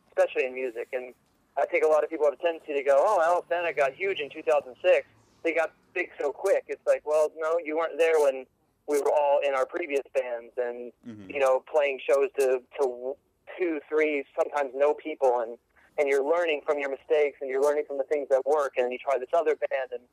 especially 0.10 0.46
in 0.46 0.54
music. 0.54 0.90
And 0.94 1.14
I 1.58 1.66
think 1.66 1.84
a 1.84 1.88
lot 1.88 2.04
of 2.04 2.10
people 2.12 2.26
have 2.26 2.36
a 2.36 2.42
tendency 2.42 2.74
to 2.74 2.84
go, 2.84 2.96
oh, 2.96 3.44
Stanek 3.50 3.76
got 3.76 3.94
huge 3.94 4.20
in 4.20 4.30
2006. 4.30 5.08
They 5.44 5.54
got 5.54 5.74
big 5.94 6.10
so 6.22 6.32
quick. 6.32 6.66
It's 6.68 6.86
like, 6.86 7.02
well, 7.06 7.32
no, 7.36 7.58
you 7.64 7.78
weren't 7.78 7.98
there 7.98 8.20
when 8.20 8.46
we 8.88 9.02
were 9.02 9.12
all 9.12 9.40
in 9.46 9.56
our 9.56 9.66
previous 9.66 10.04
bands 10.14 10.54
and, 10.58 10.92
mm-hmm. 11.08 11.30
you 11.30 11.40
know, 11.40 11.64
playing 11.74 12.00
shows 12.08 12.30
to, 12.40 12.62
to 12.80 13.16
two, 13.58 13.80
three, 13.90 14.24
sometimes 14.38 14.72
no 14.76 14.94
people. 14.94 15.42
And, 15.42 15.58
and 15.98 16.08
you're 16.08 16.24
learning 16.24 16.62
from 16.66 16.78
your 16.78 16.90
mistakes 16.90 17.40
and 17.42 17.50
you're 17.50 17.64
learning 17.64 17.86
from 17.88 17.98
the 17.98 18.04
things 18.04 18.28
that 18.30 18.46
work 18.46 18.74
and 18.78 18.92
you 18.92 19.00
try 19.00 19.18
this 19.18 19.34
other 19.34 19.56
band 19.56 19.90
and 19.92 20.04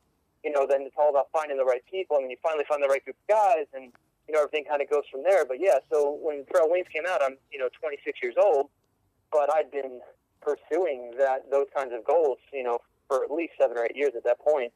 you 0.45 0.51
know 0.51 0.67
then 0.69 0.83
it's 0.83 0.95
all 0.97 1.09
about 1.09 1.27
finding 1.33 1.57
the 1.57 1.65
right 1.65 1.81
people 1.89 2.15
and 2.17 2.25
then 2.25 2.29
you 2.29 2.37
finally 2.41 2.63
find 2.69 2.81
the 2.81 2.87
right 2.87 3.03
group 3.03 3.17
of 3.17 3.27
guys 3.27 3.65
and 3.73 3.91
you 4.29 4.33
know 4.33 4.45
everything 4.45 4.63
kind 4.63 4.81
of 4.81 4.89
goes 4.89 5.03
from 5.11 5.23
there. 5.23 5.43
But 5.45 5.57
yeah 5.59 5.81
so 5.91 6.17
when 6.21 6.45
Frail 6.45 6.69
Wings 6.69 6.87
came 6.93 7.03
out 7.09 7.21
I'm 7.25 7.35
you 7.51 7.57
know 7.57 7.69
26 7.81 8.21
years 8.21 8.35
old 8.37 8.69
but 9.31 9.49
I'd 9.51 9.71
been 9.71 9.99
pursuing 10.45 11.17
that 11.17 11.49
those 11.49 11.65
kinds 11.75 11.91
of 11.91 12.05
goals 12.05 12.37
you 12.53 12.63
know 12.63 12.77
for 13.09 13.25
at 13.25 13.31
least 13.31 13.53
seven 13.59 13.75
or 13.77 13.85
eight 13.85 13.97
years 13.97 14.13
at 14.15 14.23
that 14.23 14.39
point 14.39 14.71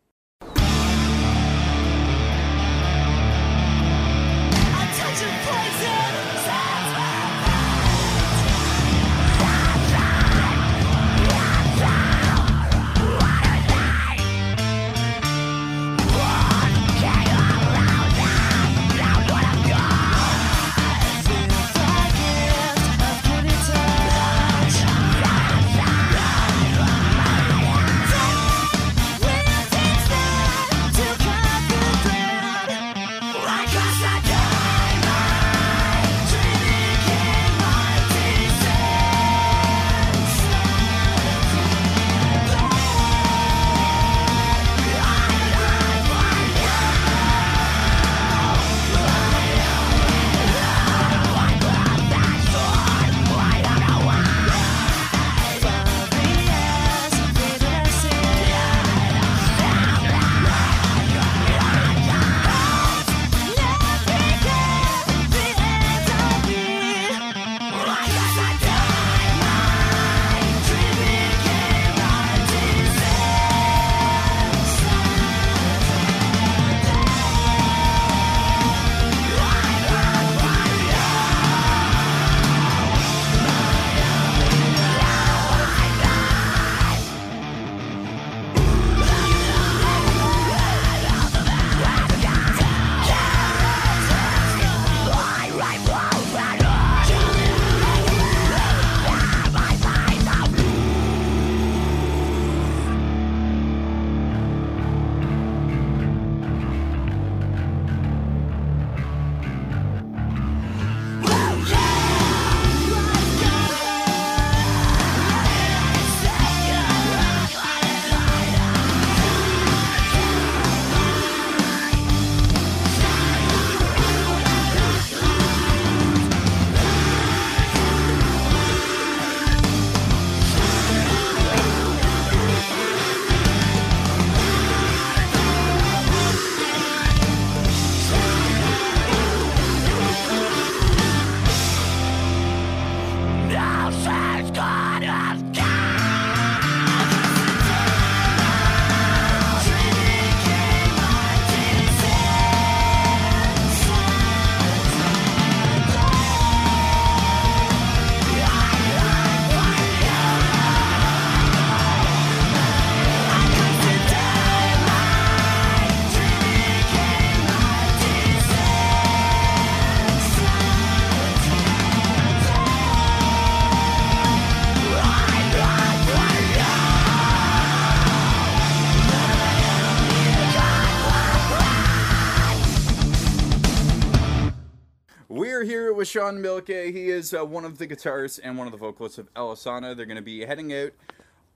Shawn 186.10 186.42
Milke. 186.42 186.70
He 186.70 187.10
is 187.12 187.36
uh, 187.36 187.46
one 187.46 187.66
of 187.66 187.78
the 187.78 187.86
guitarists 187.86 188.40
and 188.44 188.58
one 188.58 188.66
of 188.66 188.72
the 188.72 188.80
vocalists 188.80 189.20
of 189.20 189.32
Alesana. 189.36 189.96
They're 189.96 190.08
going 190.08 190.16
to 190.16 190.24
be 190.24 190.44
heading 190.44 190.74
out 190.74 190.90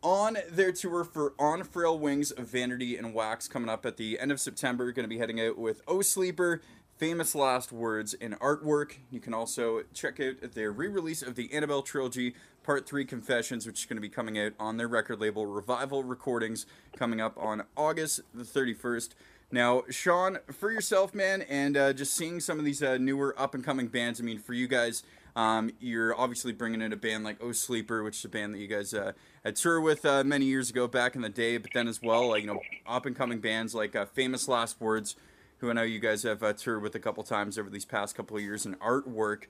on 0.03 0.37
their 0.47 0.71
tour 0.71 1.03
for 1.03 1.33
On 1.39 1.63
Frail 1.63 1.97
Wings 1.97 2.29
of 2.29 2.49
Vanity 2.49 2.95
and 2.95 3.15
Wax 3.15 3.47
coming 3.47 3.67
up 3.67 3.83
at 3.83 3.97
the 3.97 4.19
end 4.19 4.31
of 4.31 4.39
September. 4.39 4.91
Going 4.91 5.05
to 5.05 5.09
be 5.09 5.17
heading 5.17 5.41
out 5.41 5.57
with 5.57 5.81
O'Sleeper, 5.87 6.61
Famous 6.95 7.33
Last 7.33 7.71
Words, 7.71 8.13
and 8.21 8.39
Artwork. 8.39 8.97
You 9.09 9.19
can 9.19 9.33
also 9.33 9.85
check 9.91 10.19
out 10.19 10.51
their 10.53 10.71
re 10.71 10.87
release 10.87 11.23
of 11.23 11.33
the 11.33 11.51
Annabel 11.51 11.81
Trilogy 11.81 12.35
Part 12.61 12.87
3 12.87 13.05
Confessions, 13.05 13.65
which 13.65 13.79
is 13.79 13.85
going 13.87 13.97
to 13.97 14.01
be 14.01 14.09
coming 14.09 14.37
out 14.37 14.53
on 14.59 14.77
their 14.77 14.87
record 14.87 15.19
label 15.19 15.47
Revival 15.47 16.03
Recordings 16.03 16.67
coming 16.95 17.19
up 17.19 17.35
on 17.39 17.63
August 17.75 18.21
the 18.35 18.43
31st. 18.43 19.09
Now, 19.53 19.83
Shawn, 19.87 20.39
for 20.51 20.71
yourself, 20.71 21.13
man, 21.13 21.43
and 21.43 21.77
uh, 21.77 21.93
just 21.93 22.15
seeing 22.15 22.39
some 22.39 22.57
of 22.57 22.65
these 22.65 22.81
uh, 22.81 22.97
newer 22.97 23.35
up 23.37 23.53
and 23.53 23.63
coming 23.63 23.85
bands, 23.85 24.19
I 24.19 24.23
mean, 24.23 24.39
for 24.39 24.53
you 24.53 24.67
guys, 24.67 25.03
um, 25.35 25.69
you're 25.79 26.19
obviously 26.19 26.51
bringing 26.51 26.81
in 26.81 26.91
a 26.91 26.95
band 26.95 27.23
like 27.23 27.39
O'Sleeper, 27.39 28.01
which 28.01 28.17
is 28.17 28.25
a 28.25 28.29
band 28.29 28.55
that 28.55 28.57
you 28.57 28.67
guys 28.67 28.95
uh, 28.95 29.11
had 29.45 29.55
toured 29.55 29.83
with 29.83 30.07
uh, 30.07 30.23
many 30.23 30.45
years 30.45 30.71
ago 30.71 30.87
back 30.87 31.15
in 31.15 31.21
the 31.21 31.29
day, 31.29 31.57
but 31.57 31.69
then 31.71 31.87
as 31.87 32.01
well, 32.01 32.29
like, 32.29 32.41
you 32.41 32.47
know, 32.47 32.61
up 32.87 33.05
and 33.05 33.15
coming 33.15 33.37
bands 33.37 33.75
like 33.75 33.95
uh, 33.95 34.05
Famous 34.05 34.47
Last 34.47 34.81
Words, 34.81 35.15
who 35.59 35.69
I 35.69 35.73
know 35.73 35.83
you 35.83 35.99
guys 35.99 36.23
have 36.23 36.41
uh, 36.41 36.53
toured 36.53 36.81
with 36.81 36.95
a 36.95 36.99
couple 36.99 37.21
times 37.21 37.59
over 37.59 37.69
these 37.69 37.85
past 37.85 38.15
couple 38.15 38.35
of 38.35 38.41
years, 38.41 38.65
and 38.65 38.79
artwork. 38.79 39.43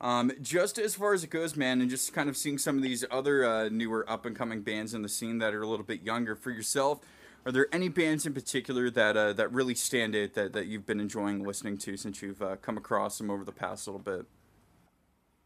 Um, 0.00 0.32
just 0.40 0.78
as 0.78 0.94
far 0.94 1.12
as 1.12 1.22
it 1.22 1.28
goes, 1.28 1.54
man, 1.54 1.82
and 1.82 1.90
just 1.90 2.14
kind 2.14 2.30
of 2.30 2.36
seeing 2.38 2.56
some 2.56 2.78
of 2.78 2.82
these 2.82 3.04
other 3.10 3.68
newer 3.68 4.08
up 4.08 4.24
and 4.24 4.34
coming 4.34 4.62
bands 4.62 4.94
in 4.94 5.02
the 5.02 5.08
scene 5.10 5.36
that 5.36 5.52
are 5.52 5.60
a 5.60 5.66
little 5.66 5.84
bit 5.84 6.02
younger 6.02 6.34
for 6.34 6.50
yourself. 6.50 7.00
Are 7.46 7.52
there 7.52 7.68
any 7.72 7.88
bands 7.88 8.26
in 8.26 8.34
particular 8.34 8.90
that 8.90 9.16
uh, 9.16 9.32
that 9.32 9.50
really 9.52 9.74
stand 9.74 10.14
out 10.14 10.34
that, 10.34 10.52
that 10.52 10.66
you've 10.66 10.86
been 10.86 11.00
enjoying 11.00 11.42
listening 11.42 11.78
to 11.78 11.96
since 11.96 12.20
you've 12.20 12.42
uh, 12.42 12.56
come 12.56 12.76
across 12.76 13.16
them 13.16 13.30
over 13.30 13.44
the 13.44 13.52
past 13.52 13.86
little 13.86 14.00
bit? 14.00 14.26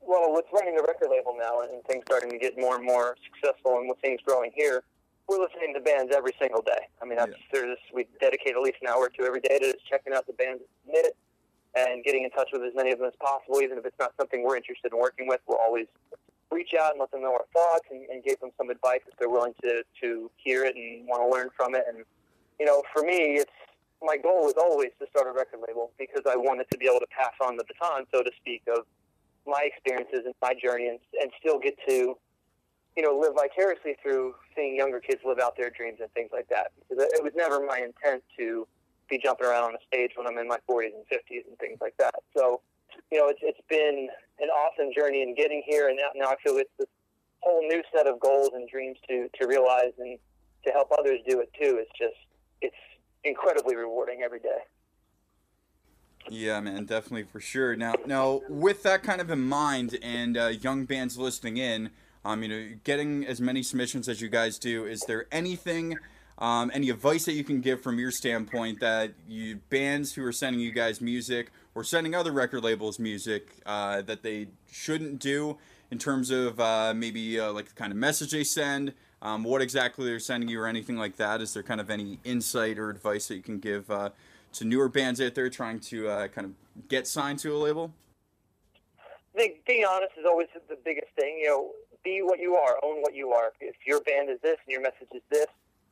Well, 0.00 0.32
with 0.32 0.44
running 0.52 0.76
a 0.76 0.82
record 0.82 1.08
label 1.10 1.36
now 1.38 1.60
and 1.60 1.82
things 1.84 2.02
starting 2.06 2.30
to 2.30 2.38
get 2.38 2.58
more 2.58 2.76
and 2.76 2.84
more 2.84 3.16
successful 3.24 3.78
and 3.78 3.88
with 3.88 3.98
things 4.00 4.20
growing 4.26 4.50
here, 4.54 4.82
we're 5.28 5.40
listening 5.40 5.72
to 5.74 5.80
bands 5.80 6.12
every 6.14 6.32
single 6.40 6.62
day. 6.62 6.88
I 7.00 7.06
mean, 7.06 7.16
that's, 7.16 7.32
there's, 7.52 7.78
we 7.92 8.06
dedicate 8.20 8.54
at 8.54 8.60
least 8.60 8.78
an 8.82 8.88
hour 8.88 9.04
or 9.04 9.08
two 9.08 9.24
every 9.24 9.40
day 9.40 9.58
to 9.58 9.72
just 9.72 9.86
checking 9.86 10.12
out 10.12 10.26
the 10.26 10.34
bands 10.34 10.62
that 10.92 11.12
and 11.76 12.04
getting 12.04 12.24
in 12.24 12.30
touch 12.30 12.48
with 12.52 12.62
as 12.62 12.74
many 12.74 12.92
of 12.92 12.98
them 12.98 13.08
as 13.08 13.14
possible. 13.20 13.60
Even 13.60 13.78
if 13.78 13.86
it's 13.86 13.98
not 13.98 14.12
something 14.16 14.44
we're 14.44 14.56
interested 14.56 14.92
in 14.92 14.98
working 14.98 15.26
with, 15.26 15.40
we'll 15.46 15.58
always 15.58 15.86
reach 16.54 16.72
out 16.80 16.92
and 16.92 17.00
let 17.00 17.10
them 17.10 17.22
know 17.22 17.32
our 17.32 17.46
thoughts 17.52 17.86
and, 17.90 18.06
and 18.08 18.22
give 18.22 18.38
them 18.40 18.50
some 18.56 18.70
advice 18.70 19.00
if 19.06 19.18
they're 19.18 19.28
willing 19.28 19.54
to, 19.62 19.82
to 20.00 20.30
hear 20.36 20.64
it 20.64 20.76
and 20.76 21.06
want 21.06 21.20
to 21.22 21.28
learn 21.28 21.48
from 21.56 21.74
it. 21.74 21.84
And, 21.88 22.04
you 22.58 22.66
know, 22.66 22.82
for 22.92 23.02
me, 23.02 23.42
it's 23.42 23.50
my 24.02 24.16
goal 24.16 24.46
is 24.46 24.54
always 24.56 24.90
to 25.00 25.06
start 25.10 25.26
a 25.26 25.32
record 25.32 25.60
label 25.66 25.90
because 25.98 26.22
I 26.26 26.36
wanted 26.36 26.66
to 26.70 26.78
be 26.78 26.86
able 26.86 27.00
to 27.00 27.10
pass 27.10 27.32
on 27.40 27.56
the 27.56 27.64
baton, 27.64 28.04
so 28.12 28.22
to 28.22 28.30
speak, 28.36 28.62
of 28.68 28.84
my 29.46 29.68
experiences 29.72 30.22
and 30.24 30.34
my 30.40 30.54
journey 30.54 30.88
and, 30.88 30.98
and 31.20 31.30
still 31.40 31.58
get 31.58 31.74
to, 31.88 32.16
you 32.96 33.02
know, 33.02 33.18
live 33.18 33.34
vicariously 33.34 33.96
through 34.02 34.34
seeing 34.54 34.76
younger 34.76 35.00
kids 35.00 35.20
live 35.24 35.38
out 35.38 35.56
their 35.56 35.70
dreams 35.70 35.98
and 36.00 36.10
things 36.12 36.30
like 36.32 36.48
that. 36.48 36.68
Because 36.88 37.04
it 37.04 37.22
was 37.22 37.32
never 37.34 37.64
my 37.64 37.78
intent 37.78 38.22
to 38.38 38.66
be 39.08 39.18
jumping 39.18 39.46
around 39.46 39.64
on 39.64 39.74
a 39.74 39.82
stage 39.86 40.12
when 40.16 40.26
I'm 40.26 40.38
in 40.38 40.48
my 40.48 40.58
40s 40.70 40.92
and 40.94 41.04
50s 41.12 41.46
and 41.48 41.58
things 41.58 41.78
like 41.80 41.94
that. 41.98 42.14
So, 42.36 42.60
you 43.10 43.18
know, 43.18 43.28
it's, 43.28 43.40
it's 43.42 43.60
been 43.68 44.08
an 44.40 44.48
awesome 44.48 44.90
journey 44.96 45.22
in 45.22 45.34
getting 45.34 45.62
here, 45.66 45.88
and 45.88 45.98
now, 46.16 46.28
I 46.28 46.36
feel 46.44 46.56
it's 46.56 46.70
this 46.78 46.88
whole 47.40 47.66
new 47.68 47.82
set 47.94 48.06
of 48.06 48.18
goals 48.20 48.50
and 48.54 48.68
dreams 48.68 48.96
to, 49.08 49.28
to 49.40 49.46
realize 49.46 49.92
and 49.98 50.18
to 50.64 50.72
help 50.72 50.88
others 50.98 51.20
do 51.28 51.40
it 51.40 51.50
too. 51.60 51.78
It's 51.78 51.90
just, 51.98 52.16
it's 52.60 52.74
incredibly 53.22 53.76
rewarding 53.76 54.22
every 54.24 54.40
day. 54.40 54.58
Yeah, 56.30 56.58
man, 56.60 56.86
definitely 56.86 57.24
for 57.24 57.40
sure. 57.40 57.76
Now, 57.76 57.94
now 58.06 58.40
with 58.48 58.82
that 58.84 59.02
kind 59.02 59.20
of 59.20 59.30
in 59.30 59.42
mind, 59.42 59.98
and 60.02 60.36
uh, 60.36 60.46
young 60.46 60.86
bands 60.86 61.18
listening 61.18 61.58
in, 61.58 61.90
um, 62.24 62.42
you 62.42 62.48
know, 62.48 62.68
getting 62.82 63.26
as 63.26 63.40
many 63.40 63.62
submissions 63.62 64.08
as 64.08 64.22
you 64.22 64.30
guys 64.30 64.58
do, 64.58 64.86
is 64.86 65.00
there 65.00 65.26
anything, 65.30 65.98
um, 66.38 66.70
any 66.72 66.88
advice 66.88 67.26
that 67.26 67.34
you 67.34 67.44
can 67.44 67.60
give 67.60 67.82
from 67.82 67.98
your 67.98 68.10
standpoint 68.10 68.80
that 68.80 69.12
you 69.28 69.56
bands 69.68 70.14
who 70.14 70.24
are 70.24 70.32
sending 70.32 70.60
you 70.60 70.72
guys 70.72 71.02
music 71.02 71.50
or 71.74 71.84
sending 71.84 72.14
other 72.14 72.32
record 72.32 72.62
labels 72.62 72.98
music 72.98 73.48
uh, 73.66 74.02
that 74.02 74.22
they 74.22 74.48
shouldn't 74.70 75.18
do 75.18 75.58
in 75.90 75.98
terms 75.98 76.30
of 76.30 76.60
uh, 76.60 76.92
maybe 76.94 77.38
uh, 77.38 77.52
like 77.52 77.68
the 77.68 77.74
kind 77.74 77.92
of 77.92 77.98
message 77.98 78.30
they 78.30 78.44
send, 78.44 78.92
um, 79.22 79.44
what 79.44 79.62
exactly 79.62 80.04
they're 80.04 80.18
sending 80.18 80.48
you, 80.48 80.60
or 80.60 80.66
anything 80.66 80.96
like 80.96 81.16
that? 81.16 81.40
Is 81.40 81.54
there 81.54 81.62
kind 81.62 81.80
of 81.80 81.90
any 81.90 82.18
insight 82.24 82.78
or 82.78 82.90
advice 82.90 83.28
that 83.28 83.36
you 83.36 83.42
can 83.42 83.58
give? 83.58 83.90
Uh, 83.90 84.10
to 84.54 84.64
newer 84.64 84.88
bands 84.88 85.20
out 85.20 85.34
there 85.34 85.50
trying 85.50 85.80
to 85.80 86.08
uh, 86.08 86.28
kind 86.28 86.46
of 86.46 86.88
get 86.88 87.06
signed 87.06 87.38
to 87.40 87.54
a 87.54 87.58
label? 87.58 87.92
I 89.34 89.38
think 89.38 89.64
being 89.66 89.84
honest 89.84 90.12
is 90.18 90.24
always 90.26 90.46
the 90.68 90.78
biggest 90.84 91.08
thing. 91.18 91.38
You 91.40 91.48
know, 91.48 91.70
be 92.04 92.20
what 92.22 92.38
you 92.38 92.54
are, 92.54 92.78
own 92.82 93.02
what 93.02 93.14
you 93.14 93.32
are. 93.32 93.52
If 93.60 93.74
your 93.86 94.00
band 94.02 94.30
is 94.30 94.38
this 94.42 94.56
and 94.64 94.72
your 94.72 94.80
message 94.80 95.08
is 95.14 95.22
this, 95.30 95.46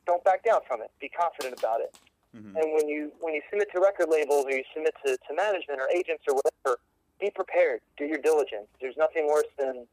don't 0.05 0.23
back 0.23 0.43
down 0.43 0.61
from 0.67 0.81
it. 0.81 0.91
Be 0.99 1.09
confident 1.09 1.59
about 1.59 1.81
it. 1.81 1.95
Mm-hmm. 2.35 2.57
And 2.57 2.73
when 2.73 2.89
you 2.89 3.11
when 3.19 3.33
you 3.33 3.41
submit 3.49 3.69
to 3.73 3.79
record 3.79 4.09
labels 4.09 4.45
or 4.45 4.51
you 4.51 4.63
submit 4.73 4.95
to, 5.05 5.17
to 5.17 5.31
management 5.35 5.79
or 5.79 5.87
agents 5.93 6.23
or 6.27 6.35
whatever, 6.35 6.79
be 7.19 7.29
prepared. 7.29 7.81
Do 7.97 8.05
your 8.05 8.17
diligence. 8.17 8.67
There's 8.81 8.97
nothing 8.97 9.27
worse 9.27 9.49
than 9.57 9.85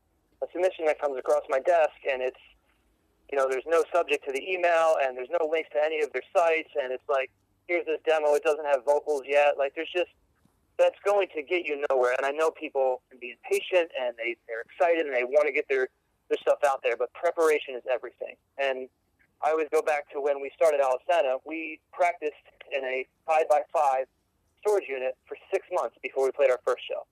a 0.42 0.46
submission 0.52 0.86
that 0.86 1.00
comes 1.00 1.18
across 1.18 1.42
my 1.48 1.60
desk 1.60 2.00
and 2.10 2.22
it's 2.22 2.40
you 3.30 3.36
know 3.36 3.46
there's 3.48 3.68
no 3.68 3.84
subject 3.92 4.24
to 4.24 4.32
the 4.32 4.42
email 4.42 4.96
and 5.02 5.16
there's 5.16 5.30
no 5.30 5.46
links 5.46 5.68
to 5.72 5.80
any 5.84 6.00
of 6.00 6.12
their 6.12 6.24
sites 6.34 6.70
and 6.80 6.92
it's 6.92 7.08
like 7.08 7.30
here's 7.68 7.86
this 7.86 8.00
demo. 8.06 8.34
It 8.34 8.42
doesn't 8.42 8.66
have 8.66 8.84
vocals 8.84 9.22
yet. 9.26 9.54
Like 9.58 9.74
there's 9.76 9.92
just 9.94 10.10
that's 10.78 10.98
going 11.04 11.28
to 11.36 11.42
get 11.42 11.66
you 11.66 11.84
nowhere. 11.90 12.16
And 12.16 12.24
I 12.24 12.32
know 12.32 12.50
people 12.50 13.02
can 13.10 13.20
be 13.20 13.36
impatient 13.36 13.92
and 14.00 14.16
they 14.16 14.36
they're 14.48 14.64
excited 14.64 15.04
and 15.04 15.14
they 15.14 15.24
want 15.24 15.46
to 15.46 15.52
get 15.52 15.68
their 15.68 15.88
their 16.30 16.38
stuff 16.40 16.58
out 16.64 16.80
there, 16.82 16.96
but 16.96 17.12
preparation 17.12 17.74
is 17.74 17.82
everything. 17.90 18.36
And 18.56 18.88
I 19.42 19.50
always 19.50 19.68
go 19.72 19.80
back 19.80 20.10
to 20.12 20.20
when 20.20 20.40
we 20.40 20.50
started 20.54 20.80
Alesana. 20.80 21.40
We 21.46 21.80
practiced 21.92 22.44
in 22.76 22.84
a 22.84 23.06
five 23.26 23.48
by 23.48 23.62
five 23.72 24.06
storage 24.60 24.88
unit 24.88 25.16
for 25.26 25.36
six 25.52 25.66
months 25.72 25.96
before 26.02 26.24
we 26.24 26.32
played 26.32 26.50
our 26.50 26.60
first 26.64 26.84
show. 26.86 27.06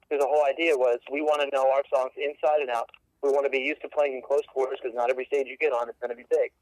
Because 0.00 0.24
the 0.24 0.28
whole 0.28 0.44
idea 0.44 0.76
was 0.76 0.98
we 1.12 1.20
want 1.20 1.42
to 1.42 1.48
know 1.54 1.70
our 1.70 1.84
songs 1.92 2.12
inside 2.16 2.60
and 2.60 2.70
out. 2.70 2.88
We 3.22 3.30
want 3.30 3.44
to 3.44 3.50
be 3.50 3.60
used 3.60 3.80
to 3.82 3.88
playing 3.88 4.14
in 4.14 4.22
close 4.22 4.44
quarters 4.48 4.78
because 4.82 4.96
not 4.96 5.10
every 5.10 5.24
stage 5.26 5.46
you 5.48 5.56
get 5.56 5.72
on 5.72 5.88
is 5.88 5.94
going 6.00 6.10
to 6.10 6.16
be 6.16 6.28
big. 6.30 6.52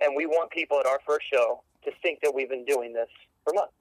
And 0.00 0.16
we 0.16 0.26
want 0.26 0.50
people 0.50 0.80
at 0.80 0.86
our 0.86 1.00
first 1.06 1.28
show 1.30 1.62
to 1.84 1.92
think 2.02 2.20
that 2.22 2.34
we've 2.34 2.48
been 2.48 2.64
doing 2.64 2.92
this 2.92 3.08
for 3.44 3.52
months. 3.52 3.72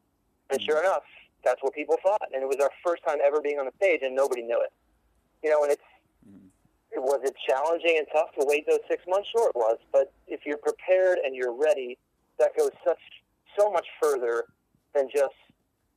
And 0.49 0.61
sure 0.61 0.77
mm-hmm. 0.77 0.85
enough, 0.85 1.03
that's 1.43 1.61
what 1.63 1.73
people 1.73 1.95
thought. 2.03 2.27
And 2.33 2.43
it 2.43 2.47
was 2.47 2.57
our 2.61 2.71
first 2.83 3.03
time 3.07 3.19
ever 3.23 3.39
being 3.41 3.59
on 3.59 3.65
the 3.65 3.75
stage, 3.77 4.01
and 4.03 4.15
nobody 4.15 4.41
knew 4.41 4.59
it. 4.59 4.71
You 5.43 5.49
know, 5.51 5.63
and 5.63 5.71
it's 5.71 5.81
it 5.81 5.88
was 7.01 7.21
it 7.23 7.35
challenging 7.47 7.95
and 7.97 8.07
tough 8.13 8.31
to 8.39 8.45
wait 8.47 8.65
those 8.67 8.79
six 8.89 9.03
months. 9.07 9.29
Sure, 9.35 9.49
it 9.49 9.55
was. 9.55 9.77
But 9.91 10.11
if 10.27 10.41
you're 10.45 10.57
prepared 10.57 11.19
and 11.23 11.35
you're 11.35 11.53
ready, 11.53 11.97
that 12.39 12.57
goes 12.57 12.71
such 12.85 12.99
so 13.57 13.71
much 13.71 13.85
further 14.01 14.45
than 14.95 15.07
just 15.13 15.33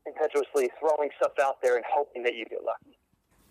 impetuously 0.06 0.70
throwing 0.80 1.10
stuff 1.16 1.32
out 1.40 1.62
there 1.62 1.76
and 1.76 1.84
hoping 1.88 2.22
that 2.24 2.34
you 2.34 2.44
get 2.44 2.60
lucky. 2.64 2.98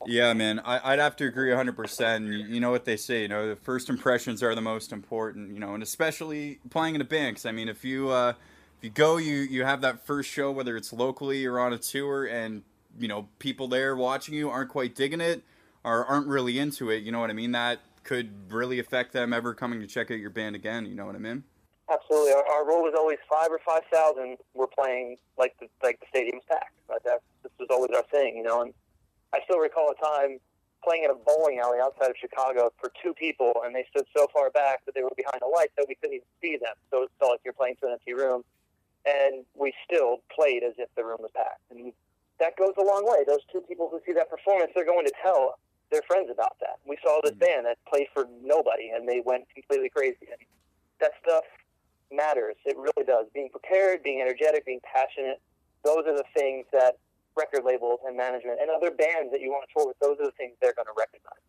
Yeah, 0.07 0.33
man, 0.33 0.59
I, 0.65 0.91
would 0.91 0.99
have 0.99 1.15
to 1.17 1.25
agree 1.25 1.51
100%. 1.51 2.49
You 2.49 2.59
know 2.59 2.71
what 2.71 2.85
they 2.85 2.97
say, 2.97 3.21
you 3.21 3.27
know, 3.27 3.49
the 3.49 3.55
first 3.55 3.87
impressions 3.87 4.41
are 4.41 4.55
the 4.55 4.61
most 4.61 4.91
important, 4.91 5.53
you 5.53 5.59
know, 5.59 5.75
and 5.75 5.83
especially 5.83 6.59
playing 6.71 6.95
in 6.95 7.01
a. 7.01 7.05
Cause, 7.05 7.45
I 7.45 7.51
mean, 7.51 7.69
if 7.69 7.85
you, 7.85 8.09
uh, 8.09 8.33
if 8.79 8.83
you 8.83 8.89
go, 8.89 9.17
you, 9.17 9.35
you 9.35 9.63
have 9.63 9.81
that 9.81 10.05
first 10.05 10.29
show, 10.29 10.51
whether 10.51 10.75
it's 10.75 10.91
locally 10.91 11.45
or 11.45 11.59
on 11.59 11.71
a 11.71 11.77
tour, 11.77 12.25
and, 12.25 12.63
you 12.99 13.07
know, 13.07 13.27
people 13.37 13.67
there 13.67 13.95
watching 13.95 14.33
you 14.33 14.49
aren't 14.49 14.69
quite 14.69 14.95
digging 14.95 15.21
it 15.21 15.43
or 15.83 16.05
aren't 16.05 16.27
really 16.27 16.59
into 16.59 16.89
it, 16.89 17.03
you 17.03 17.11
know 17.11 17.19
what 17.19 17.29
I 17.29 17.33
mean? 17.33 17.51
That 17.51 17.79
could 18.03 18.51
really 18.51 18.79
affect 18.79 19.13
them 19.13 19.33
ever 19.33 19.53
coming 19.53 19.79
to 19.81 19.87
check 19.87 20.11
out 20.11 20.19
your 20.19 20.29
band 20.29 20.55
again, 20.55 20.85
you 20.85 20.95
know 20.95 21.05
what 21.05 21.15
I 21.15 21.19
mean? 21.19 21.43
Absolutely. 21.91 22.33
Our, 22.33 22.45
our 22.47 22.65
rule 22.65 22.83
was 22.83 22.93
always 22.97 23.17
five 23.29 23.49
or 23.51 23.59
5,000 23.65 24.37
we're 24.53 24.67
playing 24.67 25.17
like 25.37 25.55
the, 25.59 25.67
like 25.83 25.99
the 25.99 26.05
stadium's 26.09 26.43
packed. 26.47 26.73
But 26.87 27.03
that, 27.03 27.21
this 27.43 27.51
was 27.59 27.67
always 27.69 27.91
our 27.95 28.03
thing, 28.03 28.37
you 28.37 28.43
know, 28.43 28.61
and 28.61 28.73
I 29.33 29.39
still 29.45 29.59
recall 29.59 29.91
a 29.91 29.95
time 30.03 30.39
playing 30.83 31.03
in 31.03 31.11
a 31.11 31.15
bowling 31.15 31.59
alley 31.59 31.79
outside 31.79 32.09
of 32.09 32.17
Chicago 32.19 32.71
for 32.79 32.91
two 33.03 33.13
people, 33.13 33.53
and 33.63 33.75
they 33.75 33.85
stood 33.89 34.05
so 34.15 34.27
far 34.33 34.49
back 34.49 34.83
that 34.85 34.95
they 34.95 35.03
were 35.03 35.13
behind 35.15 35.41
the 35.41 35.47
lights 35.47 35.73
that 35.77 35.85
we 35.87 35.95
couldn't 35.95 36.15
even 36.15 36.27
see 36.41 36.57
them. 36.57 36.73
So 36.89 37.03
it 37.03 37.11
felt 37.19 37.31
like 37.31 37.41
you're 37.45 37.53
playing 37.53 37.75
to 37.81 37.87
an 37.87 37.93
empty 37.93 38.13
room, 38.13 38.43
and 39.05 39.45
we 39.55 39.73
still 39.85 40.17
played 40.33 40.63
as 40.63 40.73
if 40.77 40.89
the 40.95 41.03
room 41.03 41.17
was 41.19 41.31
packed. 41.35 41.61
And 41.69 41.93
that 42.39 42.57
goes 42.57 42.73
a 42.77 42.83
long 42.83 43.05
way. 43.05 43.23
Those 43.25 43.45
two 43.51 43.61
people 43.61 43.89
who 43.91 44.01
see 44.05 44.13
that 44.13 44.29
performance, 44.29 44.71
they're 44.73 44.85
going 44.85 45.05
to 45.05 45.13
tell 45.21 45.59
their 45.91 46.01
friends 46.07 46.29
about 46.31 46.55
that. 46.61 46.79
We 46.85 46.97
saw 47.03 47.19
this 47.23 47.33
band 47.33 47.65
that 47.65 47.77
played 47.87 48.07
for 48.13 48.25
nobody, 48.41 48.89
and 48.89 49.07
they 49.07 49.21
went 49.23 49.45
completely 49.53 49.89
crazy. 49.89 50.27
And 50.31 50.39
that 50.99 51.11
stuff 51.21 51.43
matters. 52.11 52.55
It 52.65 52.77
really 52.77 53.05
does. 53.05 53.27
Being 53.33 53.49
prepared, 53.49 54.03
being 54.03 54.21
energetic, 54.21 54.65
being 54.65 54.79
passionate. 54.81 55.41
Those 55.83 56.05
are 56.07 56.15
the 56.15 56.25
things 56.35 56.65
that 56.71 56.97
record 57.35 57.63
labels 57.65 57.99
and 58.05 58.17
management 58.17 58.59
and 58.61 58.69
other 58.69 58.91
bands 58.91 59.31
that 59.31 59.41
you 59.41 59.49
want 59.49 59.67
to 59.67 59.73
tour 59.73 59.87
with. 59.87 59.99
Those 59.99 60.17
are 60.19 60.25
the 60.25 60.35
things 60.37 60.53
they're 60.61 60.73
going 60.73 60.87
to 60.87 60.97
recognize. 60.97 61.39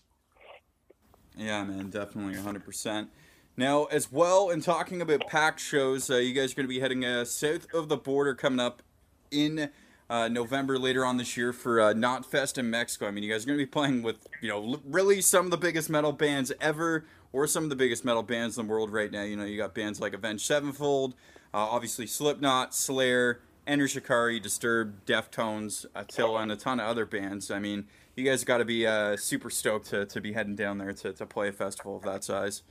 Yeah, 1.36 1.64
man, 1.64 1.90
definitely 1.90 2.35
100%. 2.35 3.09
Now, 3.56 3.85
as 3.85 4.10
well, 4.10 4.48
in 4.48 4.60
talking 4.60 5.02
about 5.02 5.27
packed 5.28 5.60
shows, 5.60 6.10
uh, 6.10 6.16
you 6.16 6.32
guys 6.32 6.52
are 6.52 6.56
going 6.56 6.66
to 6.66 6.73
be 6.73 6.81
heading 6.81 7.05
uh, 7.05 7.24
south 7.24 7.66
of 7.74 7.89
the 7.89 7.97
border 7.97 8.35
coming 8.35 8.60
up 8.60 8.82
in 9.31 9.70
uh, 10.12 10.28
November 10.28 10.78
later 10.78 11.06
on 11.06 11.16
this 11.16 11.39
year 11.39 11.55
for 11.55 11.80
uh, 11.80 11.94
Knotfest 11.94 12.59
in 12.59 12.68
Mexico. 12.68 13.09
I 13.09 13.10
mean, 13.10 13.24
you 13.24 13.32
guys 13.32 13.44
are 13.44 13.47
going 13.47 13.59
to 13.59 13.64
be 13.64 13.70
playing 13.70 14.02
with, 14.02 14.28
you 14.43 14.48
know, 14.51 14.78
really 14.84 15.22
some 15.22 15.47
of 15.47 15.51
the 15.51 15.56
biggest 15.56 15.89
metal 15.89 16.12
bands 16.12 16.52
ever, 16.60 17.06
or 17.32 17.47
some 17.47 17.64
of 17.64 17.70
the 17.70 17.76
biggest 17.76 18.05
metal 18.05 18.22
bands 18.22 18.59
in 18.59 18.66
the 18.66 18.70
world 18.70 18.93
right 18.93 19.10
now. 19.10 19.22
You 19.22 19.36
know, 19.36 19.44
you 19.44 19.56
got 19.56 19.74
bands 19.74 20.02
like 20.02 20.12
Avenged 20.12 20.44
Sevenfold, 20.44 21.14
uh, 21.55 21.56
obviously 21.56 22.06
Slipknot, 22.06 22.74
Slayer, 22.74 23.40
Enter 23.66 23.89
Shikari, 23.89 24.39
Disturbed, 24.39 25.06
Deftones, 25.06 25.86
Attila, 25.94 26.43
and 26.43 26.52
a 26.52 26.56
ton 26.56 26.78
of 26.78 26.86
other 26.86 27.06
bands. 27.06 27.51
I 27.51 27.59
mean, 27.59 27.86
you 28.14 28.22
guys 28.22 28.44
got 28.44 28.59
to 28.59 28.66
be 28.66 28.86
uh, 28.86 29.16
super 29.16 29.48
stoked 29.48 29.86
to, 29.86 30.05
to 30.05 30.20
be 30.20 30.34
heading 30.34 30.56
down 30.56 30.76
there 30.76 30.93
to, 30.93 31.14
to 31.14 31.24
play 31.24 31.48
a 31.48 31.52
festival 31.52 31.97
of 31.97 32.02
that 32.02 32.22
size. 32.22 32.62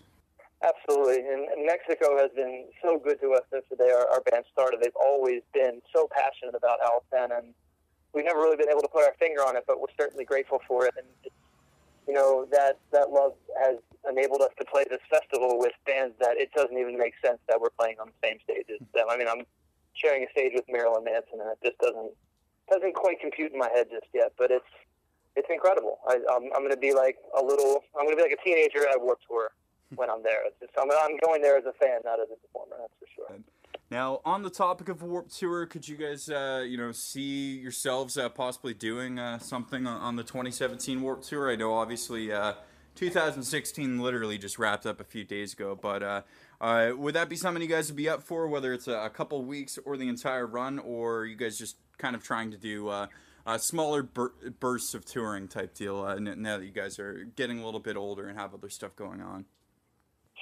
Absolutely, 0.61 1.25
and, 1.25 1.65
Mexico 1.65 2.17
has 2.17 2.29
been 2.35 2.65
so 2.83 2.99
good 2.99 3.19
to 3.21 3.33
us 3.33 3.41
since 3.51 3.63
the 3.69 3.75
day 3.75 3.89
our, 3.89 4.07
our 4.09 4.21
band 4.21 4.45
started. 4.51 4.79
They've 4.81 4.95
always 4.99 5.41
been 5.53 5.81
so 5.93 6.07
passionate 6.11 6.53
about 6.53 6.77
Alcen, 6.81 7.35
and 7.35 7.53
we've 8.13 8.25
never 8.25 8.39
really 8.39 8.57
been 8.57 8.69
able 8.69 8.81
to 8.81 8.88
put 8.88 9.03
our 9.03 9.15
finger 9.17 9.41
on 9.41 9.55
it, 9.55 9.63
but 9.65 9.79
we're 9.79 9.93
certainly 9.97 10.25
grateful 10.25 10.59
for 10.67 10.85
it. 10.85 10.93
And 10.97 11.07
you 12.07 12.13
know 12.13 12.45
that 12.51 12.77
that 12.91 13.09
love 13.09 13.33
has 13.63 13.77
enabled 14.09 14.41
us 14.41 14.51
to 14.59 14.65
play 14.65 14.85
this 14.89 15.01
festival 15.09 15.57
with 15.57 15.73
bands 15.85 16.13
that 16.19 16.38
it 16.38 16.51
doesn't 16.53 16.77
even 16.77 16.97
make 16.97 17.13
sense 17.23 17.39
that 17.47 17.59
we're 17.59 17.73
playing 17.79 17.97
on 17.99 18.09
the 18.09 18.27
same 18.27 18.38
stages. 18.43 18.81
I 19.09 19.17
mean, 19.17 19.27
I'm 19.27 19.45
sharing 19.93 20.23
a 20.23 20.29
stage 20.31 20.51
with 20.53 20.65
Marilyn 20.69 21.05
Manson, 21.05 21.41
and 21.41 21.49
it 21.49 21.59
just 21.63 21.77
doesn't 21.79 22.11
doesn't 22.69 22.93
quite 22.93 23.19
compute 23.19 23.51
in 23.51 23.57
my 23.57 23.69
head 23.73 23.88
just 23.89 24.07
yet. 24.13 24.33
But 24.38 24.51
it's 24.51 24.73
it's 25.35 25.49
incredible. 25.49 25.99
I, 26.07 26.19
I'm 26.29 26.53
I'm 26.53 26.61
going 26.61 26.69
to 26.69 26.77
be 26.77 26.93
like 26.93 27.17
a 27.35 27.41
little. 27.41 27.83
I'm 27.97 28.05
going 28.05 28.15
to 28.15 28.21
be 28.21 28.29
like 28.29 28.38
a 28.38 28.43
teenager 28.43 28.88
at 28.88 29.01
Warped 29.01 29.25
Tour 29.27 29.49
when 29.95 30.09
I'm 30.09 30.23
there. 30.23 30.45
It's 30.45 30.59
just, 30.59 30.73
I'm, 30.77 30.89
I'm 30.91 31.18
going 31.26 31.41
there 31.41 31.57
as 31.57 31.65
a 31.65 31.73
fan, 31.73 31.99
not 32.03 32.19
as 32.19 32.27
a 32.31 32.35
performer. 32.47 32.76
That's 32.80 32.93
for 32.99 33.07
sure. 33.15 33.39
Now, 33.91 34.22
on 34.23 34.41
the 34.41 34.49
topic 34.49 34.88
of 34.88 35.03
Warped 35.03 35.38
Tour, 35.38 35.65
could 35.65 35.85
you 35.85 35.97
guys, 35.97 36.30
uh, 36.30 36.63
you 36.65 36.77
know, 36.77 36.93
see 36.93 37.57
yourselves 37.57 38.18
uh, 38.18 38.30
possibly 38.30 38.73
doing 38.73 39.19
uh, 39.19 39.38
something 39.39 39.85
on, 39.85 40.15
the 40.15 40.23
2017 40.23 41.01
Warped 41.01 41.27
Tour? 41.27 41.51
I 41.51 41.57
know, 41.57 41.73
obviously, 41.73 42.31
uh, 42.31 42.53
2016 42.95 43.99
literally 43.99 44.38
just 44.38 44.57
wrapped 44.57 44.85
up 44.85 45.01
a 45.01 45.03
few 45.03 45.26
days 45.26 45.51
ago, 45.51 45.77
but 45.80 46.03
uh, 46.03 46.22
uh, 46.61 46.91
would 46.95 47.15
that 47.15 47.27
be 47.27 47.35
something 47.35 47.61
you 47.61 47.68
guys 47.68 47.89
would 47.89 47.97
be 47.97 48.07
up 48.07 48.23
for, 48.23 48.47
whether 48.47 48.72
it's 48.72 48.88
a, 48.88 48.97
a 48.97 49.09
couple 49.09 49.43
weeks 49.43 49.77
or 49.84 49.97
the 49.97 50.07
entire 50.07 50.47
run, 50.47 50.80
or 50.80 51.26
you 51.26 51.35
guys 51.35 51.57
just 51.57 51.76
kind 51.97 52.15
of 52.15 52.23
trying 52.23 52.49
to 52.51 52.57
do 52.57 52.89
smaller 53.57 54.03
bur- 54.03 54.34
bursts 54.61 54.93
of 54.93 55.03
touring 55.03 55.49
type 55.49 55.76
deal 55.76 56.18
now 56.18 56.57
that 56.57 56.65
you 56.65 56.72
guys 56.72 56.97
are 56.97 57.26
getting 57.35 57.59
a 57.59 57.65
little 57.65 57.81
bit 57.81 57.97
older 57.97 58.30
and 58.30 58.39
have 58.39 58.53
other 58.53 58.69
stuff 58.69 58.95
going 58.95 59.22
on? 59.22 59.43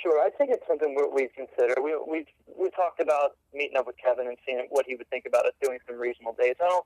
Sure, 0.01 0.21
I 0.21 0.29
think 0.29 0.51
it's 0.51 0.65
something 0.67 0.95
we'd 1.13 1.33
consider. 1.33 1.81
We 1.81 1.97
we 2.07 2.25
we 2.57 2.69
talked 2.71 3.01
about 3.01 3.35
meeting 3.53 3.77
up 3.77 3.87
with 3.87 3.97
Kevin 3.97 4.27
and 4.27 4.37
seeing 4.45 4.67
what 4.69 4.85
he 4.87 4.95
would 4.95 5.09
think 5.09 5.25
about 5.27 5.45
us 5.45 5.53
doing 5.61 5.79
some 5.87 5.97
regional 5.97 6.35
dates. 6.39 6.59
I 6.63 6.67
don't 6.67 6.85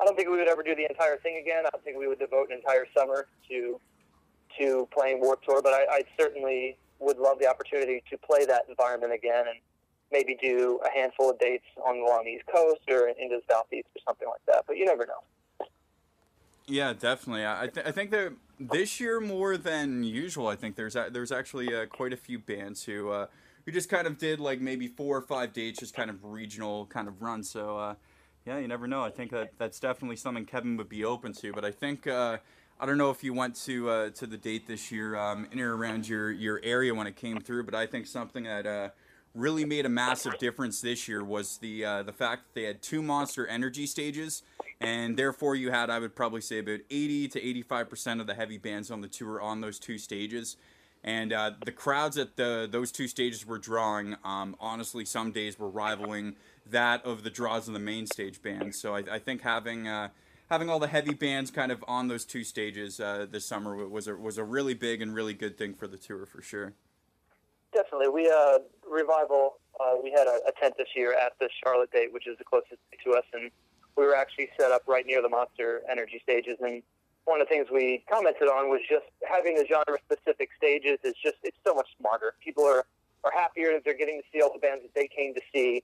I 0.00 0.04
don't 0.04 0.16
think 0.16 0.28
we 0.28 0.36
would 0.36 0.48
ever 0.48 0.62
do 0.62 0.74
the 0.74 0.86
entire 0.88 1.18
thing 1.18 1.38
again. 1.40 1.64
I 1.66 1.70
don't 1.70 1.84
think 1.84 1.98
we 1.98 2.08
would 2.08 2.18
devote 2.18 2.50
an 2.50 2.56
entire 2.56 2.86
summer 2.96 3.26
to 3.48 3.80
to 4.58 4.88
playing 4.92 5.20
Warped 5.20 5.44
Tour, 5.44 5.60
but 5.62 5.74
I, 5.74 5.84
I 5.90 6.02
certainly 6.18 6.78
would 6.98 7.18
love 7.18 7.38
the 7.38 7.46
opportunity 7.46 8.02
to 8.10 8.16
play 8.16 8.46
that 8.46 8.62
environment 8.68 9.12
again 9.12 9.44
and 9.48 9.58
maybe 10.10 10.36
do 10.40 10.80
a 10.86 10.90
handful 10.90 11.30
of 11.30 11.38
dates 11.38 11.64
on 11.84 11.98
along 11.98 12.24
the 12.24 12.30
East 12.30 12.46
Coast 12.46 12.80
or 12.88 13.08
into 13.08 13.36
the 13.36 13.52
Southeast 13.52 13.88
or 13.94 14.00
something 14.06 14.28
like 14.28 14.40
that. 14.46 14.64
But 14.66 14.76
you 14.76 14.86
never 14.86 15.06
know. 15.06 15.66
Yeah, 16.66 16.92
definitely. 16.94 17.46
I, 17.46 17.68
th- 17.72 17.86
I 17.86 17.92
think 17.92 18.10
that 18.10 18.32
this 18.58 19.00
year 19.00 19.20
more 19.20 19.56
than 19.56 20.02
usual. 20.02 20.48
I 20.48 20.56
think 20.56 20.76
there's 20.76 20.96
a- 20.96 21.08
there's 21.10 21.32
actually 21.32 21.74
uh, 21.74 21.86
quite 21.86 22.12
a 22.12 22.16
few 22.16 22.38
bands 22.38 22.84
who 22.84 23.10
uh, 23.10 23.26
who 23.64 23.72
just 23.72 23.88
kind 23.88 24.06
of 24.06 24.18
did 24.18 24.40
like 24.40 24.60
maybe 24.60 24.88
four 24.88 25.16
or 25.16 25.22
five 25.22 25.52
dates, 25.52 25.80
just 25.80 25.94
kind 25.94 26.10
of 26.10 26.24
regional 26.24 26.86
kind 26.86 27.08
of 27.08 27.20
run. 27.22 27.42
So 27.42 27.78
uh, 27.78 27.94
yeah, 28.46 28.58
you 28.58 28.68
never 28.68 28.86
know. 28.86 29.02
I 29.02 29.10
think 29.10 29.30
that 29.32 29.52
that's 29.58 29.80
definitely 29.80 30.16
something 30.16 30.46
Kevin 30.46 30.76
would 30.76 30.88
be 30.88 31.04
open 31.04 31.32
to. 31.34 31.52
But 31.52 31.64
I 31.64 31.70
think 31.70 32.06
uh, 32.06 32.38
I 32.80 32.86
don't 32.86 32.98
know 32.98 33.10
if 33.10 33.24
you 33.24 33.34
went 33.34 33.56
to 33.64 33.90
uh, 33.90 34.10
to 34.10 34.26
the 34.26 34.36
date 34.36 34.66
this 34.66 34.90
year 34.92 35.16
um, 35.16 35.48
in 35.52 35.60
or 35.60 35.76
around 35.76 36.08
your 36.08 36.30
your 36.30 36.60
area 36.62 36.94
when 36.94 37.06
it 37.06 37.16
came 37.16 37.40
through, 37.40 37.64
but 37.64 37.74
I 37.74 37.86
think 37.86 38.06
something 38.06 38.44
that 38.44 38.66
uh, 38.66 38.88
really 39.36 39.64
made 39.64 39.86
a 39.86 39.90
massive 39.90 40.38
difference 40.38 40.80
this 40.80 41.06
year 41.06 41.22
was 41.22 41.58
the 41.58 41.84
uh, 41.84 42.02
the 42.02 42.12
fact 42.12 42.44
that 42.44 42.60
they 42.60 42.66
had 42.66 42.82
two 42.82 43.02
Monster 43.02 43.46
Energy 43.46 43.86
stages, 43.86 44.42
and 44.80 45.16
therefore 45.16 45.54
you 45.54 45.70
had 45.70 45.90
I 45.90 45.98
would 45.98 46.16
probably 46.16 46.40
say 46.40 46.58
about 46.58 46.80
80 46.90 47.28
to 47.28 47.42
85 47.42 47.90
percent 47.90 48.20
of 48.20 48.26
the 48.26 48.34
heavy 48.34 48.58
bands 48.58 48.90
on 48.90 49.02
the 49.02 49.08
tour 49.08 49.40
on 49.40 49.60
those 49.60 49.78
two 49.78 49.98
stages. 49.98 50.56
And 51.04 51.32
uh, 51.32 51.52
the 51.64 51.72
crowds 51.72 52.18
at 52.18 52.36
the 52.36 52.66
those 52.70 52.90
two 52.90 53.06
stages 53.06 53.46
were 53.46 53.58
drawing, 53.58 54.16
um, 54.24 54.56
honestly, 54.58 55.04
some 55.04 55.30
days 55.30 55.58
were 55.58 55.68
rivaling 55.68 56.34
that 56.68 57.04
of 57.04 57.22
the 57.22 57.30
draws 57.30 57.68
of 57.68 57.74
the 57.74 57.80
main 57.80 58.06
stage 58.06 58.42
bands. 58.42 58.80
So 58.80 58.96
I, 58.96 59.04
I 59.12 59.18
think 59.20 59.42
having 59.42 59.86
uh, 59.86 60.08
having 60.50 60.68
all 60.68 60.78
the 60.78 60.88
heavy 60.88 61.14
bands 61.14 61.50
kind 61.50 61.70
of 61.70 61.84
on 61.86 62.08
those 62.08 62.24
two 62.24 62.42
stages 62.44 62.98
uh, 62.98 63.26
this 63.30 63.46
summer 63.46 63.86
was 63.86 64.08
a, 64.08 64.16
was 64.16 64.38
a 64.38 64.44
really 64.44 64.74
big 64.74 65.02
and 65.02 65.14
really 65.14 65.34
good 65.34 65.56
thing 65.56 65.74
for 65.74 65.86
the 65.86 65.96
tour 65.96 66.26
for 66.26 66.42
sure. 66.42 66.74
Definitely, 67.76 68.08
we 68.08 68.30
uh, 68.30 68.60
revival. 68.90 69.58
Uh, 69.78 69.96
we 70.02 70.10
had 70.10 70.26
a, 70.26 70.40
a, 70.48 70.52
tent 70.58 70.76
this 70.78 70.88
year 70.96 71.12
at 71.12 71.32
the 71.38 71.50
Charlotte 71.62 71.92
date, 71.92 72.10
which 72.10 72.26
is 72.26 72.38
the 72.38 72.44
closest 72.44 72.80
to 73.04 73.10
us, 73.12 73.24
and 73.34 73.50
we 73.98 74.06
were 74.06 74.16
actually 74.16 74.48
set 74.58 74.72
up 74.72 74.80
right 74.86 75.04
near 75.04 75.20
the 75.20 75.28
Monster 75.28 75.82
Energy 75.90 76.18
stages. 76.22 76.56
And 76.62 76.82
one 77.26 77.38
of 77.38 77.46
the 77.46 77.54
things 77.54 77.68
we 77.70 78.02
commented 78.10 78.48
on 78.48 78.70
was 78.70 78.80
just 78.88 79.04
having 79.28 79.56
the 79.56 79.66
genre-specific 79.68 80.48
stages 80.56 80.96
is 81.04 81.12
just 81.22 81.36
it's 81.42 81.58
so 81.66 81.74
much 81.74 81.88
smarter. 82.00 82.32
People 82.42 82.64
are 82.64 82.86
are 83.24 83.32
happier 83.36 83.74
that 83.74 83.84
they're 83.84 83.92
getting 83.92 84.22
to 84.22 84.26
see 84.32 84.40
all 84.40 84.54
the 84.54 84.58
bands 84.58 84.82
that 84.82 84.94
they 84.94 85.06
came 85.06 85.34
to 85.34 85.42
see, 85.52 85.82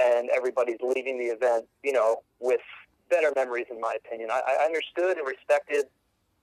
and 0.00 0.30
everybody's 0.30 0.80
leaving 0.80 1.18
the 1.18 1.26
event, 1.26 1.66
you 1.82 1.92
know, 1.92 2.22
with 2.40 2.62
better 3.10 3.34
memories, 3.36 3.66
in 3.70 3.78
my 3.78 3.94
opinion. 4.02 4.30
I, 4.30 4.40
I 4.60 4.64
understood 4.64 5.18
and 5.18 5.28
respected 5.28 5.84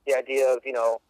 the 0.05 0.13
idea 0.13 0.47
of, 0.47 0.59
you 0.63 0.73
know, 0.73 1.01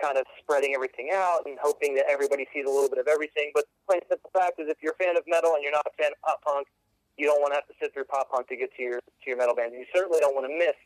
kind 0.00 0.16
of 0.16 0.24
spreading 0.38 0.74
everything 0.74 1.10
out 1.12 1.40
and 1.46 1.58
hoping 1.60 1.94
that 1.96 2.06
everybody 2.08 2.46
sees 2.52 2.64
a 2.66 2.70
little 2.70 2.88
bit 2.88 2.98
of 2.98 3.08
everything. 3.08 3.50
But 3.54 3.64
plain 3.86 4.00
simple 4.08 4.30
fact 4.32 4.60
is, 4.60 4.68
if 4.68 4.78
you're 4.82 4.94
a 4.98 5.02
fan 5.02 5.16
of 5.16 5.24
metal 5.26 5.54
and 5.54 5.62
you're 5.62 5.72
not 5.72 5.86
a 5.86 6.02
fan 6.02 6.12
of 6.12 6.20
pop 6.22 6.42
punk, 6.42 6.68
you 7.16 7.26
don't 7.26 7.40
want 7.40 7.52
to 7.52 7.56
have 7.56 7.66
to 7.66 7.74
sit 7.80 7.92
through 7.92 8.04
pop 8.04 8.30
punk 8.30 8.48
to 8.48 8.56
get 8.56 8.74
to 8.76 8.82
your 8.82 9.00
to 9.00 9.24
your 9.26 9.36
metal 9.36 9.54
band. 9.54 9.72
You 9.74 9.84
certainly 9.94 10.20
don't 10.20 10.34
want 10.34 10.46
to 10.46 10.56
miss 10.56 10.76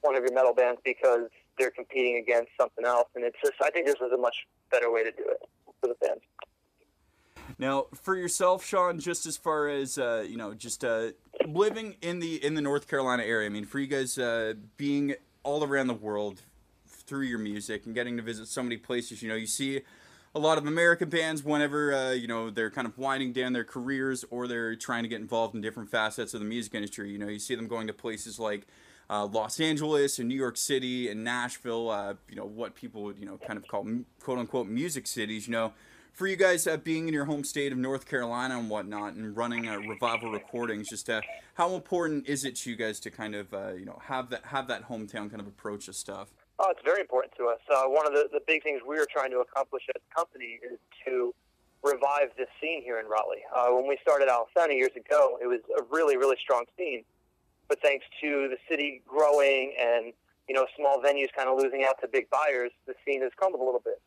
one 0.00 0.14
of 0.14 0.22
your 0.22 0.32
metal 0.32 0.54
bands 0.54 0.80
because 0.84 1.28
they're 1.58 1.70
competing 1.70 2.16
against 2.16 2.50
something 2.60 2.84
else. 2.84 3.08
And 3.14 3.24
it's 3.24 3.36
just, 3.42 3.54
I 3.62 3.70
think 3.70 3.86
this 3.86 3.96
is 3.96 4.12
a 4.12 4.16
much 4.16 4.46
better 4.70 4.92
way 4.92 5.02
to 5.02 5.10
do 5.10 5.24
it 5.26 5.48
for 5.80 5.88
the 5.88 5.94
fans. 5.94 6.20
Now, 7.58 7.86
for 7.94 8.14
yourself, 8.14 8.64
Shawn, 8.64 9.00
just 9.00 9.26
as 9.26 9.36
far 9.36 9.68
as 9.68 9.98
uh, 9.98 10.24
you 10.28 10.36
know, 10.36 10.54
just 10.54 10.84
uh, 10.84 11.08
living 11.46 11.96
in 12.02 12.20
the 12.20 12.44
in 12.44 12.54
the 12.54 12.62
North 12.62 12.86
Carolina 12.88 13.24
area. 13.24 13.46
I 13.46 13.50
mean, 13.50 13.64
for 13.64 13.78
you 13.78 13.86
guys 13.86 14.18
uh, 14.18 14.54
being 14.76 15.14
all 15.42 15.64
around 15.64 15.86
the 15.86 15.94
world 15.94 16.42
through 17.08 17.24
your 17.24 17.38
music 17.38 17.86
and 17.86 17.94
getting 17.94 18.16
to 18.16 18.22
visit 18.22 18.48
so 18.48 18.62
many 18.62 18.76
places, 18.76 19.22
you 19.22 19.28
know, 19.28 19.34
you 19.34 19.46
see 19.46 19.80
a 20.34 20.38
lot 20.38 20.58
of 20.58 20.66
American 20.66 21.08
bands 21.08 21.42
whenever 21.42 21.92
uh, 21.92 22.10
you 22.12 22.28
know 22.28 22.50
they're 22.50 22.70
kind 22.70 22.86
of 22.86 22.96
winding 22.98 23.32
down 23.32 23.52
their 23.52 23.64
careers 23.64 24.24
or 24.30 24.46
they're 24.46 24.76
trying 24.76 25.02
to 25.02 25.08
get 25.08 25.20
involved 25.20 25.54
in 25.54 25.60
different 25.60 25.90
facets 25.90 26.34
of 26.34 26.40
the 26.40 26.46
music 26.46 26.74
industry. 26.74 27.10
You 27.10 27.18
know, 27.18 27.28
you 27.28 27.38
see 27.38 27.54
them 27.54 27.66
going 27.66 27.86
to 27.86 27.92
places 27.92 28.38
like 28.38 28.66
uh, 29.10 29.26
Los 29.26 29.58
Angeles 29.58 30.18
and 30.18 30.28
New 30.28 30.34
York 30.34 30.56
City 30.56 31.08
and 31.08 31.24
Nashville. 31.24 31.90
Uh, 31.90 32.14
you 32.28 32.36
know, 32.36 32.44
what 32.44 32.74
people 32.74 33.02
would 33.04 33.18
you 33.18 33.26
know 33.26 33.38
kind 33.38 33.56
of 33.56 33.66
call 33.66 33.86
quote 34.20 34.38
unquote 34.38 34.68
music 34.68 35.06
cities. 35.06 35.48
You 35.48 35.52
know, 35.52 35.72
for 36.12 36.26
you 36.26 36.36
guys 36.36 36.66
uh, 36.66 36.76
being 36.76 37.08
in 37.08 37.14
your 37.14 37.24
home 37.24 37.44
state 37.44 37.72
of 37.72 37.78
North 37.78 38.06
Carolina 38.06 38.58
and 38.58 38.68
whatnot, 38.68 39.14
and 39.14 39.36
running 39.36 39.66
revival 39.88 40.30
recordings, 40.30 40.88
just 40.88 41.08
uh, 41.08 41.22
how 41.54 41.74
important 41.74 42.28
is 42.28 42.44
it 42.44 42.54
to 42.56 42.70
you 42.70 42.76
guys 42.76 43.00
to 43.00 43.10
kind 43.10 43.34
of 43.34 43.52
uh, 43.54 43.72
you 43.72 43.86
know 43.86 43.98
have 44.04 44.28
that 44.30 44.44
have 44.46 44.68
that 44.68 44.88
hometown 44.88 45.30
kind 45.30 45.40
of 45.40 45.46
approach 45.46 45.88
of 45.88 45.96
stuff? 45.96 46.28
Oh, 46.58 46.70
it's 46.70 46.82
very 46.84 47.00
important 47.00 47.34
to 47.36 47.46
us. 47.46 47.60
Uh, 47.70 47.84
one 47.84 48.06
of 48.06 48.12
the, 48.12 48.28
the 48.32 48.40
big 48.46 48.62
things 48.62 48.80
we 48.86 48.98
are 48.98 49.06
trying 49.10 49.30
to 49.30 49.38
accomplish 49.38 49.84
as 49.94 50.02
a 50.02 50.14
company 50.14 50.58
is 50.62 50.78
to 51.06 51.32
revive 51.84 52.30
this 52.36 52.48
scene 52.60 52.82
here 52.82 52.98
in 52.98 53.06
Raleigh. 53.06 53.44
Uh, 53.54 53.68
when 53.70 53.86
we 53.86 53.96
started 54.02 54.28
Alesana 54.28 54.74
years 54.74 54.90
ago, 54.96 55.38
it 55.40 55.46
was 55.46 55.60
a 55.78 55.82
really, 55.90 56.16
really 56.16 56.36
strong 56.42 56.64
scene. 56.76 57.04
But 57.68 57.80
thanks 57.80 58.04
to 58.22 58.48
the 58.48 58.56
city 58.68 59.02
growing 59.06 59.74
and 59.78 60.12
you 60.48 60.54
know, 60.54 60.66
small 60.76 61.00
venues 61.00 61.28
kind 61.36 61.48
of 61.48 61.58
losing 61.58 61.84
out 61.84 62.00
to 62.00 62.08
big 62.08 62.28
buyers, 62.30 62.72
the 62.86 62.94
scene 63.04 63.22
has 63.22 63.30
crumbled 63.36 63.60
a 63.60 63.64
little 63.64 63.82
bit. 63.84 64.00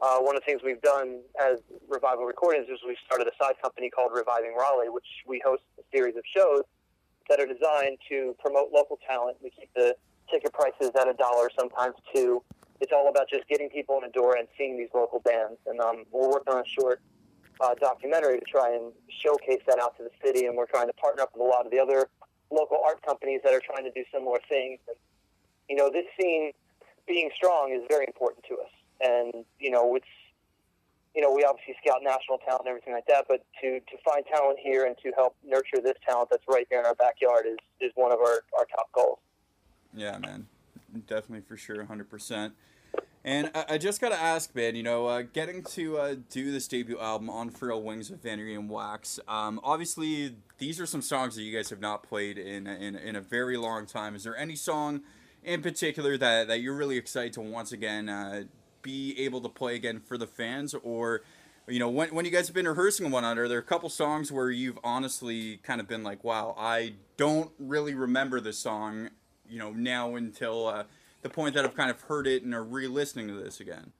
Uh, 0.00 0.18
one 0.18 0.36
of 0.36 0.42
the 0.42 0.46
things 0.46 0.60
we've 0.62 0.82
done 0.82 1.20
as 1.40 1.58
Revival 1.88 2.24
Recordings 2.26 2.68
is 2.68 2.78
we've 2.86 2.96
started 3.06 3.26
a 3.26 3.42
side 3.42 3.54
company 3.62 3.88
called 3.88 4.10
Reviving 4.12 4.54
Raleigh, 4.58 4.90
which 4.90 5.06
we 5.26 5.40
host 5.44 5.62
a 5.78 5.82
series 5.96 6.16
of 6.16 6.22
shows 6.36 6.62
that 7.30 7.40
are 7.40 7.46
designed 7.46 7.98
to 8.10 8.34
promote 8.38 8.72
local 8.72 8.98
talent. 9.08 9.38
We 9.42 9.50
keep 9.50 9.70
the 9.74 9.96
ticket 10.30 10.52
prices 10.52 10.90
at 10.98 11.08
a 11.08 11.14
dollar, 11.14 11.50
sometimes 11.58 11.94
two. 12.14 12.42
It's 12.80 12.92
all 12.92 13.08
about 13.08 13.28
just 13.28 13.48
getting 13.48 13.70
people 13.70 13.96
in 13.96 14.02
the 14.02 14.12
door 14.12 14.36
and 14.36 14.46
seeing 14.58 14.76
these 14.76 14.90
local 14.94 15.20
bands. 15.20 15.58
And 15.66 15.80
um, 15.80 16.04
we're 16.10 16.28
working 16.28 16.52
on 16.52 16.60
a 16.60 16.80
short 16.80 17.00
uh, 17.60 17.74
documentary 17.80 18.38
to 18.38 18.44
try 18.44 18.74
and 18.74 18.92
showcase 19.24 19.62
that 19.66 19.78
out 19.78 19.96
to 19.96 20.04
the 20.04 20.10
city. 20.24 20.46
And 20.46 20.56
we're 20.56 20.66
trying 20.66 20.86
to 20.88 20.92
partner 20.94 21.22
up 21.22 21.30
with 21.34 21.40
a 21.40 21.48
lot 21.48 21.64
of 21.64 21.72
the 21.72 21.78
other 21.78 22.08
local 22.50 22.78
art 22.84 23.00
companies 23.04 23.40
that 23.44 23.54
are 23.54 23.62
trying 23.64 23.84
to 23.84 23.90
do 23.90 24.04
similar 24.12 24.38
things. 24.48 24.78
And, 24.88 24.96
you 25.68 25.76
know, 25.76 25.90
this 25.90 26.04
scene 26.20 26.52
being 27.06 27.30
strong 27.34 27.72
is 27.72 27.82
very 27.88 28.04
important 28.06 28.44
to 28.48 28.54
us. 28.56 28.72
And, 29.00 29.44
you 29.58 29.70
know, 29.70 29.96
it's, 29.96 30.06
you 31.14 31.22
know, 31.22 31.32
we 31.32 31.44
obviously 31.44 31.74
scout 31.82 32.00
national 32.02 32.38
talent 32.44 32.62
and 32.66 32.68
everything 32.68 32.92
like 32.92 33.06
that, 33.06 33.24
but 33.26 33.40
to, 33.62 33.80
to 33.80 33.96
find 34.04 34.22
talent 34.26 34.58
here 34.62 34.84
and 34.84 34.96
to 35.02 35.12
help 35.16 35.34
nurture 35.42 35.80
this 35.82 35.96
talent 36.06 36.28
that's 36.30 36.44
right 36.46 36.66
there 36.70 36.80
in 36.80 36.86
our 36.86 36.94
backyard 36.94 37.46
is, 37.48 37.56
is 37.80 37.90
one 37.94 38.12
of 38.12 38.18
our, 38.18 38.44
our 38.58 38.66
top 38.66 38.92
goals. 38.92 39.18
Yeah, 39.96 40.18
man. 40.18 40.46
Definitely 41.06 41.40
for 41.48 41.56
sure, 41.56 41.84
100%. 41.84 42.52
And 43.24 43.50
I, 43.54 43.76
just 43.76 44.00
got 44.00 44.10
to 44.10 44.20
ask, 44.20 44.54
man, 44.54 44.76
you 44.76 44.84
know, 44.84 45.06
uh, 45.06 45.22
getting 45.22 45.64
to 45.64 45.98
uh, 45.98 46.14
do 46.30 46.52
this 46.52 46.68
debut 46.68 47.00
album 47.00 47.28
on 47.28 47.50
Frail 47.50 47.82
Wings 47.82 48.08
with 48.08 48.22
Vanity 48.22 48.54
and 48.54 48.70
Wax, 48.70 49.18
um, 49.26 49.58
obviously 49.64 50.36
these 50.58 50.78
are 50.78 50.86
some 50.86 51.02
songs 51.02 51.34
that 51.34 51.42
you 51.42 51.52
guys 51.52 51.68
have 51.70 51.80
not 51.80 52.04
played 52.04 52.38
in, 52.38 52.68
in, 52.68 52.94
in 52.94 53.16
a 53.16 53.20
very 53.20 53.56
long 53.56 53.84
time. 53.84 54.14
Is 54.14 54.22
there 54.22 54.36
any 54.36 54.54
song 54.54 55.00
in 55.42 55.60
particular 55.60 56.16
that, 56.16 56.46
that 56.46 56.60
you're 56.60 56.76
really 56.76 56.96
excited 56.96 57.32
to 57.32 57.40
once 57.40 57.72
again 57.72 58.08
uh, 58.08 58.44
be 58.82 59.18
able 59.18 59.40
to 59.40 59.48
play 59.48 59.74
again 59.74 59.98
for 59.98 60.16
the 60.16 60.28
fans? 60.28 60.72
Or, 60.84 61.22
you 61.66 61.80
know, 61.80 61.88
when, 61.88 62.14
when 62.14 62.24
you 62.26 62.30
guys 62.30 62.46
have 62.46 62.54
been 62.54 62.68
rehearsing 62.68 63.06
and 63.06 63.12
whatnot, 63.12 63.38
are 63.38 63.58
a 63.58 63.62
couple 63.62 63.88
songs 63.88 64.30
where 64.30 64.52
you've 64.52 64.78
honestly 64.84 65.56
kind 65.64 65.80
of 65.80 65.88
been 65.88 66.04
like, 66.04 66.22
wow, 66.22 66.54
I 66.56 66.92
don't 67.16 67.50
really 67.58 67.94
remember 67.94 68.40
this 68.40 68.58
song, 68.58 69.10
you 69.50 69.58
know, 69.58 69.70
now 69.70 70.16
until 70.16 70.66
uh, 70.66 70.84
the 71.22 71.28
point 71.28 71.54
that 71.54 71.64
I've 71.64 71.74
kind 71.74 71.90
of 71.90 72.00
heard 72.02 72.26
it 72.26 72.42
and 72.42 72.54
are 72.54 72.64
re-listening 72.64 73.28
to 73.28 73.34
this 73.34 73.60
again? 73.60 73.92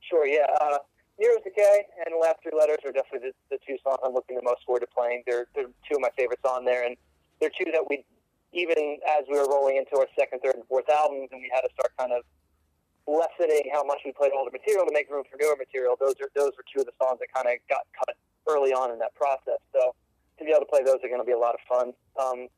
Sure, 0.00 0.26
yeah. 0.26 0.46
Uh, 0.60 0.78
Nero's 1.18 1.44
Decay 1.44 1.84
and 2.06 2.14
Last 2.20 2.38
Three 2.42 2.56
Letters 2.56 2.78
are 2.84 2.92
definitely 2.92 3.30
the, 3.30 3.56
the 3.56 3.58
two 3.66 3.76
songs 3.84 3.98
I'm 4.04 4.14
looking 4.14 4.36
the 4.36 4.42
most 4.42 4.64
forward 4.64 4.80
to 4.80 4.88
playing. 4.88 5.22
They're, 5.26 5.46
they're 5.54 5.70
two 5.86 5.96
of 5.96 6.00
my 6.00 6.10
favorites 6.16 6.42
on 6.48 6.64
there, 6.64 6.86
and 6.86 6.96
they're 7.40 7.52
two 7.52 7.70
that 7.72 7.84
we, 7.88 8.04
even 8.52 8.98
as 9.06 9.24
we 9.30 9.38
were 9.38 9.48
rolling 9.48 9.76
into 9.76 9.96
our 10.00 10.08
second, 10.18 10.40
third, 10.40 10.56
and 10.56 10.66
fourth 10.66 10.88
albums, 10.88 11.28
and 11.30 11.40
we 11.40 11.50
had 11.52 11.60
to 11.60 11.70
start 11.74 11.92
kind 11.98 12.12
of 12.12 12.24
lessening 13.06 13.70
how 13.72 13.84
much 13.84 13.98
we 14.04 14.12
played 14.12 14.32
older 14.32 14.50
material 14.50 14.86
to 14.86 14.92
make 14.92 15.10
room 15.10 15.24
for 15.30 15.36
newer 15.36 15.56
material. 15.56 15.96
Those 15.98 16.14
are 16.22 16.30
those 16.34 16.52
were 16.56 16.64
two 16.68 16.80
of 16.80 16.86
the 16.86 16.96
songs 17.02 17.18
that 17.20 17.28
kind 17.34 17.48
of 17.48 17.58
got 17.68 17.82
cut 17.92 18.16
early 18.48 18.72
on 18.72 18.90
in 18.90 18.98
that 18.98 19.14
process. 19.14 19.58
So 19.72 19.94
to 20.38 20.44
be 20.44 20.50
able 20.50 20.60
to 20.60 20.70
play 20.70 20.82
those 20.82 21.02
are 21.02 21.08
going 21.08 21.20
to 21.20 21.26
be 21.26 21.36
a 21.36 21.38
lot 21.38 21.54
of 21.54 21.62
fun. 21.68 21.92
Um, 22.16 22.48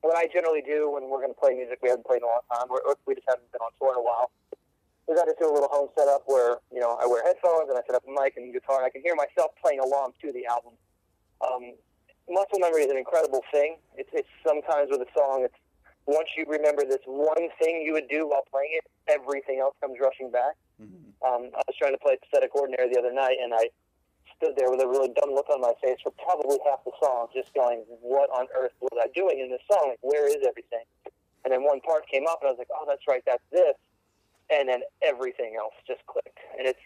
what 0.00 0.16
I 0.16 0.26
generally 0.32 0.62
do 0.62 0.90
when 0.90 1.08
we're 1.08 1.20
going 1.20 1.34
to 1.34 1.40
play 1.40 1.54
music 1.54 1.78
we 1.82 1.88
haven't 1.88 2.06
played 2.06 2.24
in 2.24 2.28
a 2.28 2.32
long 2.32 2.44
time, 2.48 2.68
or 2.70 2.80
we 3.06 3.14
just 3.14 3.28
haven't 3.28 3.50
been 3.52 3.60
on 3.60 3.70
tour 3.78 3.92
in 3.92 4.00
a 4.00 4.04
while, 4.04 4.30
is 5.08 5.18
I 5.20 5.24
just 5.26 5.38
do 5.38 5.50
a 5.50 5.52
little 5.52 5.68
home 5.68 5.88
setup 5.96 6.24
where 6.26 6.58
you 6.72 6.80
know 6.80 6.96
I 7.00 7.06
wear 7.06 7.22
headphones 7.24 7.68
and 7.68 7.76
I 7.76 7.82
set 7.86 7.96
up 7.96 8.04
a 8.06 8.12
mic 8.12 8.36
and 8.36 8.52
guitar 8.52 8.78
and 8.80 8.86
I 8.86 8.90
can 8.90 9.02
hear 9.02 9.14
myself 9.14 9.52
playing 9.60 9.80
along 9.80 10.16
to 10.22 10.32
the 10.32 10.46
album. 10.46 10.74
Um, 11.40 11.74
muscle 12.28 12.60
memory 12.60 12.82
is 12.82 12.90
an 12.90 12.96
incredible 12.96 13.42
thing. 13.50 13.76
It's, 13.96 14.10
it's 14.12 14.28
sometimes 14.46 14.88
with 14.90 15.02
a 15.02 15.10
song, 15.16 15.42
it's 15.44 15.56
once 16.06 16.28
you 16.36 16.44
remember 16.48 16.82
this 16.84 17.02
one 17.04 17.48
thing 17.60 17.82
you 17.84 17.92
would 17.92 18.08
do 18.08 18.28
while 18.28 18.44
playing 18.50 18.78
it, 18.78 18.84
everything 19.08 19.60
else 19.60 19.74
comes 19.80 19.96
rushing 20.00 20.30
back. 20.30 20.54
Mm-hmm. 20.80 21.12
Um, 21.20 21.50
I 21.54 21.62
was 21.66 21.76
trying 21.78 21.92
to 21.92 21.98
play 21.98 22.16
Pathetic 22.16 22.54
Ordinary 22.54 22.88
the 22.92 22.98
other 22.98 23.12
night, 23.12 23.36
and 23.42 23.52
I 23.52 23.68
stood 24.40 24.56
there 24.56 24.70
with 24.70 24.80
a 24.80 24.88
really 24.88 25.12
dumb 25.20 25.36
look 25.36 25.48
on 25.50 25.60
my 25.60 25.72
face 25.84 25.98
for 26.02 26.10
probably 26.16 26.56
half 26.64 26.80
the 26.84 26.92
song, 27.02 27.28
just 27.34 27.52
going, 27.52 27.84
"What 28.00 28.30
on 28.30 28.48
earth 28.56 28.72
was 28.80 28.96
I 28.96 29.08
doing 29.14 29.38
in 29.38 29.50
this 29.50 29.60
song? 29.70 29.90
Like, 29.90 30.00
where 30.00 30.26
is 30.26 30.40
everything?" 30.46 30.84
And 31.44 31.52
then 31.52 31.62
one 31.62 31.80
part 31.80 32.08
came 32.08 32.26
up, 32.26 32.40
and 32.40 32.48
I 32.48 32.50
was 32.52 32.58
like, 32.58 32.72
"Oh, 32.72 32.84
that's 32.88 33.06
right, 33.06 33.22
that's 33.26 33.44
this," 33.52 33.76
and 34.48 34.68
then 34.68 34.82
everything 35.02 35.56
else 35.56 35.74
just 35.86 36.04
clicked. 36.06 36.38
And 36.58 36.66
it's 36.66 36.80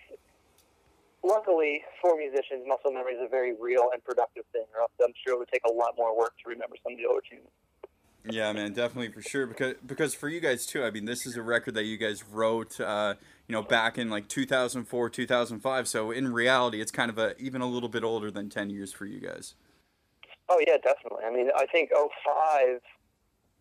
luckily 1.23 1.85
for 2.03 2.17
musicians, 2.17 2.67
muscle 2.67 2.93
memory 2.93 3.15
is 3.15 3.23
a 3.23 3.29
very 3.29 3.55
real 3.55 3.91
and 3.93 4.05
productive 4.05 4.45
thing. 4.53 4.67
Or 4.75 4.83
else 4.83 4.93
I'm 5.03 5.15
sure 5.25 5.35
it 5.35 5.39
would 5.39 5.49
take 5.49 5.65
a 5.65 5.73
lot 5.73 5.95
more 5.97 6.17
work 6.17 6.35
to 6.43 6.51
remember 6.51 6.77
some 6.83 6.93
of 6.93 6.99
the 6.99 7.07
older 7.07 7.23
tunes. 7.29 7.49
Yeah, 8.27 8.53
man, 8.53 8.73
definitely 8.73 9.13
for 9.13 9.23
sure. 9.23 9.47
Because 9.47 9.75
because 9.85 10.15
for 10.15 10.29
you 10.29 10.41
guys 10.41 10.67
too, 10.67 10.83
I 10.83 10.91
mean, 10.91 11.05
this 11.05 11.27
is 11.27 11.37
a 11.37 11.43
record 11.43 11.75
that 11.75 11.85
you 11.85 11.99
guys 11.99 12.25
wrote, 12.25 12.81
uh, 12.81 13.15
you 13.49 13.53
know, 13.53 13.63
back 13.63 13.99
in 13.99 14.11
like 14.11 14.29
2004, 14.29 15.11
2005. 15.11 15.89
So 15.89 16.11
in 16.11 16.33
reality, 16.33 16.81
it's 16.81 16.91
kind 16.91 17.11
of 17.11 17.19
a 17.19 17.41
even 17.41 17.61
a 17.61 17.67
little 17.67 17.89
bit 17.89 18.03
older 18.05 18.31
than 18.31 18.49
10 18.49 18.71
years 18.71 18.93
for 18.93 19.07
you 19.07 19.21
guys. 19.21 19.55
Oh 20.49 20.61
yeah, 20.67 20.77
definitely. 20.77 21.25
I 21.27 21.31
mean, 21.31 21.51
I 21.57 21.67
think 21.67 21.91
05, 21.91 22.81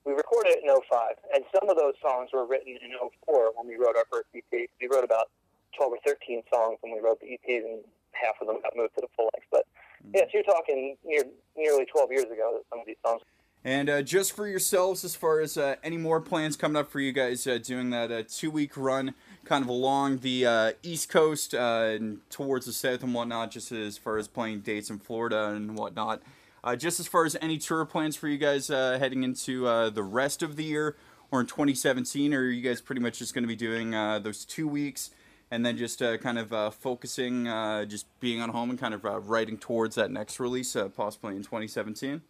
we 0.06 0.14
recorded 0.14 0.58
it 0.58 0.64
in 0.64 0.70
05, 0.70 1.16
and 1.34 1.44
some 1.54 1.70
of 1.70 1.78
those 1.78 1.94
songs 2.02 2.30
were 2.34 2.46
written 2.46 2.78
in 2.82 2.92
04 3.26 3.52
when 3.56 3.68
we 3.68 3.76
wrote 3.76 3.96
our 3.96 4.06
first 4.12 4.28
EP. 4.36 4.70
We 4.82 4.88
wrote 4.92 5.04
about 5.04 5.30
12 5.78 5.94
or 5.94 5.98
13 6.06 6.44
songs 6.54 6.78
when 6.82 6.94
we 6.94 7.00
wrote 7.00 7.20
the 7.22 7.28
EPs, 7.28 7.64
and 7.64 7.84
half 8.12 8.36
of 8.42 8.48
them 8.48 8.62
got 8.62 8.76
moved 8.76 8.96
to 8.96 9.02
the 9.02 9.08
full 9.16 9.30
length. 9.34 9.48
But 9.50 9.66
mm-hmm. 10.06 10.12
yeah, 10.16 10.24
so 10.24 10.30
you're 10.34 10.44
talking 10.44 10.98
near, 11.06 11.24
nearly 11.56 11.86
12 11.86 12.12
years 12.12 12.26
ago 12.26 12.60
that 12.60 12.64
some 12.70 12.80
of 12.80 12.86
these 12.86 13.00
songs 13.06 13.22
and 13.66 13.90
uh, 13.90 14.02
just 14.02 14.34
for 14.34 14.46
yourselves, 14.46 15.06
as 15.06 15.16
far 15.16 15.40
as 15.40 15.58
uh, 15.58 15.76
any 15.84 15.98
more 15.98 16.20
plans 16.20 16.58
coming 16.58 16.76
up 16.76 16.92
for 16.92 17.00
you 17.00 17.14
guys, 17.14 17.48
uh, 17.48 17.58
doing 17.58 17.92
that 17.92 18.12
uh, 18.12 18.24
two 18.28 18.52
week 18.52 18.76
run 18.76 19.14
kind 19.45 19.64
of 19.64 19.70
along 19.70 20.20
the 20.20 20.45
uh, 20.45 20.72
East 20.84 21.10
Coast 21.10 21.53
uh, 21.53 21.91
and 21.95 22.20
towards 22.30 22.65
the 22.65 22.74
South 22.74 23.03
and 23.03 23.14
whatnot, 23.14 23.52
just 23.52 23.72
as 23.72 23.98
far 23.98 24.18
as 24.18 24.28
playing 24.28 24.61
dates 24.61 24.90
in 24.90 24.99
Florida 24.99 25.49
and 25.49 25.78
whatnot. 25.78 26.22
Uh, 26.64 26.76
just 26.76 26.99
as 26.99 27.07
far 27.07 27.26
as 27.26 27.36
any 27.41 27.57
tour 27.57 27.84
plans 27.84 28.15
for 28.15 28.30
you 28.30 28.38
guys 28.38 28.70
uh, 28.70 28.98
heading 28.98 29.24
into 29.24 29.68
uh, 29.68 29.90
the 29.90 30.03
rest 30.03 30.41
of 30.41 30.56
the 30.56 30.64
year 30.64 30.95
or 31.30 31.41
in 31.41 31.48
2017, 31.48 32.34
or 32.34 32.40
are 32.40 32.49
you 32.49 32.61
guys 32.61 32.80
pretty 32.80 33.02
much 33.02 33.20
just 33.20 33.34
going 33.34 33.44
to 33.44 33.48
be 33.48 33.56
doing 33.56 33.91
those 34.22 34.45
two 34.45 34.68
weeks 34.68 35.10
and 35.52 35.65
then 35.65 35.78
just 35.78 35.99
kind 36.22 36.38
of 36.38 36.76
focusing, 36.76 37.45
just 37.88 38.06
being 38.20 38.40
on 38.40 38.49
home 38.49 38.70
and 38.70 38.80
kind 38.80 38.94
of 38.94 39.03
writing 39.28 39.57
towards 39.57 39.95
that 39.95 40.11
next 40.11 40.40
release, 40.40 40.78
possibly 40.95 41.36
in 41.36 41.41
2017? 41.41 42.22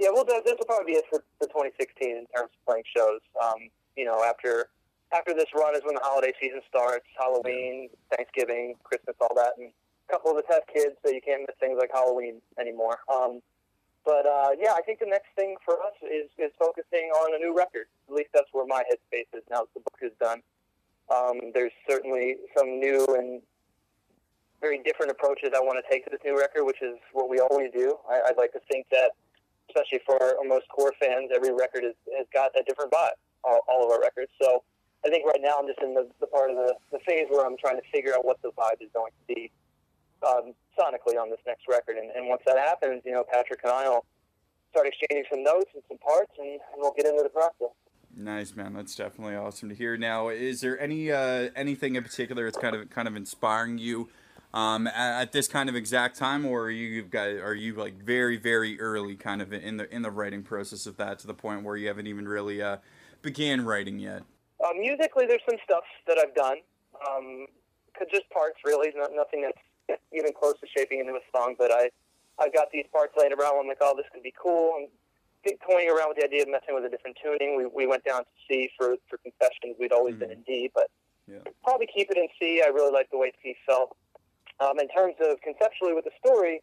Yeah, 0.00 0.08
well, 0.14 0.24
this 0.24 0.54
will 0.58 0.64
probably 0.64 0.92
be 0.92 0.98
it 0.98 1.04
for, 1.10 1.22
for 1.38 1.46
2016 1.48 2.08
in 2.08 2.26
terms 2.34 2.50
of 2.54 2.66
playing 2.66 2.84
shows. 2.96 3.20
Um, 3.42 3.68
you 3.96 4.04
know, 4.04 4.24
after 4.24 4.68
after 5.12 5.34
this 5.34 5.46
run 5.54 5.74
is 5.74 5.82
when 5.84 5.94
the 5.94 6.02
holiday 6.02 6.32
season 6.40 6.60
starts, 6.68 7.06
Halloween, 7.18 7.88
Thanksgiving, 8.14 8.74
Christmas, 8.82 9.16
all 9.20 9.34
that, 9.36 9.54
and 9.58 9.70
a 10.08 10.12
couple 10.12 10.30
of 10.30 10.36
us 10.38 10.44
have 10.48 10.62
kids, 10.72 10.96
so 11.04 11.10
you 11.10 11.20
can't 11.20 11.42
miss 11.42 11.56
things 11.60 11.76
like 11.78 11.90
Halloween 11.92 12.40
anymore. 12.58 12.98
Um, 13.12 13.40
but 14.04 14.26
uh, 14.26 14.50
yeah, 14.58 14.72
I 14.72 14.82
think 14.82 15.00
the 15.00 15.06
next 15.06 15.28
thing 15.36 15.56
for 15.64 15.74
us 15.74 15.92
is 16.02 16.30
is 16.38 16.50
focusing 16.58 17.10
on 17.12 17.34
a 17.34 17.38
new 17.38 17.56
record. 17.56 17.86
At 18.08 18.14
least 18.14 18.30
that's 18.32 18.48
where 18.52 18.66
my 18.66 18.82
headspace 18.88 19.28
is 19.36 19.44
now 19.50 19.68
that 19.68 19.74
the 19.74 19.80
book 19.80 19.98
is 20.00 20.12
done. 20.20 20.40
Um, 21.12 21.52
there's 21.52 21.72
certainly 21.88 22.36
some 22.56 22.80
new 22.80 23.04
and 23.18 23.42
very 24.60 24.82
different 24.82 25.12
approaches 25.12 25.50
I 25.54 25.60
want 25.60 25.78
to 25.82 25.92
take 25.92 26.04
to 26.04 26.10
this 26.10 26.20
new 26.24 26.38
record, 26.38 26.64
which 26.64 26.82
is 26.82 26.96
what 27.12 27.28
we 27.28 27.38
always 27.38 27.70
do. 27.72 27.96
I, 28.08 28.28
I'd 28.28 28.36
like 28.36 28.52
to 28.52 28.60
think 28.70 28.86
that 28.90 29.12
especially 29.68 30.00
for 30.06 30.20
our 30.22 30.36
most 30.46 30.68
core 30.68 30.92
fans, 30.98 31.30
every 31.34 31.52
record 31.52 31.84
is, 31.84 31.94
has 32.16 32.26
got 32.32 32.50
a 32.58 32.62
different 32.64 32.90
vibe, 32.90 33.18
all, 33.44 33.60
all 33.68 33.84
of 33.84 33.90
our 33.90 34.00
records. 34.00 34.30
So 34.40 34.62
I 35.04 35.10
think 35.10 35.26
right 35.26 35.40
now 35.40 35.56
I'm 35.58 35.66
just 35.66 35.80
in 35.80 35.94
the, 35.94 36.08
the 36.20 36.26
part 36.26 36.50
of 36.50 36.56
the, 36.56 36.74
the 36.92 36.98
phase 37.06 37.26
where 37.28 37.46
I'm 37.46 37.56
trying 37.56 37.76
to 37.76 37.86
figure 37.92 38.14
out 38.14 38.24
what 38.24 38.40
the 38.42 38.50
vibe 38.50 38.80
is 38.80 38.90
going 38.92 39.12
to 39.12 39.34
be 39.34 39.50
um, 40.26 40.52
sonically 40.78 41.20
on 41.20 41.30
this 41.30 41.38
next 41.46 41.68
record. 41.68 41.96
And, 41.96 42.10
and 42.10 42.28
once 42.28 42.42
that 42.46 42.58
happens, 42.58 43.02
you 43.04 43.12
know, 43.12 43.24
Patrick 43.30 43.60
and 43.62 43.72
I 43.72 43.88
will 43.88 44.04
start 44.70 44.86
exchanging 44.86 45.24
some 45.30 45.42
notes 45.42 45.70
and 45.74 45.82
some 45.88 45.98
parts, 45.98 46.32
and, 46.38 46.48
and 46.48 46.78
we'll 46.78 46.94
get 46.96 47.06
into 47.06 47.22
the 47.22 47.28
process. 47.28 47.74
Nice 48.16 48.56
man, 48.56 48.74
that's 48.74 48.96
definitely 48.96 49.36
awesome 49.36 49.68
to 49.68 49.74
hear. 49.74 49.96
Now, 49.96 50.28
is 50.28 50.60
there 50.60 50.78
any 50.80 51.12
uh, 51.12 51.50
anything 51.54 51.94
in 51.94 52.02
particular 52.02 52.44
that's 52.44 52.56
kind 52.56 52.74
of 52.74 52.90
kind 52.90 53.06
of 53.06 53.14
inspiring 53.14 53.78
you 53.78 54.08
um, 54.52 54.88
at, 54.88 55.22
at, 55.22 55.32
this 55.32 55.46
kind 55.46 55.68
of 55.68 55.76
exact 55.76 56.16
time, 56.16 56.44
or 56.44 56.62
are 56.62 56.70
you 56.70 57.02
guys 57.02 57.38
are 57.38 57.54
you 57.54 57.74
like 57.74 58.02
very 58.02 58.36
very 58.36 58.80
early 58.80 59.14
kind 59.14 59.40
of 59.40 59.52
in 59.52 59.76
the 59.76 59.94
in 59.94 60.02
the 60.02 60.10
writing 60.10 60.42
process 60.42 60.84
of 60.84 60.96
that 60.96 61.20
to 61.20 61.28
the 61.28 61.34
point 61.34 61.62
where 61.62 61.76
you 61.76 61.86
haven't 61.86 62.08
even 62.08 62.26
really 62.26 62.60
uh, 62.60 62.78
began 63.22 63.64
writing 63.64 64.00
yet? 64.00 64.22
Uh, 64.64 64.74
musically, 64.78 65.26
there's 65.26 65.44
some 65.48 65.58
stuff 65.62 65.84
that 66.06 66.18
I've 66.18 66.34
done, 66.34 66.58
um, 67.06 67.46
just 68.10 68.28
parts 68.30 68.58
really, 68.64 68.90
not, 68.94 69.10
nothing 69.14 69.42
that's 69.42 70.00
even 70.12 70.32
close 70.32 70.54
to 70.60 70.66
shaping 70.76 71.00
into 71.00 71.12
a 71.12 71.24
song. 71.34 71.54
But 71.58 71.72
I 71.72 71.90
I've 72.38 72.52
got 72.52 72.70
these 72.72 72.86
parts 72.92 73.14
laying 73.18 73.32
around. 73.32 73.58
I'm 73.58 73.66
like, 73.66 73.78
oh, 73.80 73.94
this 73.96 74.06
could 74.12 74.22
be 74.22 74.34
cool. 74.40 74.74
I'm 74.78 74.88
toying 75.68 75.90
around 75.90 76.10
with 76.10 76.18
the 76.18 76.24
idea 76.24 76.42
of 76.42 76.48
messing 76.48 76.74
with 76.74 76.84
a 76.84 76.88
different 76.88 77.16
tuning. 77.22 77.56
We 77.56 77.66
we 77.66 77.86
went 77.86 78.04
down 78.04 78.22
to 78.22 78.30
C 78.48 78.70
for 78.76 78.96
for 79.08 79.18
Confessions. 79.18 79.76
We'd 79.78 79.92
always 79.92 80.14
mm. 80.14 80.20
been 80.20 80.30
in 80.32 80.42
D, 80.42 80.70
but 80.74 80.90
yeah. 81.26 81.38
probably 81.62 81.86
keep 81.86 82.10
it 82.10 82.16
in 82.16 82.28
C. 82.38 82.62
I 82.64 82.68
really 82.68 82.92
like 82.92 83.10
the 83.10 83.18
way 83.18 83.32
C 83.42 83.56
felt. 83.66 83.96
Um, 84.60 84.78
in 84.80 84.88
terms 84.88 85.14
of 85.20 85.40
conceptually 85.40 85.94
with 85.94 86.04
the 86.04 86.10
story, 86.18 86.62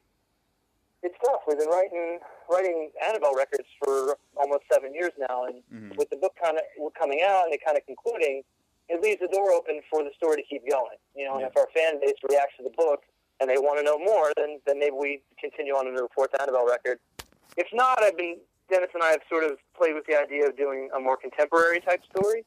it's 1.03 1.15
tough. 1.23 1.41
We've 1.47 1.57
been 1.57 1.69
writing 1.69 2.19
writing 2.49 2.91
Annabel 3.07 3.34
records 3.35 3.67
for 3.84 4.17
almost 4.38 4.63
seven 4.72 4.93
years 4.93 5.11
now, 5.17 5.45
and 5.45 5.63
Mhm. 5.72 5.97
with 5.97 6.09
the 6.09 6.17
book 6.17 6.35
kind 6.41 6.57
of 6.57 6.93
coming 6.93 7.22
out 7.22 7.45
and 7.45 7.53
it 7.53 7.63
kind 7.63 7.77
of 7.77 7.85
concluding, 7.85 8.43
it 8.89 9.01
leaves 9.01 9.19
the 9.19 9.27
door 9.27 9.51
open 9.51 9.81
for 9.89 10.03
the 10.03 10.11
story 10.13 10.38
to 10.38 10.43
keep 10.43 10.67
going. 10.69 10.97
You 11.15 11.26
know, 11.26 11.39
Yeah. 11.39 11.45
and 11.45 11.51
if 11.51 11.57
our 11.57 11.67
fan 11.72 11.99
base 11.99 12.15
reacts 12.30 12.55
to 12.57 12.63
the 12.63 12.69
book 12.72 13.03
and 13.39 13.49
they 13.49 13.57
want 13.57 13.77
to 13.80 13.84
know 13.84 13.97
more, 13.97 14.31
then 14.38 14.61
then 14.65 14.80
maybe 14.80 14.95
we 14.95 15.22
continue 15.39 15.76
on 15.76 15.88
in 15.88 15.95
the 15.95 16.07
fourth 16.15 16.39
Annabel 16.39 16.65
record. 16.65 16.99
If 17.57 17.72
not, 17.73 18.01
I've 18.03 18.17
been 18.17 18.39
Dennis 18.67 18.89
and 18.93 19.03
I 19.03 19.11
have 19.11 19.22
sort 19.30 19.43
of 19.43 19.59
played 19.76 19.93
with 19.93 20.05
the 20.07 20.15
idea 20.19 20.47
of 20.47 20.55
doing 20.57 20.89
a 20.93 20.99
more 20.99 21.17
contemporary 21.17 21.81
type 21.81 22.01
story. 22.05 22.43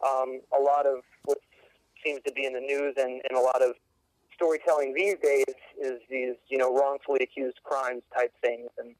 Um, 0.00 0.40
a 0.52 0.58
lot 0.58 0.86
of 0.86 1.04
what 1.24 1.38
seems 2.02 2.20
to 2.24 2.32
be 2.32 2.44
in 2.46 2.52
the 2.52 2.60
news 2.60 2.96
and, 2.96 3.22
and 3.28 3.38
a 3.38 3.40
lot 3.40 3.62
of 3.62 3.76
storytelling 4.34 4.94
these 4.94 5.16
days 5.22 5.44
is 5.80 6.00
these, 6.10 6.34
you 6.48 6.58
know, 6.58 6.74
wrongfully 6.74 7.20
accused 7.22 7.58
crimes 7.64 8.02
type 8.14 8.32
things. 8.42 8.68
And 8.78 8.94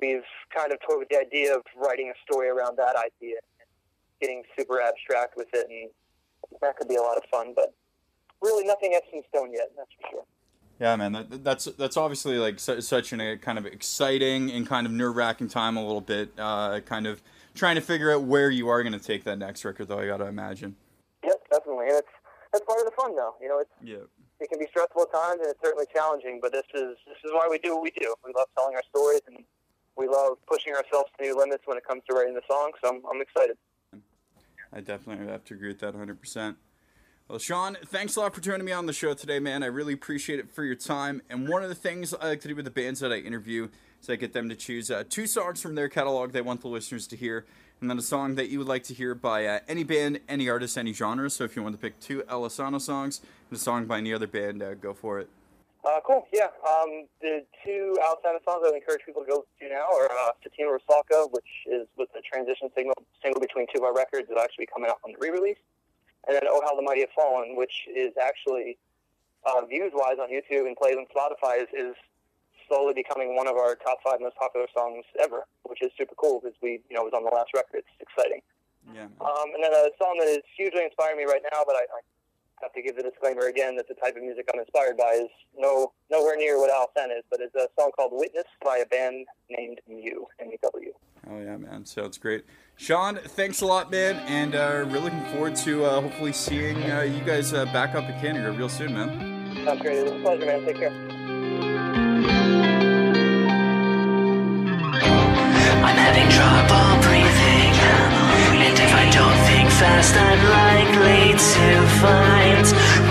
we've 0.00 0.24
kind 0.54 0.72
of 0.72 0.78
toyed 0.88 1.00
with 1.00 1.08
the 1.08 1.18
idea 1.18 1.54
of 1.54 1.62
writing 1.76 2.12
a 2.14 2.32
story 2.32 2.48
around 2.48 2.76
that 2.78 2.96
idea, 2.96 3.36
and 3.60 3.68
getting 4.20 4.42
super 4.58 4.80
abstract 4.80 5.36
with 5.36 5.48
it, 5.52 5.66
and 5.68 5.90
that 6.60 6.76
could 6.76 6.88
be 6.88 6.96
a 6.96 7.02
lot 7.02 7.16
of 7.16 7.24
fun. 7.30 7.52
But 7.54 7.74
really, 8.40 8.64
nothing 8.64 8.94
etched 8.94 9.12
in 9.12 9.22
stone 9.28 9.52
yet. 9.52 9.70
That's 9.76 9.90
for 10.00 10.08
sure. 10.10 10.24
Yeah, 10.80 10.96
man, 10.96 11.12
that, 11.12 11.44
that's 11.44 11.66
that's 11.66 11.96
obviously 11.96 12.38
like 12.38 12.58
su- 12.58 12.80
such 12.80 13.12
an, 13.12 13.20
a 13.20 13.36
kind 13.36 13.58
of 13.58 13.66
exciting 13.66 14.50
and 14.50 14.66
kind 14.66 14.86
of 14.86 14.92
nerve 14.92 15.14
wracking 15.14 15.48
time 15.48 15.76
a 15.76 15.84
little 15.84 16.00
bit. 16.00 16.32
Uh, 16.36 16.80
kind 16.80 17.06
of 17.06 17.22
trying 17.54 17.76
to 17.76 17.80
figure 17.80 18.10
out 18.10 18.22
where 18.22 18.50
you 18.50 18.68
are 18.68 18.82
going 18.82 18.92
to 18.92 18.98
take 18.98 19.24
that 19.24 19.38
next 19.38 19.64
record, 19.64 19.88
though. 19.88 19.98
I 19.98 20.06
got 20.06 20.16
to 20.16 20.26
imagine. 20.26 20.74
Yep, 21.24 21.50
definitely, 21.52 21.86
and 21.88 21.98
it's 21.98 22.08
that's 22.52 22.64
part 22.64 22.80
of 22.80 22.86
the 22.86 22.92
fun, 22.92 23.14
though. 23.14 23.34
You 23.40 23.48
know, 23.48 23.58
it's 23.60 23.70
Yeah. 23.82 23.96
It 24.42 24.50
can 24.50 24.58
be 24.58 24.66
stressful 24.70 25.02
at 25.02 25.12
times, 25.12 25.38
and 25.40 25.50
it's 25.50 25.60
certainly 25.62 25.86
challenging. 25.94 26.40
But 26.42 26.50
this 26.50 26.66
is 26.74 26.98
this 27.06 27.22
is 27.24 27.30
why 27.30 27.46
we 27.48 27.58
do 27.58 27.74
what 27.74 27.82
we 27.84 27.92
do. 27.92 28.12
We 28.26 28.32
love 28.36 28.48
telling 28.58 28.74
our 28.74 28.82
stories, 28.90 29.22
and 29.28 29.44
we 29.96 30.08
love 30.08 30.38
pushing 30.48 30.74
ourselves 30.74 31.10
to 31.16 31.24
new 31.24 31.38
limits 31.38 31.62
when 31.66 31.78
it 31.78 31.84
comes 31.86 32.02
to 32.10 32.16
writing 32.16 32.34
the 32.34 32.42
songs. 32.50 32.74
So 32.82 32.90
I'm, 32.90 33.02
I'm 33.08 33.20
excited. 33.20 33.56
I 34.72 34.80
definitely 34.80 35.26
have 35.28 35.44
to 35.44 35.54
agree 35.54 35.68
with 35.68 35.80
that 35.80 35.94
100%. 35.94 36.56
Well, 37.28 37.38
Shawn, 37.38 37.76
thanks 37.86 38.16
a 38.16 38.20
lot 38.20 38.34
for 38.34 38.40
joining 38.40 38.64
me 38.64 38.72
on 38.72 38.86
the 38.86 38.92
show 38.92 39.14
today, 39.14 39.38
man. 39.38 39.62
I 39.62 39.66
really 39.66 39.92
appreciate 39.92 40.38
it 40.38 40.50
for 40.50 40.64
your 40.64 40.74
time. 40.74 41.22
And 41.30 41.48
one 41.48 41.62
of 41.62 41.68
the 41.68 41.74
things 41.74 42.12
I 42.12 42.28
like 42.28 42.40
to 42.42 42.48
do 42.48 42.56
with 42.56 42.64
the 42.64 42.70
bands 42.70 43.00
that 43.00 43.12
I 43.12 43.16
interview 43.16 43.68
is 44.02 44.10
I 44.10 44.16
get 44.16 44.32
them 44.32 44.48
to 44.48 44.56
choose 44.56 44.90
uh, 44.90 45.04
two 45.08 45.26
songs 45.26 45.62
from 45.62 45.74
their 45.74 45.88
catalog 45.88 46.32
they 46.32 46.40
want 46.40 46.62
the 46.62 46.68
listeners 46.68 47.06
to 47.08 47.16
hear, 47.16 47.46
and 47.82 47.90
then 47.90 47.98
a 47.98 48.02
song 48.02 48.36
that 48.36 48.48
you 48.48 48.58
would 48.60 48.68
like 48.68 48.84
to 48.84 48.94
hear 48.94 49.12
by 49.12 49.44
uh, 49.44 49.58
any 49.66 49.82
band, 49.82 50.20
any 50.28 50.48
artist, 50.48 50.78
any 50.78 50.92
genre. 50.92 51.28
So 51.28 51.42
if 51.42 51.56
you 51.56 51.64
want 51.64 51.74
to 51.74 51.80
pick 51.80 51.98
two 51.98 52.22
Alesana 52.22 52.80
songs 52.80 53.20
and 53.50 53.58
a 53.58 53.60
song 53.60 53.86
by 53.86 53.98
any 53.98 54.14
other 54.14 54.28
band, 54.28 54.62
uh, 54.62 54.74
go 54.74 54.94
for 54.94 55.18
it. 55.18 55.28
Uh, 55.84 55.98
cool. 56.06 56.24
Yeah. 56.32 56.44
Um, 56.62 57.08
the 57.20 57.44
two 57.64 57.98
outside 58.04 58.38
songs 58.44 58.62
I 58.64 58.70
would 58.70 58.76
encourage 58.76 59.00
people 59.04 59.22
to 59.22 59.28
go 59.28 59.44
to 59.58 59.68
now 59.68 59.86
are 59.98 60.08
uh, 60.12 60.30
Fatima 60.44 60.78
Rusalka, 60.78 61.32
which 61.32 61.66
is 61.66 61.88
with 61.98 62.08
the 62.14 62.22
transition 62.22 62.70
signal 62.76 62.94
single 63.20 63.40
between 63.40 63.66
two 63.74 63.80
of 63.80 63.84
our 63.84 63.94
records 63.94 64.28
that 64.28 64.38
actually 64.38 64.66
coming 64.72 64.88
out 64.88 64.98
on 65.04 65.10
the 65.10 65.18
re-release, 65.18 65.58
and 66.28 66.36
then 66.36 66.44
Oh 66.48 66.62
How 66.64 66.76
the 66.76 66.82
Mighty 66.82 67.00
Have 67.00 67.10
Fallen, 67.16 67.56
which 67.56 67.88
is 67.92 68.12
actually 68.16 68.78
uh, 69.44 69.66
views-wise 69.66 70.22
on 70.22 70.30
YouTube 70.30 70.68
and 70.68 70.76
plays 70.76 70.94
on 70.94 71.06
Spotify 71.10 71.60
is, 71.60 71.68
is 71.74 71.96
slowly 72.72 72.94
becoming 72.94 73.36
one 73.36 73.46
of 73.46 73.56
our 73.56 73.76
top 73.76 73.98
five 74.02 74.20
most 74.20 74.36
popular 74.36 74.66
songs 74.74 75.04
ever, 75.20 75.44
which 75.64 75.82
is 75.82 75.90
super 75.98 76.14
cool 76.16 76.40
because 76.40 76.56
we, 76.62 76.80
you 76.88 76.96
know, 76.96 77.02
it 77.02 77.12
was 77.12 77.16
on 77.16 77.24
the 77.24 77.34
last 77.34 77.52
record. 77.54 77.84
It's 77.84 78.00
exciting. 78.00 78.40
Yeah. 78.94 79.12
Um, 79.20 79.52
and 79.54 79.62
then 79.62 79.72
a 79.72 79.92
song 80.00 80.16
that 80.18 80.28
is 80.28 80.42
hugely 80.56 80.82
inspiring 80.84 81.18
me 81.18 81.24
right 81.24 81.42
now, 81.52 81.62
but 81.66 81.76
I, 81.76 81.84
I 81.84 82.00
have 82.62 82.72
to 82.72 82.82
give 82.82 82.96
the 82.96 83.02
disclaimer 83.02 83.46
again 83.46 83.76
that 83.76 83.88
the 83.88 83.94
type 83.94 84.16
of 84.16 84.22
music 84.22 84.48
I'm 84.52 84.58
inspired 84.58 84.96
by 84.96 85.20
is 85.22 85.28
no 85.56 85.92
nowhere 86.10 86.36
near 86.36 86.58
what 86.58 86.70
Al 86.70 86.90
Sen 86.96 87.10
is, 87.10 87.22
but 87.30 87.40
it's 87.40 87.54
a 87.54 87.68
song 87.78 87.90
called 87.94 88.12
Witness 88.14 88.44
by 88.64 88.78
a 88.78 88.86
band 88.86 89.26
named 89.50 89.78
Mew, 89.86 90.26
M-E-W. 90.40 90.92
Oh 91.30 91.38
yeah, 91.40 91.56
man. 91.56 91.84
Sounds 91.84 92.18
great. 92.18 92.44
Shawn, 92.76 93.18
thanks 93.24 93.60
a 93.60 93.66
lot, 93.66 93.90
man, 93.90 94.16
and 94.26 94.54
uh, 94.54 94.84
really 94.88 95.04
looking 95.04 95.24
forward 95.26 95.56
to 95.56 95.84
uh, 95.84 96.00
hopefully 96.00 96.32
seeing 96.32 96.90
uh, 96.90 97.02
you 97.02 97.20
guys 97.20 97.52
uh, 97.52 97.66
back 97.66 97.94
up 97.94 98.08
in 98.08 98.18
Canada 98.20 98.50
real 98.50 98.68
soon, 98.68 98.94
man. 98.94 99.64
Sounds 99.64 99.80
great. 99.82 99.98
It 99.98 100.04
was 100.04 100.12
a 100.12 100.22
pleasure, 100.22 100.46
man. 100.46 100.64
Take 100.64 100.78
care. 100.78 101.21
I'm 105.86 105.98
having 106.06 106.28
trouble 106.30 106.88
breathing. 107.04 107.74
And 108.66 108.78
if 108.78 108.92
I 108.94 109.06
don't 109.10 109.38
think 109.50 109.68
fast, 109.80 110.14
I'm 110.14 110.42
likely 110.62 111.34
to 111.34 111.66
find 112.02 112.66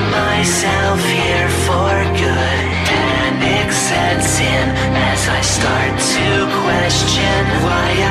myself 0.10 1.00
here 1.04 1.50
for 1.68 1.92
good. 2.16 2.64
Panic 2.88 3.72
sets 3.72 4.40
in 4.40 4.66
as 5.12 5.22
I 5.28 5.42
start 5.42 5.94
to 6.16 6.28
question 6.64 7.44
why 7.68 7.90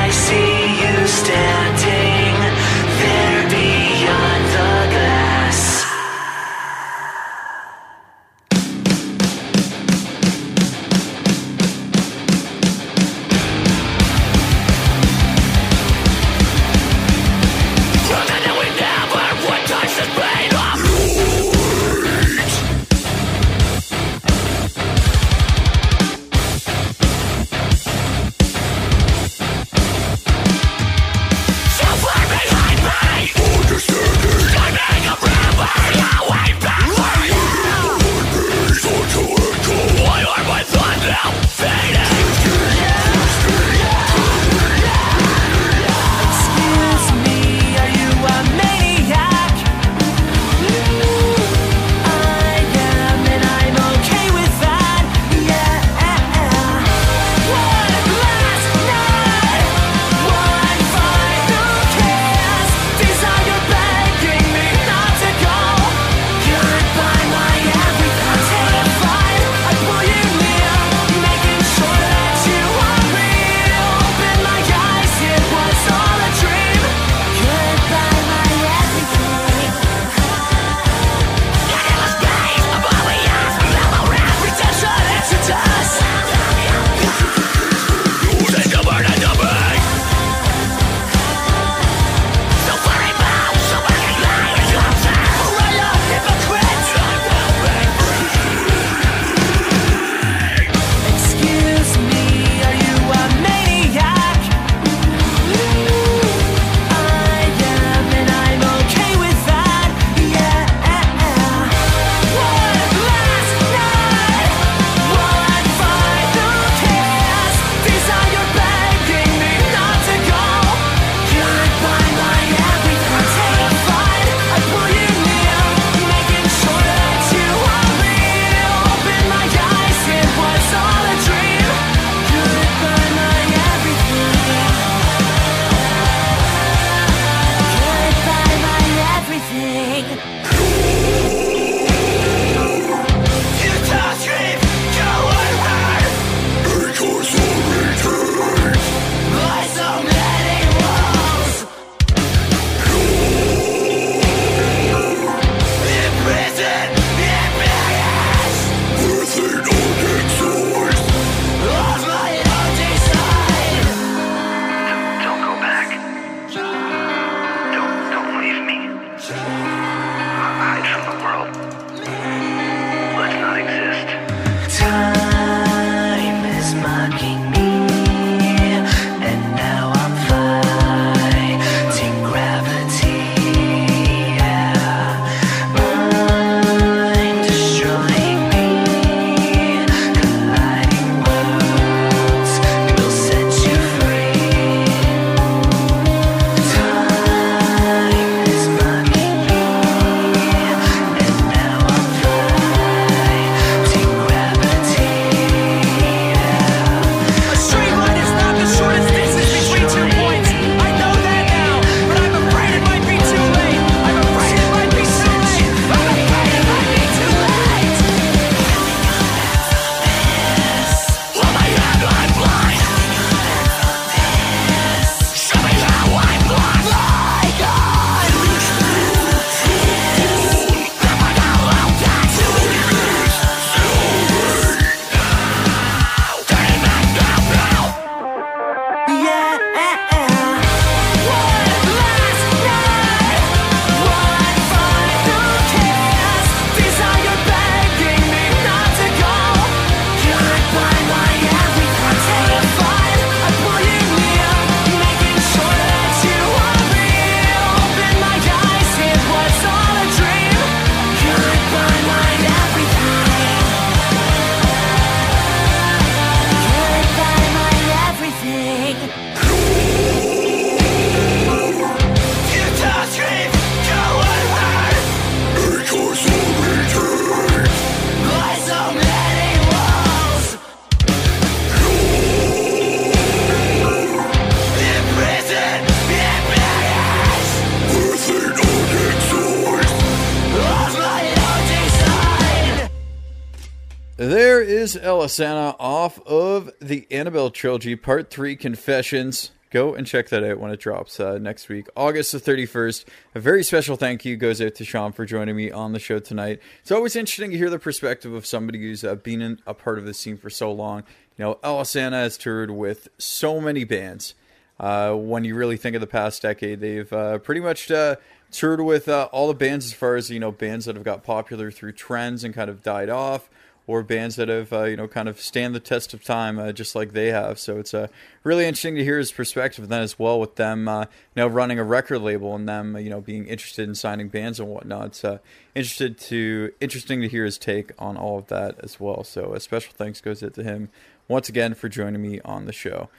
is 295.23 295.31
Alesana 295.39 295.75
off 295.79 296.19
of 296.25 296.71
the 296.79 297.05
Annabel 297.11 297.51
trilogy, 297.51 297.95
Part 297.95 298.29
3 298.29 298.55
Confessions. 298.55 299.51
Go 299.69 299.93
and 299.93 300.07
check 300.07 300.29
that 300.29 300.43
out 300.43 300.59
when 300.59 300.71
it 300.71 300.79
drops 300.79 301.19
uh, 301.19 301.37
next 301.37 301.69
week, 301.69 301.87
August 301.95 302.31
the 302.31 302.39
31st. 302.39 303.05
A 303.35 303.39
very 303.39 303.63
special 303.63 303.95
thank 303.95 304.25
you 304.25 304.35
goes 304.35 304.61
out 304.61 304.75
to 304.75 304.83
Shawn 304.83 305.11
for 305.11 305.25
joining 305.25 305.55
me 305.55 305.69
on 305.69 305.93
the 305.93 305.99
show 305.99 306.19
tonight. 306.19 306.59
It's 306.81 306.91
always 306.91 307.15
interesting 307.15 307.51
to 307.51 307.57
hear 307.57 307.69
the 307.69 307.77
perspective 307.77 308.33
of 308.33 308.45
somebody 308.45 308.79
who's 308.79 309.03
uh, 309.03 309.15
been 309.15 309.41
in, 309.41 309.59
a 309.67 309.73
part 309.73 309.99
of 309.99 310.05
the 310.05 310.13
scene 310.13 310.37
for 310.37 310.49
so 310.49 310.71
long. 310.71 311.03
You 311.37 311.45
know, 311.45 311.55
Alesana 311.63 312.13
has 312.13 312.37
toured 312.37 312.71
with 312.71 313.07
so 313.17 313.61
many 313.61 313.83
bands. 313.83 314.33
Uh, 314.79 315.13
when 315.13 315.43
you 315.43 315.55
really 315.55 315.77
think 315.77 315.95
of 315.95 316.01
the 316.01 316.07
past 316.07 316.41
decade, 316.41 316.79
they've 316.79 317.11
uh, 317.13 317.37
pretty 317.37 317.61
much 317.61 317.91
uh, 317.91 318.15
toured 318.49 318.81
with 318.81 319.07
uh, 319.07 319.29
all 319.31 319.47
the 319.47 319.53
bands 319.53 319.85
as 319.85 319.93
far 319.93 320.15
as, 320.15 320.31
you 320.31 320.39
know, 320.39 320.51
bands 320.51 320.85
that 320.85 320.95
have 320.95 321.05
got 321.05 321.23
popular 321.23 321.69
through 321.69 321.91
trends 321.91 322.43
and 322.43 322.55
kind 322.55 322.69
of 322.69 322.81
died 322.81 323.09
off 323.09 323.49
or 323.87 324.03
bands 324.03 324.35
that 324.35 324.47
have 324.47 324.71
uh, 324.71 324.83
you 324.83 324.95
know 324.95 325.07
kind 325.07 325.27
of 325.27 325.39
stand 325.39 325.73
the 325.75 325.79
test 325.79 326.13
of 326.13 326.23
time 326.23 326.59
uh, 326.59 326.71
just 326.71 326.95
like 326.95 327.13
they 327.13 327.27
have. 327.27 327.59
So 327.59 327.77
it's 327.77 327.93
uh, 327.93 328.07
really 328.43 328.65
interesting 328.65 328.95
to 328.95 329.03
hear 329.03 329.17
his 329.17 329.31
perspective 329.31 329.87
then 329.89 330.01
as 330.01 330.17
well 330.17 330.39
with 330.39 330.55
them 330.55 330.87
uh, 330.87 331.05
running 331.35 331.79
a 331.79 331.83
record 331.83 332.19
label 332.19 332.55
and 332.55 332.67
them 332.67 332.97
you 332.97 333.09
know 333.09 333.21
being 333.21 333.47
interested 333.47 333.87
in 333.87 333.95
signing 333.95 334.29
bands 334.29 334.59
and 334.59 334.69
whatnot. 334.69 335.07
It's 335.07 335.25
uh, 335.25 335.39
interested 335.75 336.17
to 336.19 336.71
interesting 336.79 337.21
to 337.21 337.27
hear 337.27 337.45
his 337.45 337.57
take 337.57 337.91
on 337.99 338.17
all 338.17 338.39
of 338.39 338.47
that 338.47 338.75
as 338.83 338.99
well. 338.99 339.23
So 339.23 339.53
a 339.53 339.59
special 339.59 339.93
thanks 339.95 340.21
goes 340.21 340.43
out 340.43 340.53
to 340.55 340.63
him 340.63 340.89
once 341.27 341.49
again 341.49 341.73
for 341.73 341.89
joining 341.89 342.21
me 342.21 342.39
on 342.41 342.65
the 342.65 342.73
show. 342.73 343.09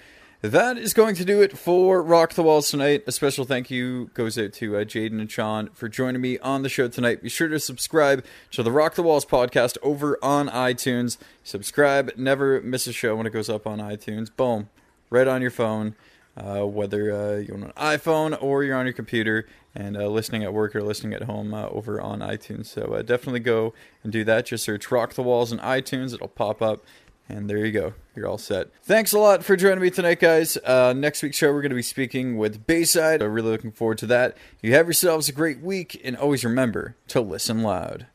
That 0.43 0.77
is 0.77 0.93
going 0.93 1.15
to 1.15 1.25
do 1.25 1.41
it 1.41 1.57
for 1.57 2.03
Rock 2.03 2.33
the 2.33 2.43
Walls 2.43 2.69
tonight. 2.69 3.05
A 3.07 3.13
special 3.13 3.45
thank 3.45 3.71
you 3.71 4.11
goes 4.13 4.37
out 4.37 4.53
to 4.55 4.77
uh, 4.77 4.83
Jayden 4.83 5.21
and 5.21 5.31
Shawn 5.31 5.69
for 5.73 5.89
joining 5.89 6.21
me 6.21 6.37
on 6.41 6.63
the 6.63 6.69
show 6.69 6.89
tonight. 6.89 7.23
Be 7.23 7.29
sure 7.29 7.47
to 7.47 7.61
subscribe 7.61 8.25
to 8.51 8.65
the 8.65 8.73
Rock 8.73 8.97
the 8.97 9.05
Walls 9.05 9.25
podcast 9.25 9.79
over 9.85 10.19
on 10.21 10.49
iTunes. 10.49 11.17
Subscribe, 11.45 12.11
never 12.17 12.61
miss 12.61 12.89
a 12.89 12.93
show 12.93 13.15
when 13.15 13.25
it 13.25 13.33
goes 13.33 13.49
up 13.49 13.69
on 13.69 13.79
iTunes. 13.79 14.35
Boom, 14.37 14.69
right 15.11 15.29
on 15.29 15.43
your 15.43 15.53
phone, 15.53 15.95
uh, 16.37 16.67
whether 16.67 17.13
uh, 17.13 17.37
you're 17.37 17.57
on 17.57 17.63
an 17.63 17.73
iPhone 17.77 18.37
or 18.43 18.65
you're 18.65 18.77
on 18.77 18.87
your 18.87 18.95
computer 18.95 19.47
and 19.77 19.97
uh, 19.97 20.09
listening 20.09 20.43
at 20.43 20.53
work 20.53 20.75
or 20.75 20.83
listening 20.83 21.15
at 21.15 21.23
home 21.23 21.55
uh, 21.55 21.69
over 21.69 22.01
on 22.01 22.19
iTunes. 22.19 22.67
So 22.67 22.95
uh, 22.95 23.03
definitely 23.03 23.39
go 23.39 23.75
and 24.03 24.13
do 24.13 24.25
that. 24.25 24.47
Just 24.47 24.65
search 24.65 24.91
Rock 24.91 25.15
the 25.15 25.23
Walls 25.23 25.53
on 25.53 25.61
iTunes, 25.61 26.13
it'll 26.13 26.27
pop 26.27 26.61
up. 26.61 26.85
And 27.29 27.49
there 27.49 27.65
you 27.65 27.73
go. 27.73 27.95
You're 28.15 28.27
all 28.27 28.39
set. 28.39 28.69
Thanks 28.83 29.13
a 29.13 29.19
lot 29.19 29.43
for 29.43 29.57
joining 29.57 29.81
me 29.81 29.91
tonight, 29.91 30.21
guys. 30.21 30.59
Uh, 30.59 30.93
next 30.93 31.23
week's 31.23 31.37
show, 31.37 31.53
we're 31.53 31.63
going 31.63 31.71
to 31.71 31.77
be 31.77 31.83
speaking 31.83 32.37
with 32.37 32.67
Bayside. 32.67 33.23
I'm 33.23 33.33
really 33.33 33.51
looking 33.51 33.73
forward 33.73 33.99
to 33.99 34.07
that. 34.07 34.37
You 34.61 34.75
have 34.75 34.87
yourselves 34.87 35.29
a 35.29 35.33
great 35.33 35.61
week, 35.61 36.01
and 36.05 36.17
always 36.17 36.45
remember 36.45 36.97
to 37.09 37.21
listen 37.21 37.63
loud. 37.63 38.07